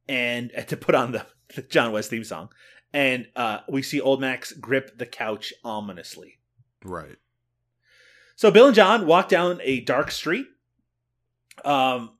and 0.08 0.52
to 0.68 0.76
put 0.76 0.94
on 0.94 1.12
the, 1.12 1.26
the 1.54 1.62
John 1.62 1.92
West 1.92 2.10
theme 2.10 2.24
song, 2.24 2.50
and 2.92 3.26
uh, 3.34 3.58
we 3.68 3.82
see 3.82 4.00
old 4.00 4.20
Max 4.20 4.52
grip 4.52 4.96
the 4.98 5.06
couch 5.06 5.52
ominously. 5.64 6.38
Right. 6.84 7.16
So 8.36 8.50
Bill 8.50 8.66
and 8.66 8.74
John 8.74 9.06
walk 9.06 9.28
down 9.28 9.60
a 9.62 9.80
dark 9.80 10.10
street. 10.10 10.46
Um, 11.64 12.18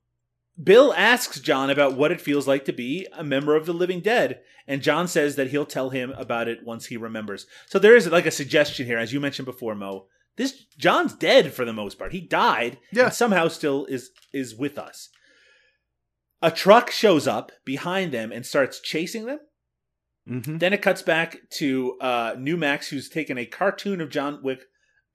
Bill 0.63 0.95
asks 0.95 1.41
John 1.41 1.69
about 1.69 1.95
what 1.97 2.13
it 2.13 2.21
feels 2.21 2.47
like 2.47 2.65
to 2.67 2.73
be 2.73 3.07
a 3.13 3.25
member 3.25 3.57
of 3.57 3.67
the 3.67 3.73
living 3.75 4.01
dead, 4.01 4.41
and 4.69 4.83
John 4.83 5.09
says 5.09 5.35
that 5.37 5.49
he'll 5.49 5.67
tell 5.67 5.91
him 5.91 6.13
about 6.17 6.47
it 6.49 6.65
once 6.65 6.87
he 6.87 6.97
remembers. 6.97 7.47
So 7.67 7.79
there 7.79 7.97
is 7.97 8.07
like 8.09 8.27
a 8.27 8.31
suggestion 8.31 8.87
here, 8.87 8.99
as 8.99 9.13
you 9.13 9.21
mentioned 9.21 9.47
before, 9.47 9.75
Mo. 9.75 10.07
This 10.37 10.65
John's 10.79 11.15
dead 11.15 11.53
for 11.53 11.65
the 11.65 11.73
most 11.73 11.99
part. 11.99 12.13
He 12.13 12.21
died, 12.21 12.79
Yeah. 12.93 13.05
and 13.07 13.13
somehow 13.15 13.49
still 13.49 13.85
is 13.87 14.11
is 14.33 14.55
with 14.55 14.79
us. 14.79 15.09
A 16.43 16.51
truck 16.51 16.91
shows 16.91 17.27
up 17.27 17.53
behind 17.65 18.13
them 18.13 18.31
and 18.31 18.45
starts 18.45 18.81
chasing 18.81 19.27
them. 19.27 19.39
Mhm. 20.29 20.59
Then 20.61 20.73
it 20.73 20.83
cuts 20.83 21.03
back 21.03 21.39
to 21.59 21.99
uh, 22.01 22.35
New 22.39 22.57
Max, 22.57 22.89
who's 22.89 23.09
taken 23.09 23.39
a 23.39 23.47
cartoon 23.47 24.01
of 24.01 24.09
John 24.11 24.41
Wick. 24.43 24.61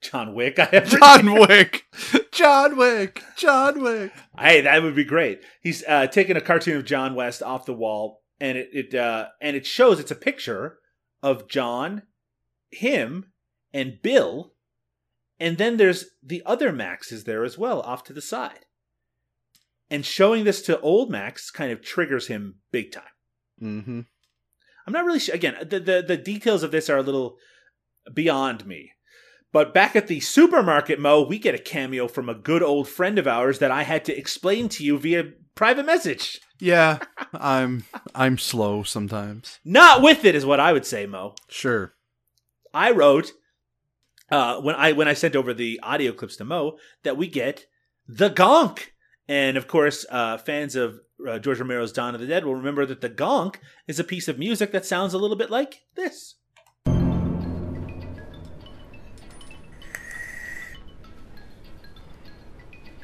John 0.01 0.33
Wick. 0.33 0.59
I 0.59 0.65
have 0.65 0.89
John 0.89 1.33
Wick, 1.33 1.85
John 2.31 2.77
Wick, 2.77 3.23
John 3.35 3.81
Wick. 3.81 4.11
Hey, 4.37 4.61
that 4.61 4.81
would 4.83 4.95
be 4.95 5.03
great. 5.03 5.41
He's 5.61 5.83
uh, 5.87 6.07
taken 6.07 6.37
a 6.37 6.41
cartoon 6.41 6.77
of 6.77 6.85
John 6.85 7.15
West 7.15 7.43
off 7.43 7.65
the 7.65 7.73
wall, 7.73 8.21
and 8.39 8.57
it, 8.57 8.69
it 8.73 8.95
uh, 8.95 9.27
and 9.41 9.55
it 9.55 9.65
shows 9.65 9.99
it's 9.99 10.11
a 10.11 10.15
picture 10.15 10.79
of 11.21 11.47
John, 11.47 12.03
him, 12.71 13.31
and 13.73 14.01
Bill, 14.01 14.53
and 15.39 15.57
then 15.57 15.77
there's 15.77 16.05
the 16.23 16.43
other 16.45 16.71
Maxes 16.71 17.23
there 17.23 17.43
as 17.43 17.57
well 17.57 17.81
off 17.81 18.03
to 18.05 18.13
the 18.13 18.21
side. 18.21 18.65
And 19.91 20.05
showing 20.05 20.43
this 20.43 20.61
to 20.63 20.79
old 20.81 21.09
Max 21.09 21.49
kind 21.49 21.71
of 21.71 21.81
triggers 21.81 22.27
him 22.27 22.55
big 22.71 22.91
time. 22.91 23.03
Mm-hmm. 23.61 24.01
I'm 24.85 24.93
not 24.93 25.05
really 25.05 25.19
sure. 25.19 25.35
Again, 25.35 25.55
the, 25.61 25.79
the 25.79 26.03
the 26.07 26.17
details 26.17 26.63
of 26.63 26.71
this 26.71 26.89
are 26.89 26.97
a 26.97 27.03
little 27.03 27.37
beyond 28.13 28.65
me. 28.65 28.91
But 29.51 29.73
back 29.73 29.95
at 29.95 30.07
the 30.07 30.19
supermarket, 30.19 30.99
Mo, 30.99 31.23
we 31.23 31.39
get 31.39 31.55
a 31.55 31.59
cameo 31.59 32.07
from 32.07 32.29
a 32.29 32.35
good 32.35 32.61
old 32.61 32.87
friend 32.87 33.17
of 33.17 33.27
ours 33.27 33.59
that 33.59 33.71
I 33.71 33.83
had 33.83 34.05
to 34.05 34.17
explain 34.17 34.69
to 34.69 34.83
you 34.83 34.99
via 34.99 35.31
private 35.55 35.85
message. 35.85 36.39
Yeah, 36.59 36.99
I'm 37.33 37.85
I'm 38.13 38.37
slow 38.37 38.83
sometimes. 38.83 39.59
Not 39.65 40.01
with 40.01 40.23
it 40.25 40.35
is 40.35 40.45
what 40.45 40.59
I 40.59 40.73
would 40.73 40.85
say, 40.85 41.05
Mo. 41.05 41.35
Sure. 41.47 41.93
I 42.73 42.91
wrote 42.91 43.31
uh, 44.29 44.61
when 44.61 44.75
I 44.75 44.91
when 44.91 45.07
I 45.07 45.13
sent 45.13 45.35
over 45.35 45.53
the 45.53 45.79
audio 45.81 46.11
clips 46.11 46.37
to 46.37 46.45
Mo 46.45 46.77
that 47.03 47.17
we 47.17 47.27
get 47.27 47.65
the 48.07 48.29
gonk, 48.29 48.87
and 49.27 49.57
of 49.57 49.67
course, 49.67 50.05
uh, 50.09 50.37
fans 50.37 50.75
of 50.75 50.99
uh, 51.27 51.39
George 51.39 51.59
Romero's 51.59 51.91
Dawn 51.91 52.13
of 52.13 52.21
the 52.21 52.27
Dead 52.27 52.45
will 52.45 52.55
remember 52.55 52.85
that 52.85 53.01
the 53.01 53.09
gonk 53.09 53.55
is 53.87 53.99
a 53.99 54.03
piece 54.03 54.27
of 54.27 54.37
music 54.39 54.71
that 54.71 54.85
sounds 54.85 55.13
a 55.13 55.17
little 55.17 55.37
bit 55.37 55.49
like 55.49 55.81
this. 55.95 56.35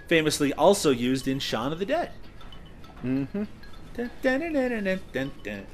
Famously 0.07 0.53
also 0.53 0.91
used 0.91 1.27
in 1.27 1.39
Shaun 1.39 1.71
of 1.71 1.79
the 1.79 1.85
Dead. 1.85 2.11
Mm-hmm. 3.03 3.43
Dun, 3.95 4.11
dun, 4.21 5.31
dun. 5.43 5.65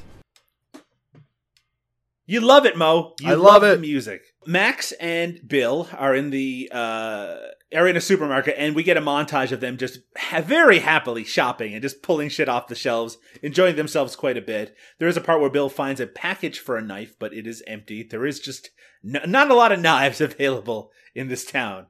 You 2.25 2.39
love 2.39 2.65
it, 2.65 2.77
Mo. 2.77 3.13
You 3.19 3.31
I 3.31 3.33
love 3.33 3.61
the 3.61 3.73
it. 3.73 3.81
music. 3.81 4.21
Max 4.45 4.93
and 4.93 5.39
Bill 5.45 5.89
are 5.97 6.15
in 6.15 6.29
the 6.29 6.69
uh, 6.71 7.35
are 7.75 7.87
in 7.87 7.97
a 7.97 8.01
supermarket, 8.01 8.55
and 8.57 8.73
we 8.73 8.83
get 8.83 8.95
a 8.95 9.01
montage 9.01 9.51
of 9.51 9.59
them 9.59 9.75
just 9.77 9.99
ha- 10.15 10.41
very 10.41 10.79
happily 10.79 11.23
shopping 11.25 11.73
and 11.73 11.81
just 11.81 12.01
pulling 12.01 12.29
shit 12.29 12.47
off 12.47 12.67
the 12.67 12.75
shelves, 12.75 13.17
enjoying 13.41 13.75
themselves 13.75 14.15
quite 14.15 14.37
a 14.37 14.41
bit. 14.41 14.75
There 14.97 15.09
is 15.09 15.17
a 15.17 15.21
part 15.21 15.41
where 15.41 15.49
Bill 15.49 15.67
finds 15.67 15.99
a 15.99 16.07
package 16.07 16.59
for 16.59 16.77
a 16.77 16.81
knife, 16.81 17.15
but 17.19 17.33
it 17.33 17.45
is 17.45 17.63
empty. 17.67 18.01
There 18.03 18.25
is 18.25 18.39
just 18.39 18.69
n- 19.03 19.29
not 19.29 19.51
a 19.51 19.55
lot 19.55 19.71
of 19.73 19.81
knives 19.81 20.21
available 20.21 20.91
in 21.13 21.27
this 21.27 21.43
town. 21.43 21.87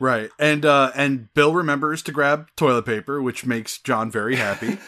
Right. 0.00 0.30
And 0.38 0.64
uh 0.64 0.92
and 0.94 1.32
Bill 1.34 1.54
remembers 1.54 2.02
to 2.02 2.12
grab 2.12 2.48
toilet 2.56 2.86
paper, 2.86 3.22
which 3.22 3.46
makes 3.46 3.78
John 3.78 4.10
very 4.10 4.36
happy. 4.36 4.78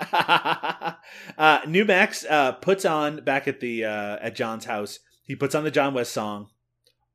uh, 0.12 1.60
New 1.66 1.84
Max 1.84 2.24
uh, 2.24 2.52
puts 2.52 2.84
on 2.84 3.24
back 3.24 3.48
at 3.48 3.60
the 3.60 3.84
uh, 3.84 4.18
at 4.20 4.34
John's 4.34 4.64
house. 4.64 5.00
He 5.24 5.36
puts 5.36 5.54
on 5.54 5.64
the 5.64 5.70
John 5.70 5.94
West 5.94 6.12
song. 6.12 6.48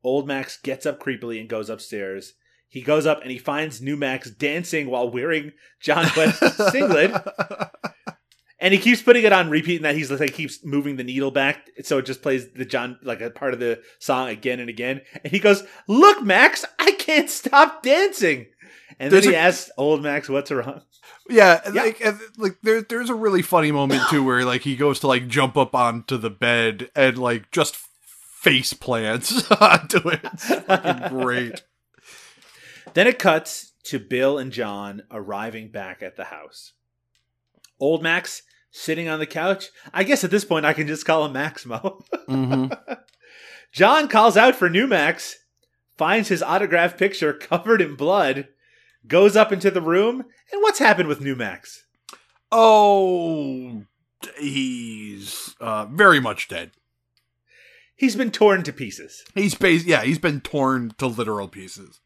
Old 0.04 0.28
Max 0.28 0.58
gets 0.58 0.86
up 0.86 1.00
creepily 1.00 1.40
and 1.40 1.50
goes 1.50 1.70
upstairs. 1.70 2.34
He 2.68 2.82
goes 2.82 3.06
up 3.06 3.22
and 3.22 3.32
he 3.32 3.38
finds 3.38 3.82
New 3.82 3.96
Max 3.96 4.30
dancing 4.30 4.90
while 4.90 5.10
wearing 5.10 5.54
John 5.80 6.08
West's 6.16 6.72
singlet, 6.72 7.12
and 8.66 8.74
he 8.74 8.80
keeps 8.80 9.00
putting 9.04 9.24
it 9.24 9.32
on 9.32 9.52
repeat. 9.52 9.76
And 9.76 9.86
that 9.86 9.94
he's 9.96 10.10
like 10.10 10.34
keeps 10.34 10.66
moving 10.66 10.96
the 10.96 11.04
needle 11.04 11.30
back, 11.30 11.70
so 11.84 12.00
it 12.00 12.06
just 12.08 12.24
plays 12.24 12.50
the 12.50 12.66
John 12.66 12.98
like 13.04 13.22
a 13.22 13.30
part 13.30 13.54
of 13.54 13.60
the 13.60 13.80
song 14.00 14.30
again 14.30 14.60
and 14.60 14.70
again. 14.70 15.02
And 15.24 15.32
he 15.32 15.38
goes, 15.38 15.64
"Look, 15.88 16.24
Max, 16.24 16.66
I 16.80 16.94
can't 16.94 17.30
stop 17.30 17.84
dancing." 17.84 18.48
And 19.00 19.12
There's 19.14 19.26
then 19.26 19.34
he 19.34 19.38
a- 19.38 19.42
asks 19.42 19.70
old 19.78 20.02
Max, 20.02 20.28
"What's 20.30 20.50
wrong?" 20.52 20.82
Yeah, 21.30 21.62
Yeah. 21.72 21.84
like 21.84 22.04
like 22.38 22.58
there 22.64 22.82
there's 22.82 23.12
a 23.12 23.16
really 23.16 23.44
funny 23.44 23.72
moment 23.72 24.02
too 24.10 24.24
where 24.24 24.44
like 24.46 24.62
he 24.62 24.76
goes 24.76 25.00
to 25.02 25.08
like 25.08 25.28
jump 25.28 25.58
up 25.58 25.76
onto 25.76 26.18
the 26.18 26.32
bed 26.32 26.90
and 26.96 27.18
like 27.20 27.52
just 27.52 27.76
face 28.42 28.74
plants 28.74 29.52
onto 29.62 30.10
it. 30.10 30.22
It's 30.24 31.10
great. 31.10 31.64
Then 32.96 33.06
it 33.08 33.20
cuts 33.20 33.74
to 33.86 34.00
Bill 34.00 34.38
and 34.38 34.52
John 34.52 35.04
arriving 35.12 35.70
back 35.70 36.02
at 36.02 36.16
the 36.16 36.26
house. 36.26 36.74
Old 37.80 38.02
Max 38.02 38.42
sitting 38.76 39.08
on 39.08 39.20
the 39.20 39.26
couch. 39.26 39.70
I 39.94 40.04
guess 40.04 40.24
at 40.24 40.32
this 40.32 40.44
point 40.44 40.66
I 40.66 40.74
can 40.74 40.86
just 40.86 41.06
call 41.06 41.26
him 41.26 41.34
Max 41.34 41.66
Mo. 41.66 42.04
hmm 42.28 42.68
John 43.72 44.08
calls 44.08 44.38
out 44.38 44.56
for 44.56 44.70
new 44.70 44.88
Max, 44.88 45.38
finds 45.98 46.30
his 46.30 46.44
autograph 46.44 46.98
picture 46.98 47.34
covered 47.40 47.82
in 47.82 47.96
blood, 47.96 48.50
goes 49.08 49.36
up 49.36 49.52
into 49.52 49.72
the 49.72 49.82
room, 49.82 50.26
and 50.52 50.62
what's 50.62 50.80
happened 50.80 51.08
with 51.10 51.22
new 51.22 51.36
Max? 51.36 51.86
Oh, 52.52 53.84
he's 54.38 55.56
uh 55.60 55.86
very 55.86 56.20
much 56.20 56.48
dead. 56.48 56.72
He's 57.96 58.16
been 58.18 58.32
torn 58.32 58.64
to 58.64 58.74
pieces. 58.74 59.24
He's 59.34 59.56
bas- 59.56 59.86
yeah, 59.86 60.04
he's 60.04 60.20
been 60.20 60.42
torn 60.42 60.94
to 60.98 61.08
literal 61.08 61.48
pieces. 61.48 62.02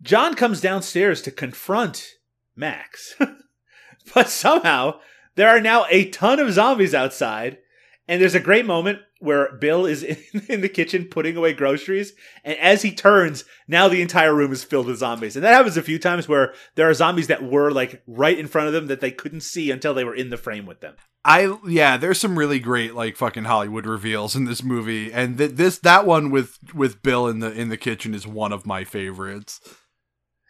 John 0.00 0.34
comes 0.34 0.60
downstairs 0.60 1.20
to 1.22 1.32
confront 1.32 2.06
Max. 2.54 3.16
but 4.14 4.28
somehow, 4.28 5.00
there 5.36 5.48
are 5.48 5.60
now 5.60 5.86
a 5.90 6.08
ton 6.10 6.38
of 6.38 6.52
zombies 6.52 6.94
outside, 6.94 7.58
and 8.08 8.20
there's 8.20 8.34
a 8.34 8.40
great 8.40 8.66
moment 8.66 9.00
where 9.20 9.52
Bill 9.56 9.86
is 9.86 10.02
in, 10.02 10.18
in 10.48 10.60
the 10.60 10.68
kitchen 10.68 11.04
putting 11.04 11.36
away 11.36 11.52
groceries, 11.52 12.12
and 12.44 12.58
as 12.58 12.82
he 12.82 12.92
turns, 12.92 13.44
now 13.68 13.88
the 13.88 14.02
entire 14.02 14.34
room 14.34 14.52
is 14.52 14.64
filled 14.64 14.86
with 14.86 14.98
zombies. 14.98 15.36
And 15.36 15.44
that 15.44 15.54
happens 15.54 15.76
a 15.76 15.82
few 15.82 15.98
times 15.98 16.28
where 16.28 16.54
there 16.74 16.88
are 16.88 16.94
zombies 16.94 17.28
that 17.28 17.42
were 17.42 17.70
like 17.70 18.02
right 18.06 18.38
in 18.38 18.48
front 18.48 18.66
of 18.66 18.72
them 18.72 18.86
that 18.88 19.00
they 19.00 19.10
couldn't 19.10 19.42
see 19.42 19.70
until 19.70 19.94
they 19.94 20.04
were 20.04 20.14
in 20.14 20.30
the 20.30 20.36
frame 20.36 20.66
with 20.66 20.80
them. 20.80 20.96
I 21.24 21.54
yeah, 21.66 21.98
there's 21.98 22.18
some 22.18 22.38
really 22.38 22.58
great 22.58 22.94
like 22.94 23.16
fucking 23.16 23.44
Hollywood 23.44 23.86
reveals 23.86 24.34
in 24.34 24.46
this 24.46 24.62
movie, 24.62 25.12
and 25.12 25.36
th- 25.36 25.52
this 25.52 25.78
that 25.78 26.06
one 26.06 26.30
with 26.30 26.58
with 26.74 27.02
Bill 27.02 27.26
in 27.28 27.40
the 27.40 27.52
in 27.52 27.68
the 27.68 27.76
kitchen 27.76 28.14
is 28.14 28.26
one 28.26 28.52
of 28.52 28.66
my 28.66 28.84
favorites. 28.84 29.60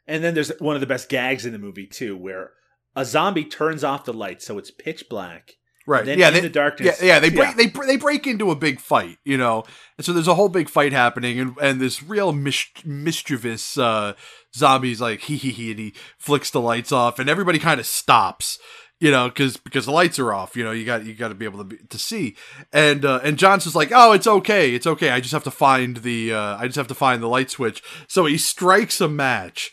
And 0.07 0.23
then 0.25 0.35
there's 0.35 0.51
one 0.61 0.77
of 0.77 0.81
the 0.81 0.87
best 0.87 1.09
gags 1.09 1.45
in 1.45 1.53
the 1.53 1.59
movie 1.59 1.87
too, 1.87 2.17
where 2.17 2.53
a 2.97 3.05
zombie 3.05 3.45
turns 3.45 3.85
off 3.85 4.05
the 4.05 4.13
lights 4.13 4.47
so 4.47 4.59
it's 4.59 4.71
pitch 4.71 5.09
black. 5.09 5.53
Right? 5.87 6.05
Then 6.05 6.19
yeah, 6.19 6.29
in 6.29 6.35
they, 6.35 6.41
the 6.41 6.49
darkness- 6.51 7.01
Yeah, 7.01 7.07
yeah, 7.15 7.19
they 7.21 7.31
break 7.31 7.49
Yeah. 7.49 7.55
they 7.55 7.67
they 7.67 7.97
break 7.97 8.27
into 8.27 8.51
a 8.51 8.57
big 8.57 8.79
fight, 8.81 9.17
you 9.25 9.37
know, 9.37 9.65
and 9.97 10.05
so 10.05 10.13
there's 10.13 10.29
a 10.29 10.35
whole 10.35 10.49
big 10.51 10.69
fight 10.69 10.93
happening, 10.93 11.41
and 11.41 11.57
and 11.61 11.81
this 11.81 12.03
real 12.03 12.33
mis- 12.33 12.67
mischievous 12.85 13.77
uh, 13.79 14.13
zombies 14.55 15.01
like 15.01 15.23
hee 15.23 15.37
hee 15.37 15.51
hee, 15.51 15.71
and 15.71 15.81
he 15.81 15.95
flicks 16.19 16.51
the 16.51 16.61
lights 16.61 16.93
off, 16.93 17.19
and 17.19 17.29
everybody 17.29 17.59
kind 17.59 17.81
of 17.81 17.87
stops. 17.87 18.59
You 19.01 19.11
know, 19.11 19.29
because 19.31 19.57
because 19.57 19.87
the 19.87 19.93
lights 19.93 20.19
are 20.19 20.33
off. 20.35 20.55
You 20.55 20.63
know, 20.63 20.73
you 20.73 20.85
got 20.85 21.07
you 21.07 21.15
got 21.15 21.29
to 21.29 21.35
be 21.35 21.47
able 21.47 21.59
to 21.59 21.65
be, 21.65 21.79
to 21.89 21.99
see. 21.99 22.37
And 22.71 23.03
uh, 23.03 23.21
and 23.25 23.39
John's 23.39 23.65
just 23.65 23.75
like, 23.75 23.91
oh, 23.95 24.13
it's 24.13 24.27
okay, 24.27 24.75
it's 24.75 24.87
okay. 24.87 25.09
I 25.09 25.21
just 25.21 25.33
have 25.33 25.45
to 25.45 25.51
find 25.51 25.97
the 25.97 26.35
uh, 26.35 26.59
I 26.59 26.67
just 26.67 26.77
have 26.77 26.89
to 26.89 26.95
find 26.95 27.23
the 27.23 27.27
light 27.27 27.51
switch. 27.51 27.83
So 28.09 28.27
he 28.27 28.37
strikes 28.37 29.01
a 29.01 29.09
match, 29.09 29.73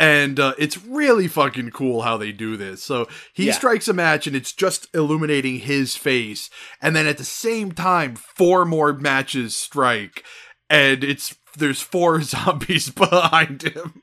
and 0.00 0.40
uh, 0.40 0.54
it's 0.58 0.82
really 0.84 1.28
fucking 1.28 1.70
cool 1.70 2.00
how 2.02 2.16
they 2.16 2.32
do 2.32 2.56
this. 2.56 2.82
So 2.82 3.06
he 3.34 3.46
Yeah. 3.48 3.52
strikes 3.52 3.86
a 3.86 3.92
match, 3.92 4.26
and 4.26 4.34
it's 4.34 4.52
just 4.52 4.88
illuminating 4.94 5.60
his 5.60 5.94
face, 5.94 6.48
and 6.80 6.96
then 6.96 7.06
at 7.06 7.18
the 7.18 7.24
same 7.24 7.70
time, 7.72 8.16
four 8.16 8.64
more 8.64 8.92
matches 8.94 9.54
strike, 9.54 10.24
and 10.68 11.04
it's 11.04 11.36
there's 11.56 11.82
four 11.82 12.22
zombies 12.34 12.88
behind 13.04 13.62
him. 13.62 14.02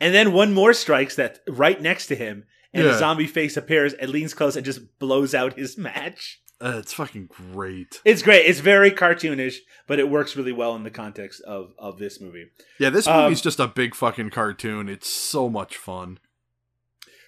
And 0.00 0.14
then 0.14 0.32
one 0.32 0.54
more 0.54 0.72
strikes 0.72 1.16
that 1.16 1.40
right 1.46 1.80
next 1.80 2.06
to 2.06 2.14
him, 2.16 2.44
and 2.72 2.84
Yeah. 2.86 2.94
a 2.94 2.98
zombie 2.98 3.26
face 3.26 3.56
appears 3.58 3.92
and 3.92 4.10
leans 4.10 4.32
close 4.32 4.56
and 4.56 4.64
just 4.64 4.98
blows 4.98 5.34
out 5.34 5.58
his 5.58 5.76
match. 5.88 6.40
Uh, 6.62 6.76
it's 6.78 6.92
fucking 6.92 7.26
great. 7.52 8.00
It's 8.04 8.22
great. 8.22 8.44
It's 8.46 8.60
very 8.60 8.90
cartoonish, 8.90 9.56
but 9.86 9.98
it 9.98 10.10
works 10.10 10.36
really 10.36 10.52
well 10.52 10.74
in 10.76 10.82
the 10.82 10.90
context 10.90 11.40
of 11.42 11.72
of 11.78 11.98
this 11.98 12.20
movie. 12.20 12.46
Yeah, 12.78 12.90
this 12.90 13.06
Um, 13.06 13.24
movie's 13.24 13.40
just 13.40 13.58
a 13.60 13.66
big 13.66 13.94
fucking 13.94 14.30
cartoon. 14.30 14.88
It's 14.88 15.08
so 15.08 15.48
much 15.48 15.76
fun. 15.76 16.18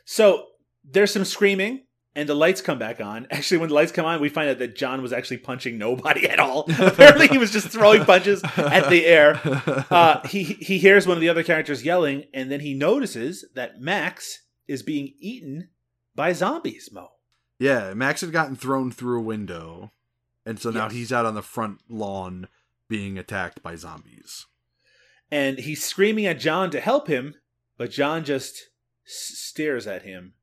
So 0.04 0.46
there's 0.84 1.12
some 1.12 1.24
screaming, 1.24 1.84
and 2.14 2.28
the 2.28 2.34
lights 2.34 2.60
come 2.60 2.78
back 2.78 3.00
on. 3.00 3.26
Actually, 3.30 3.58
when 3.58 3.68
the 3.70 3.74
lights 3.74 3.92
come 3.92 4.04
on, 4.04 4.20
we 4.20 4.28
find 4.28 4.50
out 4.50 4.58
that 4.58 4.76
John 4.76 5.00
was 5.00 5.12
actually 5.12 5.38
punching 5.38 5.78
nobody 5.78 6.28
at 6.28 6.38
all. 6.38 6.66
Apparently, 6.78 7.28
he 7.28 7.38
was 7.38 7.50
just 7.52 7.68
throwing 7.68 8.04
punches 8.04 8.42
at 8.56 8.88
the 8.90 9.06
air. 9.06 9.40
Uh, 9.92 10.26
he 10.26 10.42
he 10.44 10.78
hears 10.78 11.06
one 11.06 11.16
of 11.16 11.20
the 11.20 11.28
other 11.28 11.42
characters 11.42 11.84
yelling, 11.84 12.24
and 12.34 12.50
then 12.50 12.60
he 12.60 12.74
notices 12.74 13.44
that 13.54 13.80
Max 13.80 14.42
is 14.66 14.82
being 14.82 15.14
eaten 15.18 15.68
by 16.14 16.32
zombies. 16.32 16.88
Mo. 16.92 17.08
Yeah, 17.62 17.94
Max 17.94 18.20
had 18.20 18.32
gotten 18.32 18.56
thrown 18.56 18.90
through 18.90 19.18
a 19.18 19.22
window, 19.22 19.92
and 20.44 20.58
so 20.58 20.70
now 20.70 20.84
Yes. 20.84 20.92
he's 20.92 21.12
out 21.12 21.26
on 21.26 21.34
the 21.34 21.42
front 21.42 21.80
lawn 21.88 22.48
being 22.88 23.18
attacked 23.18 23.62
by 23.62 23.76
zombies. 23.76 24.46
and 25.30 25.58
he's 25.60 25.82
screaming 25.84 26.26
at 26.26 26.38
John 26.40 26.70
to 26.70 26.80
help 26.80 27.08
him, 27.08 27.34
but 27.78 27.90
John 27.90 28.22
just 28.24 28.68
s- 29.06 29.32
stares 29.38 29.86
at 29.86 30.02
him 30.02 30.34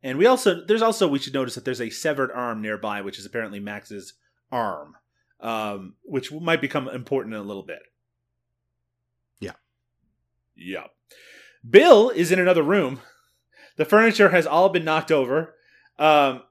And 0.00 0.16
we 0.16 0.26
also 0.26 0.64
there's 0.64 0.80
also 0.82 1.08
we 1.08 1.18
should 1.18 1.34
notice 1.34 1.56
that 1.56 1.64
there's 1.64 1.80
a 1.80 1.90
severed 1.90 2.30
arm 2.30 2.62
nearby, 2.62 3.02
which 3.02 3.18
is 3.18 3.26
apparently 3.26 3.58
Max's 3.58 4.12
arm, 4.52 4.94
um, 5.40 5.96
which 6.04 6.30
might 6.30 6.60
become 6.60 6.88
important 6.88 7.34
in 7.34 7.40
a 7.40 7.44
little 7.44 7.64
bit. 7.64 7.80
Yeah. 9.40 9.54
Yeah. 10.54 10.86
Bill 11.68 12.10
is 12.10 12.30
in 12.30 12.38
another 12.38 12.62
room. 12.62 13.00
The 13.76 13.84
furniture 13.84 14.28
has 14.30 14.46
all 14.46 14.68
been 14.68 14.84
knocked 14.84 15.10
over. 15.10 15.56
Um, 15.98 16.42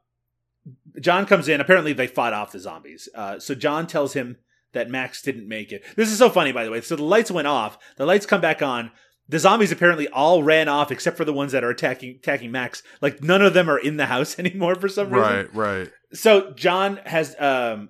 John 1.00 1.26
comes 1.26 1.48
in. 1.48 1.62
Apparently, 1.62 1.94
they 1.94 2.08
fought 2.08 2.34
off 2.34 2.52
the 2.52 2.60
zombies. 2.60 3.08
Uh, 3.14 3.40
so 3.40 3.56
John 3.56 3.88
tells 3.88 4.14
him 4.14 4.38
that 4.74 4.90
Max 4.90 5.22
didn't 5.22 5.48
make 5.48 5.72
it. 5.72 5.84
This 5.96 6.12
is 6.12 6.18
so 6.18 6.30
funny, 6.30 6.52
by 6.52 6.64
the 6.64 6.72
way. 6.72 6.82
So 6.82 6.96
the 6.96 7.04
lights 7.04 7.32
went 7.32 7.48
off. 7.48 7.78
The 7.98 8.06
lights 8.06 8.26
come 8.26 8.42
back 8.42 8.62
on. 8.62 8.92
The 9.30 9.40
zombies 9.40 9.72
apparently 9.72 10.08
all 10.08 10.44
ran 10.44 10.70
off 10.70 10.92
except 10.92 11.18
for 11.18 11.26
the 11.26 11.34
ones 11.34 11.52
that 11.52 11.64
are 11.64 11.70
attacking 11.70 12.18
attacking 12.18 12.52
Max. 12.52 12.82
Like 13.02 13.22
none 13.22 13.42
of 13.42 13.54
them 13.54 13.70
are 13.70 13.78
in 13.78 13.98
the 13.98 14.06
house 14.06 14.40
anymore 14.40 14.76
for 14.76 14.88
some 14.88 15.10
reason. 15.12 15.50
Right, 15.54 15.54
right. 15.54 15.92
So 16.14 16.52
John 16.52 16.98
has 17.06 17.36
um 17.40 17.90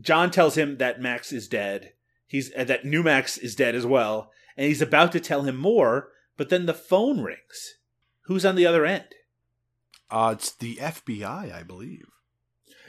John 0.00 0.30
tells 0.30 0.56
him 0.56 0.78
that 0.78 1.00
Max 1.00 1.32
is 1.32 1.48
dead. 1.48 1.92
He's 2.26 2.52
uh, 2.56 2.64
that 2.64 2.84
new 2.84 3.02
Max 3.02 3.38
is 3.38 3.54
dead 3.54 3.74
as 3.74 3.86
well, 3.86 4.30
and 4.56 4.66
he's 4.66 4.82
about 4.82 5.12
to 5.12 5.20
tell 5.20 5.42
him 5.42 5.56
more, 5.56 6.08
but 6.36 6.48
then 6.48 6.66
the 6.66 6.74
phone 6.74 7.20
rings. 7.22 7.74
Who's 8.22 8.44
on 8.44 8.56
the 8.56 8.66
other 8.66 8.84
end? 8.84 9.06
Uh, 10.10 10.34
it's 10.36 10.52
the 10.52 10.76
FBI, 10.76 11.52
I 11.52 11.62
believe. 11.62 12.06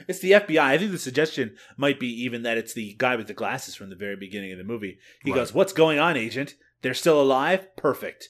It's 0.08 0.18
the 0.20 0.32
FBI. 0.32 0.58
I 0.60 0.78
think 0.78 0.90
the 0.92 0.98
suggestion 0.98 1.56
might 1.76 1.98
be 2.00 2.08
even 2.24 2.42
that 2.42 2.58
it's 2.58 2.74
the 2.74 2.94
guy 2.98 3.16
with 3.16 3.26
the 3.26 3.34
glasses 3.34 3.74
from 3.74 3.90
the 3.90 3.96
very 3.96 4.16
beginning 4.16 4.52
of 4.52 4.58
the 4.58 4.64
movie. 4.64 4.98
He 5.24 5.30
Right. 5.30 5.36
goes, 5.38 5.54
"What's 5.54 5.72
going 5.72 5.98
on, 5.98 6.16
agent? 6.16 6.54
They're 6.82 6.94
still 6.94 7.20
alive? 7.20 7.74
Perfect." 7.76 8.28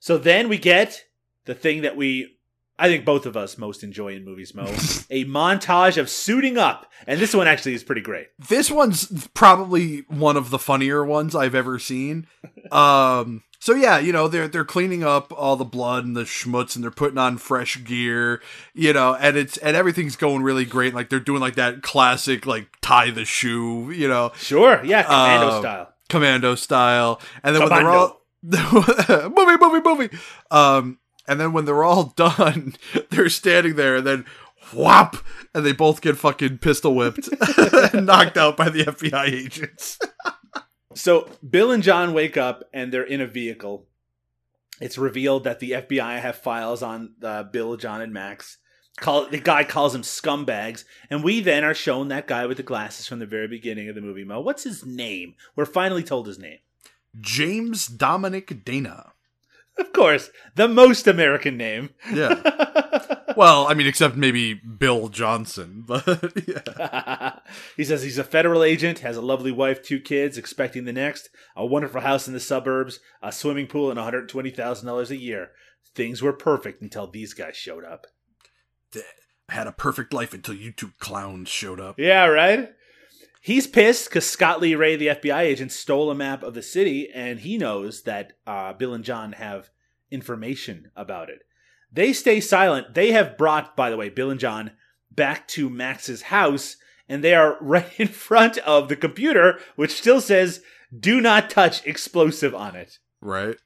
So 0.00 0.18
then 0.18 0.48
we 0.48 0.58
get 0.58 1.04
the 1.44 1.54
thing 1.54 1.82
that 1.82 1.96
we 1.96 2.36
I 2.78 2.88
think 2.88 3.04
both 3.04 3.26
of 3.26 3.36
us 3.36 3.58
most 3.58 3.84
enjoy 3.84 4.14
in 4.14 4.24
movies, 4.24 4.54
Mo. 4.54 4.64
a 5.10 5.24
montage 5.26 5.98
of 5.98 6.08
suiting 6.10 6.58
up. 6.58 6.90
And 7.06 7.20
this 7.20 7.34
one 7.34 7.46
actually 7.46 7.74
is 7.74 7.84
pretty 7.84 8.00
great. 8.00 8.28
This 8.48 8.70
one's 8.72 9.28
probably 9.34 9.98
one 10.08 10.36
of 10.36 10.50
the 10.50 10.58
funnier 10.58 11.04
ones 11.04 11.36
I've 11.36 11.54
ever 11.54 11.78
seen. 11.78 12.26
Um, 12.72 13.44
so 13.62 13.74
yeah, 13.76 14.00
you 14.00 14.12
know 14.12 14.26
they're 14.26 14.48
they're 14.48 14.64
cleaning 14.64 15.04
up 15.04 15.32
all 15.36 15.54
the 15.54 15.64
blood 15.64 16.04
and 16.04 16.16
the 16.16 16.24
schmutz, 16.24 16.74
and 16.74 16.82
they're 16.82 16.90
putting 16.90 17.16
on 17.16 17.38
fresh 17.38 17.82
gear, 17.84 18.42
you 18.74 18.92
know, 18.92 19.14
and 19.14 19.36
it's 19.36 19.56
and 19.58 19.76
everything's 19.76 20.16
going 20.16 20.42
really 20.42 20.64
great. 20.64 20.94
Like 20.94 21.10
they're 21.10 21.20
doing 21.20 21.40
like 21.40 21.54
that 21.54 21.80
classic 21.80 22.44
like 22.44 22.66
tie 22.80 23.12
the 23.12 23.24
shoe, 23.24 23.92
you 23.92 24.08
know, 24.08 24.32
Sure. 24.34 24.84
Yeah, 24.84 25.04
commando 25.04 25.46
Uh, 25.46 25.60
style. 25.60 25.92
commando 26.08 26.54
style. 26.56 27.20
And 27.44 27.54
then 27.54 27.62
when 27.62 27.68
they're 27.70 27.88
all 27.88 28.20
movie, 28.42 29.56
movie, 29.60 29.80
movie. 29.88 30.18
Um, 30.50 30.98
and 31.28 31.38
then 31.38 31.52
when 31.52 31.64
they're 31.64 31.84
all 31.84 32.04
done, 32.16 32.74
they're 33.10 33.28
standing 33.28 33.76
there, 33.76 33.94
and 33.94 34.04
then 34.06 34.24
whop, 34.72 35.16
and 35.54 35.64
they 35.64 35.72
both 35.72 36.00
get 36.00 36.16
fucking 36.16 36.58
pistol 36.58 36.96
whipped, 36.96 37.28
and 37.94 38.06
knocked 38.06 38.36
out 38.36 38.56
by 38.56 38.68
the 38.70 38.86
FBI 38.86 39.26
agents. 39.32 40.00
So 40.94 41.28
Bill 41.48 41.70
and 41.70 41.82
John 41.82 42.12
wake 42.12 42.36
up 42.36 42.64
and 42.72 42.92
they're 42.92 43.02
in 43.02 43.20
a 43.20 43.26
vehicle. 43.26 43.86
It's 44.80 44.98
revealed 44.98 45.44
that 45.44 45.60
the 45.60 45.72
FBI 45.72 46.20
have 46.20 46.36
files 46.36 46.82
on 46.82 47.14
uh, 47.22 47.44
Bill, 47.44 47.76
John, 47.76 48.00
and 48.00 48.12
Max. 48.12 48.58
Call 48.98 49.26
the 49.26 49.38
guy 49.38 49.64
calls 49.64 49.94
them 49.94 50.02
scumbags, 50.02 50.84
and 51.08 51.24
we 51.24 51.40
then 51.40 51.64
are 51.64 51.72
shown 51.72 52.08
that 52.08 52.26
guy 52.26 52.44
with 52.44 52.58
the 52.58 52.62
glasses 52.62 53.06
from 53.06 53.20
the 53.20 53.26
very 53.26 53.48
beginning 53.48 53.88
of 53.88 53.94
the 53.94 54.02
movie. 54.02 54.24
Mo, 54.24 54.40
what's 54.40 54.64
his 54.64 54.84
name? 54.84 55.34
We're 55.56 55.64
finally 55.64 56.02
told 56.02 56.26
his 56.26 56.38
name. 56.38 56.58
James 57.18 57.86
Dominic 57.86 58.64
Dana. 58.64 59.12
Of 59.78 59.92
course, 59.92 60.30
the 60.54 60.68
most 60.68 61.06
American 61.06 61.56
name. 61.56 61.90
Yeah. 62.12 62.78
Well, 63.36 63.66
I 63.66 63.74
mean, 63.74 63.86
except 63.86 64.16
maybe 64.16 64.54
Bill 64.54 65.08
Johnson, 65.08 65.84
but 65.86 66.32
yeah. 66.46 67.38
he 67.76 67.84
says 67.84 68.02
he's 68.02 68.18
a 68.18 68.24
federal 68.24 68.62
agent, 68.62 69.00
has 69.00 69.16
a 69.16 69.22
lovely 69.22 69.52
wife, 69.52 69.82
two 69.82 70.00
kids, 70.00 70.38
expecting 70.38 70.84
the 70.84 70.92
next, 70.92 71.30
a 71.56 71.64
wonderful 71.66 72.00
house 72.00 72.26
in 72.26 72.34
the 72.34 72.40
suburbs, 72.40 73.00
a 73.22 73.32
swimming 73.32 73.66
pool, 73.66 73.90
and 73.90 73.98
$120,000 73.98 75.10
a 75.10 75.16
year. 75.16 75.50
Things 75.94 76.22
were 76.22 76.32
perfect 76.32 76.82
until 76.82 77.06
these 77.06 77.34
guys 77.34 77.56
showed 77.56 77.84
up. 77.84 78.06
I 79.48 79.54
had 79.54 79.66
a 79.66 79.72
perfect 79.72 80.12
life 80.12 80.32
until 80.32 80.54
you 80.54 80.72
two 80.72 80.92
clowns 80.98 81.48
showed 81.48 81.80
up. 81.80 81.98
Yeah, 81.98 82.26
right? 82.26 82.70
He's 83.44 83.66
pissed 83.66 84.08
because 84.08 84.24
Scott 84.24 84.60
Lee 84.60 84.76
Ray, 84.76 84.94
the 84.94 85.08
FBI 85.08 85.40
agent, 85.40 85.72
stole 85.72 86.12
a 86.12 86.14
map 86.14 86.44
of 86.44 86.54
the 86.54 86.62
city, 86.62 87.10
and 87.12 87.40
he 87.40 87.58
knows 87.58 88.02
that 88.02 88.34
uh, 88.46 88.72
Bill 88.72 88.94
and 88.94 89.02
John 89.02 89.32
have 89.32 89.70
information 90.12 90.92
about 90.94 91.28
it. 91.28 91.40
They 91.92 92.12
stay 92.12 92.40
silent. 92.40 92.94
They 92.94 93.10
have 93.10 93.36
brought, 93.36 93.76
by 93.76 93.90
the 93.90 93.96
way, 93.96 94.10
Bill 94.10 94.30
and 94.30 94.38
John 94.38 94.70
back 95.10 95.48
to 95.48 95.68
Max's 95.68 96.22
house, 96.22 96.76
and 97.08 97.24
they 97.24 97.34
are 97.34 97.58
right 97.60 97.90
in 97.98 98.06
front 98.06 98.58
of 98.58 98.88
the 98.88 98.94
computer, 98.94 99.58
which 99.74 99.98
still 99.98 100.20
says, 100.20 100.62
do 100.96 101.20
not 101.20 101.50
touch 101.50 101.84
explosive 101.84 102.54
on 102.54 102.76
it. 102.76 103.00
Right? 103.20 103.56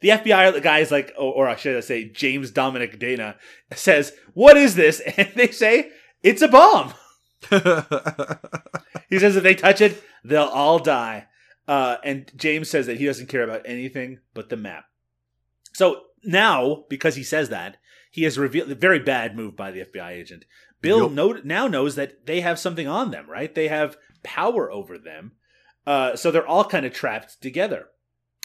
The 0.00 0.08
FBI 0.08 0.62
guy 0.62 0.78
is 0.78 0.90
like, 0.90 1.12
or, 1.18 1.34
or 1.34 1.48
I 1.48 1.56
say, 1.56 2.08
James 2.08 2.50
Dominic 2.50 2.98
Dana 2.98 3.36
says, 3.74 4.14
What 4.32 4.56
is 4.56 4.74
this? 4.74 5.02
And 5.18 5.32
they 5.36 5.48
say, 5.48 5.90
It's 6.22 6.40
a 6.40 6.48
bomb. 6.48 6.94
He 9.10 9.18
says 9.18 9.36
if 9.36 9.42
they 9.42 9.56
touch 9.56 9.80
it, 9.80 10.02
they'll 10.24 10.44
all 10.44 10.78
die. 10.78 11.26
Uh, 11.66 11.96
and 12.04 12.30
James 12.36 12.70
says 12.70 12.86
that 12.86 12.98
he 12.98 13.06
doesn't 13.06 13.28
care 13.28 13.42
about 13.42 13.62
anything 13.64 14.20
but 14.32 14.48
the 14.48 14.56
map. 14.56 14.84
So 15.72 16.02
now, 16.24 16.84
because 16.88 17.16
he 17.16 17.24
says 17.24 17.48
that, 17.48 17.76
he 18.10 18.22
has 18.22 18.38
revealed 18.38 18.70
a 18.70 18.76
very 18.76 19.00
bad 19.00 19.36
move 19.36 19.56
by 19.56 19.70
the 19.70 19.84
FBI 19.84 20.10
agent. 20.10 20.44
Bill 20.80 21.10
know, 21.10 21.40
now 21.44 21.66
knows 21.66 21.96
that 21.96 22.26
they 22.26 22.40
have 22.40 22.58
something 22.58 22.88
on 22.88 23.10
them, 23.10 23.28
right? 23.28 23.54
They 23.54 23.68
have 23.68 23.96
power 24.22 24.70
over 24.70 24.96
them. 24.96 25.32
Uh, 25.86 26.16
so 26.16 26.30
they're 26.30 26.46
all 26.46 26.64
kind 26.64 26.86
of 26.86 26.92
trapped 26.92 27.40
together. 27.42 27.86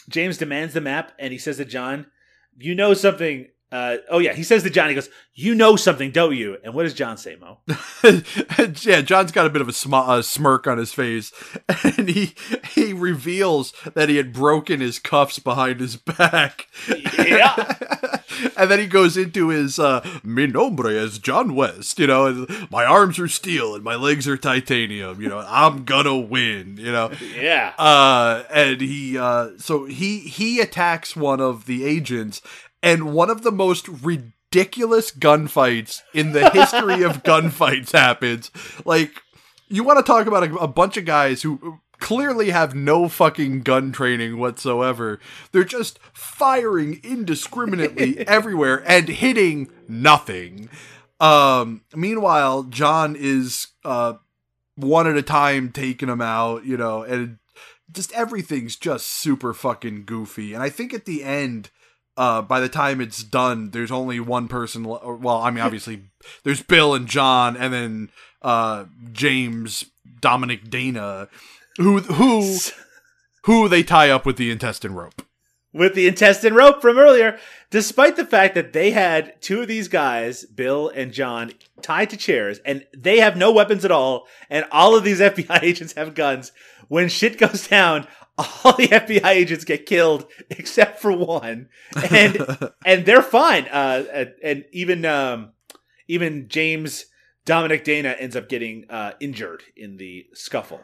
James 0.09 0.37
demands 0.37 0.73
the 0.73 0.81
map, 0.81 1.13
and 1.17 1.31
he 1.31 1.39
says 1.39 1.57
to 1.57 1.65
John, 1.65 2.07
"You 2.57 2.75
know 2.75 2.93
something." 2.93 3.47
Uh, 3.75 3.97
oh 4.09 4.19
yeah, 4.19 4.31
he 4.31 4.41
says 4.41 4.63
to 4.63 4.69
John, 4.69 4.87
he 4.87 4.95
goes, 4.95 5.09
"You 5.33 5.53
know 5.53 5.75
something, 5.75 6.11
don't 6.11 6.33
you?" 6.33 6.57
And 6.63 6.73
what 6.73 6.83
does 6.83 6.93
John 6.93 7.17
say, 7.17 7.35
Mo? 7.35 7.59
yeah, 8.83 9.01
John's 9.01 9.33
got 9.33 9.45
a 9.45 9.49
bit 9.49 9.61
of 9.61 9.67
a, 9.67 9.73
sm- 9.73 9.93
a 9.93 10.23
smirk 10.23 10.65
on 10.65 10.77
his 10.77 10.93
face, 10.93 11.33
and 11.83 12.07
he 12.07 12.35
he 12.73 12.93
reveals 12.93 13.73
that 13.93 14.07
he 14.07 14.15
had 14.15 14.31
broken 14.31 14.79
his 14.79 14.97
cuffs 14.97 15.39
behind 15.39 15.81
his 15.81 15.97
back. 15.97 16.67
Yeah. 16.87 17.75
and 18.57 18.71
then 18.71 18.79
he 18.79 18.87
goes 18.87 19.17
into 19.17 19.49
his 19.49 19.77
uh, 19.77 20.07
"Mi 20.23 20.47
nombre 20.47 20.91
is 20.91 21.19
John 21.19 21.53
West," 21.53 21.99
you 21.99 22.07
know, 22.07 22.47
my 22.69 22.85
arms 22.85 23.19
are 23.19 23.27
steel 23.27 23.75
and 23.75 23.83
my 23.83 23.95
legs 23.95 24.25
are 24.25 24.37
titanium. 24.37 25.21
You 25.21 25.27
know, 25.27 25.45
I'm 25.45 25.83
gonna 25.83 26.17
win. 26.17 26.77
You 26.77 26.93
know, 26.93 27.11
yeah. 27.35 27.73
uh, 27.77 28.43
and 28.53 28.79
he 28.79 29.17
uh, 29.17 29.49
so 29.57 29.83
he 29.83 30.19
he 30.19 30.61
attacks 30.61 31.13
one 31.13 31.41
of 31.41 31.65
the 31.65 31.83
agents, 31.83 32.41
and 32.85 33.11
one 33.13 33.31
of 33.31 33.41
the 33.41 33.51
most 33.51 33.87
ridiculous 33.87 35.11
gunfights 35.11 36.01
in 36.13 36.31
the 36.31 36.49
history 36.51 37.01
of 37.01 37.23
gunfights 37.23 37.91
happens. 37.91 38.51
Like, 38.85 39.23
you 39.67 39.83
want 39.83 39.97
to 39.97 40.03
talk 40.03 40.27
about 40.27 40.43
a, 40.43 40.55
a 40.57 40.67
bunch 40.67 40.95
of 40.95 41.03
guys 41.03 41.41
who 41.41 41.79
clearly 41.99 42.51
have 42.51 42.75
no 42.75 43.09
fucking 43.09 43.63
gun 43.63 43.91
training 43.91 44.37
whatsoever. 44.37 45.19
They're 45.51 45.63
just 45.63 45.99
firing 46.13 47.01
indiscriminately 47.03 48.19
everywhere 48.27 48.83
and 48.87 49.09
hitting 49.09 49.71
nothing. 49.87 50.69
Um, 51.19 51.81
meanwhile, 51.95 52.63
John 52.63 53.15
is 53.17 53.67
uh 53.83 54.13
one 54.75 55.07
at 55.07 55.17
a 55.17 55.21
time 55.21 55.71
taking 55.71 56.09
them 56.09 56.21
out, 56.21 56.65
you 56.65 56.77
know, 56.77 57.01
and 57.03 57.37
just 57.91 58.11
everything's 58.11 58.75
just 58.75 59.07
super 59.07 59.53
fucking 59.53 60.03
goofy. 60.05 60.53
And 60.53 60.61
I 60.61 60.69
think 60.69 60.93
at 60.93 61.05
the 61.05 61.23
end, 61.23 61.71
uh, 62.17 62.41
by 62.41 62.59
the 62.59 62.69
time 62.69 63.01
it's 63.01 63.23
done, 63.23 63.71
there's 63.71 63.91
only 63.91 64.19
one 64.19 64.47
person. 64.47 64.87
le- 64.87 65.15
Well, 65.17 65.37
I 65.41 65.51
mean, 65.51 65.63
obviously, 65.63 66.03
there's 66.43 66.61
Bill 66.63 66.93
and 66.95 67.07
John, 67.07 67.55
and 67.57 67.73
then 67.73 68.09
uh, 68.41 68.85
James, 69.11 69.85
Dominic, 70.21 70.69
Dana, 70.69 71.27
who 71.77 71.99
who 71.99 72.57
who 73.43 73.67
they 73.69 73.83
tie 73.83 74.09
up 74.09 74.25
with 74.25 74.37
the 74.37 74.51
intestine 74.51 74.93
rope. 74.95 75.21
with 75.73 75.93
the 75.93 76.07
intestine 76.07 76.53
rope 76.53 76.81
from 76.81 76.97
earlier, 76.97 77.37
despite 77.69 78.15
the 78.15 78.25
fact 78.25 78.55
that 78.55 78.71
they 78.73 78.91
had 78.91 79.39
two 79.41 79.61
of 79.61 79.67
these 79.67 79.87
guys, 79.89 80.45
Bill 80.45 80.89
and 80.95 81.11
John, 81.11 81.51
tied 81.81 82.09
to 82.11 82.17
chairs, 82.17 82.59
and 82.65 82.85
they 82.95 83.19
have 83.19 83.35
no 83.35 83.51
weapons 83.51 83.83
at 83.83 83.91
all, 83.91 84.25
and 84.49 84.65
all 84.71 84.95
of 84.95 85.03
these 85.03 85.19
FBI 85.31 85.61
agents 85.63 85.93
have 85.93 86.15
guns. 86.15 86.51
When 86.87 87.09
shit 87.09 87.37
goes 87.37 87.67
down, 87.67 88.07
all 88.37 88.73
the 88.73 88.87
FBI 88.91 89.25
agents 89.25 89.65
get 89.65 89.85
killed 89.85 90.25
except 90.49 90.99
for 90.99 91.11
one, 91.11 91.69
and 92.11 92.37
and 92.85 93.05
they're 93.05 93.21
fine. 93.21 93.65
Uh, 93.65 94.25
and- 94.43 94.65
even 94.71 95.05
um, 95.05 95.51
even 96.07 96.47
James 96.49 97.05
Dominic 97.45 97.83
Dana 97.83 98.15
ends 98.19 98.35
up 98.35 98.49
getting 98.49 98.85
uh, 98.89 99.13
injured 99.19 99.63
in 99.75 99.97
the 99.97 100.25
scuffle. 100.33 100.81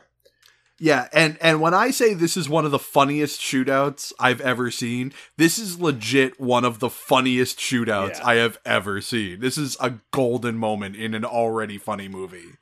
Yeah, 0.80 1.10
and 1.14 1.38
and 1.42 1.62
when 1.62 1.76
I 1.76 1.92
say 1.92 2.16
this 2.16 2.36
is 2.36 2.50
one 2.50 2.66
of 2.66 2.72
the 2.72 2.80
funniest 2.80 3.40
shootouts 3.40 4.14
I've 4.20 4.42
ever 4.42 4.72
seen, 4.72 5.14
this 5.38 5.60
is 5.60 5.80
legit 5.80 6.40
one 6.40 6.66
of 6.66 6.80
the 6.80 6.90
funniest 6.90 7.60
shootouts 7.60 8.18
Yeah. 8.18 8.28
I 8.28 8.36
have 8.36 8.58
ever 8.66 9.00
seen. 9.00 9.42
This 9.42 9.60
is 9.60 9.78
a 9.80 10.00
golden 10.10 10.58
moment 10.58 10.96
in 10.96 11.14
an 11.14 11.24
already 11.24 11.78
funny 11.78 12.08
movie. 12.08 12.54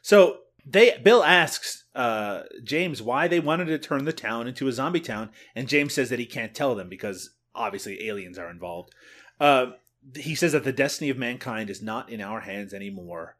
So 0.00 0.38
they 0.66 0.96
Bill 1.02 1.22
asks 1.24 1.84
uh, 1.94 2.42
James 2.62 3.02
why 3.02 3.28
they 3.28 3.40
wanted 3.40 3.66
to 3.66 3.78
turn 3.78 4.04
the 4.04 4.12
town 4.12 4.46
into 4.46 4.68
a 4.68 4.72
zombie 4.72 5.00
town, 5.00 5.30
and 5.54 5.68
James 5.68 5.94
says 5.94 6.08
that 6.10 6.18
he 6.18 6.26
can't 6.26 6.54
tell 6.54 6.74
them 6.74 6.88
because 6.88 7.30
obviously 7.54 8.06
aliens 8.08 8.38
are 8.38 8.50
involved. 8.50 8.94
Uh, 9.40 9.72
he 10.16 10.34
says 10.34 10.52
that 10.52 10.64
the 10.64 10.72
destiny 10.72 11.10
of 11.10 11.18
mankind 11.18 11.68
is 11.70 11.82
not 11.82 12.10
in 12.10 12.20
our 12.20 12.40
hands 12.40 12.72
anymore. 12.74 13.36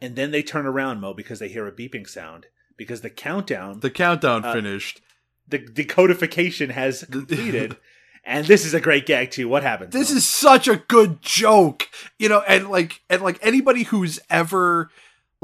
And 0.00 0.16
then 0.16 0.32
they 0.32 0.42
turn 0.42 0.66
around, 0.66 1.00
Mo, 1.00 1.14
because 1.14 1.38
they 1.38 1.48
hear 1.48 1.66
a 1.66 1.72
beeping 1.72 2.06
sound. 2.08 2.46
Because 2.76 3.00
the 3.00 3.08
countdown, 3.10 3.80
The 3.80 3.90
countdown 3.90 4.44
Uh, 4.44 4.52
finished. 4.52 5.00
the 5.48 5.58
decodification 5.60 6.70
has 6.70 7.04
completed. 7.10 7.76
and 8.24 8.46
this 8.46 8.64
is 8.66 8.74
a 8.74 8.80
great 8.80 9.06
gag 9.06 9.30
too. 9.30 9.48
What 9.48 9.62
happens? 9.62 9.92
This 9.92 10.10
Mo? 10.10 10.16
is 10.16 10.28
such 10.28 10.66
a 10.68 10.76
good 10.76 11.22
joke. 11.22 11.88
You 12.18 12.28
know, 12.28 12.40
and 12.48 12.68
like 12.68 13.00
and 13.08 13.22
like 13.22 13.38
anybody 13.40 13.84
who's 13.84 14.18
ever 14.28 14.90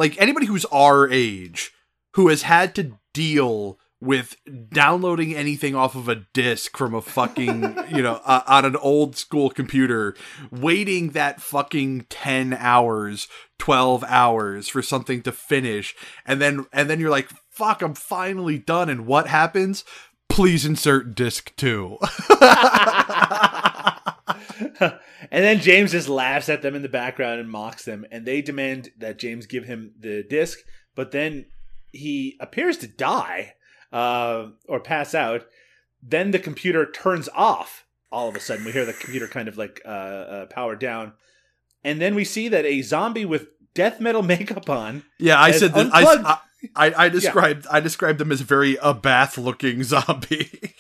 like 0.00 0.18
anybody 0.18 0.46
who's 0.46 0.64
our 0.72 1.10
age 1.10 1.72
who 2.14 2.28
has 2.28 2.40
had 2.40 2.74
to 2.74 2.98
deal 3.12 3.78
with 4.00 4.34
downloading 4.70 5.34
anything 5.34 5.74
off 5.74 5.94
of 5.94 6.08
a 6.08 6.24
disk 6.32 6.74
from 6.74 6.94
a 6.94 7.02
fucking, 7.02 7.76
you 7.90 8.00
know, 8.00 8.18
uh, 8.24 8.40
on 8.46 8.64
an 8.64 8.76
old 8.76 9.14
school 9.14 9.50
computer, 9.50 10.16
waiting 10.50 11.10
that 11.10 11.42
fucking 11.42 12.06
10 12.08 12.54
hours, 12.54 13.28
12 13.58 14.02
hours 14.04 14.70
for 14.70 14.80
something 14.80 15.20
to 15.20 15.32
finish 15.32 15.94
and 16.24 16.40
then 16.40 16.64
and 16.72 16.88
then 16.88 16.98
you're 16.98 17.10
like, 17.10 17.28
"Fuck, 17.50 17.82
I'm 17.82 17.92
finally 17.92 18.58
done." 18.58 18.88
And 18.88 19.04
what 19.06 19.26
happens? 19.26 19.84
Please 20.30 20.64
insert 20.64 21.14
disc 21.14 21.54
2. 21.56 21.98
and 25.30 25.44
then 25.44 25.60
James 25.60 25.92
just 25.92 26.08
laughs 26.08 26.48
at 26.48 26.62
them 26.62 26.74
in 26.74 26.82
the 26.82 26.88
background 26.88 27.40
and 27.40 27.50
mocks 27.50 27.84
them, 27.84 28.06
and 28.10 28.24
they 28.24 28.42
demand 28.42 28.90
that 28.98 29.18
James 29.18 29.46
give 29.46 29.64
him 29.64 29.92
the 29.98 30.22
disc. 30.22 30.58
But 30.94 31.12
then 31.12 31.46
he 31.92 32.36
appears 32.40 32.76
to 32.78 32.88
die 32.88 33.54
uh, 33.92 34.48
or 34.68 34.80
pass 34.80 35.14
out. 35.14 35.46
Then 36.02 36.30
the 36.30 36.38
computer 36.38 36.90
turns 36.90 37.28
off. 37.34 37.86
All 38.12 38.28
of 38.28 38.34
a 38.34 38.40
sudden, 38.40 38.64
we 38.64 38.72
hear 38.72 38.84
the 38.84 38.92
computer 38.92 39.28
kind 39.28 39.48
of 39.48 39.56
like 39.56 39.80
uh, 39.84 39.88
uh, 39.88 40.46
power 40.46 40.74
down, 40.74 41.12
and 41.84 42.00
then 42.00 42.14
we 42.16 42.24
see 42.24 42.48
that 42.48 42.64
a 42.64 42.82
zombie 42.82 43.24
with 43.24 43.48
death 43.74 44.00
metal 44.00 44.22
makeup 44.34 44.68
on. 44.68 45.04
Yeah, 45.18 45.40
I 45.40 45.52
said 45.52 45.74
that. 45.74 45.90
I, 45.92 46.38
I 46.74 47.04
I 47.04 47.08
described 47.10 47.66
I 47.70 47.80
described 47.80 48.18
them 48.18 48.32
as 48.32 48.40
very 48.40 48.76
Abbath 48.76 49.42
looking 49.42 49.82
zombie. 49.84 50.74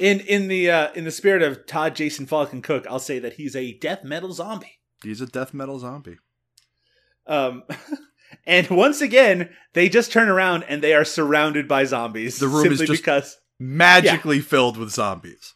In 0.00 0.20
in 0.20 0.48
the 0.48 0.70
uh, 0.70 0.92
in 0.94 1.04
the 1.04 1.10
spirit 1.10 1.42
of 1.42 1.66
Todd 1.66 1.94
Jason 1.94 2.26
Falcon 2.26 2.62
Cook, 2.62 2.86
I'll 2.88 2.98
say 2.98 3.18
that 3.18 3.34
he's 3.34 3.54
a 3.54 3.74
death 3.78 4.02
metal 4.02 4.32
zombie. 4.32 4.80
He's 5.02 5.20
a 5.20 5.26
death 5.26 5.52
metal 5.54 5.78
zombie. 5.78 6.16
Um, 7.26 7.64
and 8.46 8.68
once 8.70 9.00
again, 9.00 9.50
they 9.74 9.88
just 9.88 10.10
turn 10.10 10.28
around 10.28 10.64
and 10.64 10.82
they 10.82 10.94
are 10.94 11.04
surrounded 11.04 11.68
by 11.68 11.84
zombies. 11.84 12.38
The 12.38 12.48
room 12.48 12.72
is 12.72 12.80
just- 12.80 12.90
because 12.90 13.36
Magically 13.62 14.40
filled 14.40 14.78
with 14.78 14.90
zombies. 14.90 15.52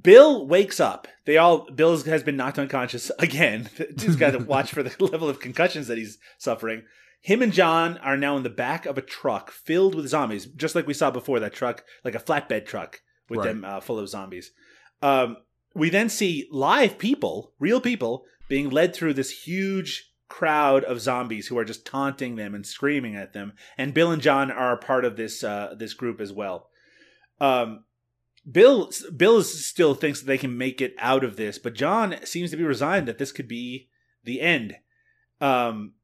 Bill 0.00 0.46
wakes 0.46 0.78
up. 0.78 1.08
They 1.24 1.36
all 1.36 1.68
Bill 1.70 1.96
has 1.98 2.22
been 2.22 2.36
knocked 2.36 2.60
unconscious 2.60 3.10
again. 3.18 3.68
He's 3.98 4.14
got 4.14 4.32
to 4.32 4.38
watch 4.44 4.70
for 4.70 4.84
the 4.84 4.94
level 5.04 5.28
of 5.28 5.40
concussions 5.40 5.88
that 5.88 5.98
he's 5.98 6.18
suffering. 6.38 6.84
Him 7.20 7.42
and 7.42 7.52
John 7.52 7.98
are 7.98 8.16
now 8.16 8.36
in 8.36 8.42
the 8.44 8.50
back 8.50 8.86
of 8.86 8.96
a 8.96 9.02
truck 9.02 9.50
filled 9.50 9.94
with 9.94 10.08
zombies, 10.08 10.46
just 10.46 10.74
like 10.74 10.86
we 10.86 10.94
saw 10.94 11.10
before. 11.10 11.40
That 11.40 11.52
truck, 11.54 11.84
like 12.04 12.14
a 12.14 12.20
flatbed 12.20 12.66
truck, 12.66 13.00
with 13.28 13.38
Right. 13.40 13.46
them 13.48 13.64
uh, 13.64 13.80
full 13.80 13.98
of 13.98 14.08
zombies. 14.08 14.52
Um, 15.02 15.38
we 15.74 15.90
then 15.90 16.08
see 16.08 16.48
live 16.50 16.98
people, 16.98 17.52
real 17.58 17.80
people, 17.80 18.24
being 18.48 18.70
led 18.70 18.94
through 18.94 19.14
this 19.14 19.44
huge 19.46 20.12
crowd 20.28 20.84
of 20.84 21.00
zombies 21.00 21.48
who 21.48 21.58
are 21.58 21.64
just 21.64 21.84
taunting 21.86 22.36
them 22.36 22.54
and 22.54 22.66
screaming 22.66 23.14
at 23.16 23.32
them. 23.32 23.52
And 23.76 23.92
Bill 23.94 24.10
and 24.10 24.22
John 24.22 24.50
are 24.50 24.72
a 24.72 24.78
part 24.78 25.04
of 25.04 25.16
this 25.16 25.42
uh, 25.42 25.74
this 25.76 25.94
group 25.94 26.20
as 26.20 26.32
well. 26.32 26.68
Um, 27.40 27.84
Bill 28.50 28.90
Bill 29.16 29.42
still 29.42 29.94
thinks 29.94 30.20
that 30.20 30.26
they 30.26 30.38
can 30.38 30.56
make 30.56 30.80
it 30.80 30.94
out 30.98 31.24
of 31.24 31.36
this, 31.36 31.58
but 31.58 31.74
John 31.74 32.16
seems 32.24 32.50
to 32.52 32.56
be 32.56 32.62
resigned 32.64 33.08
that 33.08 33.18
this 33.18 33.32
could 33.32 33.48
be 33.48 33.88
the 34.22 34.40
end. 34.40 34.76
Um, 35.40 35.94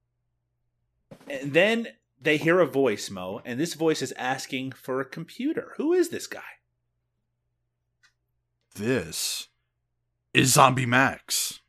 and 1.33 1.53
then 1.55 1.89
they 2.21 2.37
hear 2.37 2.61
a 2.61 2.67
voice, 2.67 3.11
Mo, 3.11 3.41
and 3.45 3.59
this 3.59 3.75
voice 3.75 4.03
is 4.03 4.13
asking 4.17 4.73
for 4.73 5.01
a 5.01 5.05
computer. 5.05 5.73
Who 5.77 5.93
is 5.93 6.11
this 6.11 6.27
guy? 6.27 6.41
This 8.75 9.49
is 10.33 10.53
Zombie 10.53 10.87
Max. 10.87 11.61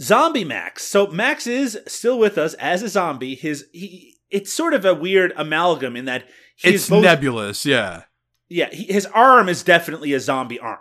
Zombie 0.00 0.44
Max. 0.44 0.84
So 0.84 1.06
Max 1.06 1.46
is 1.46 1.78
still 1.86 2.18
with 2.18 2.36
us 2.38 2.54
as 2.54 2.82
a 2.82 2.88
zombie. 2.88 3.34
His 3.34 3.66
he 3.72 4.18
it's 4.30 4.52
sort 4.52 4.74
of 4.74 4.84
a 4.84 4.94
weird 4.94 5.32
amalgam 5.36 5.96
in 5.96 6.06
that 6.06 6.24
he's 6.56 6.74
It's 6.74 6.90
both, 6.90 7.04
nebulous, 7.04 7.64
yeah. 7.64 8.02
yeah, 8.48 8.68
he, 8.70 8.84
his 8.84 9.06
arm 9.06 9.48
is 9.48 9.62
definitely 9.62 10.12
a 10.12 10.20
zombie 10.20 10.58
arm. 10.58 10.80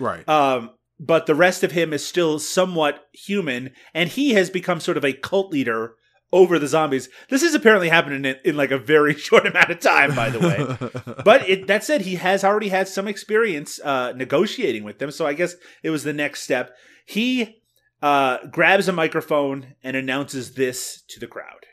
Right. 0.00 0.26
Um, 0.28 0.70
but 0.98 1.26
the 1.26 1.34
rest 1.34 1.62
of 1.62 1.72
him 1.72 1.92
is 1.92 2.04
still 2.04 2.38
somewhat 2.38 3.06
human, 3.12 3.72
and 3.92 4.08
he 4.08 4.32
has 4.32 4.50
become 4.50 4.80
sort 4.80 4.96
of 4.96 5.04
a 5.04 5.12
cult 5.12 5.52
leader 5.52 5.94
over 6.32 6.58
the 6.58 6.66
zombies. 6.66 7.08
This 7.28 7.42
is 7.42 7.54
apparently 7.54 7.88
happening 7.88 8.24
in, 8.24 8.36
in 8.44 8.56
like 8.56 8.70
a 8.70 8.78
very 8.78 9.14
short 9.18 9.46
amount 9.46 9.70
of 9.70 9.80
time, 9.80 10.14
by 10.14 10.30
the 10.30 10.40
way. 10.40 10.76
but 11.24 11.48
it, 11.48 11.66
that 11.66 11.84
said, 11.84 12.02
he 12.02 12.16
has 12.16 12.44
already 12.44 12.68
had 12.68 12.88
some 12.88 13.08
experience 13.08 13.80
uh, 13.80 14.12
negotiating 14.12 14.84
with 14.84 14.98
them, 14.98 15.10
so 15.10 15.26
I 15.26 15.32
guess 15.32 15.54
it 15.82 15.90
was 15.90 16.04
the 16.04 16.12
next 16.12 16.42
step. 16.42 16.76
He 17.06 17.62
uh, 18.02 18.46
grabs 18.50 18.88
a 18.88 18.92
microphone 18.92 19.74
and 19.82 19.96
announces 19.96 20.54
this 20.54 21.02
to 21.08 21.20
the 21.20 21.26
crowd. 21.26 21.66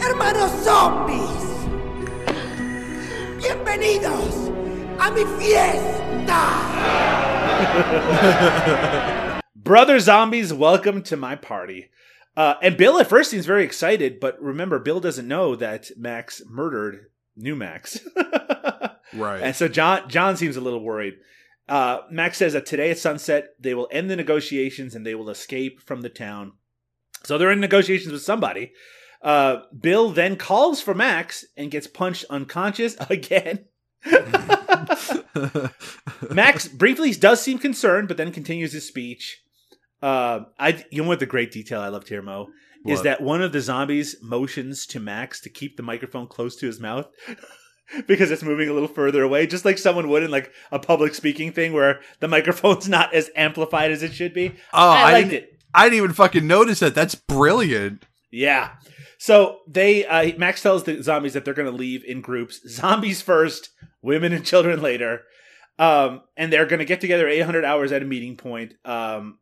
Hermanos 0.00 0.64
zombies, 0.64 1.58
bienvenidos 3.42 4.48
a 5.00 5.10
mi 5.10 5.24
fiesta. 5.38 6.68
Brother 9.56 9.98
zombies, 9.98 10.52
welcome 10.52 11.02
to 11.02 11.16
my 11.16 11.34
party. 11.36 11.90
Uh, 12.38 12.54
and 12.62 12.76
Bill 12.76 13.00
at 13.00 13.08
first 13.08 13.32
seems 13.32 13.46
very 13.46 13.64
excited, 13.64 14.20
but 14.20 14.40
remember, 14.40 14.78
Bill 14.78 15.00
doesn't 15.00 15.26
know 15.26 15.56
that 15.56 15.90
Max 15.96 16.40
murdered 16.46 17.06
New 17.34 17.56
Max. 17.56 17.98
right. 19.12 19.42
And 19.42 19.56
so 19.56 19.66
John 19.66 20.08
John 20.08 20.36
seems 20.36 20.56
a 20.56 20.60
little 20.60 20.78
worried. 20.78 21.14
Uh, 21.68 22.02
Max 22.12 22.38
says 22.38 22.52
that 22.52 22.64
today 22.64 22.92
at 22.92 22.98
sunset 22.98 23.56
they 23.58 23.74
will 23.74 23.88
end 23.90 24.08
the 24.08 24.14
negotiations 24.14 24.94
and 24.94 25.04
they 25.04 25.16
will 25.16 25.30
escape 25.30 25.80
from 25.80 26.02
the 26.02 26.08
town. 26.08 26.52
So 27.24 27.38
they're 27.38 27.50
in 27.50 27.58
negotiations 27.58 28.12
with 28.12 28.22
somebody. 28.22 28.70
Uh, 29.20 29.62
Bill 29.76 30.10
then 30.10 30.36
calls 30.36 30.80
for 30.80 30.94
Max 30.94 31.44
and 31.56 31.72
gets 31.72 31.88
punched 31.88 32.24
unconscious 32.30 32.96
again. 33.10 33.64
Max 36.30 36.68
briefly 36.68 37.10
does 37.14 37.42
seem 37.42 37.58
concerned, 37.58 38.06
but 38.06 38.16
then 38.16 38.30
continues 38.30 38.74
his 38.74 38.86
speech. 38.86 39.42
Uh, 40.02 40.40
I 40.58 40.84
you 40.90 41.02
know 41.02 41.08
what 41.08 41.20
the 41.20 41.26
great 41.26 41.50
detail 41.50 41.80
I 41.80 41.88
loved 41.88 42.08
here, 42.08 42.22
Mo, 42.22 42.48
is 42.86 43.02
that 43.02 43.20
one 43.20 43.42
of 43.42 43.52
the 43.52 43.60
zombies 43.60 44.16
motions 44.22 44.86
to 44.86 45.00
Max 45.00 45.40
to 45.42 45.50
keep 45.50 45.76
the 45.76 45.82
microphone 45.82 46.26
close 46.26 46.56
to 46.56 46.66
his 46.66 46.80
mouth. 46.80 47.08
because 48.06 48.30
it's 48.30 48.42
moving 48.42 48.68
a 48.68 48.72
little 48.74 48.86
further 48.88 49.22
away, 49.22 49.46
just 49.46 49.64
like 49.64 49.78
someone 49.78 50.08
would 50.10 50.22
in 50.22 50.30
like 50.30 50.52
a 50.70 50.78
public 50.78 51.14
speaking 51.14 51.52
thing 51.52 51.72
where 51.72 52.00
the 52.20 52.28
microphone's 52.28 52.86
not 52.96 53.14
as 53.14 53.30
amplified 53.34 53.90
as 53.90 54.02
it 54.02 54.12
should 54.12 54.34
be. 54.34 54.50
Oh, 54.74 54.90
I 54.90 55.00
I 55.08 55.12
liked 55.12 55.30
didn't- 55.30 55.44
it. 55.44 55.54
I 55.74 55.84
didn't 55.84 55.98
even 55.98 56.12
fucking 56.14 56.46
notice 56.46 56.80
that. 56.80 56.94
That's 56.94 57.14
brilliant. 57.14 58.04
Yeah. 58.30 58.72
So 59.18 59.60
they 59.66 60.06
uh, 60.06 60.36
Max 60.38 60.62
tells 60.62 60.84
the 60.84 61.02
zombies 61.02 61.34
that 61.34 61.44
they're 61.44 61.54
going 61.54 61.70
to 61.70 61.76
leave 61.76 62.04
in 62.04 62.20
groups. 62.22 62.60
Zombies 62.68 63.20
first, 63.20 63.70
women 64.00 64.32
and 64.32 64.44
children 64.46 64.80
later. 64.80 65.22
Um, 65.78 66.22
and 66.36 66.52
they're 66.52 66.66
going 66.66 66.78
to 66.78 66.84
get 66.86 67.00
together 67.00 67.28
800 67.28 67.64
hours 67.64 67.92
at 67.92 68.02
a 68.02 68.06
meeting 68.06 68.36
point. 68.36 68.74
Um, 68.84 69.38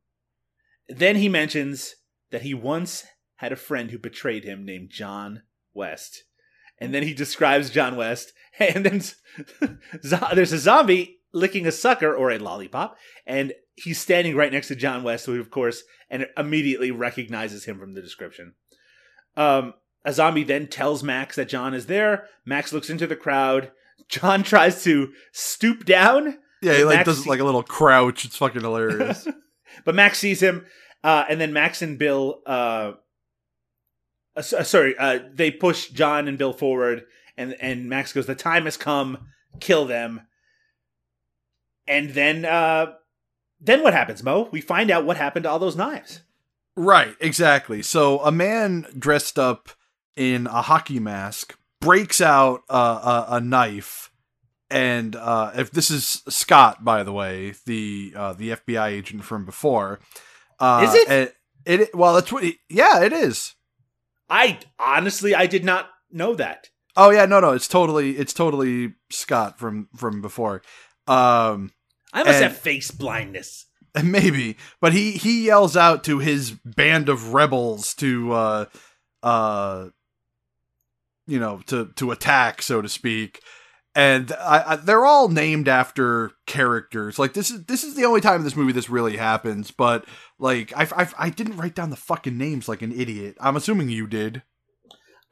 then 0.89 1.17
he 1.17 1.29
mentions 1.29 1.95
that 2.31 2.43
he 2.43 2.55
once 2.55 3.05
had 3.37 3.53
a 3.53 3.57
friend 3.57 3.91
who 3.91 3.99
betrayed 3.99 4.45
him 4.45 4.65
named 4.65 4.91
John 4.91 5.43
West. 5.75 6.25
And 6.79 6.95
then 6.95 7.03
he 7.03 7.15
describes 7.15 7.71
John 7.71 7.97
West. 7.97 8.33
And 8.59 8.87
then 8.87 9.03
there's 10.35 10.53
a 10.55 10.59
zombie 10.59 11.19
licking 11.35 11.67
a 11.67 11.73
sucker 11.73 12.15
or 12.15 12.31
a 12.31 12.39
lollipop. 12.39 12.97
And 13.27 13.53
he's 13.75 14.01
standing 14.01 14.35
right 14.35 14.51
next 14.51 14.69
to 14.69 14.75
John 14.75 15.03
West, 15.03 15.27
who, 15.27 15.39
of 15.39 15.51
course, 15.51 15.83
and 16.09 16.27
immediately 16.39 16.91
recognizes 16.91 17.67
him 17.67 17.79
from 17.79 17.93
the 17.93 18.01
description. 18.01 18.55
Um, 19.37 19.75
a 20.07 20.15
zombie 20.15 20.43
then 20.43 20.69
tells 20.69 21.03
Max 21.03 21.37
that 21.37 21.51
John 21.51 21.75
is 21.75 21.85
there. 21.85 22.29
Max 22.47 22.73
looks 22.73 22.89
into 22.89 23.07
the 23.07 23.15
crowd. 23.15 23.73
John 24.09 24.43
tries 24.43 24.83
to 24.85 25.13
stoop 25.33 25.85
down, 25.85 26.39
Yeah, 26.63 26.79
he 26.79 26.85
like 26.85 26.97
Max 26.97 27.07
does 27.07 27.27
like 27.27 27.41
a 27.41 27.45
little 27.45 27.63
crouch. 27.63 28.25
It's 28.25 28.39
fucking 28.39 28.63
hilarious. 28.63 29.29
But 29.85 29.95
Max 29.95 30.19
sees 30.19 30.43
him, 30.43 30.67
uh, 31.05 31.25
and 31.29 31.41
then 31.41 31.53
Max 31.53 31.83
and 31.83 31.99
Bill, 31.99 32.43
uh, 32.47 32.93
uh, 34.37 34.43
sorry, 34.43 34.97
uh, 34.99 35.21
they 35.33 35.51
push 35.51 35.89
John 35.91 36.29
and 36.29 36.39
Bill 36.39 36.53
forward, 36.53 37.05
and 37.37 37.57
and 37.61 37.89
Max 37.89 38.13
goes, 38.13 38.27
"The 38.27 38.35
time 38.35 38.65
has 38.65 38.77
come, 38.77 39.29
kill 39.61 39.87
them." 39.87 40.23
And 41.89 42.11
then, 42.11 42.45
uh, 42.45 42.95
then 43.61 43.83
what 43.83 43.95
happens, 43.95 44.23
Mo? 44.23 44.49
We 44.51 44.61
find 44.61 44.91
out 44.91 45.05
what 45.05 45.17
happened 45.17 45.45
to 45.45 45.51
all 45.51 45.59
those 45.59 45.77
knives. 45.77 46.23
Right, 46.75 47.15
exactly. 47.21 47.83
So 47.83 48.19
a 48.21 48.33
man 48.33 48.87
dressed 48.99 49.39
up 49.39 49.71
in 50.17 50.47
a 50.47 50.63
hockey 50.63 50.99
mask 50.99 51.57
breaks 51.81 52.21
out 52.21 52.63
uh, 52.69 53.25
a, 53.29 53.37
a 53.37 53.41
knife, 53.41 54.11
and 54.71 55.15
uh, 55.17 55.53
if 55.55 55.71
this 55.71 55.91
is 55.91 56.23
Scott, 56.29 56.85
by 56.85 57.03
the 57.03 57.13
way, 57.13 57.55
the 57.67 58.13
uh, 58.17 58.33
the 58.33 58.51
FBI 58.51 58.89
agent 58.89 59.25
from 59.25 59.45
before, 59.45 60.01
uh, 60.59 60.87
Is 60.89 60.95
it? 60.95 61.09
and 61.09 61.81
It 61.81 61.95
well, 61.95 62.15
that's 62.15 62.33
what. 62.33 62.43
He, 62.45 62.59
yeah, 62.69 63.03
it 63.03 63.13
is. 63.13 63.55
I 64.29 64.59
honestly, 64.79 65.35
I 65.35 65.47
did 65.47 65.65
not 65.65 65.89
know 66.11 66.35
that. 66.35 66.69
Oh 66.97 67.11
yeah, 67.11 67.27
no, 67.27 67.41
no, 67.41 67.53
it's 67.53 67.69
totally, 67.69 68.13
it's 68.17 68.33
totally 68.33 68.95
Scott 69.11 69.59
from 69.59 69.89
from 69.97 70.23
before. 70.23 70.63
Um, 71.07 71.71
I 72.13 72.25
must 72.25 72.37
And- 72.37 72.45
have 72.45 72.57
face 72.57 72.91
blindness. 72.91 73.67
maybe, 74.05 74.57
but 74.81 74.93
he 74.93 75.13
he 75.13 75.47
yells 75.47 75.75
out 75.77 76.05
to 76.05 76.19
his 76.19 76.51
band 76.65 77.09
of 77.09 77.33
rebels 77.33 77.95
to, 77.95 78.31
uh, 78.33 78.65
uh, 79.23 79.87
you 81.27 81.39
know, 81.41 81.61
to 81.67 81.91
to 81.97 82.11
attack, 82.11 82.61
so 82.63 82.83
to 82.83 82.89
speak. 82.89 83.41
And 83.97 84.31
I, 84.33 84.73
I, 84.73 84.77
they're 84.77 85.07
all 85.07 85.29
named 85.29 85.69
after 85.69 86.33
characters. 86.45 87.19
Like 87.19 87.33
this 87.33 87.51
is 87.51 87.65
this 87.65 87.83
is 87.83 87.95
the 87.95 88.05
only 88.05 88.21
time 88.21 88.37
in 88.37 88.45
this 88.45 88.55
movie 88.55 88.73
this 88.73 88.91
really 88.91 89.17
happens. 89.17 89.71
But 89.71 90.05
like 90.39 90.71
I 90.77 90.87
I, 90.95 91.09
I 91.19 91.31
didn't 91.31 91.57
write 91.57 91.75
down 91.75 91.89
the 91.89 91.97
fucking 91.97 92.37
names 92.37 92.69
like 92.69 92.83
an 92.83 92.93
idiot. 92.93 93.39
I'm 93.41 93.57
assuming 93.57 93.89
you 93.89 94.07
did. 94.07 94.43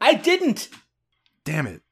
I 0.00 0.14
didn't. 0.14 0.70
Damn 1.44 1.66
it. 1.66 1.82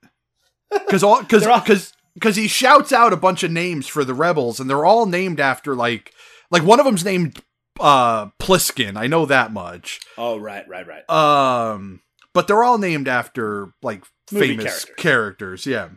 Because 0.70 1.02
all 1.02 1.20
because 1.20 1.44
because 1.44 1.92
because 2.14 2.36
he 2.36 2.48
shouts 2.48 2.90
out 2.90 3.12
a 3.12 3.18
bunch 3.18 3.42
of 3.42 3.50
names 3.50 3.86
for 3.86 4.02
the 4.02 4.14
rebels, 4.14 4.58
and 4.58 4.70
they're 4.70 4.86
all 4.86 5.04
named 5.04 5.40
after 5.40 5.74
like 5.74 6.14
like 6.50 6.64
one 6.64 6.80
of 6.80 6.86
them's 6.86 7.04
named 7.04 7.38
uh 7.80 8.28
Plissken. 8.40 8.96
I 8.96 9.08
know 9.08 9.26
that 9.26 9.52
much. 9.52 10.00
Oh 10.16 10.38
right, 10.38 10.66
right, 10.66 10.86
right. 10.86 11.10
Um, 11.10 12.00
but 12.32 12.48
they're 12.48 12.62
all 12.62 12.78
named 12.78 13.08
after 13.08 13.74
like 13.82 14.04
Movie 14.30 14.56
famous 14.56 14.64
characters. 14.64 14.96
characters. 14.96 15.66
Yeah. 15.66 15.88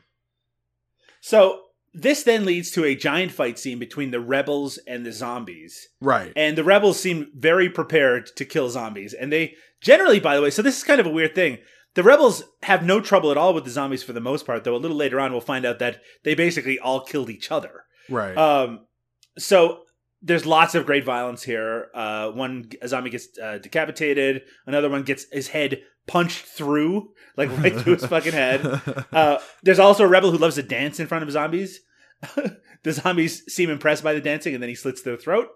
So 1.26 1.62
this 1.92 2.22
then 2.22 2.46
leads 2.46 2.70
to 2.70 2.86
a 2.86 2.94
giant 2.94 3.32
fight 3.32 3.58
scene 3.58 3.80
between 3.80 4.12
the 4.12 4.20
rebels 4.20 4.78
and 4.86 5.04
the 5.04 5.12
zombies. 5.12 5.88
Right. 6.00 6.32
And 6.36 6.56
the 6.56 6.64
rebels 6.64 7.00
seem 7.00 7.32
very 7.36 7.68
prepared 7.68 8.28
to 8.36 8.46
kill 8.46 8.70
zombies. 8.70 9.12
And 9.12 9.34
they 9.34 9.56
generally, 9.82 10.20
by 10.20 10.36
the 10.36 10.44
way, 10.44 10.52
so 10.52 10.62
this 10.62 10.78
is 10.78 10.84
kind 10.84 11.00
of 11.00 11.08
a 11.08 11.12
weird 11.12 11.34
thing. 11.34 11.58
The 11.96 12.04
rebels 12.04 12.44
have 12.62 12.86
no 12.86 13.02
trouble 13.02 13.32
at 13.32 13.38
all 13.38 13.56
with 13.56 13.64
the 13.64 13.72
zombies 13.72 14.04
for 14.04 14.14
the 14.14 14.22
most 14.22 14.46
part, 14.46 14.66
though 14.66 14.76
a 14.76 14.78
little 14.78 14.96
later 14.96 15.20
on 15.20 15.32
we'll 15.32 15.42
find 15.42 15.66
out 15.66 15.80
that 15.80 16.00
they 16.24 16.36
basically 16.36 16.78
all 16.78 17.04
killed 17.04 17.32
each 17.32 17.50
other. 17.52 17.86
Right. 18.08 18.38
Um, 18.38 18.86
so 19.40 19.80
there's 20.22 20.46
lots 20.46 20.76
of 20.76 20.86
great 20.86 21.06
violence 21.06 21.42
here. 21.42 21.88
Uh, 21.96 22.30
one 22.30 22.70
a 22.84 22.88
zombie 22.88 23.10
gets 23.10 23.30
uh, 23.40 23.58
decapitated. 23.58 24.44
Another 24.68 24.90
one 24.90 25.02
gets 25.02 25.26
his 25.32 25.48
head 25.48 25.82
punched 26.08 26.46
through, 26.46 27.12
like 27.38 27.50
right 27.58 27.76
through 27.76 27.94
his 27.96 28.06
fucking 28.06 28.34
head. 28.34 28.82
Uh, 29.12 29.40
there's 29.64 29.80
also 29.80 30.04
a 30.04 30.08
rebel 30.08 30.32
who 30.32 30.38
loves 30.38 30.56
to 30.56 30.64
dance 30.64 31.00
in 31.00 31.08
front 31.08 31.24
of 31.24 31.32
zombies. 31.32 31.80
the 32.84 32.92
zombies 32.92 33.44
seem 33.52 33.70
impressed 33.70 34.04
by 34.04 34.14
the 34.14 34.20
dancing, 34.20 34.54
and 34.54 34.62
then 34.62 34.70
he 34.70 34.76
slits 34.76 35.02
their 35.02 35.16
throat. 35.16 35.50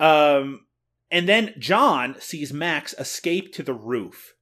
Um, 0.00 0.66
and 1.10 1.28
then 1.28 1.54
John 1.58 2.16
sees 2.18 2.52
Max 2.52 2.94
escape 2.98 3.52
to 3.54 3.62
the 3.62 3.74
roof, 3.74 4.34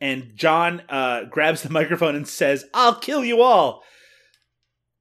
and 0.00 0.32
John 0.34 0.82
uh, 0.88 1.24
grabs 1.24 1.62
the 1.62 1.70
microphone 1.70 2.14
and 2.14 2.28
says, 2.28 2.66
"I'll 2.72 2.94
kill 2.94 3.24
you 3.24 3.42
all." 3.42 3.82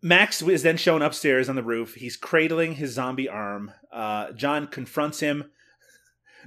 Max 0.02 0.42
is 0.42 0.64
then 0.64 0.78
shown 0.78 1.02
upstairs 1.02 1.50
on 1.50 1.56
the 1.56 1.64
roof. 1.64 1.96
He's 1.96 2.18
cradling 2.18 2.76
his 2.76 2.94
zombie 2.94 3.30
arm. 3.30 3.72
Uh, 3.92 4.32
John 4.34 4.68
confronts 4.68 5.20
him. 5.20 5.52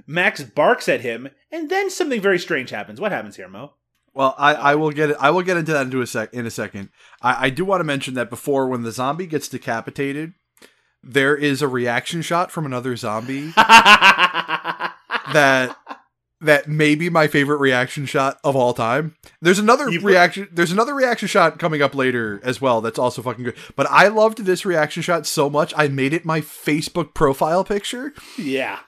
Max 0.07 0.43
barks 0.43 0.87
at 0.89 1.01
him, 1.01 1.29
and 1.51 1.69
then 1.69 1.89
something 1.89 2.21
very 2.21 2.39
strange 2.39 2.69
happens. 2.69 2.99
What 3.01 3.11
happens 3.11 3.35
here, 3.35 3.47
Mo? 3.47 3.73
Well, 4.13 4.35
I, 4.37 4.53
I 4.55 4.75
will 4.75 4.91
get 4.91 5.11
it. 5.11 5.17
I 5.19 5.29
will 5.29 5.43
get 5.43 5.57
into 5.57 5.71
that 5.73 5.85
into 5.85 6.01
a 6.01 6.07
sec 6.07 6.33
in 6.33 6.45
a 6.45 6.51
second. 6.51 6.89
I, 7.21 7.45
I 7.45 7.49
do 7.49 7.63
want 7.63 7.79
to 7.81 7.85
mention 7.85 8.15
that 8.15 8.29
before, 8.29 8.67
when 8.67 8.81
the 8.83 8.91
zombie 8.91 9.27
gets 9.27 9.47
decapitated, 9.47 10.33
there 11.03 11.35
is 11.35 11.61
a 11.61 11.67
reaction 11.67 12.21
shot 12.21 12.51
from 12.51 12.65
another 12.65 12.95
zombie 12.95 13.51
that 13.55 15.75
that 16.41 16.69
may 16.69 16.95
be 16.95 17.09
my 17.09 17.27
favorite 17.27 17.57
reaction 17.57 18.05
shot 18.05 18.39
of 18.45 18.55
all 18.55 18.73
time. 18.73 19.15
There's 19.41 19.59
another 19.59 19.89
You 19.89 19.99
put- 19.99 20.07
reaction. 20.07 20.47
There's 20.51 20.71
another 20.71 20.95
reaction 20.95 21.27
shot 21.27 21.59
coming 21.59 21.81
up 21.81 21.93
later 21.93 22.39
as 22.43 22.61
well. 22.61 22.79
That's 22.81 22.99
also 22.99 23.21
fucking 23.21 23.43
good. 23.43 23.57
But 23.75 23.87
I 23.89 24.07
loved 24.07 24.39
this 24.45 24.65
reaction 24.65 25.03
shot 25.03 25.27
so 25.27 25.49
much, 25.49 25.73
I 25.77 25.87
made 25.89 26.13
it 26.13 26.25
my 26.25 26.41
Facebook 26.41 27.13
profile 27.13 27.63
picture. 27.63 28.13
yeah. 28.37 28.79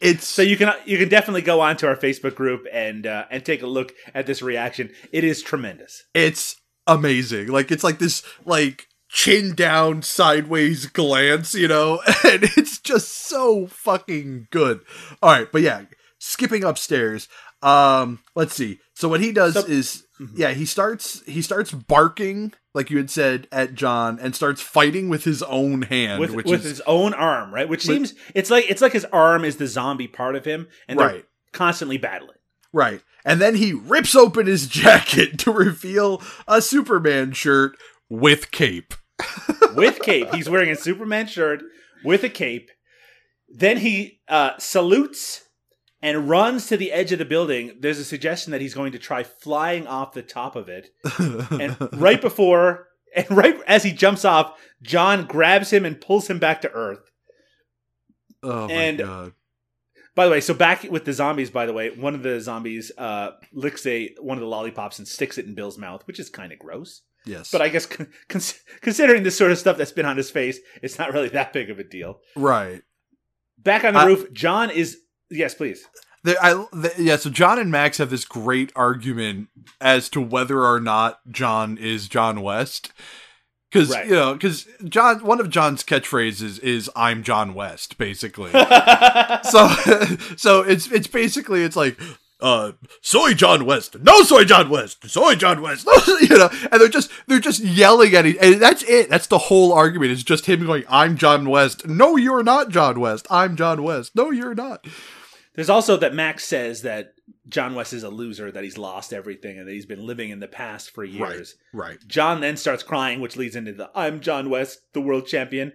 It's 0.00 0.26
So 0.26 0.42
you 0.42 0.56
can 0.56 0.72
you 0.86 0.98
can 0.98 1.08
definitely 1.08 1.42
go 1.42 1.60
onto 1.60 1.86
our 1.86 1.96
Facebook 1.96 2.34
group 2.34 2.66
and 2.72 3.06
uh, 3.06 3.26
and 3.30 3.44
take 3.44 3.62
a 3.62 3.66
look 3.66 3.92
at 4.14 4.26
this 4.26 4.40
reaction. 4.42 4.90
It 5.12 5.24
is 5.24 5.42
tremendous. 5.42 6.04
it's 6.14 6.56
amazing. 6.86 7.48
Like 7.48 7.70
it's 7.70 7.84
like 7.84 7.98
this 7.98 8.22
like 8.44 8.86
chin 9.10 9.54
down 9.54 10.02
sideways 10.02 10.86
glance, 10.86 11.54
you 11.54 11.68
know, 11.68 12.00
and 12.24 12.44
it's 12.44 12.78
just 12.78 13.26
so 13.26 13.66
fucking 13.66 14.48
good. 14.50 14.80
All 15.22 15.30
right, 15.30 15.50
but 15.50 15.62
yeah, 15.62 15.84
skipping 16.18 16.64
upstairs. 16.64 17.28
Um, 17.62 18.20
let's 18.34 18.54
see. 18.54 18.80
So 19.00 19.08
what 19.08 19.20
he 19.20 19.32
does 19.32 19.54
So- 19.54 19.62
Mm-hmm. 19.62 19.72
is 19.72 20.04
yeah, 20.36 20.50
he 20.52 20.66
starts 20.66 21.22
he 21.26 21.40
starts 21.40 21.72
barking 21.72 22.52
like 22.74 22.90
you 22.90 22.98
had 22.98 23.08
said 23.10 23.48
at 23.50 23.74
John 23.74 24.18
and 24.20 24.36
starts 24.36 24.60
fighting 24.60 25.08
with 25.08 25.24
his 25.24 25.42
own 25.42 25.82
hand, 25.82 26.20
with 26.20 26.32
with 26.34 26.46
is 26.46 26.62
his 26.64 26.80
own 26.82 27.14
arm, 27.14 27.52
right? 27.54 27.66
Which 27.68 27.86
With- 27.86 27.96
seems 27.96 28.14
it's 28.34 28.50
like 28.50 28.70
it's 28.70 28.82
like 28.82 28.92
his 28.92 29.06
arm 29.06 29.44
is 29.44 29.56
the 29.56 29.66
zombie 29.66 30.06
part 30.08 30.36
of 30.36 30.44
him, 30.44 30.68
and 30.86 30.98
they're 30.98 31.06
Right. 31.06 31.24
constantly 31.52 31.96
battling. 31.96 32.36
Right. 32.72 33.00
And 33.24 33.40
then 33.40 33.54
he 33.54 33.72
rips 33.72 34.14
open 34.14 34.46
his 34.46 34.66
jacket 34.82 35.38
to 35.40 35.50
reveal 35.52 36.22
a 36.46 36.60
Superman 36.60 37.32
shirt 37.32 37.76
with 38.10 38.50
cape. 38.50 38.92
with 39.74 40.00
cape. 40.00 40.32
He's 40.34 40.48
wearing 40.50 40.70
a 40.70 40.76
Superman 40.76 41.26
shirt 41.26 41.62
with 42.04 42.22
a 42.24 42.28
cape. 42.28 42.70
Then 43.48 43.78
he 43.78 44.20
uh, 44.28 44.52
salutes 44.58 45.42
and 46.02 46.28
runs 46.28 46.66
to 46.68 46.76
the 46.76 46.92
edge 46.92 47.12
of 47.12 47.18
the 47.18 47.24
building. 47.24 47.76
There's 47.80 47.98
a 47.98 48.04
suggestion 48.04 48.52
that 48.52 48.60
he's 48.60 48.74
going 48.74 48.92
to 48.92 48.98
try 48.98 49.22
flying 49.22 49.86
off 49.86 50.12
the 50.14 50.22
top 50.22 50.56
of 50.56 50.68
it. 50.68 50.88
And 51.50 51.76
right 52.00 52.20
before, 52.20 52.88
and 53.14 53.26
right 53.30 53.60
as 53.66 53.82
he 53.82 53.92
jumps 53.92 54.24
off, 54.24 54.58
John 54.82 55.26
grabs 55.26 55.72
him 55.72 55.84
and 55.84 56.00
pulls 56.00 56.28
him 56.30 56.38
back 56.38 56.60
to 56.62 56.70
Earth. 56.72 57.10
oh 58.42 58.66
my 58.68 58.72
and- 58.72 58.98
god. 58.98 59.32
By 60.16 60.24
the 60.26 60.32
way, 60.32 60.40
so 60.40 60.52
back 60.54 60.82
with 60.90 61.04
the 61.04 61.12
zombies. 61.12 61.50
By 61.50 61.66
the 61.66 61.72
way, 61.72 61.90
one 61.90 62.16
of 62.16 62.24
the 62.24 62.40
zombies 62.40 62.90
uh, 62.98 63.30
licks 63.52 63.86
a 63.86 64.12
one 64.20 64.36
of 64.36 64.40
the 64.42 64.48
lollipops 64.48 64.98
and 64.98 65.06
sticks 65.06 65.38
it 65.38 65.46
in 65.46 65.54
Bill's 65.54 65.78
mouth, 65.78 66.04
which 66.06 66.18
is 66.18 66.28
kind 66.28 66.52
of 66.52 66.58
gross. 66.58 67.02
Yes. 67.24 67.50
But 67.52 67.62
I 67.62 67.68
guess 67.68 67.86
con- 67.86 68.08
cons- 68.28 68.58
considering 68.80 69.22
the 69.22 69.30
sort 69.30 69.52
of 69.52 69.58
stuff 69.58 69.76
that's 69.78 69.92
been 69.92 70.04
on 70.06 70.16
his 70.16 70.28
face, 70.30 70.58
it's 70.82 70.98
not 70.98 71.12
really 71.12 71.28
that 71.28 71.52
big 71.52 71.70
of 71.70 71.78
a 71.78 71.84
deal. 71.84 72.18
right. 72.36 72.82
Back 73.56 73.84
on 73.84 73.94
the 73.94 74.00
I- 74.00 74.06
roof, 74.06 74.32
John 74.32 74.68
is 74.70 74.98
yes, 75.30 75.54
please. 75.54 75.84
The, 76.22 76.36
I, 76.44 76.52
the, 76.72 76.92
yeah, 76.98 77.16
so 77.16 77.30
John 77.30 77.58
and 77.58 77.70
Max 77.70 77.96
have 77.98 78.10
this 78.10 78.26
great 78.26 78.72
argument 78.76 79.48
as 79.80 80.08
to 80.10 80.20
whether 80.20 80.62
or 80.64 80.78
not 80.80 81.20
John 81.30 81.78
is 81.78 82.08
John 82.08 82.42
West. 82.42 82.92
Because, 83.72 83.90
Right. 83.90 84.06
you 84.06 84.14
know, 84.14 84.34
because 84.34 84.66
John, 84.84 85.24
one 85.24 85.40
of 85.40 85.48
John's 85.48 85.84
catchphrases 85.84 86.58
is 86.60 86.90
"I'm 86.96 87.22
John 87.22 87.54
West," 87.54 87.96
basically. 87.98 88.50
so, 89.44 89.68
so 90.36 90.60
it's 90.62 90.90
it's 90.90 91.06
basically 91.06 91.62
it's 91.62 91.76
like, 91.76 91.98
uh, 92.40 92.72
soy 93.00 93.32
John 93.32 93.64
West, 93.64 93.96
no 94.00 94.22
soy 94.22 94.44
John 94.44 94.70
West, 94.70 95.08
soy 95.08 95.36
John 95.36 95.62
West, 95.62 95.86
you 96.20 96.36
know, 96.36 96.50
and 96.72 96.80
they're 96.80 96.88
just 96.88 97.10
they're 97.28 97.38
just 97.38 97.60
yelling 97.60 98.12
at 98.14 98.26
each, 98.26 98.38
and 98.42 98.60
that's 98.60 98.82
it. 98.82 99.08
That's 99.08 99.28
the 99.28 99.38
whole 99.38 99.72
argument. 99.72 100.10
It's 100.10 100.24
just 100.24 100.46
him 100.46 100.66
going, 100.66 100.82
"I'm 100.88 101.16
John 101.16 101.48
West." 101.48 101.86
No, 101.86 102.16
you're 102.16 102.42
not 102.42 102.70
John 102.70 102.98
West. 102.98 103.26
I'm 103.30 103.54
John 103.56 103.84
West. 103.84 104.16
No, 104.16 104.30
you're 104.32 104.54
not. 104.56 104.84
There's 105.54 105.70
also 105.70 105.96
that 105.96 106.14
Max 106.14 106.44
says 106.44 106.82
that 106.82 107.14
John 107.48 107.74
West 107.74 107.92
is 107.92 108.04
a 108.04 108.08
loser, 108.08 108.52
that 108.52 108.62
he's 108.62 108.78
lost 108.78 109.12
everything, 109.12 109.58
and 109.58 109.66
that 109.66 109.72
he's 109.72 109.86
been 109.86 110.06
living 110.06 110.30
in 110.30 110.40
the 110.40 110.48
past 110.48 110.92
for 110.92 111.04
years. 111.04 111.56
Right. 111.72 111.90
right. 111.90 111.98
John 112.06 112.40
then 112.40 112.56
starts 112.56 112.82
crying, 112.82 113.20
which 113.20 113.36
leads 113.36 113.56
into 113.56 113.72
the 113.72 113.90
I'm 113.94 114.20
John 114.20 114.48
West, 114.48 114.80
the 114.92 115.00
world 115.00 115.26
champion. 115.26 115.72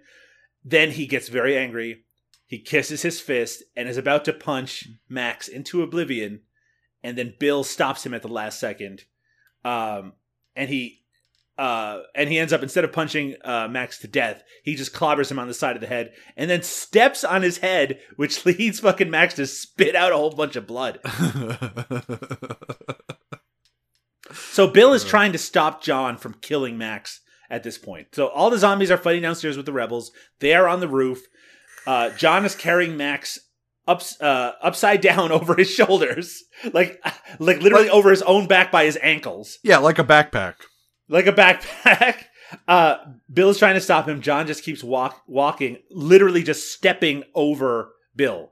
Then 0.63 0.91
he 0.91 1.05
gets 1.05 1.27
very 1.27 1.57
angry. 1.57 2.05
He 2.47 2.59
kisses 2.59 3.01
his 3.01 3.19
fist 3.19 3.63
and 3.75 3.89
is 3.89 3.97
about 3.97 4.25
to 4.25 4.33
punch 4.33 4.87
Max 5.09 5.47
into 5.47 5.81
oblivion. 5.81 6.41
And 7.03 7.17
then 7.17 7.35
Bill 7.39 7.63
stops 7.63 8.05
him 8.05 8.13
at 8.13 8.21
the 8.21 8.27
last 8.27 8.59
second. 8.59 9.03
Um, 9.63 10.13
and 10.55 10.69
he 10.69 11.04
uh, 11.57 11.99
and 12.13 12.29
he 12.29 12.37
ends 12.37 12.51
up 12.51 12.63
instead 12.63 12.83
of 12.83 12.91
punching 12.91 13.35
uh, 13.43 13.67
Max 13.69 13.99
to 13.99 14.07
death, 14.07 14.43
he 14.63 14.75
just 14.75 14.93
clobbers 14.93 15.31
him 15.31 15.39
on 15.39 15.47
the 15.47 15.53
side 15.53 15.75
of 15.75 15.81
the 15.81 15.87
head 15.87 16.13
and 16.35 16.49
then 16.49 16.63
steps 16.63 17.23
on 17.23 17.41
his 17.41 17.59
head, 17.59 17.99
which 18.15 18.45
leads 18.45 18.79
fucking 18.79 19.09
Max 19.09 19.35
to 19.35 19.47
spit 19.47 19.95
out 19.95 20.11
a 20.11 20.17
whole 20.17 20.31
bunch 20.31 20.55
of 20.55 20.67
blood. 20.67 20.99
So 24.35 24.67
Bill 24.67 24.93
is 24.93 25.03
trying 25.05 25.31
to 25.33 25.37
stop 25.37 25.83
John 25.83 26.17
from 26.17 26.35
killing 26.35 26.77
Max 26.77 27.21
at 27.49 27.63
this 27.63 27.77
point. 27.77 28.07
So 28.13 28.27
all 28.27 28.49
the 28.49 28.57
zombies 28.57 28.91
are 28.91 28.97
fighting 28.97 29.21
downstairs 29.21 29.57
with 29.57 29.65
the 29.65 29.73
rebels. 29.73 30.11
They 30.39 30.53
are 30.53 30.67
on 30.67 30.79
the 30.79 30.87
roof. 30.87 31.21
Uh, 31.85 32.09
John 32.11 32.45
is 32.45 32.55
carrying 32.55 32.97
Max 32.97 33.37
ups, 33.87 34.19
uh, 34.21 34.53
upside 34.61 35.01
down 35.01 35.31
over 35.33 35.55
his 35.55 35.69
shoulders, 35.69 36.43
like 36.73 37.03
like 37.39 37.61
literally 37.61 37.89
over 37.89 38.09
his 38.09 38.23
own 38.23 38.47
back 38.47 38.71
by 38.71 38.85
his 38.85 38.97
ankles, 39.01 39.59
yeah, 39.63 39.77
like 39.77 39.99
a 39.99 40.03
backpack. 40.03 40.55
Like 41.09 41.27
a 41.27 41.33
backpack. 41.33 42.15
Uh, 42.67 42.97
Bill 43.33 43.49
is 43.49 43.57
trying 43.57 43.73
to 43.73 43.81
stop 43.81 44.07
him. 44.07 44.21
John 44.21 44.45
just 44.45 44.63
keeps 44.63 44.83
walk 44.83 45.23
walking, 45.25 45.79
literally 45.89 46.43
just 46.43 46.71
stepping 46.71 47.23
over 47.33 47.91
Bill. 48.15 48.51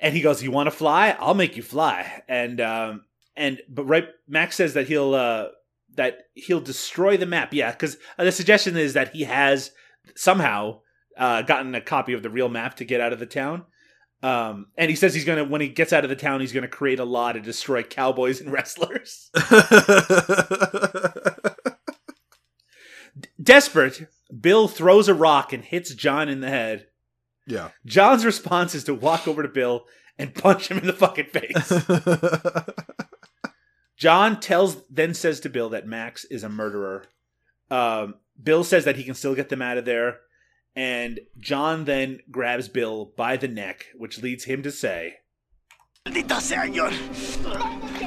And 0.00 0.14
he 0.14 0.20
goes, 0.20 0.42
"You 0.42 0.50
want 0.50 0.66
to 0.66 0.72
fly? 0.72 1.16
I'll 1.20 1.32
make 1.32 1.56
you 1.56 1.62
fly." 1.62 2.22
And 2.28 2.60
um, 2.60 3.04
and 3.36 3.60
but 3.68 3.84
right, 3.84 4.08
Max 4.26 4.56
says 4.56 4.74
that 4.74 4.88
he'll 4.88 5.14
uh, 5.14 5.46
that 5.94 6.24
he'll 6.34 6.60
destroy 6.60 7.16
the 7.16 7.24
map. 7.24 7.54
Yeah, 7.54 7.70
because 7.70 7.98
the 8.18 8.32
suggestion 8.32 8.76
is 8.76 8.94
that 8.94 9.14
he 9.14 9.22
has 9.24 9.70
somehow 10.16 10.80
uh, 11.16 11.42
gotten 11.42 11.74
a 11.74 11.80
copy 11.80 12.12
of 12.12 12.22
the 12.22 12.30
real 12.30 12.48
map 12.48 12.76
to 12.76 12.84
get 12.84 13.00
out 13.00 13.12
of 13.12 13.20
the 13.20 13.26
town. 13.26 13.64
Um, 14.22 14.66
and 14.78 14.88
he 14.88 14.94
says 14.94 15.14
he's 15.14 15.24
gonna 15.24 15.44
when 15.44 15.60
he 15.60 15.68
gets 15.68 15.92
out 15.92 16.04
of 16.04 16.10
the 16.10 16.16
town, 16.16 16.40
he's 16.40 16.52
gonna 16.52 16.68
create 16.68 17.00
a 17.00 17.04
law 17.04 17.32
to 17.32 17.40
destroy 17.40 17.82
cowboys 17.82 18.40
and 18.40 18.52
wrestlers. 18.52 19.30
Desperate, 23.42 24.08
Bill 24.40 24.68
throws 24.68 25.08
a 25.08 25.14
rock 25.14 25.52
and 25.52 25.64
hits 25.64 25.94
John 25.94 26.28
in 26.28 26.40
the 26.40 26.48
head. 26.48 26.86
yeah. 27.46 27.70
John's 27.84 28.24
response 28.24 28.74
is 28.74 28.84
to 28.84 28.94
walk 28.94 29.26
over 29.26 29.42
to 29.42 29.48
Bill 29.48 29.84
and 30.18 30.34
punch 30.34 30.70
him 30.70 30.78
in 30.78 30.86
the 30.86 30.92
fucking 30.92 31.26
face. 31.26 31.84
John 33.96 34.40
tells 34.40 34.82
then 34.88 35.14
says 35.14 35.40
to 35.40 35.48
Bill 35.48 35.68
that 35.70 35.86
Max 35.86 36.24
is 36.24 36.42
a 36.42 36.48
murderer. 36.48 37.06
Um, 37.70 38.16
Bill 38.42 38.64
says 38.64 38.84
that 38.84 38.96
he 38.96 39.04
can 39.04 39.14
still 39.14 39.34
get 39.34 39.48
them 39.48 39.62
out 39.62 39.78
of 39.78 39.84
there, 39.84 40.18
and 40.74 41.20
John 41.38 41.84
then 41.84 42.20
grabs 42.30 42.68
Bill 42.68 43.12
by 43.16 43.36
the 43.36 43.48
neck, 43.48 43.86
which 43.96 44.22
leads 44.22 44.44
him 44.44 44.62
to 44.62 44.70
say, 44.70 45.14
Maldita 46.06 46.40
sea, 46.40 46.72
John. 46.74 46.92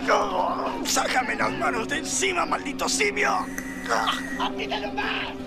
No, 0.06 0.84
sácame 0.84 1.38
las 1.38 1.54
manos 1.58 1.88
de 1.88 1.98
encima, 1.98 2.46
maldito 2.46 2.90
simio. 2.90 3.75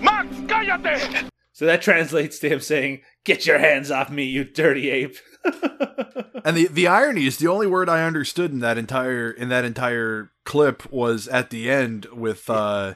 Max, 0.01 0.27
cállate! 0.47 1.29
so 1.51 1.65
that 1.65 1.81
translates 1.81 2.39
to 2.39 2.49
him 2.49 2.59
saying, 2.59 3.01
"Get 3.23 3.45
your 3.45 3.59
hands 3.59 3.91
off 3.91 4.09
me, 4.09 4.23
you 4.23 4.43
dirty 4.43 4.89
ape." 4.89 5.17
And 6.45 6.55
the 6.55 6.67
the 6.67 6.87
irony 6.87 7.25
is 7.25 7.37
the 7.37 7.47
only 7.47 7.67
word 7.67 7.89
I 7.89 8.03
understood 8.03 8.51
in 8.51 8.59
that 8.59 8.77
entire 8.77 9.29
in 9.29 9.49
that 9.49 9.65
entire 9.65 10.31
clip 10.45 10.89
was 10.91 11.27
at 11.27 11.49
the 11.49 11.69
end 11.69 12.05
with 12.13 12.49
uh 12.49 12.93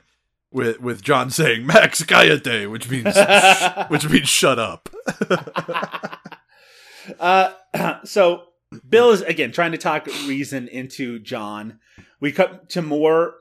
with 0.52 0.80
with 0.80 1.02
John 1.02 1.30
saying 1.30 1.65
Max 1.65 2.02
Cállate, 2.03 2.72
which 2.72 2.90
means 2.90 3.15
which 3.90 4.10
means 4.10 4.30
shut 4.30 4.60
up. 4.60 4.90
Uh, 7.20 7.52
so 8.06 8.44
Bill 8.88 9.11
is 9.11 9.22
again 9.24 9.52
trying 9.52 9.74
to 9.74 9.78
talk 9.78 10.07
reason 10.26 10.70
into 10.70 11.20
John. 11.20 11.80
We 12.22 12.32
cut 12.32 12.70
to 12.70 12.82
more 12.82 13.36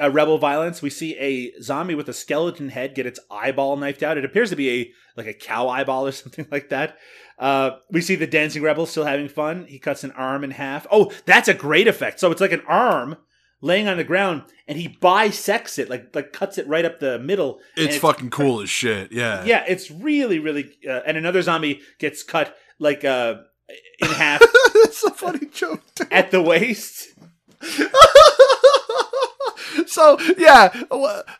uh, 0.00 0.10
rebel 0.10 0.38
violence. 0.38 0.82
We 0.82 0.90
see 0.90 1.16
a 1.18 1.52
zombie 1.60 1.94
with 1.94 2.08
a 2.08 2.12
skeleton 2.12 2.68
head 2.68 2.94
get 2.94 3.06
its 3.06 3.20
eyeball 3.30 3.76
knifed 3.76 4.02
out. 4.02 4.18
It 4.18 4.24
appears 4.24 4.50
to 4.50 4.56
be 4.56 4.70
a 4.70 4.92
like 5.16 5.26
a 5.26 5.34
cow 5.34 5.68
eyeball 5.68 6.06
or 6.06 6.12
something 6.12 6.46
like 6.50 6.68
that. 6.70 6.98
Uh, 7.38 7.78
we 7.90 8.00
see 8.02 8.16
the 8.16 8.26
dancing 8.26 8.62
rebel 8.62 8.84
still 8.86 9.04
having 9.04 9.28
fun. 9.28 9.64
He 9.66 9.78
cuts 9.78 10.04
an 10.04 10.12
arm 10.12 10.44
in 10.44 10.50
half. 10.50 10.86
Oh, 10.90 11.10
that's 11.24 11.48
a 11.48 11.54
great 11.54 11.88
effect. 11.88 12.20
So 12.20 12.30
it's 12.30 12.40
like 12.40 12.52
an 12.52 12.62
arm 12.68 13.16
laying 13.62 13.88
on 13.88 13.96
the 13.96 14.04
ground, 14.04 14.42
and 14.68 14.78
he 14.78 14.88
bisects 14.88 15.78
it, 15.78 15.88
like 15.88 16.14
like 16.14 16.32
cuts 16.32 16.58
it 16.58 16.66
right 16.68 16.84
up 16.84 17.00
the 17.00 17.18
middle. 17.18 17.60
It's 17.76 17.96
fucking 17.96 18.30
cool 18.30 18.60
as 18.60 18.70
shit. 18.70 19.12
Yeah. 19.12 19.44
yeah, 19.44 19.64
it's 19.66 19.90
really, 19.90 20.38
really. 20.38 20.70
Uh, 20.86 21.00
and 21.06 21.16
another 21.16 21.42
zombie 21.42 21.80
gets 21.98 22.22
cut 22.22 22.56
like 22.78 23.04
uh, 23.04 23.36
in 24.00 24.08
half 24.08 24.40
it's 24.44 25.02
a 25.04 25.10
funny 25.10 25.46
joke. 25.46 25.82
too. 25.94 26.04
at 26.10 26.30
the 26.30 26.42
waist. 26.42 27.08
so 29.86 30.18
yeah, 30.38 30.82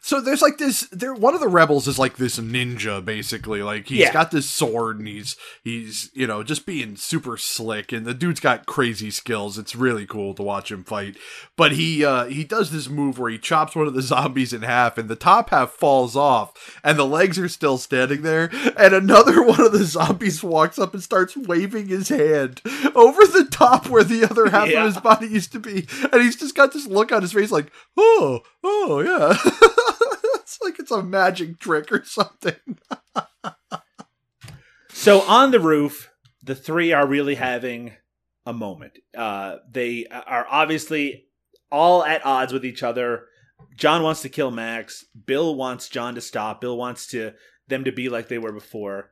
so 0.01 0.21
there's 0.21 0.43
like 0.43 0.59
this. 0.59 0.89
There, 0.93 1.15
one 1.15 1.35
of 1.35 1.41
the 1.41 1.49
rebels 1.49 1.87
is 1.89 1.99
like 1.99 2.17
this 2.17 2.39
ninja, 2.39 3.05
basically. 3.05 3.63
Like 3.63 3.89
he's 3.89 3.99
Yeah. 4.01 4.13
got 4.13 4.31
this 4.31 4.49
sword, 4.49 4.99
and 4.99 5.09
he's 5.09 5.37
he's 5.65 6.11
you 6.15 6.27
know 6.27 6.43
just 6.43 6.67
being 6.67 6.97
super 6.97 7.37
slick, 7.37 7.93
and 7.93 8.07
the 8.07 8.15
dude's 8.15 8.41
got 8.41 8.67
crazy 8.67 9.11
skills. 9.11 9.59
It's 9.59 9.75
really 9.77 10.07
cool 10.07 10.35
to 10.35 10.43
watch 10.43 10.71
him 10.71 10.85
fight. 10.85 11.17
But 11.57 11.73
he 11.73 12.05
uh 12.05 12.25
he 12.27 12.45
does 12.45 12.71
this 12.71 12.89
move 12.89 13.19
where 13.19 13.31
he 13.31 13.39
chops 13.39 13.75
one 13.77 13.87
of 13.87 13.95
the 13.95 14.03
zombies 14.11 14.53
in 14.53 14.63
half, 14.63 14.99
and 14.99 15.09
the 15.09 15.17
top 15.17 15.51
half 15.51 15.71
falls 15.71 16.17
off, 16.17 16.79
and 16.85 16.99
the 16.99 17.07
legs 17.07 17.39
are 17.39 17.49
still 17.49 17.79
standing 17.79 18.23
there. 18.23 18.51
And 18.77 18.95
another 18.95 19.43
one 19.47 19.61
of 19.61 19.73
the 19.73 19.85
zombies 19.85 20.43
walks 20.43 20.79
up 20.79 20.95
and 20.95 21.03
starts 21.03 21.37
waving 21.37 21.89
his 21.89 22.09
hand 22.09 22.61
over 22.95 23.25
the 23.27 23.47
top 23.51 23.89
where 23.89 24.05
the 24.05 24.25
other 24.29 24.51
half 24.51 24.69
Yeah. 24.69 24.81
of 24.87 24.95
his 24.95 25.03
body 25.03 25.27
used 25.29 25.53
to 25.53 25.59
be, 25.61 25.87
and 26.13 26.23
he's 26.23 26.37
just 26.37 26.55
got 26.55 26.73
this 26.73 26.87
look 26.87 27.13
on 27.13 27.23
his 27.23 27.33
face 27.33 27.51
like, 27.51 27.71
oh, 27.97 28.10
oh 28.11 28.41
oh, 28.65 29.01
yeah. 29.01 29.37
it's 30.41 30.59
like 30.63 30.79
it's 30.79 30.91
a 30.91 31.03
magic 31.03 31.59
trick 31.59 31.93
or 31.93 32.05
something. 32.05 32.57
So 35.01 35.23
on 35.23 35.51
the 35.51 35.61
roof, 35.61 36.11
the 36.43 36.55
three 36.55 36.93
are 36.93 37.07
really 37.07 37.37
having 37.37 37.93
a 38.45 38.53
moment. 38.53 38.99
Uh, 39.17 39.57
they 39.67 40.05
are 40.11 40.47
obviously 40.47 41.25
all 41.73 42.05
at 42.05 42.27
odds 42.27 42.53
with 42.53 42.67
each 42.67 42.83
other. 42.83 43.25
John 43.75 44.03
wants 44.03 44.21
to 44.21 44.29
kill 44.29 44.51
Max. 44.51 45.07
Bill 45.25 45.55
wants 45.55 45.89
John 45.89 46.17
to 46.17 46.21
stop. 46.21 46.61
Bill 46.61 46.77
wants 46.77 47.07
to 47.13 47.33
them 47.67 47.85
to 47.85 47.93
be 47.93 48.11
like 48.11 48.29
they 48.29 48.37
were 48.37 48.53
before. 48.53 49.11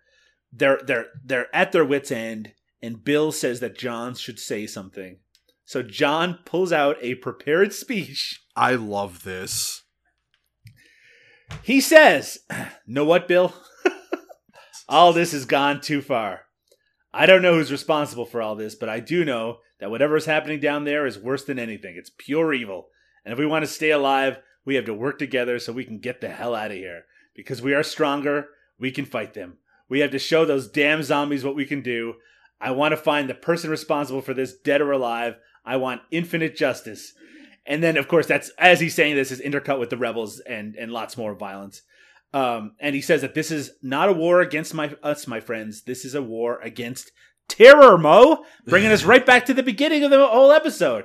They're 0.52 0.78
they're 0.84 1.06
they're 1.24 1.56
at 1.56 1.72
their 1.72 1.86
wits 1.86 2.12
end, 2.12 2.52
and 2.82 3.02
Bill 3.02 3.32
says 3.32 3.60
that 3.60 3.78
John 3.78 4.14
should 4.14 4.38
say 4.38 4.66
something. 4.66 5.20
So 5.68 5.82
John 5.82 6.38
pulls 6.46 6.72
out 6.72 6.96
a 7.02 7.16
prepared 7.16 7.74
speech. 7.74 8.40
I 8.56 8.74
love 8.76 9.22
this. 9.22 9.82
He 11.60 11.82
says, 11.82 12.38
Know 12.86 13.04
what, 13.04 13.28
Bill? 13.28 13.52
all 14.88 15.12
this 15.12 15.32
has 15.32 15.44
gone 15.44 15.82
too 15.82 16.00
far. 16.00 16.44
I 17.12 17.26
don't 17.26 17.42
know 17.42 17.52
who's 17.52 17.70
responsible 17.70 18.24
for 18.24 18.40
all 18.40 18.56
this, 18.56 18.74
but 18.74 18.88
I 18.88 19.00
do 19.00 19.26
know 19.26 19.58
that 19.78 19.90
whatever 19.90 20.16
is 20.16 20.24
happening 20.24 20.58
down 20.58 20.84
there 20.84 21.04
is 21.04 21.18
worse 21.18 21.44
than 21.44 21.58
anything. 21.58 21.96
It's 21.98 22.12
pure 22.16 22.54
evil. 22.54 22.88
And 23.22 23.34
if 23.34 23.38
we 23.38 23.44
want 23.44 23.62
to 23.62 23.70
stay 23.70 23.90
alive, 23.90 24.38
we 24.64 24.76
have 24.76 24.86
to 24.86 24.94
work 24.94 25.18
together 25.18 25.58
so 25.58 25.74
we 25.74 25.84
can 25.84 25.98
get 25.98 26.22
the 26.22 26.30
hell 26.30 26.54
out 26.54 26.70
of 26.70 26.78
here. 26.78 27.02
Because 27.36 27.60
we 27.60 27.74
are 27.74 27.82
stronger, 27.82 28.48
we 28.80 28.90
can 28.90 29.04
fight 29.04 29.34
them. 29.34 29.58
We 29.86 30.00
have 30.00 30.12
to 30.12 30.18
show 30.18 30.46
those 30.46 30.66
damn 30.66 31.02
zombies 31.02 31.44
what 31.44 31.56
we 31.56 31.66
can 31.66 31.82
do. 31.82 32.14
I 32.58 32.70
want 32.70 32.92
to 32.92 32.96
find 32.96 33.28
the 33.28 33.34
person 33.34 33.68
responsible 33.68 34.22
for 34.22 34.32
this, 34.32 34.56
dead 34.56 34.80
or 34.80 34.92
alive. 34.92 35.36
I 35.68 35.76
want 35.76 36.00
infinite 36.10 36.56
justice. 36.56 37.12
And 37.66 37.82
then, 37.82 37.98
of 37.98 38.08
course, 38.08 38.26
that's 38.26 38.50
as 38.58 38.80
he's 38.80 38.94
saying 38.94 39.14
this 39.14 39.30
is 39.30 39.42
intercut 39.42 39.78
with 39.78 39.90
the 39.90 39.98
rebels 39.98 40.40
and 40.40 40.74
and 40.74 40.90
lots 40.90 41.18
more 41.18 41.34
violence. 41.34 41.82
Um, 42.32 42.72
and 42.80 42.94
he 42.94 43.02
says 43.02 43.20
that 43.20 43.34
this 43.34 43.50
is 43.50 43.72
not 43.82 44.08
a 44.08 44.14
war 44.14 44.40
against 44.40 44.72
my 44.72 44.94
us, 45.02 45.26
my 45.26 45.40
friends. 45.40 45.82
This 45.82 46.06
is 46.06 46.14
a 46.14 46.22
war 46.22 46.58
against 46.62 47.12
terror, 47.48 47.98
Mo, 47.98 48.44
bringing 48.66 48.90
us 48.90 49.04
right 49.12 49.24
back 49.24 49.44
to 49.46 49.54
the 49.54 49.62
beginning 49.62 50.04
of 50.04 50.10
the 50.10 50.26
whole 50.26 50.52
episode. 50.52 51.04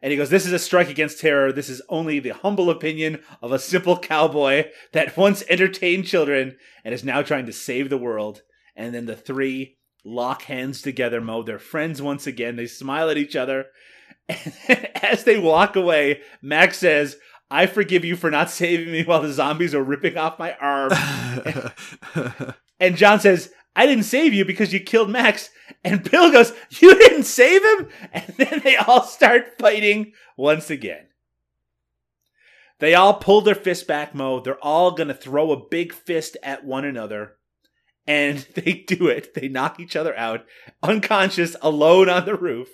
And 0.00 0.12
he 0.12 0.16
goes, 0.16 0.30
"This 0.30 0.46
is 0.46 0.52
a 0.52 0.58
strike 0.60 0.88
against 0.88 1.18
terror. 1.18 1.50
This 1.50 1.68
is 1.68 1.82
only 1.88 2.20
the 2.20 2.34
humble 2.34 2.70
opinion 2.70 3.20
of 3.42 3.50
a 3.50 3.58
simple 3.58 3.98
cowboy 3.98 4.70
that 4.92 5.16
once 5.16 5.42
entertained 5.48 6.06
children 6.06 6.56
and 6.84 6.94
is 6.94 7.02
now 7.02 7.22
trying 7.22 7.46
to 7.46 7.52
save 7.52 7.90
the 7.90 7.98
world." 7.98 8.42
And 8.76 8.94
then 8.94 9.06
the 9.06 9.16
three 9.16 9.78
lock 10.04 10.42
hands 10.42 10.82
together, 10.82 11.20
Mo. 11.20 11.42
They're 11.42 11.58
friends 11.58 12.00
once 12.00 12.26
again. 12.28 12.54
They 12.54 12.66
smile 12.66 13.10
at 13.10 13.16
each 13.16 13.34
other. 13.34 13.66
And 14.28 14.54
as 15.02 15.24
they 15.24 15.38
walk 15.38 15.76
away, 15.76 16.22
Max 16.42 16.78
says, 16.78 17.16
I 17.50 17.66
forgive 17.66 18.04
you 18.04 18.16
for 18.16 18.30
not 18.30 18.50
saving 18.50 18.90
me 18.90 19.04
while 19.04 19.22
the 19.22 19.32
zombies 19.32 19.74
are 19.74 19.82
ripping 19.82 20.16
off 20.16 20.38
my 20.38 20.54
arm. 20.54 20.92
and 22.80 22.96
John 22.96 23.20
says, 23.20 23.52
I 23.76 23.86
didn't 23.86 24.04
save 24.04 24.32
you 24.32 24.44
because 24.44 24.72
you 24.72 24.80
killed 24.80 25.10
Max. 25.10 25.50
And 25.82 26.08
Bill 26.08 26.30
goes, 26.30 26.52
You 26.70 26.94
didn't 26.96 27.24
save 27.24 27.62
him? 27.64 27.88
And 28.12 28.34
then 28.38 28.60
they 28.64 28.76
all 28.76 29.02
start 29.02 29.58
fighting 29.58 30.12
once 30.36 30.70
again. 30.70 31.08
They 32.80 32.94
all 32.94 33.14
pull 33.14 33.40
their 33.40 33.54
fists 33.54 33.84
back, 33.84 34.14
Mo. 34.14 34.40
They're 34.40 34.62
all 34.62 34.92
going 34.92 35.08
to 35.08 35.14
throw 35.14 35.52
a 35.52 35.68
big 35.68 35.92
fist 35.92 36.36
at 36.42 36.64
one 36.64 36.84
another. 36.84 37.36
And 38.06 38.38
they 38.54 38.84
do 38.86 39.08
it. 39.08 39.34
They 39.34 39.48
knock 39.48 39.80
each 39.80 39.96
other 39.96 40.16
out, 40.16 40.44
unconscious, 40.82 41.56
alone 41.62 42.08
on 42.08 42.24
the 42.26 42.36
roof. 42.36 42.68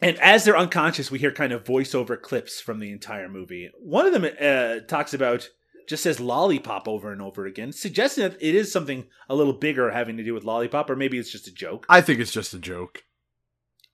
And 0.00 0.18
as 0.18 0.44
they're 0.44 0.56
unconscious, 0.56 1.10
we 1.10 1.18
hear 1.18 1.32
kind 1.32 1.52
of 1.52 1.64
voiceover 1.64 2.20
clips 2.20 2.60
from 2.60 2.80
the 2.80 2.90
entire 2.90 3.28
movie. 3.28 3.70
One 3.78 4.06
of 4.06 4.12
them 4.12 4.24
uh, 4.40 4.86
talks 4.86 5.14
about 5.14 5.50
just 5.86 6.02
says 6.02 6.20
lollipop 6.20 6.88
over 6.88 7.12
and 7.12 7.20
over 7.20 7.46
again, 7.46 7.72
suggesting 7.72 8.24
that 8.24 8.40
it 8.40 8.54
is 8.54 8.72
something 8.72 9.06
a 9.28 9.34
little 9.34 9.52
bigger 9.52 9.90
having 9.90 10.16
to 10.16 10.24
do 10.24 10.34
with 10.34 10.44
lollipop, 10.44 10.88
or 10.88 10.96
maybe 10.96 11.18
it's 11.18 11.30
just 11.30 11.46
a 11.46 11.52
joke. 11.52 11.86
I 11.88 12.00
think 12.00 12.20
it's 12.20 12.32
just 12.32 12.54
a 12.54 12.58
joke. 12.58 13.04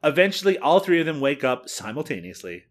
Eventually, 0.02 0.56
all 0.58 0.80
three 0.80 1.00
of 1.00 1.06
them 1.06 1.20
wake 1.20 1.44
up 1.44 1.68
simultaneously. 1.68 2.64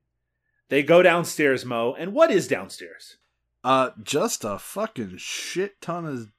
They 0.69 0.83
go 0.83 1.03
downstairs, 1.03 1.65
Mo, 1.65 1.95
and 1.97 2.13
what 2.13 2.31
is 2.31 2.47
downstairs? 2.47 3.17
Uh, 3.63 3.89
just 4.01 4.43
a 4.43 4.57
fucking 4.57 5.17
shit 5.17 5.81
ton 5.81 6.05
of 6.05 6.31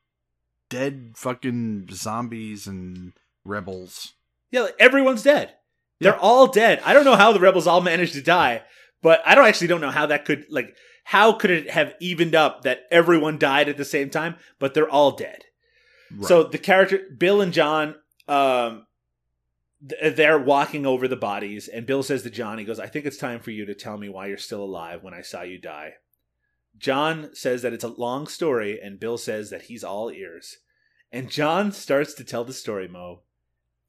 dead 0.69 1.13
fucking 1.17 1.89
zombies 1.93 2.67
and 2.67 3.13
rebels. 3.45 4.15
Yeah, 4.51 4.63
like, 4.63 4.77
everyone's 4.79 5.23
dead. 5.23 5.55
They're 6.01 6.19
all 6.19 6.47
dead. 6.47 6.81
I 6.85 6.93
don't 6.93 7.05
know 7.05 7.17
how 7.17 7.33
the 7.33 7.41
rebels 7.41 7.67
all 7.67 7.81
managed 7.81 8.15
to 8.15 8.23
die, 8.23 8.63
but 9.03 9.21
I 9.25 9.35
don't 9.35 9.47
actually 9.47 9.69
don't 9.69 9.83
know 9.83 9.91
how 9.91 10.07
that 10.07 10.25
could 10.25 10.47
like 10.51 10.75
how 11.05 11.33
could 11.33 11.51
it 11.51 11.71
have 11.71 11.95
evened 12.01 12.35
up 12.35 12.63
that 12.63 12.87
everyone 12.91 13.39
died 13.39 13.69
at 13.69 13.77
the 13.77 13.85
same 13.85 14.11
time, 14.11 14.37
but 14.59 14.75
they're 14.75 14.89
all 14.89 15.13
dead. 15.13 15.45
So 16.23 16.43
the 16.43 16.59
character 16.59 17.01
Bill 17.17 17.41
and 17.41 17.53
John, 17.53 17.95
um, 18.27 18.87
they're 19.81 20.39
walking 20.39 20.85
over 20.87 21.07
the 21.07 21.17
bodies, 21.17 21.69
and 21.69 21.87
Bill 21.87 22.03
says 22.03 22.23
to 22.23 22.31
John, 22.31 22.59
he 22.59 22.65
goes, 22.65 22.81
"I 22.81 22.87
think 22.87 23.07
it's 23.07 23.17
time 23.17 23.41
for 23.41 23.51
you 23.51 23.65
to 23.67 23.75
tell 23.75 23.97
me 23.97 24.09
why 24.09 24.27
you're 24.27 24.39
still 24.39 24.63
alive 24.63 25.03
when 25.03 25.15
I 25.15 25.23
saw 25.23 25.43
you 25.43 25.59
die." 25.59 25.95
John 26.79 27.35
says 27.35 27.63
that 27.63 27.73
it's 27.73 27.85
a 27.85 27.89
long 27.89 28.27
story, 28.27 28.81
and 28.81 28.99
Bill 28.99 29.19
says 29.19 29.51
that 29.51 29.63
he's 29.63 29.85
all 29.85 30.11
ears. 30.11 30.59
And 31.13 31.31
John 31.31 31.73
starts 31.73 32.15
to 32.15 32.25
tell 32.25 32.45
the 32.45 32.53
story, 32.53 32.89
Mo, 32.89 33.23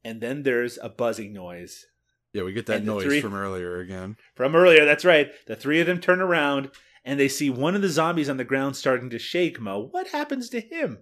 and 0.04 0.22
then 0.22 0.44
there's 0.44 0.78
a 0.82 0.90
buzzing 0.90 1.34
noise 1.34 1.86
yeah, 2.34 2.44
we 2.44 2.54
get 2.54 2.66
that 2.68 2.84
noise 2.84 3.04
three- 3.06 3.22
from 3.22 3.34
earlier 3.34 3.80
again. 3.80 4.18
from 4.36 4.56
earlier. 4.56 4.86
That's 4.86 5.06
right. 5.06 5.32
The 5.48 5.56
three 5.56 5.80
of 5.82 5.88
them 5.88 6.00
turn 6.00 6.22
around 6.22 6.72
and 7.04 7.20
they 7.20 7.28
see 7.28 7.50
one 7.50 7.76
of 7.76 7.82
the 7.82 7.90
zombies 7.90 8.30
on 8.30 8.38
the 8.38 8.44
ground 8.44 8.76
starting 8.76 9.10
to 9.10 9.20
shake. 9.20 9.60
Mo, 9.60 9.88
what 9.92 10.08
happens 10.10 10.50
to 10.50 10.62
him? 10.62 11.00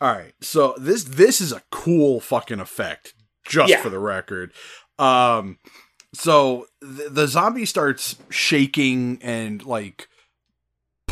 All 0.00 0.12
right, 0.12 0.34
so 0.42 0.74
this 0.78 1.04
this 1.04 1.40
is 1.40 1.52
a 1.52 1.62
cool 1.70 2.20
fucking 2.20 2.60
effect, 2.60 3.14
just 3.46 3.70
Yeah. 3.70 3.80
for 3.82 3.88
the 3.88 3.98
record. 3.98 4.52
Um, 4.98 5.58
so 6.14 6.66
the, 6.80 7.08
the 7.10 7.26
zombie 7.26 7.64
starts 7.64 8.16
shaking 8.30 9.18
and 9.22 9.64
like 9.64 10.08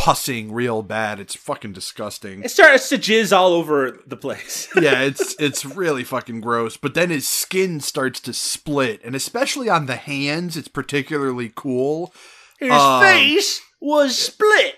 pussing 0.04 0.52
real 0.52 0.82
bad. 0.82 1.18
It's 1.18 1.34
fucking 1.34 1.72
disgusting. 1.72 2.42
It 2.44 2.50
starts 2.50 2.88
to 2.90 2.98
jizz 2.98 3.34
all 3.34 3.52
over 3.54 4.00
the 4.06 4.16
place. 4.18 4.68
yeah, 4.80 5.00
it's 5.00 5.34
it's 5.40 5.64
really 5.64 6.04
fucking 6.04 6.40
gross. 6.42 6.76
But 6.76 6.92
then 6.94 7.08
his 7.10 7.26
skin 7.28 7.80
starts 7.80 8.20
to 8.20 8.32
split, 8.34 9.00
and 9.04 9.14
especially 9.16 9.68
on 9.70 9.86
the 9.86 9.96
hands, 9.96 10.56
it's 10.56 10.68
particularly 10.68 11.50
cool. 11.54 12.12
His 12.58 12.70
Um, 12.70 13.02
face 13.02 13.60
was 13.80 14.16
split. 14.18 14.76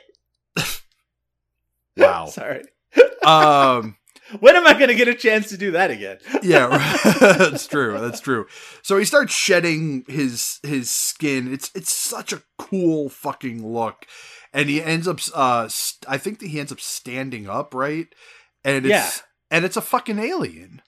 Wow. 1.97 2.27
Sorry. 2.31 2.63
um. 3.25 3.97
When 4.41 4.57
am 4.57 4.67
I 4.67 4.73
going 4.73 4.89
to 4.89 4.95
get 4.95 5.09
a 5.09 5.15
chance 5.15 5.49
to 5.51 5.57
do 5.57 5.71
that 5.73 5.91
again? 5.91 6.19
yeah, 6.43 6.69
that's 7.21 7.67
true. 7.67 7.99
That's 7.99 8.21
true. 8.21 8.47
So 8.83 8.99
he 8.99 9.05
starts 9.05 9.33
shedding 9.33 10.05
his 10.09 10.59
his 10.63 10.91
skin. 10.91 11.53
It's 11.53 11.71
it's 11.75 11.93
such 11.93 12.33
a 12.33 12.43
cool 12.59 13.09
fucking 13.09 13.67
look, 13.67 14.07
and 14.53 14.69
he 14.69 14.83
ends 14.83 15.07
up. 15.07 15.21
Uh, 15.35 15.69
st- 15.69 16.05
I 16.09 16.19
think 16.19 16.41
that 16.41 16.49
he 16.49 16.59
ends 16.59 16.73
up 16.73 16.81
standing 16.81 17.49
up, 17.49 17.73
right? 17.75 18.09
And 18.65 18.85
it's 18.87 18.91
Yeah. 18.91 19.11
and 19.51 19.65
it's 19.65 19.77
a 19.77 19.81
fucking 19.81 20.19
alien. 20.19 20.83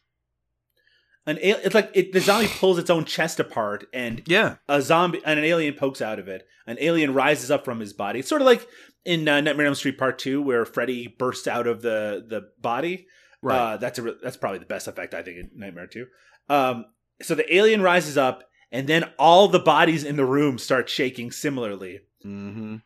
An 1.26 1.36
al- 1.38 1.60
it's 1.62 1.74
like 1.74 1.90
it, 1.94 2.12
the 2.12 2.20
zombie 2.20 2.48
pulls 2.48 2.78
its 2.78 2.90
own 2.90 3.04
chest 3.04 3.38
apart, 3.38 3.86
and 3.92 4.22
Yeah, 4.26 4.56
a 4.68 4.80
zombie 4.80 5.20
and 5.24 5.38
an 5.38 5.44
alien 5.44 5.74
pokes 5.74 6.00
out 6.00 6.18
of 6.18 6.26
it. 6.26 6.46
An 6.66 6.76
alien 6.80 7.12
rises 7.14 7.50
up 7.50 7.64
from 7.64 7.80
his 7.80 7.92
body. 7.92 8.20
It's 8.20 8.28
sort 8.28 8.40
of 8.40 8.46
like 8.46 8.66
in 9.04 9.28
uh, 9.28 9.40
Nightmare 9.40 9.66
on 9.66 9.70
Elm 9.70 9.74
Street 9.74 9.98
Part 9.98 10.18
Two, 10.18 10.40
where 10.42 10.64
Freddy 10.64 11.06
bursts 11.18 11.46
out 11.46 11.66
of 11.66 11.82
the 11.82 12.24
the 12.26 12.48
body. 12.60 13.06
Right. 13.42 13.74
Uh, 13.74 13.76
that's 13.76 13.98
a 13.98 14.14
that's 14.22 14.36
probably 14.36 14.58
the 14.58 14.66
best 14.66 14.88
effect 14.88 15.14
I 15.14 15.22
think 15.22 15.38
in 15.38 15.50
Nightmare 15.54 15.86
Two. 15.86 16.06
Um, 16.48 16.86
so 17.22 17.34
the 17.34 17.54
alien 17.54 17.82
rises 17.82 18.16
up, 18.16 18.44
and 18.70 18.86
then 18.86 19.10
all 19.18 19.48
the 19.48 19.58
bodies 19.58 20.04
in 20.04 20.16
the 20.16 20.24
room 20.24 20.58
start 20.58 20.88
shaking 20.88 21.30
similarly. 21.30 22.00
mm-hmm. 22.24 22.76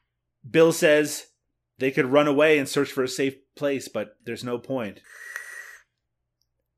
Bill 0.48 0.72
says 0.72 1.26
they 1.78 1.90
could 1.90 2.06
run 2.06 2.28
away 2.28 2.58
and 2.58 2.68
search 2.68 2.90
for 2.90 3.02
a 3.02 3.08
safe 3.08 3.36
place, 3.54 3.88
but 3.88 4.16
there's 4.24 4.44
no 4.44 4.58
point. 4.58 5.00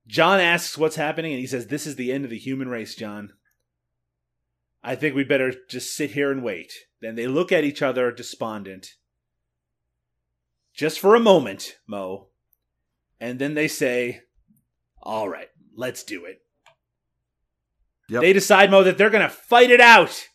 John 0.07 0.41
asks 0.41 0.77
what's 0.77 0.97
happening, 0.97 1.33
and 1.33 1.41
he 1.41 1.47
says, 1.47 1.67
This 1.67 1.87
is 1.87 1.97
the 1.97 2.13
end 2.13 2.25
of 2.25 2.31
the 2.31 2.39
human 2.39 2.69
race, 2.69 2.95
John. 2.95 3.33
I 4.83 4.97
think 4.97 5.15
we 5.15 5.25
better 5.25 5.53
just 5.69 5.97
sit 5.97 6.11
here 6.11 6.31
and 6.31 6.43
wait. 6.43 6.73
Then 7.01 7.15
they 7.15 7.27
look 7.27 7.53
at 7.53 7.65
each 7.65 7.81
other, 7.81 8.13
despondent. 8.13 8.95
Just 10.75 11.01
for 11.01 11.15
a 11.15 11.21
moment, 11.21 11.79
Mo. 11.87 12.29
And 13.21 13.39
then 13.39 13.55
they 13.55 13.69
say, 13.69 14.21
All 15.03 15.29
right, 15.29 15.49
let's 15.77 16.03
do 16.05 16.25
it. 16.25 16.39
Yep. 18.09 18.21
They 18.23 18.33
decide, 18.33 18.71
Mo, 18.71 18.83
that 18.83 18.99
they're 18.99 19.11
going 19.11 19.23
to 19.23 19.29
fight 19.35 19.71
it 19.71 19.81
out. 19.81 20.27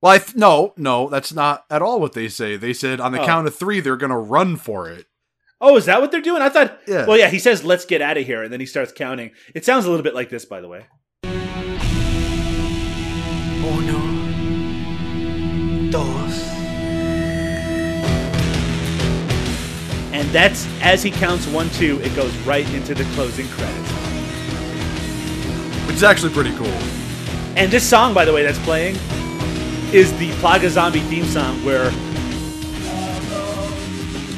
Well, 0.00 0.12
I 0.12 0.18
th- 0.18 0.36
no, 0.36 0.74
no, 0.76 1.08
that's 1.08 1.32
not 1.32 1.64
at 1.70 1.80
all 1.80 1.98
what 1.98 2.12
they 2.12 2.28
say. 2.28 2.56
They 2.58 2.74
said 2.74 3.00
on 3.00 3.12
the 3.12 3.22
Oh. 3.22 3.24
count 3.26 3.46
of 3.46 3.54
three, 3.56 3.80
they're 3.80 3.96
gonna 3.96 4.18
run 4.18 4.56
for 4.56 4.90
it. 4.90 5.06
Oh, 5.62 5.78
is 5.78 5.86
that 5.86 6.02
what 6.02 6.10
they're 6.12 6.20
doing? 6.20 6.42
I 6.42 6.50
thought. 6.50 6.78
Yeah. 6.86 7.06
Well, 7.06 7.16
yeah. 7.16 7.28
He 7.30 7.38
says, 7.38 7.64
"Let's 7.64 7.86
get 7.86 8.02
out 8.02 8.18
of 8.18 8.26
here," 8.26 8.42
and 8.42 8.52
then 8.52 8.60
he 8.60 8.66
starts 8.66 8.92
counting. 8.92 9.30
It 9.54 9.64
sounds 9.64 9.86
a 9.86 9.90
little 9.90 10.04
bit 10.04 10.14
like 10.14 10.28
this, 10.28 10.44
by 10.44 10.60
the 10.60 10.68
way. 10.68 10.84
Uno, 13.64 13.98
dos, 15.90 16.23
And 20.14 20.28
that's 20.28 20.68
as 20.80 21.02
he 21.02 21.10
counts 21.10 21.44
one, 21.48 21.68
two. 21.70 22.00
It 22.00 22.14
goes 22.14 22.32
right 22.46 22.72
into 22.72 22.94
the 22.94 23.02
closing 23.16 23.48
credits. 23.48 23.90
Which 25.88 25.96
is 25.96 26.04
actually 26.04 26.32
pretty 26.32 26.56
cool. 26.56 26.68
And 27.56 27.68
this 27.68 27.82
song, 27.82 28.14
by 28.14 28.24
the 28.24 28.32
way, 28.32 28.44
that's 28.44 28.60
playing 28.60 28.94
is 29.92 30.16
the 30.18 30.30
Plaga 30.40 30.68
Zombie 30.68 31.00
theme 31.00 31.24
song, 31.24 31.56
where 31.64 31.90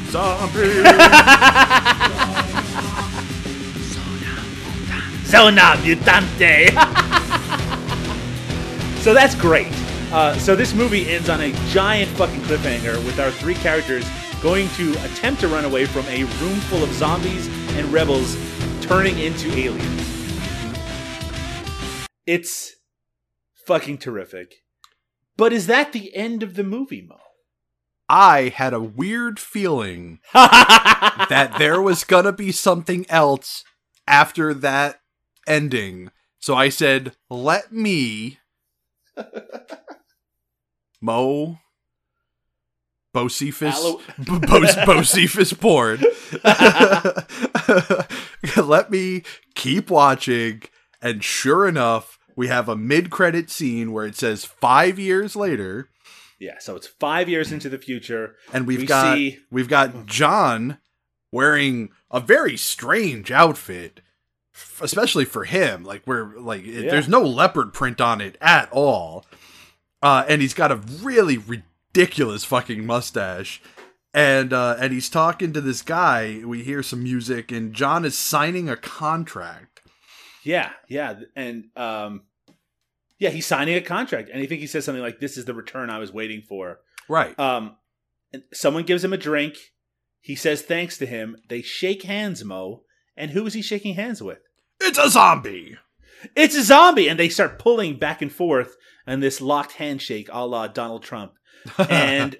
Zombie. 0.09 0.53
Zona 5.27 5.75
Mutante. 5.83 6.71
so 9.01 9.13
that's 9.13 9.35
great. 9.35 9.71
Uh, 10.11 10.35
so 10.39 10.55
this 10.55 10.73
movie 10.73 11.07
ends 11.07 11.29
on 11.29 11.41
a 11.41 11.51
giant 11.69 12.09
fucking 12.17 12.41
cliffhanger 12.41 12.95
with 13.05 13.19
our 13.19 13.29
three 13.29 13.53
characters 13.53 14.03
going 14.41 14.69
to 14.69 14.91
attempt 15.03 15.41
to 15.41 15.47
run 15.47 15.65
away 15.65 15.85
from 15.85 16.05
a 16.05 16.23
room 16.23 16.59
full 16.61 16.83
of 16.83 16.91
zombies 16.93 17.47
and 17.75 17.91
rebels 17.91 18.37
turning 18.81 19.17
into 19.19 19.51
aliens. 19.57 20.17
It's 22.25 22.75
fucking 23.65 23.97
terrific. 23.97 24.55
But 25.35 25.53
is 25.53 25.67
that 25.67 25.93
the 25.93 26.15
end 26.15 26.43
of 26.43 26.55
the 26.55 26.63
movie, 26.63 27.01
Mo? 27.01 27.17
I 28.09 28.53
had 28.55 28.73
a 28.73 28.81
weird 28.81 29.39
feeling 29.39 30.19
that 30.33 31.55
there 31.57 31.81
was 31.81 32.03
gonna 32.03 32.31
be 32.31 32.51
something 32.51 33.05
else 33.09 33.63
after 34.07 34.53
that 34.53 35.01
ending. 35.45 36.11
So 36.39 36.55
I 36.55 36.69
said, 36.69 37.15
let 37.29 37.71
me 37.71 38.39
Mo 41.01 41.59
Bocephus 43.17 43.73
Allo- 43.73 44.01
Bo- 44.17 44.39
Bocephus 44.85 45.57
porn. 45.59 45.99
let 48.67 48.91
me 48.91 49.23
keep 49.55 49.89
watching 49.89 50.63
and 51.01 51.23
sure 51.23 51.67
enough 51.67 52.17
we 52.35 52.47
have 52.47 52.69
a 52.69 52.75
mid-credit 52.75 53.49
scene 53.49 53.91
where 53.91 54.05
it 54.05 54.15
says 54.15 54.45
5 54.45 54.99
years 54.99 55.35
later 55.35 55.89
yeah, 56.39 56.59
so 56.59 56.75
it's 56.75 56.85
five 56.85 57.27
years 57.27 57.51
into 57.51 57.67
the 57.67 57.79
future. 57.79 58.35
and 58.53 58.67
we've 58.67 58.81
We 58.81 58.85
got 58.85 59.15
see- 59.15 59.39
we've 59.49 59.67
got 59.67 60.05
John 60.05 60.77
wearing 61.31 61.89
a 62.11 62.19
very 62.19 62.55
strange 62.57 63.31
outfit, 63.31 64.01
especially 64.79 65.25
for 65.25 65.45
him. 65.45 65.83
Like 65.83 66.03
we're 66.05 66.37
like 66.37 66.61
it- 66.61 66.83
Yeah. 66.85 66.91
there's 66.91 67.07
no 67.07 67.23
leopard 67.23 67.73
print 67.73 67.99
on 67.99 68.21
it 68.21 68.37
at 68.39 68.69
all, 68.71 69.25
uh, 70.03 70.25
and 70.29 70.39
he's 70.43 70.53
got 70.53 70.71
a 70.71 70.75
really 71.01 71.37
ridiculous 71.39 71.63
fucking 72.45 72.85
mustache. 72.85 73.61
And 74.13 74.53
uh, 74.53 74.77
and 74.79 74.93
he's 74.93 75.09
talking 75.09 75.53
to 75.53 75.61
this 75.61 75.81
guy. 75.81 76.41
We 76.45 76.63
hear 76.63 76.81
some 76.81 77.03
music, 77.03 77.51
and 77.51 77.73
John 77.73 78.05
is 78.05 78.17
signing 78.17 78.69
a 78.69 78.77
contract. 78.77 79.81
Yeah, 80.43 80.71
yeah, 80.87 81.19
and 81.35 81.65
um, 81.75 82.23
yeah, 83.19 83.29
he's 83.29 83.45
signing 83.45 83.75
a 83.75 83.81
contract, 83.81 84.29
and 84.31 84.41
I 84.41 84.45
think 84.45 84.61
he 84.61 84.67
says 84.67 84.85
something 84.85 85.03
like, 85.03 85.19
"This 85.19 85.37
is 85.37 85.45
the 85.45 85.53
return 85.53 85.89
I 85.89 85.99
was 85.99 86.11
waiting 86.13 86.41
for." 86.41 86.79
Right. 87.09 87.37
Um, 87.39 87.75
and 88.33 88.43
someone 88.53 88.83
gives 88.83 89.03
him 89.03 89.13
a 89.13 89.17
drink. 89.17 89.55
He 90.19 90.35
says 90.35 90.61
thanks 90.61 90.97
to 90.97 91.05
him. 91.05 91.37
They 91.47 91.61
shake 91.61 92.03
hands, 92.03 92.43
Mo. 92.43 92.83
And 93.15 93.31
who 93.31 93.45
is 93.45 93.53
he 93.53 93.61
shaking 93.61 93.95
hands 93.95 94.21
with? 94.21 94.39
it's 94.79 94.97
a 94.97 95.09
zombie. 95.09 95.77
it's 96.35 96.55
a 96.55 96.63
zombie, 96.63 97.07
and 97.07 97.19
they 97.19 97.29
start 97.29 97.59
pulling 97.59 97.99
back 97.99 98.21
and 98.21 98.31
forth 98.31 98.75
and 99.07 99.23
this 99.23 99.41
locked 99.41 99.73
handshake, 99.73 100.27
a 100.31 100.45
la 100.45 100.67
Donald 100.67 101.01
Trump. 101.01 101.33
And 101.77 102.37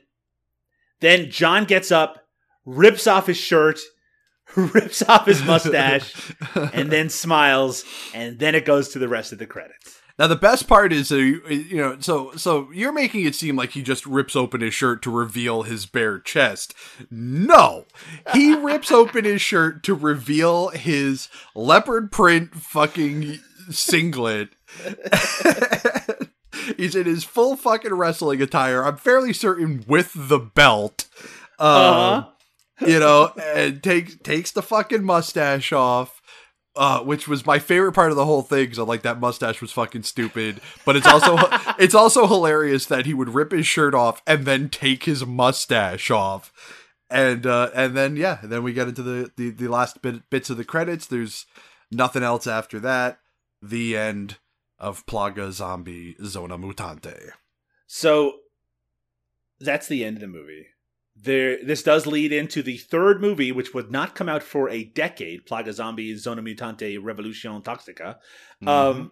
then 1.00 1.30
John 1.30 1.66
gets 1.66 1.92
up, 1.92 2.26
rips 2.66 3.08
off 3.08 3.28
his 3.28 3.38
shirt, 3.38 3.80
rips 4.56 5.02
off 5.04 5.26
his 5.26 5.44
mustache, 5.44 6.34
and 6.74 6.92
then 6.92 7.10
smiles, 7.10 7.84
and 8.14 8.40
then 8.40 8.56
it 8.56 8.66
goes 8.66 8.90
to 8.90 9.00
the 9.00 9.08
rest 9.08 9.32
of 9.32 9.40
the 9.40 9.46
credits. 9.46 10.00
Now 10.20 10.26
the 10.26 10.36
best 10.36 10.68
part 10.68 10.92
is, 10.92 11.12
uh, 11.12 11.18
you 11.18 11.42
you 11.48 11.78
know, 11.78 11.98
so 12.00 12.32
so 12.36 12.72
you're 12.72 12.92
making 12.92 13.26
it 13.26 13.36
seem 13.36 13.56
like 13.56 13.72
he 13.72 13.84
just 13.84 14.04
rips 14.08 14.36
open 14.36 14.62
his 14.62 14.74
shirt 14.74 15.04
to 15.04 15.12
reveal 15.12 15.62
his 15.62 15.86
bare 15.86 16.20
chest. 16.20 16.74
No, 17.12 17.86
he 18.34 18.56
rips 18.60 18.92
open 18.92 19.26
his 19.26 19.42
shirt 19.42 19.84
to 19.84 19.94
reveal 19.94 20.70
his 20.70 21.30
leopard 21.54 22.12
print 22.12 22.56
fucking 22.56 23.40
singlet. 23.70 24.50
He's 26.76 26.96
in 26.96 27.06
his 27.06 27.24
full 27.24 27.56
fucking 27.56 27.94
wrestling 27.94 28.42
attire. 28.42 28.84
I'm 28.84 28.98
fairly 28.98 29.32
certain 29.34 29.84
with 29.88 30.12
the 30.16 30.40
belt. 30.40 31.06
Um, 31.60 31.68
Uh-huh. 31.68 32.30
you 32.86 33.00
know, 33.00 33.32
and 33.42 33.82
takes 33.82 34.16
takes 34.18 34.52
the 34.52 34.62
fucking 34.62 35.04
mustache 35.04 35.72
off, 35.74 36.22
uh, 36.76 37.00
which 37.00 37.28
was 37.28 37.46
my 37.46 37.58
favorite 37.58 37.94
part 37.94 38.12
of 38.12 38.18
the 38.18 38.26
whole 38.26 38.44
thing. 38.44 38.74
So 38.74 38.84
like 38.84 39.02
that 39.02 39.20
mustache 39.20 39.62
was 39.62 39.72
fucking 39.72 40.04
stupid, 40.04 40.62
but 40.86 40.96
it's 40.96 41.08
also 41.08 41.38
it's 41.80 41.96
also 41.96 42.28
hilarious 42.28 42.86
that 42.88 43.06
he 43.08 43.14
would 43.16 43.34
rip 43.34 43.52
his 43.52 43.66
shirt 43.66 43.96
off 43.96 44.22
and 44.28 44.46
then 44.46 44.70
take 44.70 45.06
his 45.06 45.26
mustache 45.26 46.12
off, 46.12 46.52
and 47.10 47.48
uh, 47.48 47.72
and 47.74 47.98
then 47.98 48.16
yeah, 48.16 48.38
then 48.44 48.62
we 48.62 48.74
get 48.74 48.88
into 48.90 49.02
the 49.02 49.32
the, 49.38 49.50
the 49.50 49.68
last 49.68 50.02
bit, 50.04 50.30
bits 50.30 50.52
of 50.52 50.58
the 50.58 50.64
credits. 50.66 51.08
There's 51.08 51.48
nothing 51.92 52.22
else 52.22 52.46
after 52.46 52.80
that. 52.82 53.18
The 53.64 53.98
end 53.98 54.38
of 54.80 55.06
Plaga 55.06 55.52
Zombie 55.52 56.16
Zona 56.24 56.58
Mutante. 56.58 57.32
So 57.88 58.34
that's 59.60 59.88
the 59.88 60.04
end 60.06 60.18
of 60.18 60.22
the 60.22 60.28
movie. 60.28 60.68
There, 61.20 61.58
this 61.64 61.82
does 61.82 62.06
lead 62.06 62.32
into 62.32 62.62
the 62.62 62.78
third 62.78 63.22
movie, 63.22 63.52
which 63.52 63.74
would 63.74 63.90
not 63.92 64.14
come 64.14 64.30
out 64.30 64.44
for 64.44 64.70
a 64.70 64.84
decade, 64.84 65.48
Plaga 65.48 65.74
Zombie 65.74 66.16
Zona 66.16 66.44
Mutante 66.44 67.00
Revolution 67.02 67.60
Toxica, 67.64 68.18
Mm-hmm. 68.64 68.68
um, 68.68 69.12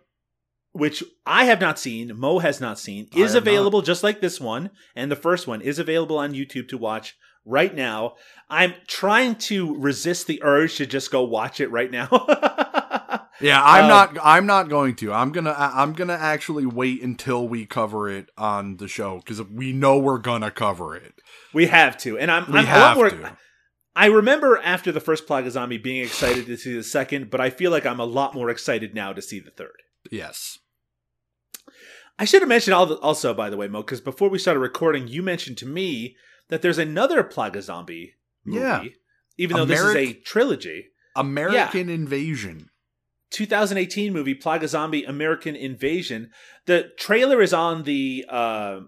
which 0.71 1.03
I 1.25 1.45
have 1.45 1.61
not 1.61 1.79
seen, 1.79 2.11
Mo 2.15 2.39
has 2.39 2.59
not 2.61 2.77
seen, 2.77 3.07
is 3.15 3.33
have 3.33 3.43
not. 3.45 3.51
available 3.51 3.81
just 3.81 4.03
like 4.03 4.21
this 4.21 4.39
one, 4.41 4.69
and 4.95 5.09
the 5.09 5.15
first 5.15 5.47
one 5.47 5.61
is 5.61 5.79
available 5.79 6.17
on 6.17 6.33
YouTube 6.33 6.67
to 6.69 6.77
watch 6.77 7.15
right 7.45 7.73
now. 7.73 8.15
I'm 8.49 8.73
trying 8.85 9.35
to 9.35 9.75
resist 9.79 10.27
the 10.27 10.41
urge 10.43 10.75
to 10.77 10.85
just 10.85 11.11
go 11.11 11.23
watch 11.23 11.59
it 11.59 11.71
right 11.71 11.89
now. 11.89 12.09
Yeah, 13.41 13.61
I'm 13.63 13.83
Um, 13.85 13.89
not. 13.89 14.17
I'm 14.23 14.45
not 14.45 14.69
going 14.69 14.95
to. 14.97 15.11
I'm 15.11 15.31
gonna. 15.31 15.53
I'm 15.57 15.93
gonna 15.93 16.13
actually 16.13 16.65
wait 16.65 17.01
until 17.03 17.47
we 17.47 17.65
cover 17.65 18.09
it 18.09 18.29
on 18.37 18.77
the 18.77 18.87
show 18.87 19.17
because 19.17 19.41
we 19.43 19.73
know 19.73 19.97
we're 19.97 20.19
gonna 20.19 20.51
cover 20.51 20.95
it. 20.95 21.15
we 21.53 21.67
have 21.67 21.97
to, 21.99 22.17
and 22.17 22.29
I'm, 22.31 22.51
We 22.51 22.59
I'm 22.59 22.65
a 22.65 22.67
lot 22.69 22.75
have 22.75 22.97
more- 22.97 23.09
to. 23.09 23.37
I 23.97 24.07
remember 24.07 24.57
after 24.57 24.91
the 24.91 24.99
first 24.99 25.25
Plaga 25.25 25.49
Zombie 25.51 25.77
being 25.77 26.03
excited 26.03 26.45
to 26.47 26.57
see 26.57 26.73
the 26.75 26.83
second, 26.83 27.29
but 27.29 27.39
I 27.39 27.49
feel 27.49 27.71
like 27.71 27.85
I'm 27.85 27.99
a 28.01 28.05
lot 28.05 28.33
more 28.33 28.49
excited 28.49 28.93
now 28.93 29.13
to 29.13 29.21
see 29.21 29.39
the 29.39 29.51
third. 29.51 29.81
Yes. 30.11 30.59
I 32.19 32.25
should 32.25 32.41
have 32.41 32.49
mentioned 32.49 32.73
also, 32.73 33.33
by 33.33 33.49
the 33.49 33.57
way, 33.57 33.67
Mo, 33.69 33.81
because 33.81 34.01
before 34.01 34.29
we 34.29 34.37
started 34.39 34.59
recording, 34.59 35.07
you 35.07 35.21
mentioned 35.23 35.57
to 35.59 35.65
me 35.65 36.15
that 36.49 36.61
there's 36.61 36.77
another 36.77 37.23
Plaga 37.23 37.61
Zombie 37.61 38.13
movie, 38.45 38.59
Yeah. 38.61 38.83
even 39.37 39.57
though 39.57 39.65
this 39.65 39.79
is 39.81 39.95
a 39.95 40.13
trilogy. 40.13 40.87
American 41.15 41.89
Invasion. 41.89 42.69
2018 43.35 44.13
movie 44.13 44.33
Plaga 44.33 44.65
Zombie 44.65 45.03
American 45.03 45.57
Invasion. 45.57 46.31
The 46.67 46.91
trailer 46.97 47.41
is 47.41 47.53
on 47.53 47.83
the 47.83 48.25
uh, 48.29 48.79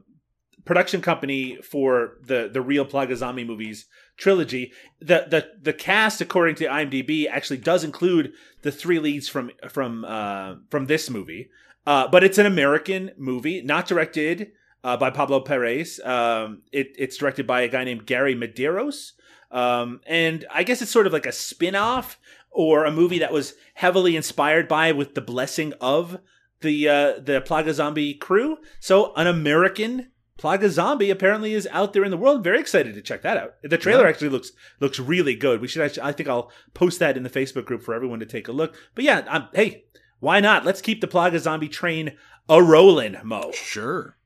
production 0.64 1.02
company 1.02 1.58
for 1.58 2.14
the 2.24 2.50
the 2.52 2.62
real 2.62 2.86
Plaga 2.86 3.18
Zombie 3.18 3.44
movies 3.44 3.88
trilogy. 4.16 4.72
The 5.02 5.28
the 5.30 5.50
the 5.62 5.74
cast, 5.74 6.22
according 6.22 6.56
to 6.56 6.66
IMDb, 6.66 7.28
actually 7.30 7.58
does 7.58 7.84
include 7.84 8.32
the 8.62 8.72
three 8.72 9.00
leads 9.00 9.28
from 9.28 9.52
from 9.70 10.06
uh, 10.06 10.56
from 10.70 10.86
this 10.86 11.10
movie. 11.10 11.50
Uh, 11.86 12.08
but 12.08 12.24
it's 12.24 12.38
an 12.38 12.46
American 12.46 13.12
movie, 13.18 13.62
not 13.62 13.86
directed 13.86 14.52
uh, 14.82 14.96
by 14.96 15.10
Pablo 15.10 15.44
Parés. 15.44 16.06
Um, 16.06 16.62
it, 16.72 16.88
it's 16.98 17.18
directed 17.18 17.46
by 17.46 17.62
a 17.62 17.68
guy 17.68 17.84
named 17.84 18.06
Gary 18.06 18.36
Medeiros. 18.36 19.12
Um, 19.52 20.02
and 20.06 20.46
I 20.54 20.64
guess 20.64 20.82
it's 20.82 20.92
sort 20.92 21.08
of 21.08 21.14
like 21.14 21.26
a 21.26 21.32
spin 21.32 21.76
off 21.76 22.20
or 22.58 22.84
a 22.86 22.92
movie 22.92 23.20
that 23.20 23.32
was 23.32 23.54
heavily 23.76 24.16
inspired 24.16 24.68
by 24.68 24.92
with 24.92 25.14
the 25.14 25.22
blessing 25.22 25.74
of 25.80 26.20
the 26.62 26.90
uh, 26.90 27.14
the 27.20 27.40
Plaga 27.46 27.72
Zombie 27.72 28.16
crew. 28.16 28.58
So 28.80 29.14
an 29.16 29.28
American 29.28 30.12
Plaga 30.40 30.70
Zombie 30.70 31.12
apparently 31.12 31.54
is 31.54 31.68
out 31.72 31.94
there 31.94 32.04
in 32.04 32.12
the 32.12 32.18
world. 32.18 32.44
Very 32.44 32.60
excited 32.60 32.96
to 32.96 33.02
check 33.02 33.22
that 33.22 33.38
out. 33.38 33.54
The 33.64 33.78
trailer 33.78 34.04
Yeah. 34.04 34.10
actually 34.10 34.30
looks 34.30 34.52
looks 34.80 35.00
really 35.00 35.36
good. 35.36 35.62
We 35.62 35.68
should 35.68 35.84
actually, 35.84 36.04
I 36.04 36.12
think 36.12 36.28
I'll 36.28 36.52
post 36.74 37.00
that 37.00 37.16
in 37.16 37.24
the 37.24 37.30
Facebook 37.30 37.66
group 37.66 37.84
for 37.84 37.94
everyone 37.94 38.20
to 38.20 38.26
take 38.26 38.48
a 38.48 38.52
look. 38.52 38.76
But 38.96 39.04
yeah, 39.06 39.20
um, 39.28 39.50
hey, 39.54 39.86
why 40.20 40.40
not? 40.40 40.66
Let's 40.66 40.82
keep 40.82 41.00
the 41.00 41.08
Plaga 41.08 41.40
Zombie 41.40 41.70
train 41.70 42.18
a 42.50 42.64
rolling, 42.64 43.18
Mo. 43.24 43.52
Sure. 43.54 44.18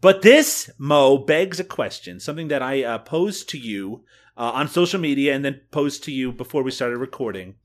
But 0.00 0.22
this, 0.22 0.70
Mo, 0.78 1.18
begs 1.18 1.58
a 1.58 1.64
question, 1.64 2.20
something 2.20 2.48
that 2.48 2.62
I 2.62 2.84
uh, 2.84 2.98
posed 2.98 3.48
to 3.50 3.58
you 3.58 4.04
uh, 4.38 4.52
on 4.54 4.68
social 4.68 5.00
media 5.00 5.34
and 5.34 5.44
then 5.44 5.60
posed 5.70 6.04
to 6.04 6.12
you 6.12 6.32
before 6.32 6.62
we 6.62 6.70
started 6.70 6.96
recording. 6.98 7.56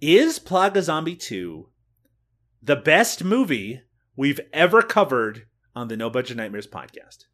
Is 0.00 0.38
Plaga 0.38 0.80
Zombie 0.82 1.16
2 1.16 1.68
the 2.62 2.76
best 2.76 3.22
movie 3.22 3.82
we've 4.16 4.40
ever 4.52 4.80
covered 4.80 5.46
on 5.76 5.88
the 5.88 5.96
No 5.96 6.08
Budget 6.08 6.36
Nightmares 6.38 6.66
podcast? 6.66 7.24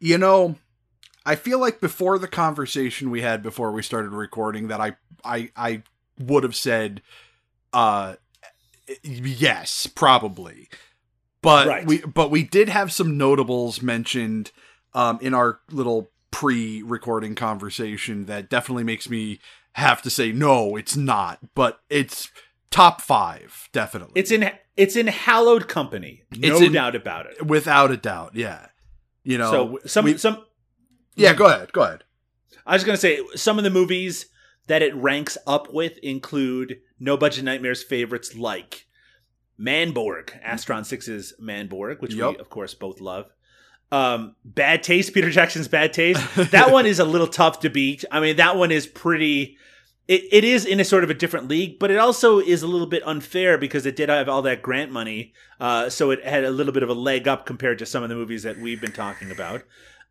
You 0.00 0.18
know, 0.18 0.56
I 1.24 1.36
feel 1.36 1.60
like 1.60 1.80
before 1.80 2.18
the 2.18 2.28
conversation 2.28 3.10
we 3.10 3.20
had 3.20 3.42
before 3.42 3.70
we 3.72 3.82
started 3.82 4.10
recording 4.10 4.68
that 4.68 4.80
I 4.80 4.96
I 5.24 5.50
I 5.56 5.82
would 6.18 6.42
have 6.42 6.56
said 6.56 7.02
uh 7.72 8.14
yes, 9.02 9.86
probably. 9.86 10.68
But 11.42 11.66
Right. 11.66 11.86
we 11.86 11.98
but 12.00 12.30
we 12.30 12.42
did 12.42 12.68
have 12.68 12.92
some 12.92 13.16
notables 13.18 13.82
mentioned 13.82 14.52
um 14.94 15.18
in 15.20 15.34
our 15.34 15.60
little 15.70 16.10
pre-recording 16.30 17.34
conversation 17.34 18.26
that 18.26 18.50
definitely 18.50 18.84
makes 18.84 19.08
me 19.08 19.38
have 19.74 20.02
to 20.02 20.10
say 20.10 20.32
no, 20.32 20.76
it's 20.76 20.96
not, 20.96 21.38
but 21.54 21.80
it's 21.90 22.30
top 22.70 23.00
5 23.00 23.68
definitely. 23.72 24.12
It's 24.20 24.30
in 24.30 24.50
it's 24.76 24.96
in 24.96 25.06
hallowed 25.06 25.68
company, 25.68 26.24
no 26.36 26.58
in- 26.58 26.72
doubt 26.72 26.94
about 26.94 27.26
it. 27.26 27.46
without 27.46 27.90
a 27.90 27.96
doubt, 27.96 28.32
yeah. 28.34 28.66
You 29.24 29.38
know, 29.38 29.50
so 29.50 29.78
some 29.86 30.04
we- 30.04 30.18
some 30.18 30.44
yeah, 31.14 31.32
go 31.34 31.46
ahead, 31.46 31.72
go 31.72 31.82
ahead. 31.82 32.04
I 32.66 32.74
was 32.74 32.84
going 32.84 32.96
to 32.96 33.00
say 33.00 33.20
some 33.34 33.58
of 33.58 33.64
the 33.64 33.70
movies 33.70 34.26
that 34.66 34.82
it 34.82 34.94
ranks 34.94 35.38
up 35.46 35.72
with 35.72 35.96
include 35.98 36.78
No 36.98 37.16
Budget 37.16 37.44
Nightmares 37.44 37.82
favorites 37.82 38.34
like 38.34 38.86
Manborg, 39.58 40.42
Astron 40.44 40.80
6's 40.82 41.34
Manborg, 41.40 42.00
which 42.00 42.14
we 42.14 42.20
of 42.22 42.50
course 42.50 42.74
both 42.74 43.00
love. 43.00 43.26
Um, 43.92 44.34
Bad 44.44 44.82
Taste, 44.82 45.14
Peter 45.14 45.30
Jackson's 45.30 45.68
Bad 45.68 45.92
Taste. 45.92 46.20
That 46.50 46.72
one 46.72 46.86
is 46.86 46.98
a 46.98 47.04
little 47.04 47.26
tough 47.28 47.60
to 47.60 47.70
beat. 47.70 48.04
I 48.10 48.20
mean, 48.20 48.36
that 48.36 48.56
one 48.56 48.72
is 48.72 48.86
pretty. 48.86 49.56
It, 50.08 50.22
it 50.30 50.44
is 50.44 50.64
in 50.64 50.78
a 50.78 50.84
sort 50.84 51.02
of 51.02 51.10
a 51.10 51.14
different 51.14 51.48
league, 51.48 51.78
but 51.78 51.90
it 51.90 51.96
also 51.96 52.38
is 52.38 52.62
a 52.62 52.66
little 52.66 52.86
bit 52.86 53.02
unfair 53.06 53.58
because 53.58 53.86
it 53.86 53.96
did 53.96 54.08
have 54.08 54.28
all 54.28 54.42
that 54.42 54.62
grant 54.62 54.92
money, 54.92 55.32
uh, 55.58 55.88
so 55.90 56.10
it 56.10 56.24
had 56.24 56.44
a 56.44 56.50
little 56.50 56.72
bit 56.72 56.84
of 56.84 56.88
a 56.88 56.94
leg 56.94 57.26
up 57.26 57.44
compared 57.44 57.78
to 57.80 57.86
some 57.86 58.02
of 58.02 58.08
the 58.08 58.14
movies 58.14 58.44
that 58.44 58.58
we've 58.58 58.80
been 58.80 58.92
talking 58.92 59.30
about. 59.32 59.62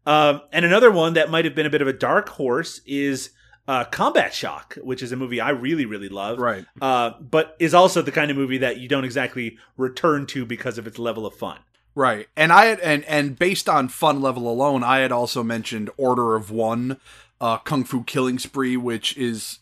Um, 0.06 0.42
and 0.52 0.66
another 0.66 0.92
one 0.92 1.14
that 1.14 1.30
might 1.30 1.46
have 1.46 1.56
been 1.56 1.66
a 1.66 1.70
bit 1.70 1.82
of 1.82 1.88
a 1.88 1.94
dark 1.94 2.30
horse 2.30 2.82
is 2.86 3.32
uh, 3.68 3.86
Combat 3.86 4.34
Shock, 4.34 4.76
which 4.84 5.02
is 5.02 5.12
a 5.12 5.16
movie 5.16 5.42
I 5.42 5.50
really, 5.50 5.86
really 5.86 6.10
love. 6.10 6.40
Right. 6.40 6.66
Uh, 6.82 7.12
but 7.20 7.56
is 7.60 7.74
also 7.74 8.02
the 8.02 8.12
kind 8.12 8.30
of 8.30 8.38
movie 8.38 8.60
that 8.60 8.78
you 8.78 8.88
don't 8.88 9.06
exactly 9.06 9.58
return 9.78 10.26
to 10.28 10.46
because 10.46 10.78
of 10.78 10.88
its 10.88 11.00
level 11.00 11.26
of 11.26 11.34
fun. 11.34 11.60
Right. 11.96 12.28
And 12.36 12.52
I 12.52 12.66
had 12.66 12.80
and 12.82 13.06
and 13.06 13.40
based 13.40 13.70
on 13.70 13.88
fun 13.88 14.22
level 14.22 14.52
alone, 14.52 14.84
I 14.84 15.00
had 15.00 15.12
also 15.14 15.44
mentioned 15.44 15.90
Order 15.98 16.36
of 16.36 16.52
One, 16.52 16.98
uh 17.40 17.58
Kung 17.60 17.84
Fu 17.86 18.04
Killing 18.04 18.38
Spree, 18.38 18.76
which 18.78 19.16
is 19.18 19.60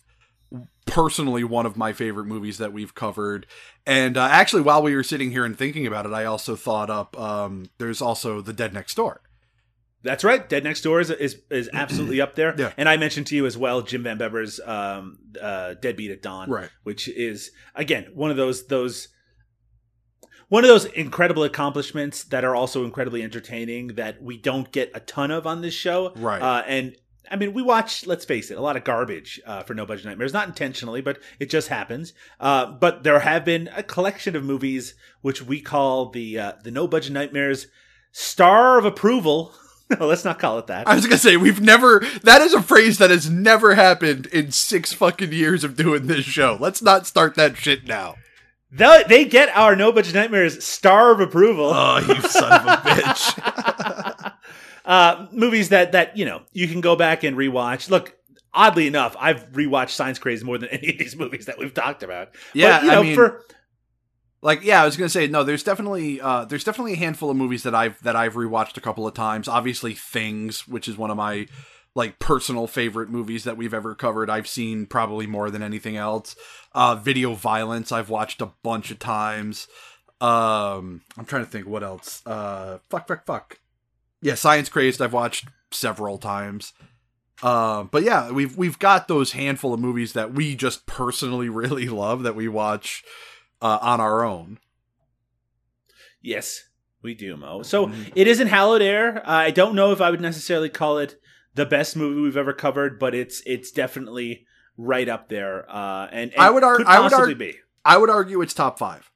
personally 0.85 1.43
one 1.43 1.65
of 1.65 1.77
my 1.77 1.93
favorite 1.93 2.25
movies 2.25 2.57
that 2.57 2.73
we've 2.73 2.93
covered. 2.95 3.45
And 3.85 4.17
uh, 4.17 4.27
actually 4.29 4.61
while 4.63 4.81
we 4.81 4.95
were 4.95 5.03
sitting 5.03 5.31
here 5.31 5.45
and 5.45 5.57
thinking 5.57 5.87
about 5.87 6.05
it, 6.05 6.13
I 6.13 6.25
also 6.25 6.55
thought 6.55 6.89
up 6.89 7.17
um 7.19 7.67
there's 7.77 8.01
also 8.01 8.41
The 8.41 8.53
Dead 8.53 8.73
Next 8.73 8.95
Door. 8.95 9.21
That's 10.01 10.23
right. 10.25 10.47
Dead 10.49 10.63
Next 10.65 10.81
Door 10.81 11.01
is 11.01 11.09
is, 11.11 11.39
is 11.49 11.69
absolutely 11.71 12.19
up 12.19 12.35
there. 12.35 12.53
Yeah. 12.59 12.73
And 12.77 12.89
I 12.89 12.97
mentioned 12.97 13.27
to 13.27 13.35
you 13.35 13.45
as 13.45 13.57
well 13.57 13.81
Jim 13.83 14.03
Van 14.03 14.17
Bebber's 14.17 14.59
um, 14.59 15.19
uh, 15.41 15.75
Deadbeat 15.75 16.11
at 16.11 16.21
Dawn, 16.21 16.49
Right. 16.49 16.69
which 16.83 17.07
is 17.07 17.51
again 17.75 18.07
one 18.13 18.31
of 18.31 18.37
those 18.37 18.67
those 18.67 19.07
one 20.49 20.63
of 20.63 20.67
those 20.67 20.85
incredible 20.85 21.43
accomplishments 21.43 22.23
that 22.25 22.43
are 22.43 22.55
also 22.55 22.83
incredibly 22.83 23.23
entertaining 23.23 23.89
that 23.95 24.21
we 24.21 24.37
don't 24.37 24.71
get 24.71 24.91
a 24.93 24.99
ton 24.99 25.31
of 25.31 25.47
on 25.47 25.61
this 25.61 25.73
show. 25.73 26.13
Right. 26.15 26.41
Uh, 26.41 26.63
and 26.67 26.95
I 27.31 27.35
mean, 27.35 27.53
we 27.53 27.61
watch, 27.61 28.05
let's 28.05 28.25
face 28.25 28.51
it, 28.51 28.57
a 28.57 28.61
lot 28.61 28.75
of 28.75 28.83
garbage 28.83 29.41
uh, 29.45 29.63
for 29.63 29.73
No 29.73 29.85
Budget 29.85 30.05
Nightmares. 30.05 30.33
Not 30.33 30.47
intentionally, 30.47 31.01
but 31.01 31.19
it 31.39 31.49
just 31.49 31.69
happens. 31.69 32.13
Uh, 32.39 32.65
but 32.65 33.03
there 33.03 33.19
have 33.19 33.45
been 33.45 33.69
a 33.75 33.83
collection 33.83 34.35
of 34.35 34.43
movies 34.43 34.93
which 35.21 35.41
we 35.41 35.61
call 35.61 36.09
the 36.09 36.37
uh, 36.37 36.51
the 36.63 36.71
No 36.71 36.87
Budget 36.87 37.13
Nightmares 37.13 37.67
Star 38.11 38.77
of 38.77 38.85
Approval. 38.85 39.53
no, 39.89 40.05
let's 40.05 40.25
not 40.25 40.39
call 40.39 40.59
it 40.59 40.67
that. 40.67 40.87
I 40.87 40.95
was 40.95 41.05
gonna 41.05 41.17
say 41.17 41.37
we've 41.37 41.61
never. 41.61 42.05
That 42.23 42.41
is 42.41 42.53
a 42.53 42.61
phrase 42.61 42.97
that 42.99 43.09
has 43.09 43.29
never 43.29 43.75
happened 43.75 44.27
in 44.27 44.51
six 44.51 44.93
fucking 44.93 45.31
years 45.31 45.63
of 45.63 45.75
doing 45.75 46.07
this 46.07 46.25
show. 46.25 46.57
Let's 46.59 46.81
not 46.81 47.07
start 47.07 47.35
that 47.35 47.57
shit 47.57 47.85
now. 47.87 48.15
They, 48.75 49.03
they 49.07 49.25
get 49.25 49.49
our 49.55 49.75
No 49.75 49.91
Budget 49.91 50.15
Nightmares 50.15 50.65
Star 50.65 51.11
of 51.11 51.19
Approval. 51.19 51.65
Oh, 51.73 51.99
you 51.99 52.21
son 52.21 52.51
of 52.51 52.65
a 52.67 52.77
bitch! 52.89 54.33
uh, 54.85 55.27
movies 55.31 55.69
that 55.69 55.91
that 55.91 56.17
you 56.17 56.25
know 56.25 56.41
you 56.51 56.67
can 56.67 56.81
go 56.81 56.95
back 56.95 57.23
and 57.23 57.37
rewatch. 57.37 57.89
Look, 57.89 58.15
oddly 58.53 58.87
enough, 58.87 59.15
I've 59.19 59.51
rewatched 59.51 59.91
Science 59.91 60.17
Crazed 60.17 60.43
more 60.43 60.57
than 60.57 60.69
any 60.71 60.89
of 60.93 60.97
these 60.97 61.15
movies 61.15 61.45
that 61.45 61.57
we've 61.59 61.73
talked 61.73 62.03
about. 62.03 62.29
Yeah, 62.53 62.79
but, 62.79 62.85
you 62.85 62.91
I 62.91 63.01
mean- 63.03 63.15
for 63.15 63.41
like, 64.41 64.63
yeah, 64.63 64.81
I 64.81 64.85
was 64.85 64.97
gonna 64.97 65.07
say 65.09 65.27
no. 65.27 65.43
There's 65.43 65.63
definitely, 65.63 66.19
uh, 66.19 66.45
there's 66.45 66.63
definitely 66.63 66.93
a 66.93 66.97
handful 66.97 67.29
of 67.29 67.37
movies 67.37 67.63
that 67.63 67.75
I've 67.75 68.01
that 68.03 68.15
I've 68.15 68.33
rewatched 68.33 68.75
a 68.77 68.81
couple 68.81 69.07
of 69.07 69.13
times. 69.13 69.47
Obviously, 69.47 69.93
Things, 69.93 70.67
which 70.67 70.87
is 70.87 70.97
one 70.97 71.11
of 71.11 71.17
my 71.17 71.47
like 71.95 72.17
personal 72.19 72.65
favorite 72.67 73.09
movies 73.09 73.43
that 73.43 73.57
we've 73.57 73.73
ever 73.73 73.93
covered. 73.95 74.29
I've 74.29 74.47
seen 74.47 74.85
probably 74.87 75.27
more 75.27 75.51
than 75.51 75.61
anything 75.61 75.95
else. 75.95 76.35
Uh, 76.73 76.95
Video 76.95 77.33
Violence, 77.35 77.91
I've 77.91 78.09
watched 78.09 78.41
a 78.41 78.51
bunch 78.63 78.89
of 78.91 78.99
times. 78.99 79.67
Um, 80.19 81.01
I'm 81.17 81.25
trying 81.25 81.45
to 81.45 81.51
think 81.51 81.67
what 81.67 81.83
else. 81.83 82.25
Uh, 82.25 82.79
fuck, 82.89 83.07
fuck, 83.07 83.25
fuck. 83.25 83.59
Yeah, 84.21 84.35
Science 84.35 84.69
Crazed, 84.69 85.01
I've 85.01 85.13
watched 85.13 85.47
several 85.71 86.17
times. 86.17 86.73
Uh, 87.41 87.83
but 87.83 88.03
yeah, 88.03 88.31
we've 88.31 88.55
we've 88.57 88.79
got 88.79 89.07
those 89.09 89.33
handful 89.33 89.73
of 89.73 89.79
movies 89.81 90.13
that 90.13 90.33
we 90.33 90.55
just 90.55 90.85
personally 90.85 91.49
really 91.61 91.87
love 91.89 92.23
that 92.23 92.35
we 92.35 92.47
watch 92.47 93.03
uh, 93.61 93.79
on 93.81 93.99
our 93.99 94.23
own. 94.23 94.59
Yes, 96.21 96.63
we 97.01 97.13
do, 97.13 97.35
Mo. 97.35 97.63
So 97.63 97.87
Mm-hmm. 97.87 98.11
it 98.15 98.27
isn't 98.27 98.47
Hallowed 98.47 98.81
Air. 98.81 99.21
I 99.25 99.51
don't 99.51 99.75
know 99.75 99.91
if 99.91 99.99
I 100.01 100.09
would 100.09 100.21
necessarily 100.21 100.69
call 100.69 100.97
it 100.99 101.19
the 101.55 101.65
best 101.65 101.95
movie 101.95 102.21
we've 102.21 102.37
ever 102.37 102.53
covered, 102.53 102.99
but 102.99 103.13
it's 103.15 103.41
it's 103.45 103.71
definitely 103.71 104.45
right 104.77 105.07
up 105.07 105.29
there. 105.29 105.65
Uh, 105.69 106.07
and, 106.11 106.31
and 106.33 106.41
I 106.41 106.49
would 106.49 106.63
ar- 106.63 106.77
could 106.77 106.87
I 106.87 106.99
would 106.99 107.11
possibly 107.11 107.33
be 107.35 107.57
I 107.85 107.97
would 107.97 108.09
argue 108.09 108.41
it's 108.41 108.53
top 108.53 108.79
five. 108.79 109.11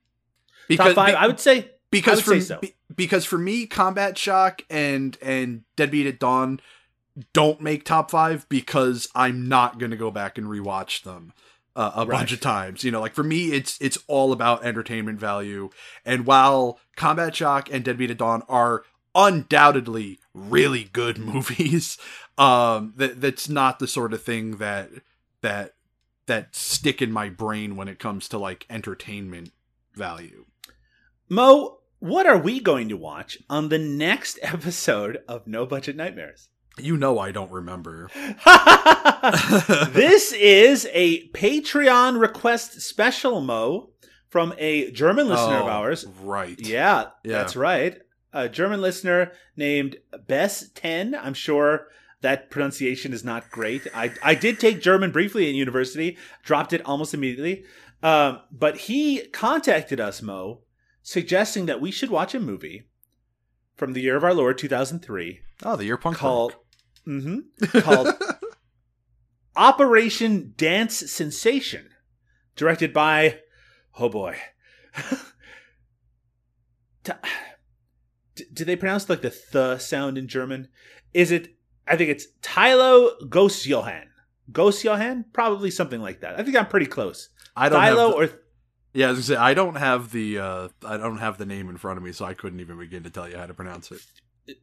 top 0.76 0.94
five. 0.94 1.08
be- 1.08 1.14
I 1.16 1.28
would 1.28 1.40
say 1.40 1.72
because 1.92 2.20
I 2.20 2.22
for 2.24 2.42
so. 2.42 2.60
be- 2.60 2.76
because 2.96 3.26
for 3.26 3.38
me, 3.38 3.66
Combat 3.66 4.18
Shock 4.18 4.62
and 4.70 5.18
and 5.22 5.64
Deadbeat 5.76 6.08
at 6.08 6.20
Dawn 6.20 6.60
don't 7.34 7.62
make 7.62 7.84
top 7.84 8.12
five 8.12 8.48
because 8.50 9.08
I'm 9.16 9.48
not 9.48 9.80
gonna 9.80 9.96
go 9.96 10.12
back 10.12 10.38
and 10.38 10.46
rewatch 10.48 11.02
them 11.04 11.34
uh, 11.76 11.92
a 11.96 12.06
Right. 12.06 12.18
bunch 12.20 12.32
of 12.34 12.40
times. 12.42 12.84
You 12.84 12.92
know, 12.92 13.02
like 13.02 13.16
for 13.16 13.24
me, 13.24 13.48
it's 13.54 13.78
it's 13.82 13.98
all 14.08 14.32
about 14.32 14.64
entertainment 14.64 15.20
value. 15.20 15.70
And 16.06 16.26
while 16.28 16.80
Combat 16.96 17.36
Shock 17.36 17.70
and 17.72 17.84
Deadbeat 17.84 18.12
at 18.12 18.18
Dawn 18.18 18.44
are 18.48 18.84
undoubtedly 19.16 20.20
really 20.38 20.84
good 20.86 21.18
movies, 21.34 21.98
um, 22.38 22.94
that 22.98 23.20
that's 23.22 23.50
not 23.50 23.80
the 23.80 23.88
sort 23.88 24.14
of 24.14 24.22
thing 24.24 24.58
that 24.58 24.90
that 25.42 25.74
that 26.28 26.56
stick 26.56 27.02
in 27.02 27.12
my 27.12 27.30
brain 27.30 27.76
when 27.76 27.88
it 27.88 28.00
comes 28.00 28.28
to 28.30 28.38
like 28.38 28.66
entertainment 28.70 29.52
value. 29.96 30.46
Mo, 31.30 31.80
what 32.00 32.26
are 32.28 32.38
we 32.38 32.60
going 32.60 32.90
to 32.90 32.98
watch 32.98 33.38
on 33.50 33.70
the 33.70 33.80
next 33.80 34.38
episode 34.44 35.20
of 35.28 35.48
No 35.48 35.66
Budget 35.66 35.96
Nightmares? 35.96 36.50
You 36.80 36.96
know 36.96 37.18
I 37.18 37.32
don't 37.32 37.52
remember. 37.52 38.10
this 39.92 40.32
is 40.34 40.88
a 40.94 41.28
Patreon 41.30 42.20
request 42.20 42.82
special, 42.82 43.42
Mo, 43.42 43.90
from 44.30 44.54
a 44.58 44.92
German 44.92 45.28
listener 45.28 45.58
of 45.58 45.66
Oh, 45.66 45.70
ours. 45.70 46.06
Right. 46.22 46.60
Yeah, 46.60 47.06
Yeah. 47.24 47.40
that's 47.40 47.56
right. 47.56 47.98
A 48.34 48.49
German 48.49 48.82
listener 48.82 49.32
named 49.56 49.98
Bess10. 50.14 51.18
I'm 51.22 51.34
sure 51.34 51.88
that 52.22 52.49
pronunciation 52.49 53.14
is 53.14 53.24
not 53.24 53.49
great. 53.52 53.88
I, 53.94 54.12
I 54.24 54.36
did 54.36 54.60
take 54.60 54.82
German 54.82 55.12
briefly 55.12 55.49
in 55.49 55.56
university, 55.56 56.18
dropped 56.44 56.74
it 56.74 56.86
almost 56.86 57.14
immediately. 57.14 57.64
Um, 58.04 58.41
but 58.52 58.78
he 58.78 59.28
contacted 59.28 59.99
us, 59.99 60.22
Mo, 60.22 60.62
suggesting 61.02 61.66
that 61.68 61.82
we 61.82 61.91
should 61.91 62.10
watch 62.10 62.36
a 62.36 62.40
movie 62.40 62.84
from 63.76 63.94
the 63.94 64.02
year 64.02 64.18
of 64.18 64.24
our 64.24 64.34
Lord 64.34 64.58
2003 64.58 65.40
Oh, 65.64 65.76
the 65.76 65.86
year 65.86 65.98
punk 65.98 66.18
called 66.18 66.56
hmm 67.06 67.40
called 67.80 68.10
Operation 69.56 70.54
Dance 70.56 71.12
Sensation, 71.12 71.90
directed 72.56 72.94
by 72.94 73.40
oh 73.98 74.10
boy, 74.10 74.38
Ta- 77.04 77.20
D- 78.38 78.46
do 78.54 78.66
they 78.66 78.76
pronounce 78.76 79.10
like 79.10 79.22
the 79.22 79.30
th 79.32 79.82
sound 79.82 80.18
in 80.18 80.28
German? 80.28 80.70
Is 81.14 81.32
it? 81.32 81.56
I 81.88 81.98
think 81.98 82.10
it's 82.10 82.28
Tylo 82.42 83.20
Gosejohann. 83.30 84.06
Gosejohann, 84.52 85.26
probably 85.34 85.72
something 85.72 86.02
like 86.02 86.22
that. 86.22 86.40
I 86.40 86.44
think 86.44 86.56
I'm 86.56 86.68
pretty 86.68 86.86
close. 86.86 87.30
I 87.56 87.70
don't 87.70 87.82
Tylo 87.82 87.88
have 87.88 88.30
the, 88.30 88.36
or 88.36 88.40
Yeah, 88.94 89.08
I 89.08 89.10
was 89.12 89.28
gonna 89.28 89.38
say 89.38 89.44
I 89.44 89.54
don't 89.54 89.76
have 89.76 90.12
the 90.12 90.40
uh 90.40 90.68
I 90.86 90.98
don't 90.98 91.18
have 91.18 91.38
the 91.38 91.46
name 91.46 91.70
in 91.70 91.78
front 91.78 91.98
of 91.98 92.04
me, 92.04 92.12
so 92.12 92.26
I 92.26 92.34
couldn't 92.34 92.60
even 92.60 92.78
begin 92.78 93.04
to 93.04 93.10
tell 93.10 93.30
you 93.30 93.38
how 93.38 93.46
to 93.46 93.54
pronounce 93.54 93.92
it. 93.92 94.02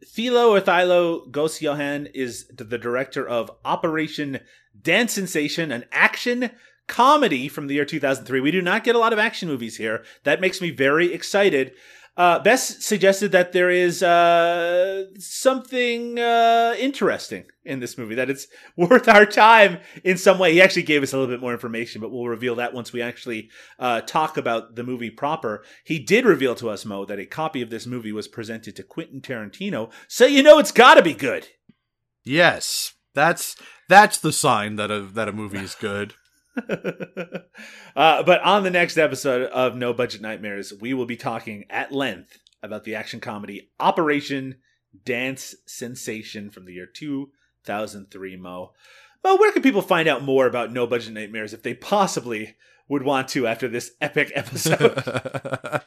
Thilo 0.07 0.49
or 0.49 0.61
Thilo 0.61 1.31
Gosejohann 1.31 2.11
is 2.15 2.47
the 2.49 2.65
the 2.65 2.79
director 2.79 3.27
of 3.29 3.51
Operation 3.65 4.41
Dance 4.81 5.13
Sensation, 5.13 5.71
an 5.71 5.85
action 5.93 6.51
comedy 6.87 7.49
from 7.49 7.67
the 7.67 7.75
year 7.75 7.85
2003. 7.85 8.41
We 8.41 8.51
do 8.51 8.63
not 8.63 8.85
get 8.85 8.95
a 8.95 8.99
lot 8.99 9.13
of 9.13 9.19
action 9.19 9.49
movies 9.49 9.77
here. 9.77 10.05
That 10.25 10.41
makes 10.41 10.61
me 10.61 10.71
very 10.71 11.13
excited. 11.13 11.73
Uh, 12.17 12.39
Bess 12.39 12.85
suggested 12.85 13.33
that 13.33 13.53
there 13.53 13.71
is 13.71 14.03
uh, 14.03 15.05
something 15.19 16.19
uh, 16.19 16.75
interesting 16.79 17.45
in 17.65 17.81
this 17.81 17.99
movie, 17.99 18.15
that 18.15 18.31
it's 18.31 18.47
worth 18.77 19.09
our 19.09 19.27
time 19.27 19.79
in 20.05 20.17
some 20.17 20.39
way. 20.39 20.53
He 20.53 20.63
actually 20.63 20.85
gave 20.85 21.03
us 21.03 21.13
a 21.13 21.19
little 21.19 21.35
bit 21.35 21.41
more 21.41 21.53
information, 21.53 22.01
but 22.01 22.13
we'll 22.13 22.27
reveal 22.27 22.55
that 22.57 22.73
once 22.73 22.93
we 22.93 23.03
actually 23.03 23.51
uh, 23.79 24.01
talk 24.03 24.37
about 24.37 24.77
the 24.77 24.85
movie 24.85 25.11
proper. 25.11 25.65
He 25.85 25.99
did 25.99 26.25
reveal 26.25 26.55
to 26.57 26.71
us, 26.71 26.85
Mo, 26.85 27.05
that 27.07 27.19
a 27.19 27.27
copy 27.27 27.63
of 27.63 27.71
this 27.71 27.87
movie 27.87 28.13
was 28.13 28.29
presented 28.29 28.77
to 28.77 28.83
Quentin 28.85 29.21
Tarantino, 29.21 29.91
so 30.07 30.25
you 30.25 30.43
know 30.43 30.59
it's 30.59 30.73
got 30.73 30.95
to 30.95 31.03
be 31.03 31.15
good. 31.15 31.49
Yes. 32.25 32.95
That's 33.15 33.55
that's 33.89 34.19
the 34.19 34.33
sign 34.33 34.77
that 34.77 34.91
a 34.91 35.01
that 35.01 35.29
a 35.29 35.33
movie 35.33 35.59
is 35.59 35.75
good. 35.75 36.15
uh, 37.97 38.23
but 38.23 38.41
on 38.43 38.63
the 38.63 38.71
next 38.71 38.97
episode 38.97 39.51
of 39.51 39.77
No 39.77 39.93
Budget 39.93 40.21
Nightmares, 40.21 40.73
we 40.81 40.95
will 40.95 41.07
be 41.07 41.17
talking 41.17 41.65
at 41.71 41.93
length 41.93 42.39
about 42.63 42.85
the 42.85 42.95
action 42.95 43.21
comedy 43.21 43.71
Operation 43.81 44.57
Dance 45.05 45.55
Sensation 45.67 46.51
from 46.51 46.65
the 46.65 46.75
year 46.75 46.87
2003, 46.87 48.37
Mo. 48.37 48.73
Mo, 49.25 49.37
where 49.37 49.53
can 49.53 49.63
people 49.63 49.83
find 49.83 50.09
out 50.09 50.23
more 50.23 50.47
about 50.47 50.73
No 50.73 50.87
Budget 50.87 51.13
Nightmares 51.13 51.53
if 51.53 51.63
they 51.63 51.75
possibly 51.75 52.57
would 52.89 53.03
want 53.03 53.29
to 53.29 53.47
after 53.47 53.67
this 53.67 53.93
epic 54.01 54.31
episode? 54.35 55.03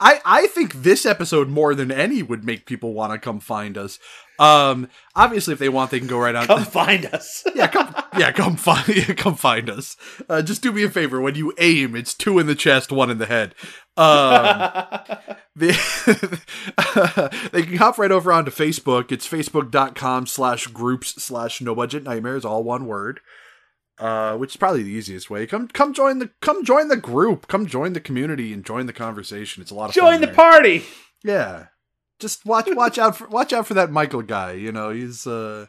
I 0.00 0.20
I 0.24 0.46
think 0.48 0.74
this 0.74 1.06
episode 1.06 1.48
more 1.48 1.74
than 1.74 1.92
any 1.92 2.22
would 2.22 2.44
make 2.44 2.66
people 2.66 2.92
want 2.92 3.12
to 3.12 3.18
come 3.18 3.40
find 3.40 3.78
us. 3.78 3.98
Um 4.38 4.88
obviously 5.14 5.52
if 5.52 5.58
they 5.58 5.68
want 5.68 5.90
they 5.90 5.98
can 5.98 6.08
go 6.08 6.18
right 6.18 6.34
on 6.34 6.46
Come 6.46 6.64
find 6.64 7.06
us. 7.06 7.44
yeah, 7.54 7.68
come, 7.68 7.94
yeah, 8.18 8.32
come 8.32 8.56
find, 8.56 8.88
yeah, 8.96 9.14
come 9.14 9.34
find 9.36 9.70
us. 9.70 9.96
Uh, 10.28 10.42
just 10.42 10.62
do 10.62 10.72
me 10.72 10.82
a 10.84 10.90
favor. 10.90 11.20
When 11.20 11.34
you 11.34 11.52
aim, 11.58 11.94
it's 11.94 12.14
two 12.14 12.38
in 12.38 12.46
the 12.46 12.54
chest, 12.54 12.90
one 12.92 13.10
in 13.10 13.18
the 13.18 13.26
head. 13.26 13.54
Um, 13.96 14.56
the, 15.56 16.40
they 17.52 17.62
can 17.62 17.76
hop 17.76 17.98
right 17.98 18.10
over 18.10 18.32
onto 18.32 18.50
Facebook. 18.50 19.12
It's 19.12 19.28
facebook.com 19.28 20.26
slash 20.26 20.66
groups 20.68 21.22
slash 21.22 21.60
no 21.60 21.74
budget 21.74 22.02
nightmares, 22.02 22.44
all 22.44 22.64
one 22.64 22.86
word. 22.86 23.20
Uh, 23.96 24.36
which 24.36 24.50
is 24.50 24.56
probably 24.56 24.82
the 24.82 24.90
easiest 24.90 25.30
way. 25.30 25.46
Come, 25.46 25.68
come 25.68 25.94
join 25.94 26.18
the, 26.18 26.30
come 26.42 26.64
join 26.64 26.88
the 26.88 26.96
group. 26.96 27.46
Come 27.46 27.66
join 27.66 27.92
the 27.92 28.00
community 28.00 28.52
and 28.52 28.64
join 28.64 28.86
the 28.86 28.92
conversation. 28.92 29.62
It's 29.62 29.70
a 29.70 29.74
lot 29.76 29.88
of 29.90 29.94
fun 29.94 30.04
Join 30.10 30.20
the 30.20 30.26
there. 30.26 30.34
party. 30.34 30.82
Yeah, 31.22 31.66
just 32.18 32.44
watch, 32.46 32.66
watch 32.70 32.98
out 32.98 33.16
for, 33.16 33.28
watch 33.28 33.52
out 33.52 33.66
for 33.66 33.74
that 33.74 33.90
Michael 33.90 34.22
guy. 34.22 34.52
You 34.52 34.72
know, 34.72 34.90
he's, 34.90 35.26
uh, 35.26 35.66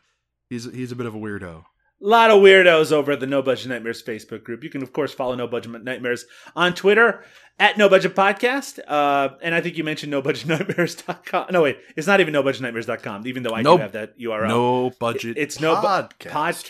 he's, 0.50 0.66
he's 0.74 0.92
a 0.92 0.96
bit 0.96 1.06
of 1.06 1.16
a 1.16 1.18
weirdo. 1.20 1.64
A 2.02 2.08
lot 2.08 2.30
of 2.30 2.42
weirdos 2.42 2.92
over 2.92 3.14
at 3.14 3.22
the 3.22 3.26
No 3.26 3.42
Budget 3.42 3.70
Nightmares 3.70 4.04
Facebook 4.04 4.44
group. 4.44 4.64
You 4.64 4.70
can, 4.70 4.84
of 4.84 4.92
course, 4.92 5.14
follow 5.14 5.34
No 5.34 5.48
Budget 5.48 5.82
Nightmares 5.84 6.26
on 6.56 6.74
Twitter 6.76 7.24
at 7.58 7.78
No 7.78 7.88
Budget 7.88 8.14
Podcast. 8.14 8.80
Uh, 8.86 9.30
and 9.42 9.56
I 9.56 9.62
think 9.62 9.78
you 9.78 9.84
mentioned 9.86 10.12
NoBudgetNightmares.com. 10.12 11.48
No, 11.52 11.62
wait, 11.64 11.78
it's 11.96 12.06
not 12.06 12.20
even 12.20 12.34
NoBudgetNightmares.com, 12.34 13.26
even 13.28 13.44
though 13.44 13.56
I 13.56 13.62
Nope. 13.62 13.78
do 13.78 13.82
have 13.84 13.92
that 13.94 14.20
URL. 14.20 14.48
No 14.50 14.90
budget. 15.00 15.38
It's 15.38 15.62
no 15.62 15.76
podcast. 15.76 16.66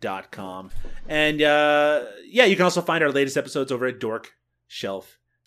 podcast.com. 0.00 0.70
And 1.08 1.42
uh, 1.42 2.04
yeah, 2.28 2.44
you 2.44 2.54
can 2.54 2.64
also 2.64 2.80
find 2.80 3.02
our 3.02 3.10
latest 3.10 3.36
episodes 3.36 3.72
over 3.72 3.86
at 3.86 3.98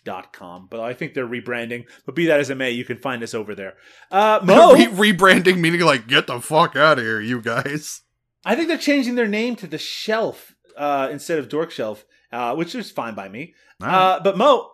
dorkshelf.com. 0.04 0.68
But 0.70 0.80
I 0.80 0.94
think 0.94 1.14
they're 1.14 1.26
rebranding. 1.26 1.84
But 2.06 2.14
be 2.14 2.26
that 2.26 2.40
as 2.40 2.50
it 2.50 2.56
may, 2.56 2.70
you 2.70 2.84
can 2.84 2.98
find 2.98 3.22
us 3.22 3.34
over 3.34 3.54
there. 3.54 3.74
Uh, 4.10 4.40
Mo, 4.44 4.72
Re- 4.74 5.12
rebranding 5.12 5.58
meaning 5.58 5.80
like 5.80 6.06
get 6.06 6.26
the 6.26 6.40
fuck 6.40 6.76
out 6.76 6.98
of 6.98 7.04
here, 7.04 7.20
you 7.20 7.40
guys. 7.40 8.02
I 8.44 8.54
think 8.54 8.68
they're 8.68 8.78
changing 8.78 9.14
their 9.16 9.28
name 9.28 9.56
to 9.56 9.66
the 9.66 9.78
Shelf 9.78 10.54
uh, 10.76 11.08
instead 11.10 11.38
of 11.38 11.48
Dork 11.48 11.70
Shelf, 11.70 12.04
uh, 12.32 12.54
which 12.54 12.74
is 12.74 12.90
fine 12.90 13.14
by 13.14 13.28
me. 13.28 13.54
Right. 13.80 13.92
Uh, 13.92 14.20
but 14.22 14.36
Mo, 14.38 14.70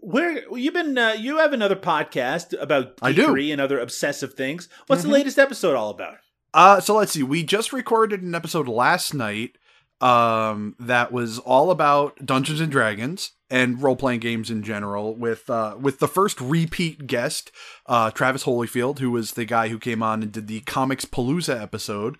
where 0.00 0.42
you've 0.56 0.74
been? 0.74 0.96
Uh, 0.96 1.12
you 1.18 1.38
have 1.38 1.52
another 1.52 1.76
podcast 1.76 2.58
about 2.60 2.94
I 3.02 3.12
do. 3.12 3.28
geekery 3.28 3.52
and 3.52 3.60
other 3.60 3.78
obsessive 3.78 4.34
things. 4.34 4.68
What's 4.86 5.02
Mhm. 5.02 5.06
the 5.06 5.12
latest 5.12 5.38
episode 5.38 5.76
all 5.76 5.90
about? 5.90 6.16
Uh, 6.52 6.80
so 6.80 6.94
let's 6.94 7.12
see. 7.12 7.22
We 7.22 7.42
just 7.42 7.72
recorded 7.72 8.22
an 8.22 8.34
episode 8.34 8.68
last 8.68 9.12
night 9.12 9.56
um, 10.04 10.76
that 10.78 11.12
was 11.12 11.38
all 11.38 11.70
about 11.70 12.26
Dungeons 12.26 12.60
and 12.60 12.70
Dragons 12.70 13.32
and 13.48 13.82
role 13.82 13.96
playing 13.96 14.20
games 14.20 14.50
in 14.50 14.62
general. 14.62 15.14
With 15.14 15.48
uh, 15.48 15.76
with 15.80 15.98
the 15.98 16.06
first 16.06 16.38
repeat 16.42 17.06
guest, 17.06 17.50
uh, 17.86 18.10
Travis 18.10 18.44
Holyfield, 18.44 18.98
who 18.98 19.10
was 19.10 19.32
the 19.32 19.46
guy 19.46 19.68
who 19.68 19.78
came 19.78 20.02
on 20.02 20.22
and 20.22 20.30
did 20.30 20.46
the 20.46 20.60
Comics 20.60 21.06
Palooza 21.06 21.58
episode, 21.58 22.18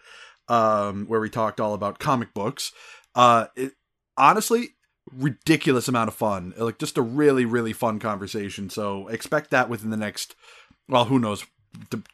um, 0.48 1.04
where 1.08 1.20
we 1.20 1.28
talked 1.28 1.60
all 1.60 1.74
about 1.74 1.98
comic 1.98 2.32
books. 2.32 2.72
Uh, 3.14 3.48
it, 3.54 3.72
honestly, 4.16 4.70
ridiculous 5.12 5.86
amount 5.86 6.08
of 6.08 6.14
fun. 6.14 6.54
Like 6.56 6.78
just 6.78 6.96
a 6.96 7.02
really 7.02 7.44
really 7.44 7.74
fun 7.74 7.98
conversation. 7.98 8.70
So 8.70 9.08
expect 9.08 9.50
that 9.50 9.68
within 9.68 9.90
the 9.90 9.98
next. 9.98 10.34
Well, 10.88 11.04
who 11.04 11.18
knows 11.18 11.44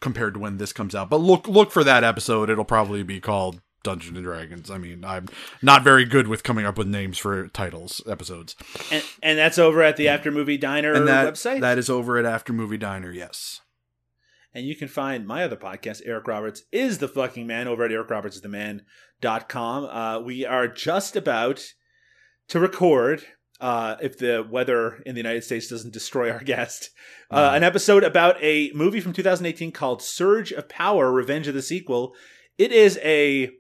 compared 0.01 0.35
to 0.35 0.41
when 0.41 0.57
this 0.57 0.73
comes 0.73 0.97
out. 0.97 1.11
But 1.11 1.21
look 1.21 1.47
look 1.47 1.71
for 1.71 1.85
that 1.85 2.03
episode. 2.03 2.51
It'll 2.51 2.65
probably 2.65 3.05
be 3.05 3.21
called 3.21 3.61
Dungeons 3.82 4.16
and 4.16 4.24
Dragons. 4.24 4.70
I 4.70 4.78
mean, 4.78 5.05
I'm 5.05 5.28
not 5.62 5.82
very 5.82 6.05
good 6.05 6.28
with 6.28 6.43
coming 6.43 6.66
up 6.66 6.77
with 6.77 6.86
names 6.86 7.19
for 7.19 7.48
titles 7.48 8.02
episodes. 8.09 8.55
And, 8.90 9.02
and 9.23 9.39
that's 9.39 9.59
over 9.59 9.82
at 9.82 9.97
the 9.97 10.09
After 10.09 10.31
Movie 10.31 10.59
Diner 10.59 10.93
and 10.93 11.09
that 11.09 11.35
website. 11.35 11.61
that 11.61 11.78
is 11.78 11.89
over 11.89 12.19
at 12.19 12.27
After 12.27 12.52
Movie 12.52 12.78
Diner. 12.78 13.11
Yes. 13.11 13.61
And 14.52 14.66
you 14.66 14.74
can 14.74 14.89
find 14.89 15.27
my 15.27 15.44
other 15.44 15.57
podcast, 15.57 16.02
Eric 16.05 16.27
Roberts 16.27 16.62
is 16.73 16.98
the 16.98 17.09
fucking 17.09 17.47
man, 17.47 17.69
over 17.69 17.85
at 17.85 17.93
ericrobertstheman.com. 17.93 19.85
Uh, 19.85 20.20
we 20.20 20.44
are 20.44 20.66
just 20.66 21.15
about 21.15 21.62
to 22.48 22.59
record, 22.59 23.23
uh, 23.61 23.97
if 24.02 24.19
the 24.19 24.44
weather 24.48 25.02
in 25.07 25.15
the 25.15 25.20
United 25.20 25.44
States 25.44 25.69
doesn't 25.69 25.93
destroy 25.93 26.32
our 26.32 26.40
guest, 26.40 26.90
uh, 27.31 27.52
an 27.55 27.62
episode 27.62 28.02
about 28.02 28.36
a 28.43 28.73
movie 28.74 29.01
from 29.01 29.12
2018 29.12 29.70
called 29.70 30.02
Surge 30.02 30.51
of 30.52 30.69
Power 30.69 31.12
Revenge 31.12 31.47
of 31.47 31.55
the 31.55 31.62
Sequel. 31.62 32.12
It 32.59 32.73
is 32.73 32.98
a 33.02 33.51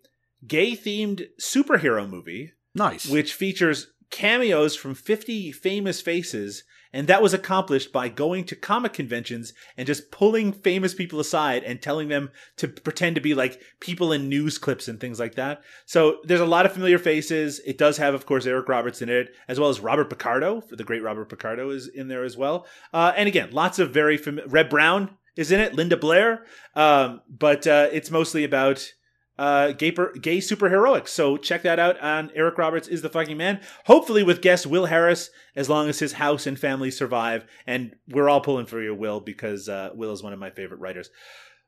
gay 0.46 0.72
themed 0.72 1.26
superhero 1.40 2.08
movie 2.08 2.52
Nice. 2.74 3.06
which 3.06 3.34
features 3.34 3.88
cameos 4.10 4.74
from 4.76 4.94
50 4.94 5.52
famous 5.52 6.00
faces 6.00 6.64
and 6.92 7.06
that 7.06 7.22
was 7.22 7.32
accomplished 7.32 7.92
by 7.92 8.08
going 8.08 8.44
to 8.44 8.56
comic 8.56 8.92
conventions 8.92 9.52
and 9.76 9.86
just 9.86 10.10
pulling 10.10 10.52
famous 10.52 10.92
people 10.94 11.20
aside 11.20 11.62
and 11.62 11.80
telling 11.80 12.08
them 12.08 12.30
to 12.56 12.68
pretend 12.68 13.14
to 13.14 13.20
be 13.20 13.34
like 13.34 13.60
people 13.78 14.12
in 14.12 14.28
news 14.28 14.58
clips 14.58 14.88
and 14.88 14.98
things 14.98 15.20
like 15.20 15.36
that. 15.36 15.62
So 15.86 16.18
there's 16.24 16.40
a 16.40 16.46
lot 16.46 16.66
of 16.66 16.72
familiar 16.72 16.98
faces. 16.98 17.60
It 17.64 17.78
does 17.78 17.96
have, 17.98 18.14
of 18.14 18.26
course, 18.26 18.44
Eric 18.46 18.68
Roberts 18.68 19.02
in 19.02 19.08
it, 19.08 19.28
as 19.46 19.60
well 19.60 19.68
as 19.68 19.78
Robert 19.78 20.10
Picardo. 20.10 20.62
The 20.68 20.82
great 20.82 21.02
Robert 21.02 21.28
Picardo 21.28 21.70
is 21.70 21.86
in 21.86 22.08
there 22.08 22.24
as 22.24 22.36
well. 22.36 22.66
Uh, 22.92 23.12
and 23.16 23.28
again, 23.28 23.50
lots 23.52 23.78
of 23.78 23.94
very 23.94 24.16
familiar. 24.16 24.48
Reb 24.48 24.68
Brown 24.68 25.16
is 25.36 25.52
in 25.52 25.60
it. 25.60 25.74
Linda 25.74 25.96
Blair. 25.96 26.44
Um, 26.74 27.20
but 27.28 27.68
uh, 27.68 27.88
it's 27.92 28.10
mostly 28.10 28.42
about 28.42 28.92
uh, 29.40 29.72
gay, 29.72 29.90
per- 29.90 30.12
gay 30.12 30.36
superheroics. 30.36 31.08
So 31.08 31.38
check 31.38 31.62
that 31.62 31.78
out 31.78 31.98
on 32.00 32.30
Eric 32.34 32.58
Roberts 32.58 32.88
is 32.88 33.00
the 33.00 33.08
fucking 33.08 33.38
man. 33.38 33.60
Hopefully 33.86 34.22
with 34.22 34.42
guest 34.42 34.66
Will 34.66 34.84
Harris, 34.84 35.30
as 35.56 35.70
long 35.70 35.88
as 35.88 35.98
his 35.98 36.12
house 36.12 36.46
and 36.46 36.58
family 36.58 36.90
survive. 36.90 37.46
And 37.66 37.96
we're 38.06 38.28
all 38.28 38.42
pulling 38.42 38.66
for 38.66 38.82
you, 38.82 38.94
Will, 38.94 39.18
because 39.18 39.66
uh, 39.66 39.90
Will 39.94 40.12
is 40.12 40.22
one 40.22 40.34
of 40.34 40.38
my 40.38 40.50
favorite 40.50 40.80
writers. 40.80 41.08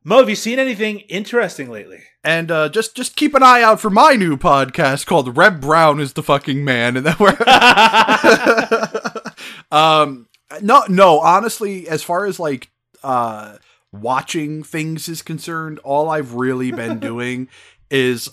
Mo, 0.05 0.19
have 0.19 0.29
you 0.29 0.37
seen 0.37 0.59
anything 0.59 1.01
interesting 1.01 1.71
lately? 1.71 2.01
And 2.23 2.51
uh, 2.51 2.69
just 2.69 2.95
just 2.95 3.17
keep 3.17 3.35
an 3.35 3.43
eye 3.43 3.63
out 3.63 3.81
for 3.81 3.89
my 3.89 4.17
new 4.17 4.37
podcast 4.37 5.07
called 5.07 5.35
Reb 5.39 5.61
Brown 5.63 5.99
is 5.99 6.13
the 6.13 6.23
fucking 6.23 6.63
man, 6.63 6.99
and 6.99 7.07
then 7.07 7.17
we're 7.19 7.37
um 9.73 10.27
no 10.61 10.85
no 10.89 11.21
honestly 11.21 11.89
as 11.89 12.03
far 12.03 12.27
as 12.27 12.39
like 12.39 12.71
uh 13.03 13.57
watching 13.93 14.63
things 14.63 15.09
is 15.09 15.23
concerned 15.23 15.79
all 15.81 16.11
I've 16.11 16.35
really 16.35 16.73
been 16.73 16.99
doing 17.01 17.49
is 17.91 18.31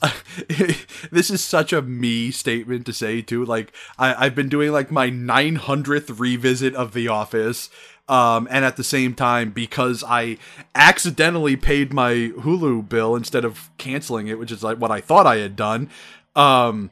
this 1.11 1.30
is 1.30 1.44
such 1.44 1.73
a 1.73 1.81
me 1.81 2.31
statement 2.31 2.86
to 2.86 2.94
say 2.94 3.22
too 3.22 3.44
like 3.44 3.73
I, 3.98 4.26
I've 4.26 4.36
been 4.36 4.49
doing 4.49 4.72
like 4.72 4.90
my 4.90 5.10
900th 5.10 6.18
revisit 6.19 6.73
of 6.76 6.94
The 6.94 7.10
Office 7.10 7.69
um, 8.10 8.48
and 8.49 8.65
at 8.65 8.76
the 8.76 8.84
same 8.84 9.14
time 9.14 9.52
because 9.52 10.03
I 10.06 10.38
accidentally 10.73 11.56
paid 11.56 11.94
my 11.94 12.31
Hulu 12.40 12.90
bill 12.90 13.15
instead 13.15 13.45
of 13.45 13.69
canceling 13.77 14.27
it, 14.27 14.40
which 14.40 14.52
is 14.52 14.64
like 14.64 14.80
what 14.80 14.90
I 14.90 14.99
thought 14.99 15.27
I 15.27 15.38
had 15.38 15.56
done. 15.56 15.90
Um, 16.36 16.90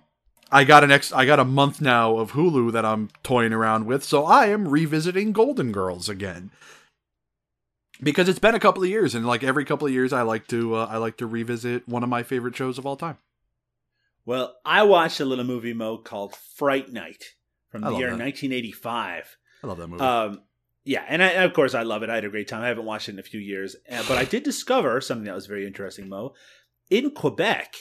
I 0.52 0.64
got 0.64 0.84
an 0.84 0.92
ex- 0.92 1.12
I 1.12 1.26
got 1.26 1.40
a 1.40 1.44
month 1.44 1.82
now 1.82 2.18
of 2.18 2.34
Hulu 2.34 2.72
that 2.72 2.86
I'm 2.86 3.10
toying 3.24 3.52
around 3.52 3.88
with, 3.88 4.04
so 4.04 4.26
I 4.26 4.46
am 4.46 4.68
revisiting 4.68 5.32
Golden 5.32 5.72
Girls 5.72 6.08
again 6.08 6.52
because 8.02 8.30
it's 8.30 8.40
been 8.40 8.56
a 8.56 8.60
couple 8.60 8.84
of 8.84 8.90
years, 8.90 9.16
and 9.16 9.26
like 9.26 9.44
every 9.44 9.66
couple 9.66 9.88
of 9.88 9.94
years, 9.94 10.14
I 10.14 10.22
like 10.22 10.48
to 10.48 10.76
uh, 10.76 10.88
I 10.90 10.98
like 10.98 11.18
to 11.18 11.28
revisit 11.28 11.88
one 11.88 12.04
of 12.04 12.10
my 12.10 12.24
favorite 12.24 12.56
shows 12.56 12.78
of 12.78 12.86
all 12.86 12.96
time. 12.96 13.18
Well, 14.26 14.56
I 14.66 14.84
watched 14.84 15.20
a 15.20 15.26
little 15.26 15.46
movie, 15.46 15.74
Mo, 15.74 15.98
called 15.98 16.36
Fright 16.36 16.92
Night 16.92 17.24
from 17.70 17.82
the 17.82 17.92
year 17.92 18.08
that. 18.08 18.20
1985. 18.20 19.38
I 19.64 19.68
love 19.68 19.78
that 19.78 19.88
movie. 19.88 20.04
Um, 20.04 20.42
yeah, 20.84 21.04
and 21.08 21.24
I, 21.24 21.30
of 21.44 21.54
course 21.54 21.74
I 21.74 21.84
love 21.84 22.04
it. 22.04 22.10
I 22.10 22.16
had 22.16 22.26
a 22.26 22.30
great 22.30 22.48
time. 22.48 22.62
I 22.62 22.68
haven't 22.68 22.86
watched 22.86 23.10
it 23.10 23.14
in 23.14 23.20
a 23.20 23.24
few 23.24 23.40
years, 23.40 23.76
uh, 23.92 24.04
but 24.08 24.18
I 24.18 24.26
did 24.26 24.44
discover 24.44 25.00
something 25.02 25.26
that 25.26 25.36
was 25.36 25.48
very 25.48 25.66
interesting, 25.66 26.10
Mo. 26.10 26.34
In 26.90 27.12
Quebec, 27.12 27.76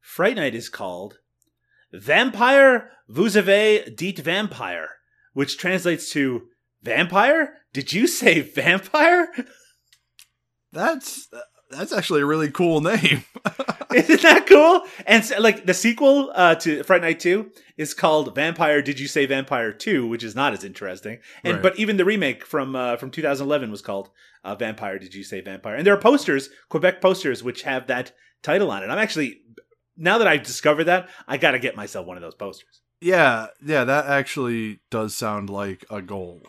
Fright 0.00 0.36
Night 0.36 0.54
is 0.54 0.68
called 0.68 1.18
Vampire 1.92 2.90
Vous 3.08 3.36
avez 3.36 3.94
dit 3.96 4.16
vampire, 4.16 4.88
which 5.32 5.58
translates 5.58 6.10
to 6.10 6.48
vampire. 6.82 7.54
Did 7.72 7.92
you 7.92 8.06
say 8.06 8.40
vampire? 8.40 9.28
that's 10.72 11.28
that's 11.70 11.92
actually 11.92 12.20
a 12.22 12.26
really 12.26 12.50
cool 12.50 12.80
name. 12.80 13.24
Isn't 13.94 14.22
that 14.22 14.46
cool? 14.48 14.82
And 15.06 15.24
so, 15.24 15.40
like 15.40 15.66
the 15.66 15.74
sequel 15.74 16.32
uh, 16.34 16.56
to 16.56 16.82
Fright 16.82 17.02
Night 17.02 17.20
Two 17.20 17.50
is 17.76 17.94
called 17.94 18.34
Vampire. 18.34 18.82
Did 18.82 18.98
you 18.98 19.06
say 19.06 19.26
Vampire 19.26 19.72
Two? 19.72 20.06
Which 20.06 20.24
is 20.24 20.34
not 20.34 20.52
as 20.52 20.64
interesting. 20.64 21.18
And 21.44 21.54
Right. 21.54 21.62
but 21.62 21.78
even 21.78 21.96
the 21.96 22.04
remake 22.04 22.44
from 22.44 22.74
uh, 22.74 22.96
from 22.96 23.10
2011 23.10 23.70
was 23.70 23.82
called 23.82 24.10
uh, 24.44 24.54
Vampire. 24.56 24.98
Did 24.98 25.14
you 25.14 25.22
say 25.22 25.40
Vampire? 25.40 25.76
And 25.76 25.86
there 25.86 25.94
are 25.94 26.00
posters, 26.00 26.50
Quebec 26.68 27.00
posters, 27.00 27.42
which 27.44 27.62
have 27.62 27.86
that 27.86 28.12
title 28.42 28.70
on 28.70 28.82
it. 28.82 28.86
I'm 28.90 28.98
actually 28.98 29.40
now 29.96 30.18
that 30.18 30.26
I've 30.26 30.42
discovered 30.42 30.84
that, 30.84 31.08
I 31.28 31.36
got 31.36 31.52
to 31.52 31.58
get 31.58 31.76
myself 31.76 32.06
one 32.06 32.16
of 32.16 32.22
those 32.22 32.34
posters. 32.34 32.80
yeah, 33.00 33.48
yeah, 33.64 33.84
that 33.84 34.06
actually 34.06 34.80
does 34.90 35.14
sound 35.14 35.50
like 35.50 35.84
a 35.90 36.00
goal. 36.02 36.42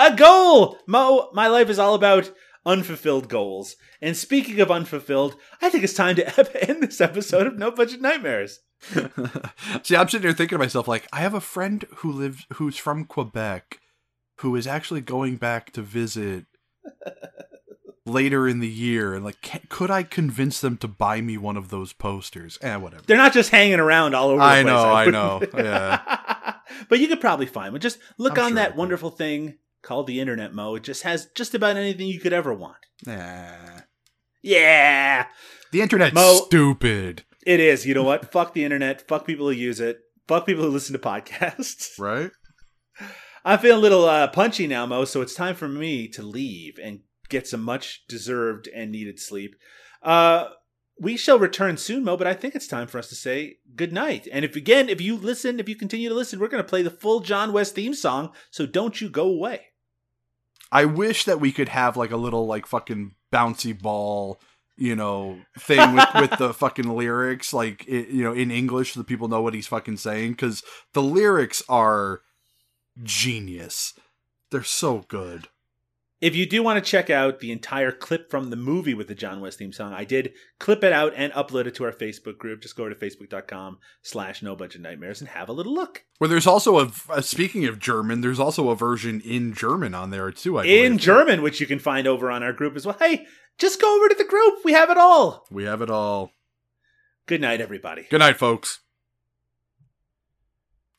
A 0.00 0.16
goal, 0.16 0.78
Mo. 0.86 1.28
My 1.34 1.46
life 1.46 1.68
is 1.68 1.78
all 1.78 1.94
about 1.94 2.32
unfulfilled 2.64 3.28
goals. 3.28 3.76
And 4.00 4.16
speaking 4.16 4.58
of 4.60 4.70
unfulfilled, 4.70 5.36
I 5.60 5.68
think 5.68 5.84
it's 5.84 5.92
time 5.92 6.16
to 6.16 6.68
end 6.68 6.82
this 6.82 7.02
episode 7.02 7.46
of 7.46 7.58
No 7.58 7.70
Budget 7.70 8.00
Nightmares. 8.00 8.60
See, 9.82 9.94
I'm 9.96 10.08
sitting 10.08 10.22
here 10.22 10.32
thinking 10.32 10.56
to 10.56 10.58
myself, 10.58 10.88
like, 10.88 11.06
I 11.12 11.18
have 11.20 11.34
a 11.34 11.40
friend 11.40 11.84
who 11.96 12.10
lives, 12.10 12.46
who's 12.54 12.78
from 12.78 13.04
Quebec, 13.04 13.78
who 14.38 14.56
is 14.56 14.66
actually 14.66 15.02
going 15.02 15.36
back 15.36 15.70
to 15.72 15.82
visit 15.82 16.46
later 18.06 18.48
in 18.48 18.60
the 18.60 18.68
year, 18.68 19.14
and 19.14 19.22
like, 19.22 19.42
can, 19.42 19.60
could 19.68 19.90
I 19.90 20.02
convince 20.02 20.62
them 20.62 20.78
to 20.78 20.88
buy 20.88 21.20
me 21.20 21.36
one 21.36 21.58
of 21.58 21.68
those 21.68 21.92
posters? 21.92 22.58
Eh, 22.62 22.76
whatever. 22.76 23.02
They're 23.06 23.18
not 23.18 23.34
just 23.34 23.50
hanging 23.50 23.80
around 23.80 24.14
all 24.14 24.28
over. 24.30 24.38
the 24.38 24.44
I 24.44 24.62
know, 24.62 24.76
I 24.78 25.04
wouldn't- 25.04 25.52
know, 25.54 25.62
yeah. 25.62 26.54
but 26.88 27.00
you 27.00 27.08
could 27.08 27.20
probably 27.20 27.46
find 27.46 27.72
one. 27.72 27.82
Just 27.82 27.98
look 28.16 28.38
I'm 28.38 28.44
on 28.44 28.50
sure 28.52 28.56
that 28.56 28.76
wonderful 28.76 29.10
thing 29.10 29.58
called 29.82 30.06
the 30.06 30.20
internet, 30.20 30.54
Mo. 30.54 30.74
It 30.76 30.82
just 30.82 31.02
has 31.02 31.26
just 31.34 31.54
about 31.54 31.76
anything 31.76 32.06
you 32.06 32.20
could 32.20 32.32
ever 32.32 32.52
want. 32.54 32.76
Nah. 33.06 33.80
Yeah, 34.42 35.26
The 35.70 35.82
internet's 35.82 36.14
Mo- 36.14 36.42
stupid, 36.46 37.24
it 37.46 37.60
is. 37.60 37.86
You 37.86 37.94
know 37.94 38.02
what? 38.04 38.32
Fuck 38.32 38.54
the 38.54 38.64
internet. 38.64 39.06
Fuck 39.06 39.26
people 39.26 39.46
who 39.46 39.52
use 39.52 39.80
it. 39.80 39.98
Fuck 40.28 40.46
people 40.46 40.64
who 40.64 40.70
listen 40.70 40.94
to 40.94 40.98
podcasts. 40.98 41.90
right? 41.98 42.30
I'm 43.44 43.58
feeling 43.58 43.78
a 43.78 43.82
little 43.82 44.04
uh, 44.04 44.28
punchy 44.28 44.66
now, 44.66 44.86
Mo. 44.86 45.04
So 45.04 45.20
it's 45.20 45.34
time 45.34 45.54
for 45.54 45.68
me 45.68 46.08
to 46.08 46.22
leave 46.22 46.78
and 46.82 47.00
get 47.28 47.46
some 47.46 47.62
much 47.62 48.04
deserved 48.08 48.68
and 48.74 48.90
needed 48.90 49.18
sleep. 49.20 49.56
Uh, 50.02 50.48
we 50.98 51.16
shall 51.16 51.38
return 51.38 51.76
soon, 51.78 52.04
Mo, 52.04 52.16
but 52.16 52.26
I 52.26 52.34
think 52.34 52.54
it's 52.54 52.66
time 52.66 52.86
for 52.86 52.98
us 52.98 53.08
to 53.08 53.14
say 53.14 53.56
good 53.74 53.92
night. 53.92 54.28
And 54.30 54.44
if 54.44 54.56
again, 54.56 54.88
if 54.90 55.00
you 55.00 55.16
listen, 55.16 55.58
if 55.58 55.68
you 55.68 55.74
continue 55.76 56.08
to 56.10 56.14
listen, 56.14 56.38
we're 56.38 56.48
going 56.48 56.62
to 56.62 56.68
play 56.68 56.82
the 56.82 56.90
full 56.90 57.20
John 57.20 57.52
West 57.52 57.74
theme 57.74 57.94
song. 57.94 58.32
So 58.50 58.66
don't 58.66 59.00
you 59.00 59.08
go 59.08 59.26
away. 59.26 59.66
I 60.72 60.84
wish 60.84 61.24
that 61.24 61.40
we 61.40 61.52
could 61.52 61.68
have 61.68 61.96
like 61.96 62.10
a 62.10 62.16
little 62.16 62.46
like 62.46 62.66
fucking 62.66 63.14
bouncy 63.32 63.78
ball, 63.78 64.40
you 64.76 64.94
know, 64.94 65.40
thing 65.58 65.94
with, 65.94 66.08
with 66.14 66.38
the 66.38 66.54
fucking 66.54 66.88
lyrics, 66.88 67.52
like 67.52 67.84
i 67.88 68.06
you 68.10 68.22
know, 68.22 68.32
in 68.32 68.50
English, 68.50 68.92
so 68.92 69.00
that 69.00 69.06
people 69.06 69.28
know 69.28 69.42
what 69.42 69.54
he's 69.54 69.66
fucking 69.66 69.96
saying. 69.96 70.32
Because 70.32 70.62
the 70.94 71.02
lyrics 71.02 71.62
are 71.68 72.20
genius. 73.02 73.94
They're 74.50 74.62
so 74.62 75.04
good. 75.08 75.48
If 76.20 76.36
you 76.36 76.44
do 76.44 76.62
want 76.62 76.82
to 76.84 76.88
check 76.90 77.08
out 77.08 77.40
the 77.40 77.50
entire 77.50 77.90
clip 77.90 78.30
from 78.30 78.50
the 78.50 78.56
movie 78.56 78.92
with 78.92 79.08
the 79.08 79.14
John 79.14 79.40
West 79.40 79.58
theme 79.58 79.72
song, 79.72 79.94
I 79.94 80.04
did 80.04 80.34
clip 80.58 80.84
it 80.84 80.92
out 80.92 81.14
and 81.16 81.32
upload 81.32 81.64
it 81.66 81.74
to 81.76 81.84
our 81.84 81.92
Facebook 81.92 82.36
group. 82.36 82.60
Just 82.60 82.76
go 82.76 82.88
to 82.90 82.94
facebook.com 82.94 83.78
slash 84.02 84.42
no 84.42 84.54
budget 84.54 84.82
nightmares 84.82 85.20
and 85.20 85.30
have 85.30 85.48
a 85.48 85.52
little 85.54 85.72
look. 85.72 86.04
Where 86.18 86.28
there's 86.28 86.46
also 86.46 86.78
a 86.78 86.92
uh, 87.08 87.22
speaking 87.22 87.64
of 87.64 87.78
German, 87.78 88.20
there's 88.20 88.38
also 88.40 88.68
a 88.68 88.76
version 88.76 89.22
in 89.22 89.54
German 89.54 89.94
on 89.94 90.10
there 90.10 90.30
too. 90.30 90.58
I 90.58 90.64
In 90.64 90.92
believe. 90.92 91.00
German, 91.00 91.42
which 91.42 91.58
you 91.60 91.66
can 91.66 91.78
find 91.78 92.06
over 92.06 92.30
on 92.30 92.42
our 92.42 92.52
group 92.52 92.76
as 92.76 92.84
well. 92.84 92.96
Hey, 92.98 93.24
just 93.56 93.80
go 93.80 93.96
over 93.96 94.08
to 94.08 94.14
the 94.14 94.24
group. 94.24 94.56
We 94.62 94.72
have 94.72 94.90
it 94.90 94.98
all. 94.98 95.46
we 95.50 95.64
have 95.64 95.80
it 95.80 95.90
all. 95.90 96.32
Good 97.26 97.40
night, 97.40 97.62
everybody. 97.62 98.06
Good 98.10 98.18
night, 98.18 98.36
folks. 98.36 98.80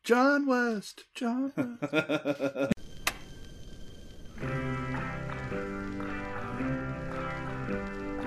John 0.04 0.48
West. 0.48 1.04
John 1.14 1.54
West. 1.56 2.74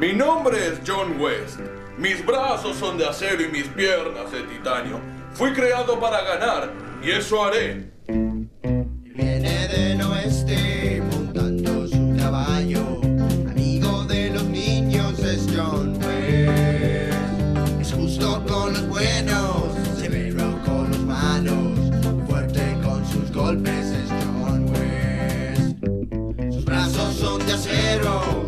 Mi 0.05 0.13
nombre 0.13 0.67
es 0.67 0.83
John 0.87 1.19
West. 1.19 1.61
Mis 1.97 2.23
brazos 2.27 2.77
son 2.77 2.99
de 2.99 3.07
acero 3.07 3.43
y 3.43 3.49
mis 3.49 3.65
piernas 3.69 4.31
de 4.31 4.43
titanio. 4.43 5.01
Fui 5.33 5.51
creado 5.55 5.99
para 5.99 6.21
ganar 6.21 6.71
y 7.03 7.11
eso 7.11 7.43
haré. 7.43 7.91
Viene 8.07 9.67
del 9.67 10.03
oeste 10.03 11.03
montando 11.11 11.89
su 11.89 12.15
caballo. 12.19 13.01
Amigo 13.49 14.05
de 14.05 14.29
los 14.29 14.45
niños 14.45 15.19
es 15.21 15.47
John 15.57 15.99
West. 16.05 17.81
Es 17.81 17.93
justo 17.95 18.45
con 18.47 18.75
los 18.75 18.87
buenos, 18.87 19.73
severo 19.99 20.61
con 20.67 20.91
los 20.91 21.01
malos. 21.01 21.79
Fuerte 22.29 22.77
con 22.83 23.07
sus 23.07 23.33
golpes 23.33 23.87
es 23.87 24.11
John 24.11 24.69
West. 24.69 26.53
Sus 26.53 26.65
brazos 26.67 27.15
son 27.15 27.47
de 27.47 27.55
acero, 27.55 28.44